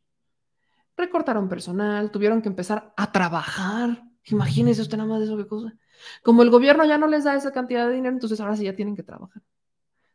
recortaron 0.96 1.48
personal, 1.48 2.10
tuvieron 2.10 2.42
que 2.42 2.50
empezar 2.50 2.94
a 2.98 3.12
trabajar. 3.12 4.02
Imagínese 4.24 4.82
usted 4.82 4.98
nada 4.98 5.10
más 5.10 5.20
de 5.20 5.26
eso 5.26 5.38
qué 5.38 5.46
cosa. 5.46 5.78
Como 6.24 6.42
el 6.42 6.50
gobierno 6.50 6.84
ya 6.86 6.98
no 6.98 7.06
les 7.06 7.26
da 7.26 7.36
esa 7.36 7.52
cantidad 7.52 7.88
de 7.88 7.94
dinero, 7.94 8.16
entonces 8.16 8.40
ahora 8.40 8.56
sí 8.56 8.64
ya 8.64 8.76
tienen 8.76 8.96
que 8.96 9.04
trabajar. 9.04 9.44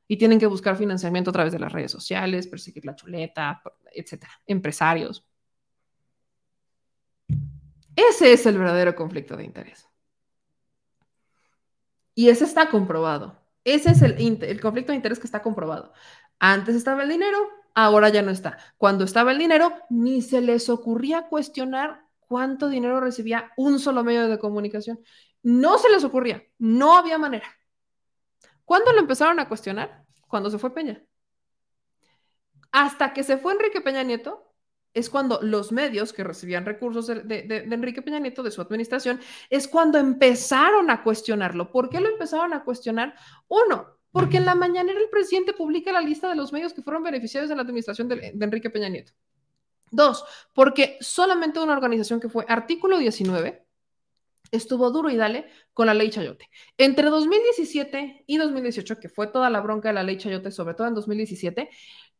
Y 0.08 0.16
tienen 0.16 0.40
que 0.40 0.46
buscar 0.46 0.76
financiamiento 0.76 1.30
a 1.30 1.32
través 1.32 1.52
de 1.52 1.58
las 1.58 1.72
redes 1.72 1.92
sociales, 1.92 2.48
perseguir 2.48 2.84
la 2.84 2.96
chuleta, 2.96 3.62
etcétera, 3.92 4.32
empresarios. 4.46 5.24
Ese 7.94 8.32
es 8.32 8.44
el 8.46 8.58
verdadero 8.58 8.96
conflicto 8.96 9.36
de 9.36 9.44
interés. 9.44 9.88
Y 12.14 12.28
ese 12.28 12.44
está 12.44 12.68
comprobado. 12.68 13.38
Ese 13.64 13.90
es 13.90 14.02
el 14.02 14.60
conflicto 14.60 14.92
de 14.92 14.96
interés 14.96 15.18
que 15.18 15.26
está 15.26 15.40
comprobado. 15.40 15.92
Antes 16.44 16.74
estaba 16.74 17.04
el 17.04 17.08
dinero, 17.08 17.38
ahora 17.72 18.08
ya 18.08 18.20
no 18.20 18.32
está. 18.32 18.58
Cuando 18.76 19.04
estaba 19.04 19.30
el 19.30 19.38
dinero, 19.38 19.72
ni 19.90 20.22
se 20.22 20.40
les 20.40 20.68
ocurría 20.68 21.28
cuestionar 21.28 22.04
cuánto 22.18 22.68
dinero 22.68 22.98
recibía 22.98 23.52
un 23.56 23.78
solo 23.78 24.02
medio 24.02 24.26
de 24.26 24.40
comunicación. 24.40 24.98
No 25.44 25.78
se 25.78 25.88
les 25.88 26.02
ocurría, 26.02 26.42
no 26.58 26.96
había 26.96 27.16
manera. 27.16 27.46
¿Cuándo 28.64 28.92
lo 28.92 28.98
empezaron 28.98 29.38
a 29.38 29.46
cuestionar? 29.46 30.04
Cuando 30.26 30.50
se 30.50 30.58
fue 30.58 30.74
Peña. 30.74 31.00
Hasta 32.72 33.12
que 33.12 33.22
se 33.22 33.38
fue 33.38 33.52
Enrique 33.52 33.80
Peña 33.80 34.02
Nieto, 34.02 34.52
es 34.94 35.10
cuando 35.10 35.38
los 35.42 35.70
medios 35.70 36.12
que 36.12 36.24
recibían 36.24 36.66
recursos 36.66 37.06
de, 37.06 37.22
de, 37.22 37.68
Enrique 37.70 38.02
Peña 38.02 38.18
Nieto, 38.18 38.42
de 38.42 38.50
su 38.50 38.60
administración, 38.60 39.20
es 39.48 39.68
cuando 39.68 39.96
empezaron 39.96 40.90
a 40.90 41.04
cuestionarlo. 41.04 41.70
¿Por 41.70 41.88
qué 41.88 42.00
lo 42.00 42.08
empezaron 42.08 42.52
a 42.52 42.64
cuestionar? 42.64 43.14
Uno, 43.46 44.01
porque 44.12 44.36
en 44.36 44.44
la 44.44 44.54
mañanera 44.54 45.00
el 45.00 45.08
presidente 45.08 45.54
publica 45.54 45.90
la 45.90 46.00
lista 46.00 46.28
de 46.28 46.36
los 46.36 46.52
medios 46.52 46.72
que 46.72 46.82
fueron 46.82 47.02
beneficiarios 47.02 47.48
de 47.48 47.56
la 47.56 47.62
administración 47.62 48.08
de, 48.08 48.32
Enrique 48.38 48.70
Peña 48.70 48.88
Nieto. 48.88 49.12
Dos, 49.90 50.24
porque 50.54 50.98
solamente 51.00 51.58
una 51.58 51.72
organización 51.72 52.20
que 52.20 52.28
fue 52.28 52.44
Artículo 52.48 52.98
19 52.98 53.66
estuvo 54.50 54.90
duro 54.90 55.08
y 55.10 55.16
dale 55.16 55.46
con 55.72 55.86
la 55.86 55.94
ley 55.94 56.10
Chayote. 56.10 56.48
Entre 56.76 57.08
2017 57.08 58.24
y 58.26 58.36
2018, 58.36 59.00
que 59.00 59.08
fue 59.08 59.26
toda 59.26 59.48
la 59.48 59.60
bronca 59.60 59.88
de 59.88 59.94
la 59.94 60.02
ley 60.02 60.18
Chayote, 60.18 60.50
sobre 60.50 60.74
todo 60.74 60.86
en 60.88 60.94
2017, 60.94 61.70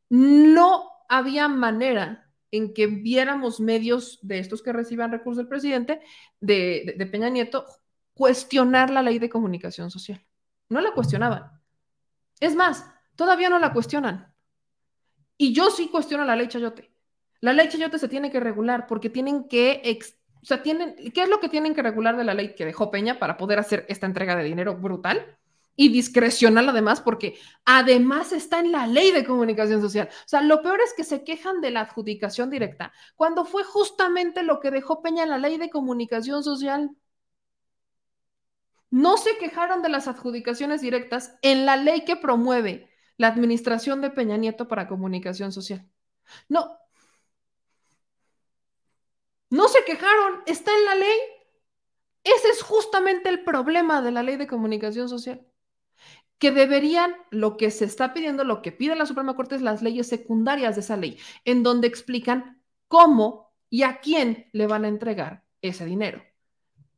no 0.09 0.91
había 1.09 1.49
manera 1.49 2.31
en 2.51 2.73
que 2.73 2.87
viéramos 2.87 3.61
medios 3.61 4.19
de 4.23 4.39
estos 4.39 4.63
que 4.63 4.73
reciban 4.73 5.11
recursos 5.11 5.39
del 5.39 5.49
presidente, 5.49 6.01
de, 6.41 6.95
de 6.97 7.07
Peña 7.07 7.29
Nieto, 7.29 7.67
cuestionar 8.15 8.91
la 8.91 9.03
ley 9.03 9.19
de 9.19 9.31
comunicación 9.31 9.91
social. 9.91 10.25
No 10.69 10.81
la 10.81 10.93
cuestionaban. 10.93 11.62
Es 12.43 12.57
más, 12.57 12.85
todavía 13.15 13.49
no 13.49 13.61
la 13.61 13.73
cuestionan. 13.73 14.35
Y 15.37 15.53
yo 15.53 15.71
sí 15.71 15.87
cuestiono 15.87 16.25
la 16.25 16.35
ley 16.35 16.49
Chayote. 16.49 16.93
La 17.41 17.53
ley 17.53 17.69
Chayote 17.69 18.01
se 18.01 18.09
tiene 18.09 18.33
que 18.33 18.41
regular 18.41 18.89
porque 18.89 19.11
tienen 19.11 19.47
que, 19.47 19.81
o 20.43 20.45
sea, 20.45 20.61
tienen, 20.61 20.97
¿qué 21.15 21.23
es 21.23 21.29
lo 21.29 21.39
que 21.39 21.49
tienen 21.49 21.73
que 21.73 21.85
regular 21.85 22.17
de 22.17 22.25
la 22.25 22.35
ley 22.35 22.57
que 22.57 22.65
dejó 22.65 22.91
Peña 22.91 23.21
para 23.21 23.37
poder 23.37 23.61
hacer 23.61 23.87
esta 23.89 24.07
entrega 24.07 24.35
de 24.35 24.43
dinero 24.43 24.75
brutal? 24.77 25.39
Y 25.77 25.91
discrecional 25.91 26.69
además, 26.69 27.01
porque 27.01 27.39
además 27.65 28.33
está 28.33 28.59
en 28.59 28.73
la 28.73 28.89
ley 28.89 29.13
de 29.13 29.25
comunicación 29.25 29.81
social. 29.81 30.09
O 30.11 30.29
sea, 30.29 30.43
lo 30.43 30.63
peor 30.63 30.81
es 30.85 30.95
que 30.97 31.05
se 31.05 31.23
quejan 31.23 31.61
de 31.61 31.71
la 31.71 31.83
adjudicación 31.83 32.51
directa, 32.51 32.93
cuando 33.15 33.45
fue 33.45 33.63
justamente 33.63 34.43
lo 34.43 34.59
que 34.59 34.73
dejó 34.73 35.01
Peña 35.01 35.23
en 35.23 35.31
la 35.31 35.39
ley 35.39 35.59
de 35.59 35.71
comunicación 35.71 36.43
social 36.43 36.91
no 38.93 39.17
se 39.17 39.39
quejaron 39.39 39.83
de 39.83 39.89
las 39.89 40.07
adjudicaciones 40.07 40.83
directas 40.83 41.35
en 41.41 41.67
la 41.67 41.77
ley 41.77 42.05
que 42.05 42.15
promueve 42.15 42.91
la 43.17 43.29
administración 43.29 44.03
de 44.03 44.11
Peña 44.11 44.37
Nieto 44.37 44.69
para 44.69 44.87
comunicación 44.87 45.51
social. 45.51 45.89
No. 46.49 46.79
No 49.51 49.69
se 49.69 49.83
quejaron, 49.85 50.43
está 50.47 50.73
en 50.77 50.85
la 50.85 50.95
ley. 50.97 51.19
Ese 52.25 52.49
es 52.49 52.63
justamente 52.63 53.29
el 53.31 53.45
problema 53.45 54.03
de 54.03 54.13
la 54.13 54.23
ley 54.23 54.37
de 54.37 54.47
comunicación 54.47 55.09
social. 55.09 55.47
que 56.39 56.51
deberían, 56.51 57.15
lo 57.31 57.57
que 57.57 57.71
se 57.71 57.85
está 57.85 58.13
pidiendo, 58.15 58.45
lo 58.45 58.63
que 58.63 58.73
pide 58.73 58.97
la 58.97 59.07
Suprema 59.07 59.37
Corte 59.37 59.55
es 59.55 59.63
las 59.63 59.83
leyes 59.83 60.09
secundarias 60.09 60.75
de 60.75 60.81
esa 60.83 60.97
ley, 60.97 61.19
en 61.45 61.63
donde 61.63 61.87
explican 61.89 62.63
cómo 62.89 63.53
y 63.71 63.85
a 63.85 64.01
quién 64.01 64.49
le 64.53 64.67
van 64.67 64.85
a 64.85 64.89
entregar 64.89 65.45
ese 65.63 65.85
dinero. 65.87 66.23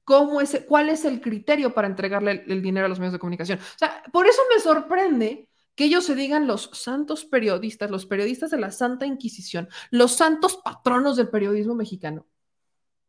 ¿Cómo 0.04 0.40
es, 0.40 0.64
¿Cuál 0.68 0.90
es 0.90 1.04
el 1.04 1.20
criterio 1.20 1.72
para 1.72 1.88
entregarle 1.88 2.30
el, 2.32 2.52
el 2.52 2.62
dinero 2.62 2.86
a 2.86 2.88
los 2.88 2.98
medios 2.98 3.14
de 3.14 3.18
comunicación? 3.18 3.58
O 3.58 3.78
sea, 3.78 4.02
por 4.12 4.26
eso 4.26 4.42
me 4.54 4.60
sorprende 4.60 5.48
que 5.74 5.84
ellos 5.84 6.04
se 6.04 6.14
digan 6.14 6.46
los 6.46 6.70
santos 6.72 7.24
periodistas, 7.24 7.90
los 7.90 8.06
periodistas 8.06 8.50
de 8.50 8.58
la 8.58 8.70
Santa 8.70 9.06
Inquisición, 9.06 9.68
los 9.90 10.12
santos 10.12 10.60
patronos 10.62 11.16
del 11.16 11.30
periodismo 11.30 11.74
mexicano, 11.74 12.26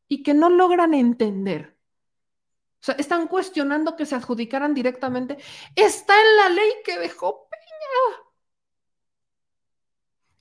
y 0.08 0.24
que 0.24 0.34
no 0.34 0.50
logran 0.50 0.94
entender 0.94 1.76
o 2.82 2.86
sea, 2.86 2.96
están 3.00 3.28
cuestionando 3.28 3.96
que 3.96 4.06
se 4.06 4.14
adjudicaran 4.14 4.76
directamente. 4.76 5.40
Está 5.76 6.14
en 6.14 6.38
la 6.38 6.50
ley 6.50 6.72
que 6.86 7.00
dejó 7.00 7.48
Peña. 7.50 8.24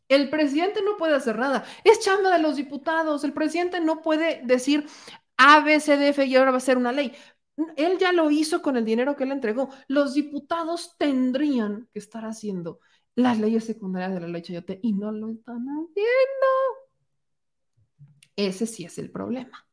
El 0.09 0.29
presidente 0.29 0.83
no 0.83 0.99
puede 0.99 1.15
hacer 1.15 1.39
nada. 1.39 1.65
Es 1.85 2.01
chamba 2.01 2.31
de 2.31 2.41
los 2.41 2.57
diputados. 2.57 3.25
El 3.25 3.33
presidente 3.33 3.81
no 3.81 4.03
puede 4.03 4.43
decir 4.45 4.87
A, 5.37 5.61
B, 5.61 5.81
C, 5.81 5.97
D, 5.97 6.27
y 6.27 6.37
ahora 6.37 6.51
va 6.51 6.59
a 6.59 6.61
ser 6.61 6.77
una 6.77 6.93
ley. 6.93 7.13
Él 7.77 7.99
ya 7.99 8.13
lo 8.13 8.31
hizo 8.31 8.63
con 8.63 8.77
el 8.77 8.85
dinero 8.85 9.17
que 9.17 9.25
él 9.25 9.33
entregó. 9.33 9.71
Los 9.89 10.15
diputados 10.15 10.97
tendrían 10.99 11.89
que 11.93 11.99
estar 11.99 12.25
haciendo 12.25 12.81
las 13.15 13.39
leyes 13.39 13.65
secundarias 13.65 14.15
de 14.15 14.21
la 14.21 14.29
ley 14.29 14.43
Chayote 14.43 14.81
y 14.83 14.93
no 14.93 15.13
lo 15.13 15.31
están 15.31 15.65
haciendo. 15.69 16.47
Ese 18.37 18.67
sí 18.67 18.85
es 18.85 18.99
el 18.99 19.11
problema. 19.11 19.67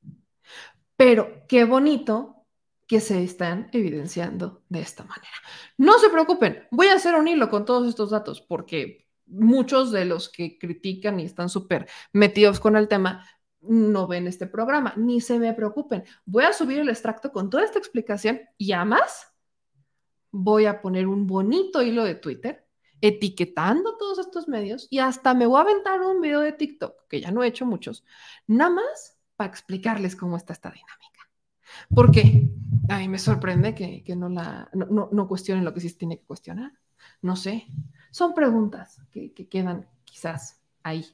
Pero 0.95 1.47
qué 1.47 1.65
bonito 1.65 2.45
que 2.87 2.99
se 2.99 3.23
están 3.23 3.69
evidenciando 3.71 4.63
de 4.69 4.81
esta 4.81 5.03
manera. 5.03 5.31
No 5.77 5.97
se 5.97 6.09
preocupen, 6.09 6.67
voy 6.71 6.87
a 6.87 6.95
hacer 6.95 7.15
un 7.15 7.27
hilo 7.27 7.49
con 7.49 7.65
todos 7.65 7.87
estos 7.87 8.11
datos 8.11 8.41
porque 8.41 9.07
muchos 9.25 9.91
de 9.91 10.05
los 10.05 10.29
que 10.29 10.59
critican 10.59 11.19
y 11.19 11.23
están 11.23 11.49
súper 11.49 11.87
metidos 12.11 12.59
con 12.59 12.75
el 12.75 12.87
tema 12.87 13.25
no 13.61 14.07
ven 14.07 14.27
este 14.27 14.47
programa, 14.47 14.93
ni 14.97 15.21
se 15.21 15.39
me 15.39 15.53
preocupen. 15.53 16.03
Voy 16.25 16.43
a 16.43 16.53
subir 16.53 16.79
el 16.79 16.89
extracto 16.89 17.31
con 17.31 17.49
toda 17.49 17.63
esta 17.63 17.79
explicación 17.79 18.41
y 18.57 18.71
además 18.71 19.27
voy 20.31 20.65
a 20.65 20.81
poner 20.81 21.07
un 21.07 21.27
bonito 21.27 21.81
hilo 21.81 22.03
de 22.03 22.15
Twitter 22.15 22.65
etiquetando 23.01 23.97
todos 23.97 24.19
estos 24.19 24.47
medios 24.47 24.87
y 24.89 24.99
hasta 24.99 25.33
me 25.33 25.47
voy 25.47 25.57
a 25.57 25.61
aventar 25.61 26.01
un 26.01 26.21
video 26.21 26.39
de 26.39 26.53
TikTok, 26.53 27.07
que 27.09 27.21
ya 27.21 27.31
no 27.31 27.43
he 27.43 27.47
hecho 27.47 27.65
muchos, 27.65 28.05
nada 28.47 28.71
más 28.71 29.17
para 29.35 29.49
explicarles 29.49 30.15
cómo 30.15 30.37
está 30.37 30.53
esta 30.53 30.69
dinámica. 30.69 31.29
¿Por 31.93 32.11
qué? 32.11 32.49
A 32.89 32.99
mí 32.99 33.07
me 33.07 33.17
sorprende 33.17 33.73
que, 33.73 34.15
no, 34.15 34.29
la, 34.29 34.69
no, 34.73 35.09
no, 35.11 35.27
cuestionen 35.27 35.65
lo 35.65 35.73
que 35.73 35.79
sí 35.79 35.89
se 35.89 35.97
tiene 35.97 36.19
que 36.19 36.25
cuestionar. 36.25 36.73
No 37.21 37.35
sé. 37.35 37.65
Son 38.11 38.33
preguntas 38.33 39.01
que, 39.11 39.33
quedan 39.33 39.87
quizás 40.03 40.61
ahí, 40.83 41.05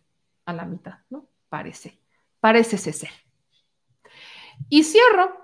a 0.46 0.54
la 0.54 0.66
mitad, 0.66 1.00
¿no? 1.10 1.30
Parece. 1.50 2.02
Parece 2.40 2.78
ser. 2.78 3.10
Y 4.70 4.84
cierro, 4.84 5.38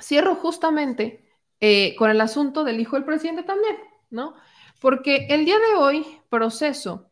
cierro 0.00 0.34
justamente 0.36 1.24
eh, 1.60 1.94
con 1.96 2.10
el 2.10 2.20
asunto 2.20 2.64
del 2.64 2.80
hijo 2.80 2.96
del 2.96 3.04
presidente 3.04 3.42
también, 3.42 3.76
¿no? 4.10 4.34
Porque 4.80 5.26
el 5.30 5.44
día 5.44 5.58
de 5.58 5.74
hoy, 5.76 6.20
Proceso 6.28 7.10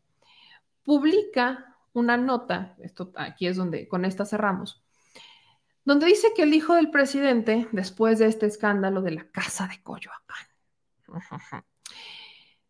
publica 0.82 1.76
una 1.92 2.16
nota, 2.16 2.76
esto 2.80 3.12
aquí 3.16 3.46
es 3.46 3.56
donde 3.56 3.88
con 3.88 4.04
esta 4.04 4.24
cerramos, 4.24 4.82
donde 5.84 6.06
dice 6.06 6.32
que 6.34 6.42
el 6.42 6.54
hijo 6.54 6.74
del 6.74 6.90
presidente, 6.90 7.68
después 7.72 8.18
de 8.18 8.26
este 8.26 8.46
escándalo 8.46 9.02
de 9.02 9.12
la 9.12 9.30
casa 9.30 9.66
de 9.68 9.82
Coyoacán, 9.82 10.46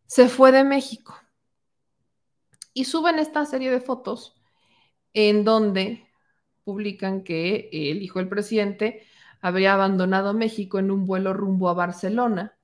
se 0.05 0.29
fue 0.29 0.51
de 0.51 0.63
México. 0.63 1.19
Y 2.73 2.85
suben 2.85 3.19
esta 3.19 3.45
serie 3.45 3.69
de 3.69 3.81
fotos 3.81 4.41
en 5.13 5.43
donde 5.43 6.07
publican 6.63 7.23
que 7.23 7.69
el 7.71 8.01
hijo 8.01 8.19
del 8.19 8.29
presidente 8.29 9.03
había 9.41 9.73
abandonado 9.73 10.33
México 10.33 10.79
en 10.79 10.91
un 10.91 11.05
vuelo 11.05 11.33
rumbo 11.33 11.69
a 11.69 11.73
Barcelona. 11.73 12.55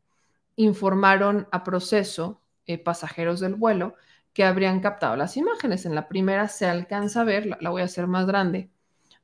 Informaron 0.55 1.47
a 1.51 1.63
proceso 1.63 2.41
eh, 2.65 2.77
pasajeros 2.77 3.39
del 3.39 3.55
vuelo 3.55 3.95
que 4.33 4.43
habrían 4.43 4.79
captado 4.79 5.15
las 5.15 5.37
imágenes. 5.37 5.85
En 5.85 5.95
la 5.95 6.07
primera 6.07 6.47
se 6.47 6.65
alcanza 6.67 7.21
a 7.21 7.23
ver, 7.25 7.57
la 7.59 7.69
voy 7.69 7.81
a 7.81 7.85
hacer 7.85 8.07
más 8.07 8.25
grande, 8.25 8.69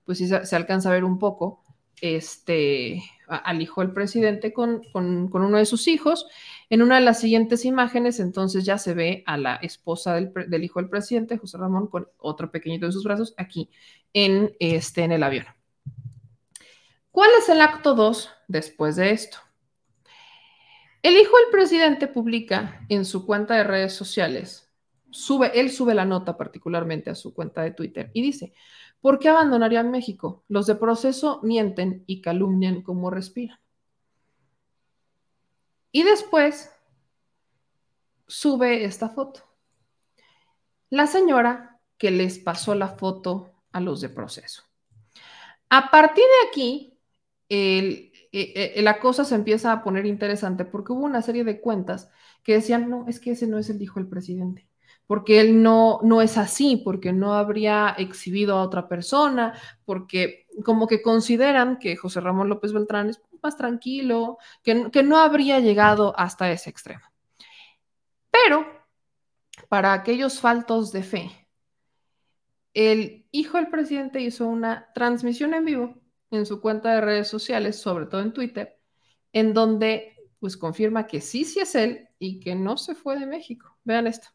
pues 0.05 0.17
sí 0.19 0.27
se, 0.27 0.55
alcanza 0.55 0.89
a 0.89 0.93
ver 0.93 1.03
un 1.03 1.19
poco 1.19 1.63
este, 2.01 3.03
al 3.27 3.61
hijo 3.61 3.81
del 3.81 3.93
presidente 3.93 4.53
con, 4.53 4.81
uno 4.93 5.57
de 5.57 5.65
sus 5.65 5.87
hijos. 5.87 6.27
En 6.69 6.81
una 6.81 6.95
de 6.95 7.01
las 7.01 7.19
siguientes 7.19 7.65
imágenes, 7.65 8.19
entonces 8.19 8.65
ya 8.65 8.77
se 8.77 8.93
ve 8.93 9.23
a 9.25 9.37
la 9.37 9.55
esposa 9.55 10.15
del, 10.15 10.63
hijo 10.63 10.79
del 10.79 10.89
presidente, 10.89 11.37
José 11.37 11.57
Ramón, 11.57 11.87
con 11.87 12.07
otro 12.17 12.51
pequeñito 12.51 12.85
en 12.85 12.91
sus 12.91 13.03
brazos, 13.03 13.33
aquí 13.37 13.69
en, 14.13 14.55
este, 14.59 15.03
en 15.03 15.11
el 15.11 15.23
avión. 15.23 15.45
¿Cuál 17.11 17.29
es 17.39 17.47
el 17.49 17.61
acto 17.61 17.95
2 17.95 18.29
después 18.47 18.95
de 18.95 19.11
esto? 19.11 19.37
El 21.01 21.15
hijo 21.17 21.37
del 21.37 21.51
presidente 21.51 22.07
publica 22.07 22.83
en 22.89 23.05
su 23.05 23.25
cuenta 23.25 23.55
de 23.55 23.63
redes 23.63 23.93
sociales, 23.93 24.65
sube, 25.11 25.51
él 25.53 25.71
sube 25.71 25.93
la 25.93 26.03
nota 26.03 26.35
particularmente 26.35 27.09
a 27.09 27.15
su 27.15 27.33
cuenta 27.33 27.61
de 27.61 27.71
Twitter 27.71 28.11
y 28.13 28.21
dice, 28.21 28.53
¿Por 29.01 29.19
qué 29.19 29.29
abandonarían 29.29 29.91
México? 29.91 30.43
Los 30.47 30.65
de 30.65 30.75
proceso 30.75 31.39
mienten 31.43 32.03
y 32.07 32.21
calumnian 32.21 32.81
como 32.81 33.09
respiran. 33.09 33.59
Y 35.91 36.03
después 36.03 36.71
sube 38.27 38.83
esta 38.83 39.09
foto. 39.09 39.41
La 40.89 41.07
señora 41.07 41.79
que 41.97 42.11
les 42.11 42.39
pasó 42.39 42.75
la 42.75 42.89
foto 42.89 43.51
a 43.71 43.79
los 43.79 44.01
de 44.01 44.09
proceso. 44.09 44.63
A 45.69 45.91
partir 45.91 46.23
de 46.23 46.49
aquí, 46.49 46.99
eh, 47.49 48.11
eh, 48.31 48.81
la 48.81 48.99
cosa 48.99 49.23
se 49.23 49.35
empieza 49.35 49.71
a 49.71 49.83
poner 49.83 50.05
interesante 50.05 50.65
porque 50.65 50.93
hubo 50.93 51.05
una 51.05 51.21
serie 51.21 51.43
de 51.43 51.61
cuentas 51.61 52.09
que 52.43 52.53
decían, 52.53 52.89
no, 52.89 53.05
es 53.07 53.19
que 53.19 53.31
ese 53.31 53.47
no 53.47 53.57
es 53.57 53.69
el 53.69 53.81
hijo 53.81 53.99
del 53.99 54.09
presidente 54.09 54.67
porque 55.07 55.39
él 55.39 55.61
no, 55.61 55.99
no 56.03 56.21
es 56.21 56.37
así, 56.37 56.77
porque 56.77 57.13
no 57.13 57.33
habría 57.33 57.95
exhibido 57.97 58.57
a 58.57 58.63
otra 58.63 58.87
persona, 58.87 59.59
porque 59.85 60.47
como 60.63 60.87
que 60.87 61.01
consideran 61.01 61.77
que 61.77 61.95
José 61.95 62.21
Ramón 62.21 62.49
López 62.49 62.73
Beltrán 62.73 63.09
es 63.09 63.21
más 63.43 63.57
tranquilo, 63.57 64.37
que, 64.63 64.89
que 64.91 65.03
no 65.03 65.17
habría 65.17 65.59
llegado 65.59 66.17
hasta 66.17 66.51
ese 66.51 66.69
extremo. 66.69 67.03
Pero 68.31 68.65
para 69.69 69.93
aquellos 69.93 70.39
faltos 70.39 70.91
de 70.91 71.03
fe, 71.03 71.47
el 72.73 73.25
hijo 73.31 73.57
del 73.57 73.69
presidente 73.69 74.21
hizo 74.21 74.47
una 74.47 74.91
transmisión 74.93 75.53
en 75.53 75.65
vivo 75.65 75.95
en 76.31 76.45
su 76.45 76.59
cuenta 76.59 76.93
de 76.93 77.01
redes 77.01 77.27
sociales, 77.27 77.79
sobre 77.79 78.07
todo 78.07 78.21
en 78.21 78.33
Twitter, 78.33 78.77
en 79.31 79.53
donde 79.53 80.15
pues 80.39 80.57
confirma 80.57 81.07
que 81.07 81.21
sí, 81.21 81.45
sí 81.45 81.59
es 81.59 81.75
él 81.75 82.09
y 82.19 82.39
que 82.39 82.55
no 82.55 82.77
se 82.77 82.95
fue 82.95 83.17
de 83.19 83.25
México. 83.25 83.77
Vean 83.83 84.07
esto. 84.07 84.34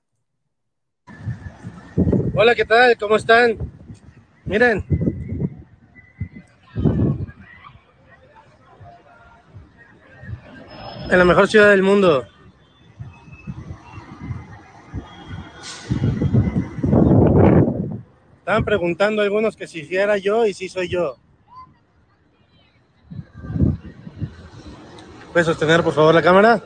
Hola, 2.43 2.55
¿qué 2.55 2.65
tal? 2.65 2.97
¿Cómo 2.97 3.17
están? 3.17 3.59
Miren. 4.47 4.83
En 11.11 11.19
la 11.19 11.25
mejor 11.27 11.49
ciudad 11.49 11.69
del 11.69 11.83
mundo. 11.83 12.27
Estaban 18.39 18.65
preguntando 18.65 19.21
algunos 19.21 19.55
que 19.55 19.67
si 19.67 19.95
era 19.95 20.17
yo 20.17 20.47
y 20.47 20.55
si 20.55 20.71
soy 20.71 20.89
yo. 20.89 21.19
¿Puedes 25.31 25.47
sostener 25.47 25.83
por 25.83 25.93
favor 25.93 26.15
la 26.15 26.23
cámara? 26.23 26.63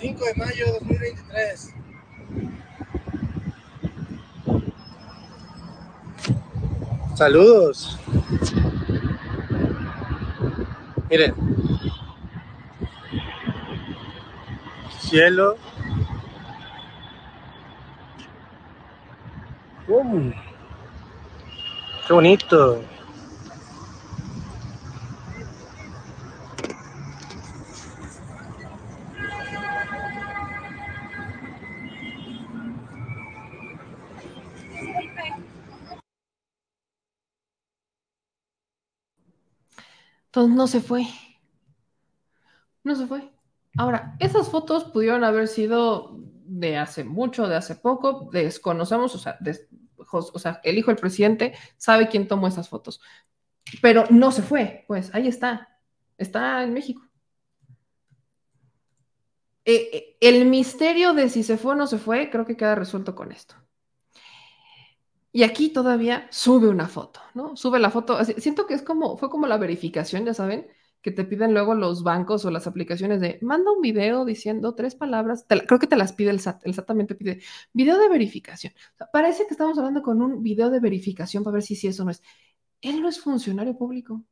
5 0.00 0.24
de 0.24 0.34
mayo 0.34 0.64
de 0.64 0.72
2023. 0.72 1.74
Saludos. 7.14 7.98
Miren. 11.10 11.34
Cielo. 15.00 15.58
¡Qué 22.06 22.14
bonito! 22.14 22.82
Entonces 40.40 40.56
no 40.56 40.66
se 40.66 40.80
fue. 40.80 41.06
No 42.82 42.94
se 42.94 43.06
fue. 43.06 43.30
Ahora, 43.76 44.16
esas 44.18 44.48
fotos 44.48 44.84
pudieron 44.84 45.24
haber 45.24 45.48
sido 45.48 46.16
de 46.44 46.76
hace 46.78 47.04
mucho, 47.04 47.46
de 47.46 47.56
hace 47.56 47.76
poco, 47.76 48.28
desconocemos, 48.32 49.14
o 49.14 49.18
sea, 49.18 49.36
des- 49.40 49.68
o 50.12 50.38
sea, 50.38 50.60
el 50.64 50.76
hijo 50.78 50.90
del 50.90 50.98
presidente 51.00 51.54
sabe 51.76 52.08
quién 52.08 52.26
tomó 52.26 52.48
esas 52.48 52.68
fotos, 52.68 53.00
pero 53.82 54.04
no 54.10 54.32
se 54.32 54.42
fue, 54.42 54.84
pues 54.88 55.14
ahí 55.14 55.28
está, 55.28 55.78
está 56.18 56.62
en 56.64 56.74
México. 56.74 57.02
Eh, 59.64 59.90
eh, 59.92 60.16
el 60.20 60.44
misterio 60.46 61.14
de 61.14 61.28
si 61.30 61.42
se 61.42 61.56
fue 61.56 61.72
o 61.72 61.74
no 61.74 61.86
se 61.86 61.98
fue, 61.98 62.28
creo 62.30 62.44
que 62.46 62.56
queda 62.56 62.74
resuelto 62.74 63.14
con 63.14 63.32
esto. 63.32 63.54
Y 65.32 65.44
aquí 65.44 65.68
todavía 65.68 66.26
sube 66.30 66.68
una 66.68 66.88
foto, 66.88 67.20
¿no? 67.34 67.56
Sube 67.56 67.78
la 67.78 67.90
foto. 67.90 68.22
siento 68.24 68.66
que 68.66 68.74
es 68.74 68.82
como, 68.82 69.16
fue 69.16 69.30
como 69.30 69.46
la 69.46 69.58
verificación, 69.58 70.24
ya 70.24 70.34
saben, 70.34 70.66
que 71.02 71.10
te 71.10 71.24
piden 71.24 71.54
luego 71.54 71.74
los 71.74 72.02
bancos 72.02 72.44
o 72.44 72.50
las 72.50 72.66
aplicaciones 72.66 73.20
de 73.20 73.38
manda 73.40 73.72
un 73.72 73.80
video 73.80 74.24
diciendo 74.24 74.74
tres 74.74 74.94
palabras. 74.94 75.46
creo 75.48 75.78
que 75.78 75.86
te 75.86 75.96
las 75.96 76.12
pide 76.12 76.30
el 76.30 76.40
SAT. 76.40 76.66
El 76.66 76.74
SAT 76.74 76.86
también 76.86 77.06
pide 77.06 77.40
video 77.72 77.98
de 77.98 78.08
verificación. 78.08 78.72
Parece 79.12 79.46
que 79.46 79.54
estamos 79.54 79.78
hablando 79.78 80.02
con 80.02 80.20
un 80.20 80.42
video 80.42 80.70
de 80.70 80.80
verificación 80.80 81.44
para 81.44 81.54
ver 81.54 81.62
si 81.62 81.76
sí 81.76 81.86
eso 81.86 82.04
no 82.04 82.10
es. 82.10 82.22
Él 82.82 83.00
no 83.00 83.08
es 83.08 83.20
funcionario 83.20 83.76
público. 83.76 84.22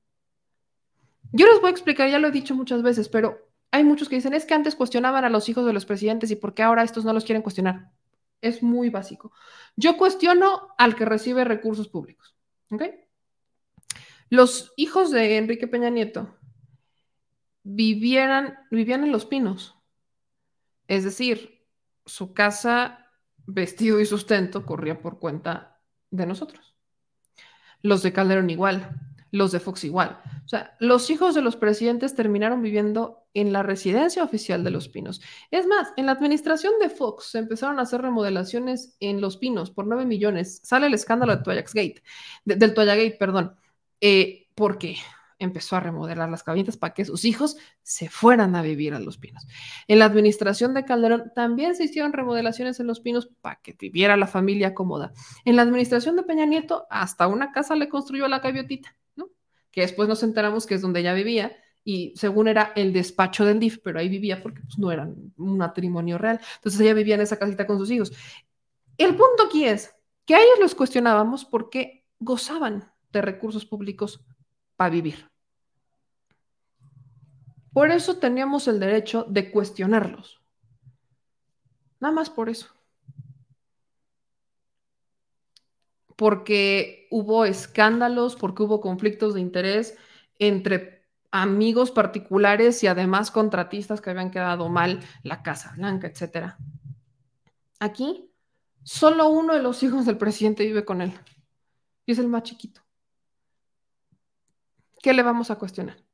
Yo 1.33 1.47
les 1.47 1.61
voy 1.61 1.69
a 1.69 1.73
explicar, 1.73 2.11
ya 2.11 2.19
lo 2.19 2.29
he 2.29 2.33
dicho 2.33 2.55
muchas 2.55 2.83
veces, 2.83 3.09
pero 3.09 3.39
hay 3.71 3.85
muchos 3.85 4.09
que 4.09 4.17
dicen 4.17 4.35
es 4.35 4.47
que 4.47 4.55
antes 4.55 4.75
cuestionaban 4.75 5.25
a 5.25 5.31
los 5.31 5.49
hijos 5.49 5.67
de 5.67 5.73
los 5.73 5.85
presidentes 5.85 6.31
y 6.31 6.37
por 6.37 6.55
qué 6.55 6.63
ahora 6.63 6.83
estos 6.83 7.05
no 7.05 7.13
los 7.13 7.25
quieren 7.25 7.43
cuestionar. 7.43 7.93
Es 8.41 8.63
muy 8.63 8.91
básico. 8.91 9.33
Yo 9.77 9.97
cuestiono 9.97 10.75
al 10.79 10.95
que 10.95 11.05
recibe 11.05 11.45
recursos 11.45 11.89
públicos. 11.89 12.37
Los 14.31 14.73
hijos 14.77 15.11
de 15.11 15.39
Enrique 15.39 15.67
Peña 15.67 15.91
Nieto 15.91 16.37
vivieran, 17.63 18.59
vivían 18.71 19.05
en 19.05 19.13
Los 19.13 19.27
Pinos. 19.27 19.77
Es 20.87 21.05
decir, 21.05 21.67
su 22.05 22.33
casa, 22.33 23.07
vestido 23.47 24.01
y 24.01 24.07
sustento 24.07 24.65
corría 24.67 25.01
por 25.01 25.19
cuenta 25.19 25.81
de 26.11 26.27
nosotros. 26.27 26.75
Los 27.83 28.03
de 28.03 28.13
Calderón 28.13 28.51
igual, 28.51 29.08
los 29.31 29.53
de 29.53 29.61
Fox 29.61 29.85
igual. 29.85 30.21
O 30.45 30.49
sea, 30.49 30.77
los 30.81 31.11
hijos 31.11 31.35
de 31.35 31.43
los 31.43 31.57
presidentes 31.57 32.15
terminaron 32.15 32.63
viviendo 32.63 33.27
en 33.35 33.53
la 33.53 33.63
residencia 33.63 34.25
oficial 34.25 34.65
de 34.65 34.71
Los 34.71 34.89
Pinos. 34.89 35.21
Es 35.51 35.67
más, 35.67 35.93
en 35.97 36.07
la 36.07 36.13
administración 36.13 36.73
de 36.81 36.89
Fox 36.89 37.27
se 37.33 37.39
empezaron 37.39 37.79
a 37.79 37.83
hacer 37.83 38.01
remodelaciones 38.03 38.97
en 39.01 39.21
Los 39.21 39.37
Pinos 39.37 39.71
por 39.71 39.87
9 39.87 40.05
millones. 40.07 40.61
Sale 40.65 40.87
el 40.87 40.95
escándalo 40.95 41.37
de 41.37 41.43
Toyax 41.43 41.75
Gate, 41.75 42.03
de- 42.45 42.57
del 42.57 42.75
Toyagate, 42.75 43.17
perdón, 43.19 43.55
eh, 44.01 44.49
porque 44.55 44.97
empezó 45.39 45.77
a 45.77 45.81
remodelar 45.81 46.29
las 46.29 46.43
cabinas 46.43 46.77
para 46.77 46.95
que 46.95 47.05
sus 47.05 47.25
hijos 47.25 47.57
se 47.83 48.09
fueran 48.09 48.57
a 48.57 48.63
vivir 48.63 48.95
a 48.95 48.99
Los 48.99 49.19
Pinos. 49.19 49.47
En 49.87 49.99
la 49.99 50.07
administración 50.07 50.75
de 50.75 50.85
Calderón 50.85 51.33
también 51.35 51.75
se 51.75 51.85
hicieron 51.85 52.13
remodelaciones 52.13 52.81
en 52.81 52.87
Los 52.87 53.01
Pinos 53.01 53.29
para 53.41 53.57
que 53.57 53.77
viviera 53.79 54.17
la 54.17 54.27
familia 54.27 54.75
cómoda. 54.75 55.13
En 55.45 55.57
la 55.57 55.63
administración 55.63 56.17
de 56.17 56.23
Peña 56.23 56.47
Nieto, 56.47 56.87
hasta 56.91 57.27
una 57.27 57.53
casa 57.53 57.77
le 57.77 57.89
construyó 57.89 58.29
la 58.29 58.41
gaviotita, 58.41 58.97
¿no? 59.17 59.31
Que 59.71 59.83
después 59.83 60.09
nos 60.09 60.23
enteramos 60.23 60.67
que 60.67 60.75
es 60.75 60.83
donde 60.83 61.01
ella 61.01 61.15
vivía 61.15 61.57
y 61.85 62.13
según 62.17 62.49
era 62.49 62.73
el 62.77 62.93
despacho 62.93 63.45
del 63.45 63.61
DIF, 63.61 63.79
pero 63.83 63.99
ahí 63.99 64.09
vivía 64.09 64.43
porque 64.43 64.61
pues, 64.61 64.79
no 64.79 64.93
era 64.93 65.09
un 65.37 65.57
matrimonio 65.57 66.19
real. 66.19 66.41
Entonces 66.57 66.81
ella 66.81 66.95
vivía 66.95 67.15
en 67.15 67.23
esa 67.23 67.39
casita 67.39 67.67
con 67.67 67.79
sus 67.79 67.91
hijos. 67.91 68.13
El 68.99 69.11
punto 69.11 69.45
aquí 69.47 69.65
es 69.65 69.95
que 70.27 70.35
a 70.35 70.39
ellos 70.39 70.59
los 70.61 70.75
cuestionábamos 70.75 71.47
porque 71.47 72.05
gozaban 72.19 72.93
de 73.11 73.23
recursos 73.23 73.65
públicos 73.65 74.23
para 74.77 74.91
vivir. 74.91 75.28
Por 77.79 77.93
eso 77.93 78.17
teníamos 78.17 78.67
el 78.67 78.81
derecho 78.81 79.25
de 79.29 79.53
cuestionarlos. 79.53 80.43
Nada 82.01 82.13
más 82.13 82.29
por 82.29 82.49
eso. 82.49 82.67
Porque 86.17 87.07
hubo 87.13 87.45
escándalos, 87.45 88.35
porque 88.35 88.65
hubo 88.65 88.81
conflictos 88.81 89.35
de 89.35 89.43
interés 89.43 89.97
entre 90.41 91.07
amigos 91.31 91.93
particulares 91.93 92.83
y 92.83 92.89
además 92.89 93.31
contratistas 93.31 94.01
que 94.01 94.11
habían 94.11 94.33
quedado 94.33 94.69
mal, 94.69 94.99
la 95.23 95.45
Casa 95.45 95.73
Blanca, 95.77 96.09
etc. 96.09 96.57
Aquí, 97.79 98.29
solo 98.83 99.29
uno 99.29 99.55
de 99.55 99.63
los 99.63 99.85
hijos 99.85 100.05
del 100.05 100.19
presidente 100.19 100.67
vive 100.67 100.85
con 100.85 101.01
él. 101.01 101.13
Y 102.07 102.11
es 102.11 102.19
el 102.19 102.27
más 102.27 102.43
chiquito. 102.43 102.81
¿Qué 105.01 105.13
le 105.13 105.23
vamos 105.23 105.53
a 105.53 105.61
cuestionar? 105.61 106.08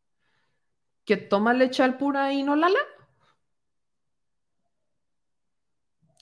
¿Que 1.05 1.17
toma 1.17 1.53
leche 1.53 1.83
al 1.83 1.97
pura 1.99 2.33
y 2.33 2.43
no 2.43 2.57
lala? 2.57 2.79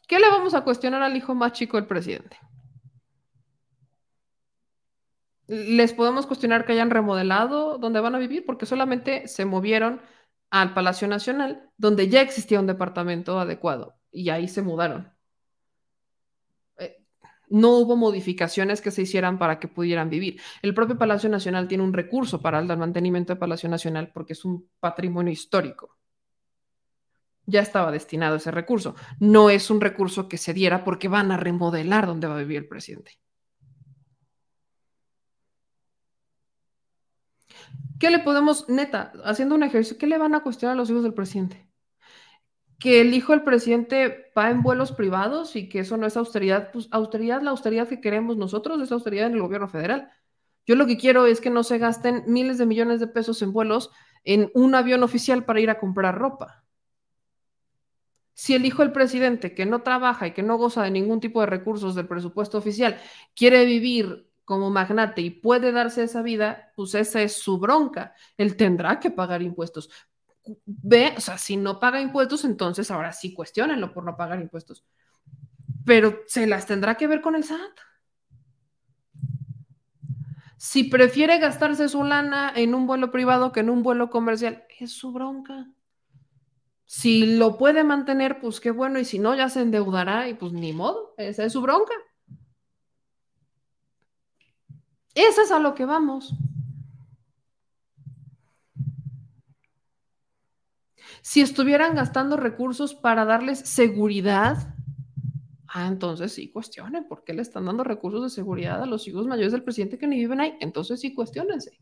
¿Qué 0.08 0.18
le 0.18 0.28
vamos 0.28 0.54
a 0.54 0.62
cuestionar 0.62 1.02
al 1.02 1.16
hijo 1.16 1.34
más 1.34 1.52
chico 1.52 1.76
del 1.76 1.86
presidente? 1.86 2.38
Les 5.46 5.92
podemos 5.92 6.26
cuestionar 6.26 6.64
que 6.64 6.72
hayan 6.72 6.90
remodelado 6.90 7.78
donde 7.78 8.00
van 8.00 8.14
a 8.14 8.18
vivir 8.18 8.44
porque 8.44 8.66
solamente 8.66 9.28
se 9.28 9.44
movieron 9.44 10.00
al 10.50 10.74
Palacio 10.74 11.08
Nacional, 11.08 11.70
donde 11.76 12.08
ya 12.08 12.20
existía 12.20 12.60
un 12.60 12.66
departamento 12.66 13.38
adecuado 13.38 13.96
y 14.10 14.30
ahí 14.30 14.48
se 14.48 14.62
mudaron. 14.62 15.11
No 17.52 17.76
hubo 17.76 17.96
modificaciones 17.96 18.80
que 18.80 18.90
se 18.90 19.02
hicieran 19.02 19.38
para 19.38 19.60
que 19.60 19.68
pudieran 19.68 20.08
vivir. 20.08 20.40
El 20.62 20.72
propio 20.72 20.96
Palacio 20.96 21.28
Nacional 21.28 21.68
tiene 21.68 21.84
un 21.84 21.92
recurso 21.92 22.40
para 22.40 22.58
el 22.58 22.66
mantenimiento 22.78 23.34
del 23.34 23.38
Palacio 23.38 23.68
Nacional 23.68 24.10
porque 24.12 24.32
es 24.32 24.44
un 24.46 24.70
patrimonio 24.80 25.30
histórico. 25.30 25.98
Ya 27.44 27.60
estaba 27.60 27.90
destinado 27.90 28.36
ese 28.36 28.50
recurso. 28.50 28.94
No 29.20 29.50
es 29.50 29.68
un 29.70 29.82
recurso 29.82 30.28
que 30.30 30.38
se 30.38 30.54
diera 30.54 30.82
porque 30.82 31.08
van 31.08 31.30
a 31.30 31.36
remodelar 31.36 32.06
donde 32.06 32.26
va 32.26 32.36
a 32.36 32.38
vivir 32.38 32.56
el 32.56 32.68
presidente. 32.68 33.18
¿Qué 38.00 38.10
le 38.10 38.20
podemos, 38.20 38.66
neta, 38.70 39.12
haciendo 39.24 39.54
un 39.54 39.62
ejercicio, 39.62 39.98
qué 39.98 40.06
le 40.06 40.16
van 40.16 40.34
a 40.34 40.42
cuestionar 40.42 40.74
a 40.74 40.76
los 40.78 40.88
hijos 40.88 41.02
del 41.02 41.12
presidente? 41.12 41.71
Que 42.82 43.00
el 43.00 43.14
hijo 43.14 43.32
del 43.32 43.44
presidente 43.44 44.32
va 44.36 44.50
en 44.50 44.62
vuelos 44.62 44.90
privados 44.90 45.54
y 45.54 45.68
que 45.68 45.78
eso 45.80 45.96
no 45.96 46.06
es 46.06 46.16
austeridad. 46.16 46.72
Pues 46.72 46.88
austeridad, 46.90 47.40
la 47.40 47.50
austeridad 47.50 47.88
que 47.88 48.00
queremos 48.00 48.36
nosotros 48.36 48.82
es 48.82 48.90
austeridad 48.90 49.28
en 49.28 49.34
el 49.34 49.40
gobierno 49.40 49.68
federal. 49.68 50.10
Yo 50.66 50.74
lo 50.74 50.86
que 50.86 50.98
quiero 50.98 51.26
es 51.26 51.40
que 51.40 51.50
no 51.50 51.62
se 51.62 51.78
gasten 51.78 52.24
miles 52.26 52.58
de 52.58 52.66
millones 52.66 52.98
de 52.98 53.06
pesos 53.06 53.40
en 53.42 53.52
vuelos 53.52 53.90
en 54.24 54.50
un 54.54 54.74
avión 54.74 55.04
oficial 55.04 55.44
para 55.44 55.60
ir 55.60 55.70
a 55.70 55.78
comprar 55.78 56.18
ropa. 56.18 56.64
Si 58.34 58.54
el 58.54 58.66
hijo 58.66 58.82
del 58.82 58.90
presidente, 58.90 59.54
que 59.54 59.64
no 59.66 59.82
trabaja 59.82 60.26
y 60.26 60.32
que 60.32 60.42
no 60.42 60.56
goza 60.56 60.82
de 60.82 60.90
ningún 60.90 61.20
tipo 61.20 61.40
de 61.40 61.46
recursos 61.46 61.94
del 61.94 62.08
presupuesto 62.08 62.58
oficial, 62.58 63.00
quiere 63.36 63.64
vivir 63.64 64.28
como 64.44 64.70
magnate 64.70 65.20
y 65.20 65.30
puede 65.30 65.70
darse 65.70 66.02
esa 66.02 66.22
vida, 66.22 66.72
pues 66.74 66.94
esa 66.96 67.22
es 67.22 67.34
su 67.34 67.58
bronca. 67.58 68.14
Él 68.36 68.56
tendrá 68.56 68.98
que 68.98 69.12
pagar 69.12 69.42
impuestos. 69.42 69.88
Ve, 70.66 71.14
o 71.16 71.20
sea, 71.20 71.38
si 71.38 71.56
no 71.56 71.78
paga 71.78 72.00
impuestos, 72.00 72.44
entonces 72.44 72.90
ahora 72.90 73.12
sí 73.12 73.32
cuestionenlo 73.32 73.92
por 73.92 74.04
no 74.04 74.16
pagar 74.16 74.40
impuestos. 74.40 74.84
Pero 75.84 76.20
se 76.26 76.46
las 76.46 76.66
tendrá 76.66 76.96
que 76.96 77.06
ver 77.06 77.20
con 77.20 77.34
el 77.34 77.44
SAT. 77.44 77.78
Si 80.56 80.84
prefiere 80.84 81.38
gastarse 81.38 81.88
su 81.88 82.04
lana 82.04 82.52
en 82.54 82.74
un 82.74 82.86
vuelo 82.86 83.10
privado 83.10 83.50
que 83.50 83.60
en 83.60 83.70
un 83.70 83.82
vuelo 83.82 84.10
comercial, 84.10 84.64
es 84.78 84.92
su 84.92 85.12
bronca. 85.12 85.68
Si 86.84 87.36
lo 87.36 87.58
puede 87.58 87.84
mantener, 87.84 88.38
pues 88.40 88.60
qué 88.60 88.70
bueno, 88.70 88.98
y 88.98 89.04
si 89.04 89.18
no, 89.18 89.34
ya 89.34 89.48
se 89.48 89.62
endeudará 89.62 90.28
y 90.28 90.34
pues 90.34 90.52
ni 90.52 90.72
modo, 90.72 91.14
esa 91.16 91.44
es 91.44 91.52
su 91.52 91.62
bronca. 91.62 91.94
Eso 95.14 95.42
es 95.42 95.50
a 95.50 95.58
lo 95.58 95.74
que 95.74 95.84
vamos. 95.84 96.34
Si 101.22 101.40
estuvieran 101.40 101.94
gastando 101.94 102.36
recursos 102.36 102.96
para 102.96 103.24
darles 103.24 103.60
seguridad, 103.60 104.74
ah, 105.68 105.86
entonces 105.86 106.32
sí 106.32 106.50
cuestionen 106.50 107.06
por 107.06 107.22
qué 107.22 107.32
le 107.32 107.42
están 107.42 107.64
dando 107.64 107.84
recursos 107.84 108.24
de 108.24 108.30
seguridad 108.30 108.82
a 108.82 108.86
los 108.86 109.06
hijos 109.06 109.28
mayores 109.28 109.52
del 109.52 109.62
presidente 109.62 109.98
que 109.98 110.08
ni 110.08 110.16
viven 110.16 110.40
ahí. 110.40 110.56
Entonces 110.60 111.00
sí 111.00 111.14
cuestionense. 111.14 111.78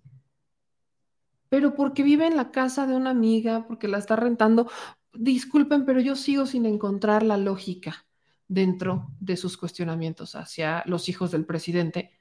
Pero 1.49 1.75
porque 1.75 2.02
vive 2.02 2.27
en 2.27 2.36
la 2.36 2.51
casa 2.51 2.86
de 2.86 2.94
una 2.94 3.10
amiga, 3.10 3.67
porque 3.67 3.89
la 3.89 3.97
está 3.97 4.15
rentando, 4.15 4.70
disculpen, 5.15 5.86
pero 5.86 6.01
yo 6.01 6.17
sigo 6.17 6.44
sin 6.44 6.67
encontrar 6.67 7.23
la 7.23 7.39
lógica 7.39 8.07
dentro 8.47 9.09
de 9.20 9.39
sus 9.39 9.57
cuestionamientos 9.57 10.35
hacia 10.35 10.83
los 10.85 11.09
hijos 11.09 11.31
del 11.31 11.47
presidente 11.47 12.12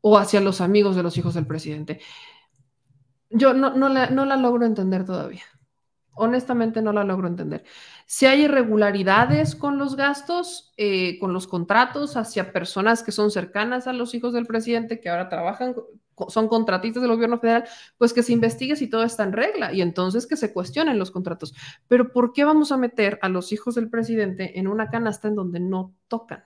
o 0.00 0.18
hacia 0.18 0.40
los 0.40 0.60
amigos 0.60 0.94
de 0.94 1.02
los 1.02 1.18
hijos 1.18 1.34
del 1.34 1.46
presidente. 1.46 2.00
Yo 3.28 3.54
no, 3.54 3.88
la 3.88 4.36
logro 4.36 4.66
entender 4.66 5.04
todavía. 5.04 5.42
Honestamente 6.14 6.82
no 6.82 6.92
la 6.92 7.04
logro 7.04 7.28
entender. 7.28 7.64
Si 8.06 8.26
hay 8.26 8.42
irregularidades 8.42 9.54
con 9.54 9.78
los 9.78 9.96
gastos, 9.96 10.72
eh, 10.76 11.18
con 11.18 11.32
los 11.32 11.46
contratos 11.46 12.16
hacia 12.16 12.52
personas 12.52 13.02
que 13.02 13.12
son 13.12 13.30
cercanas 13.30 13.86
a 13.86 13.92
los 13.92 14.14
hijos 14.14 14.32
del 14.32 14.46
presidente, 14.46 15.00
que 15.00 15.08
ahora 15.08 15.28
trabajan 15.28 15.74
son 16.28 16.48
contratistas 16.48 17.02
del 17.02 17.12
gobierno 17.12 17.38
federal, 17.38 17.64
pues 17.96 18.12
que 18.12 18.22
se 18.22 18.32
investigue 18.32 18.76
si 18.76 18.88
todo 18.88 19.04
está 19.04 19.22
en 19.24 19.32
regla 19.32 19.72
y 19.72 19.80
entonces 19.80 20.26
que 20.26 20.36
se 20.36 20.52
cuestionen 20.52 20.98
los 20.98 21.10
contratos. 21.10 21.54
Pero 21.88 22.12
¿por 22.12 22.32
qué 22.32 22.44
vamos 22.44 22.72
a 22.72 22.76
meter 22.76 23.18
a 23.22 23.28
los 23.28 23.52
hijos 23.52 23.74
del 23.74 23.88
presidente 23.88 24.58
en 24.58 24.68
una 24.68 24.90
canasta 24.90 25.28
en 25.28 25.36
donde 25.36 25.60
no 25.60 25.94
tocan? 26.08 26.44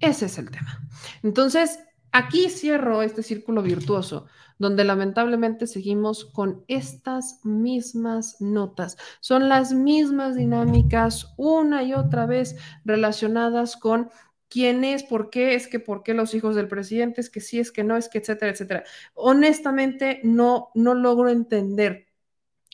Ese 0.00 0.26
es 0.26 0.38
el 0.38 0.50
tema. 0.50 0.80
Entonces, 1.22 1.80
aquí 2.14 2.48
cierro 2.48 3.02
este 3.02 3.24
círculo 3.24 3.60
virtuoso, 3.60 4.26
donde 4.56 4.84
lamentablemente 4.84 5.66
seguimos 5.66 6.24
con 6.24 6.64
estas 6.68 7.44
mismas 7.44 8.40
notas. 8.40 8.96
Son 9.18 9.48
las 9.48 9.72
mismas 9.72 10.36
dinámicas 10.36 11.34
una 11.36 11.82
y 11.82 11.92
otra 11.92 12.26
vez 12.26 12.56
relacionadas 12.84 13.76
con 13.76 14.10
quién 14.48 14.84
es, 14.84 15.02
por 15.02 15.28
qué, 15.28 15.56
es 15.56 15.66
que 15.66 15.80
por 15.80 16.04
qué 16.04 16.14
los 16.14 16.34
hijos 16.34 16.54
del 16.54 16.68
presidente, 16.68 17.20
es 17.20 17.30
que 17.30 17.40
sí, 17.40 17.58
es 17.58 17.72
que 17.72 17.82
no, 17.82 17.96
es 17.96 18.08
que 18.08 18.18
etcétera, 18.18 18.52
etcétera. 18.52 18.84
Honestamente, 19.14 20.20
no, 20.22 20.70
no 20.74 20.94
logro 20.94 21.30
entender 21.30 22.06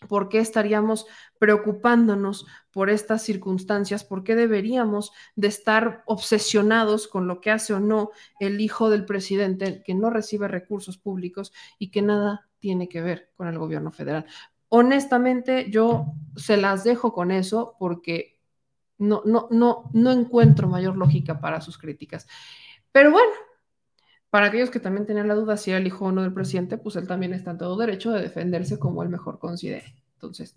por 0.06 0.28
qué 0.28 0.38
estaríamos 0.40 1.06
preocupándonos 1.40 2.46
por 2.70 2.90
estas 2.90 3.22
circunstancias, 3.22 4.04
por 4.04 4.24
qué 4.24 4.36
deberíamos 4.36 5.10
de 5.36 5.48
estar 5.48 6.02
obsesionados 6.04 7.08
con 7.08 7.26
lo 7.26 7.40
que 7.40 7.50
hace 7.50 7.72
o 7.72 7.80
no 7.80 8.10
el 8.40 8.60
hijo 8.60 8.90
del 8.90 9.06
presidente 9.06 9.82
que 9.82 9.94
no 9.94 10.10
recibe 10.10 10.48
recursos 10.48 10.98
públicos 10.98 11.54
y 11.78 11.90
que 11.90 12.02
nada 12.02 12.46
tiene 12.58 12.90
que 12.90 13.00
ver 13.00 13.30
con 13.36 13.48
el 13.48 13.58
gobierno 13.58 13.90
federal. 13.90 14.26
Honestamente, 14.68 15.70
yo 15.70 16.12
se 16.36 16.58
las 16.58 16.84
dejo 16.84 17.14
con 17.14 17.30
eso 17.30 17.74
porque 17.78 18.38
no, 18.98 19.22
no, 19.24 19.48
no, 19.50 19.90
no 19.94 20.12
encuentro 20.12 20.68
mayor 20.68 20.94
lógica 20.98 21.40
para 21.40 21.62
sus 21.62 21.78
críticas. 21.78 22.28
Pero 22.92 23.12
bueno, 23.12 23.32
para 24.28 24.48
aquellos 24.48 24.68
que 24.68 24.78
también 24.78 25.06
tenían 25.06 25.26
la 25.26 25.34
duda 25.34 25.56
si 25.56 25.70
era 25.70 25.80
el 25.80 25.86
hijo 25.86 26.04
o 26.04 26.12
no 26.12 26.20
del 26.20 26.34
presidente, 26.34 26.76
pues 26.76 26.96
él 26.96 27.08
también 27.08 27.32
está 27.32 27.52
en 27.52 27.58
todo 27.58 27.78
derecho 27.78 28.12
de 28.12 28.20
defenderse 28.20 28.78
como 28.78 29.02
él 29.02 29.08
mejor 29.08 29.38
considere. 29.38 29.94
Entonces, 30.20 30.54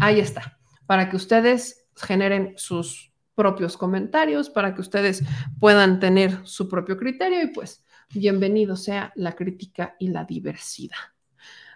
ahí 0.00 0.18
está, 0.18 0.58
para 0.86 1.10
que 1.10 1.16
ustedes 1.16 1.86
generen 1.94 2.54
sus 2.56 3.12
propios 3.34 3.76
comentarios, 3.76 4.48
para 4.48 4.74
que 4.74 4.80
ustedes 4.80 5.22
puedan 5.60 6.00
tener 6.00 6.38
su 6.44 6.70
propio 6.70 6.96
criterio 6.96 7.42
y 7.42 7.48
pues 7.48 7.84
bienvenido 8.14 8.76
sea 8.76 9.12
la 9.16 9.32
crítica 9.32 9.94
y 9.98 10.08
la 10.08 10.24
diversidad. 10.24 10.96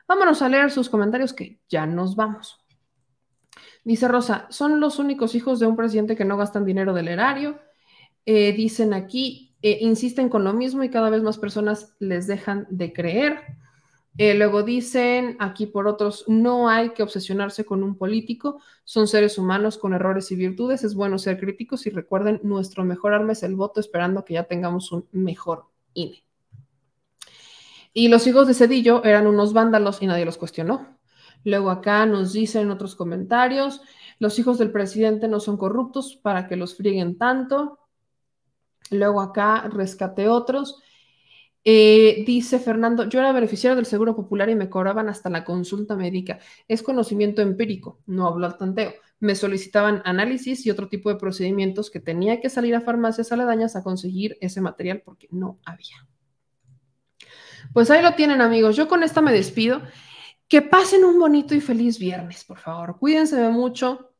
Vámonos 0.07 0.40
a 0.40 0.48
leer 0.48 0.70
sus 0.70 0.89
comentarios 0.89 1.34
que 1.34 1.60
ya 1.68 1.84
nos 1.84 2.16
vamos. 2.16 2.65
Dice 3.84 4.08
Rosa, 4.08 4.47
son 4.48 4.81
los 4.81 4.98
únicos 4.98 5.34
hijos 5.34 5.60
de 5.60 5.66
un 5.66 5.76
presidente 5.76 6.16
que 6.16 6.24
no 6.24 6.39
gastan 6.39 6.65
dinero 6.65 6.94
del 6.94 7.08
erario. 7.08 7.60
Eh, 8.24 8.55
dicen 8.55 8.94
aquí, 8.94 9.55
eh, 9.60 9.78
insisten 9.82 10.31
con 10.31 10.44
lo 10.44 10.55
mismo 10.55 10.82
y 10.82 10.89
cada 10.89 11.10
vez 11.10 11.23
más 11.23 11.36
personas 11.36 11.94
les 11.98 12.26
dejan 12.26 12.66
de 12.70 12.94
creer. 12.94 13.58
Eh, 14.18 14.34
luego 14.34 14.64
dicen 14.64 15.36
aquí 15.38 15.66
por 15.66 15.86
otros, 15.86 16.24
no 16.26 16.68
hay 16.68 16.90
que 16.90 17.05
obsesionarse 17.05 17.64
con 17.64 17.84
un 17.84 17.97
político, 17.97 18.60
son 18.82 19.06
seres 19.06 19.38
humanos 19.38 19.78
con 19.78 19.94
errores 19.94 20.32
y 20.32 20.34
virtudes, 20.34 20.82
es 20.82 20.97
bueno 20.97 21.20
ser 21.20 21.38
críticos 21.38 21.86
y 21.86 21.90
recuerden, 21.90 22.40
nuestro 22.42 22.84
mejor 22.84 23.14
arma 23.14 23.32
es 23.32 23.44
el 23.44 23.55
voto 23.55 23.78
esperando 23.78 24.24
que 24.24 24.34
ya 24.34 24.42
tengamos 24.42 24.90
un 24.90 25.06
mejor 25.12 25.66
INE. 25.94 26.24
Y 27.92 28.08
los 28.08 28.26
hijos 28.26 28.48
de 28.48 28.55
Cedillo 28.55 29.05
eran 29.05 29.28
unos 29.28 29.52
vándalos 29.52 30.02
y 30.02 30.06
nadie 30.08 30.24
los 30.24 30.36
cuestionó. 30.36 30.98
Luego 31.44 31.70
acá 31.70 32.05
nos 32.05 32.32
dicen 32.32 32.72
otros 32.72 32.97
comentarios, 32.97 33.82
los 34.18 34.36
hijos 34.40 34.58
del 34.58 34.72
presidente 34.72 35.28
no 35.28 35.38
son 35.38 35.56
corruptos 35.56 36.16
para 36.16 36.48
que 36.48 36.56
los 36.56 36.76
frieguen 36.76 37.18
tanto. 37.18 37.78
Luego 38.90 39.20
acá 39.20 39.68
rescate 39.72 40.28
otros. 40.28 40.82
Eh, 41.64 42.24
dice 42.26 42.58
Fernando, 42.58 43.08
yo 43.08 43.18
era 43.20 43.32
beneficiario 43.32 43.76
del 43.76 43.86
Seguro 43.86 44.16
Popular 44.16 44.48
y 44.48 44.54
me 44.54 44.70
cobraban 44.70 45.08
hasta 45.08 45.28
la 45.28 45.44
consulta 45.44 45.96
médica. 45.96 46.38
Es 46.66 46.82
conocimiento 46.82 47.42
empírico, 47.42 48.00
no 48.06 48.26
hablo 48.26 48.46
al 48.46 48.56
tanteo. 48.56 48.94
Me 49.20 49.34
solicitaban 49.34 50.00
análisis 50.04 50.64
y 50.64 50.70
otro 50.70 50.88
tipo 50.88 51.10
de 51.10 51.16
procedimientos 51.16 51.90
que 51.90 52.00
tenía 52.00 52.40
que 52.40 52.50
salir 52.50 52.74
a 52.74 52.80
farmacias 52.80 53.32
aledañas 53.32 53.74
a 53.76 53.82
conseguir 53.82 54.38
ese 54.40 54.60
material 54.60 55.02
porque 55.04 55.28
no 55.30 55.58
había. 55.64 56.06
Pues 57.72 57.90
ahí 57.90 58.02
lo 58.02 58.14
tienen 58.14 58.40
amigos. 58.40 58.76
Yo 58.76 58.88
con 58.88 59.02
esta 59.02 59.20
me 59.20 59.32
despido. 59.32 59.82
Que 60.46 60.62
pasen 60.62 61.04
un 61.04 61.18
bonito 61.18 61.54
y 61.54 61.60
feliz 61.60 61.98
viernes, 61.98 62.42
por 62.44 62.58
favor. 62.58 62.96
Cuídense 62.98 63.36
mucho 63.50 64.14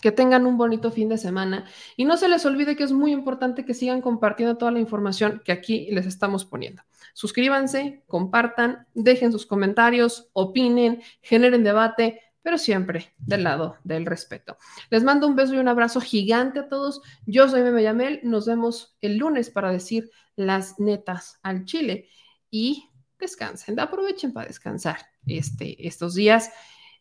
que 0.00 0.12
tengan 0.12 0.46
un 0.46 0.56
bonito 0.56 0.90
fin 0.90 1.08
de 1.08 1.18
semana 1.18 1.66
y 1.96 2.04
no 2.04 2.16
se 2.16 2.28
les 2.28 2.44
olvide 2.46 2.76
que 2.76 2.84
es 2.84 2.92
muy 2.92 3.12
importante 3.12 3.64
que 3.64 3.74
sigan 3.74 4.00
compartiendo 4.00 4.56
toda 4.56 4.70
la 4.70 4.80
información 4.80 5.42
que 5.44 5.52
aquí 5.52 5.88
les 5.90 6.06
estamos 6.06 6.44
poniendo. 6.44 6.82
Suscríbanse, 7.14 8.02
compartan, 8.06 8.86
dejen 8.94 9.32
sus 9.32 9.44
comentarios, 9.44 10.30
opinen, 10.32 11.02
generen 11.20 11.62
debate, 11.62 12.20
pero 12.42 12.58
siempre 12.58 13.12
del 13.18 13.44
lado 13.44 13.76
del 13.84 14.06
respeto. 14.06 14.56
Les 14.90 15.04
mando 15.04 15.28
un 15.28 15.36
beso 15.36 15.54
y 15.54 15.58
un 15.58 15.68
abrazo 15.68 16.00
gigante 16.00 16.60
a 16.60 16.68
todos. 16.68 17.02
Yo 17.26 17.48
soy 17.48 17.62
Meme 17.62 17.82
Yamel. 17.82 18.20
Nos 18.24 18.46
vemos 18.46 18.96
el 19.00 19.18
lunes 19.18 19.50
para 19.50 19.70
decir 19.70 20.10
las 20.34 20.80
netas 20.80 21.38
al 21.42 21.64
Chile 21.64 22.08
y 22.50 22.88
descansen, 23.18 23.78
aprovechen 23.78 24.32
para 24.32 24.48
descansar 24.48 24.98
este, 25.26 25.86
estos 25.86 26.14
días 26.14 26.50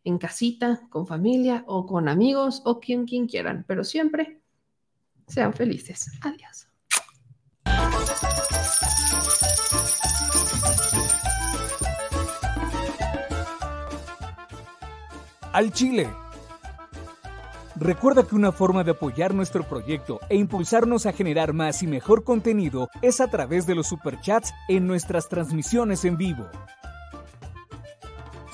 en 0.03 0.17
casita, 0.17 0.81
con 0.89 1.05
familia 1.07 1.63
o 1.67 1.85
con 1.85 2.09
amigos 2.09 2.61
o 2.65 2.79
quien, 2.79 3.05
quien 3.05 3.27
quieran, 3.27 3.65
pero 3.67 3.83
siempre 3.83 4.41
sean 5.27 5.53
felices. 5.53 6.11
Adiós. 6.21 6.67
Al 15.53 15.73
Chile. 15.73 16.09
Recuerda 17.75 18.23
que 18.23 18.35
una 18.35 18.51
forma 18.51 18.83
de 18.83 18.91
apoyar 18.91 19.33
nuestro 19.33 19.63
proyecto 19.63 20.19
e 20.29 20.35
impulsarnos 20.35 21.05
a 21.05 21.13
generar 21.13 21.51
más 21.51 21.81
y 21.83 21.87
mejor 21.87 22.23
contenido 22.23 22.89
es 23.01 23.19
a 23.19 23.27
través 23.27 23.65
de 23.65 23.75
los 23.75 23.87
superchats 23.87 24.53
en 24.67 24.87
nuestras 24.87 25.29
transmisiones 25.29 26.05
en 26.05 26.15
vivo. 26.15 26.47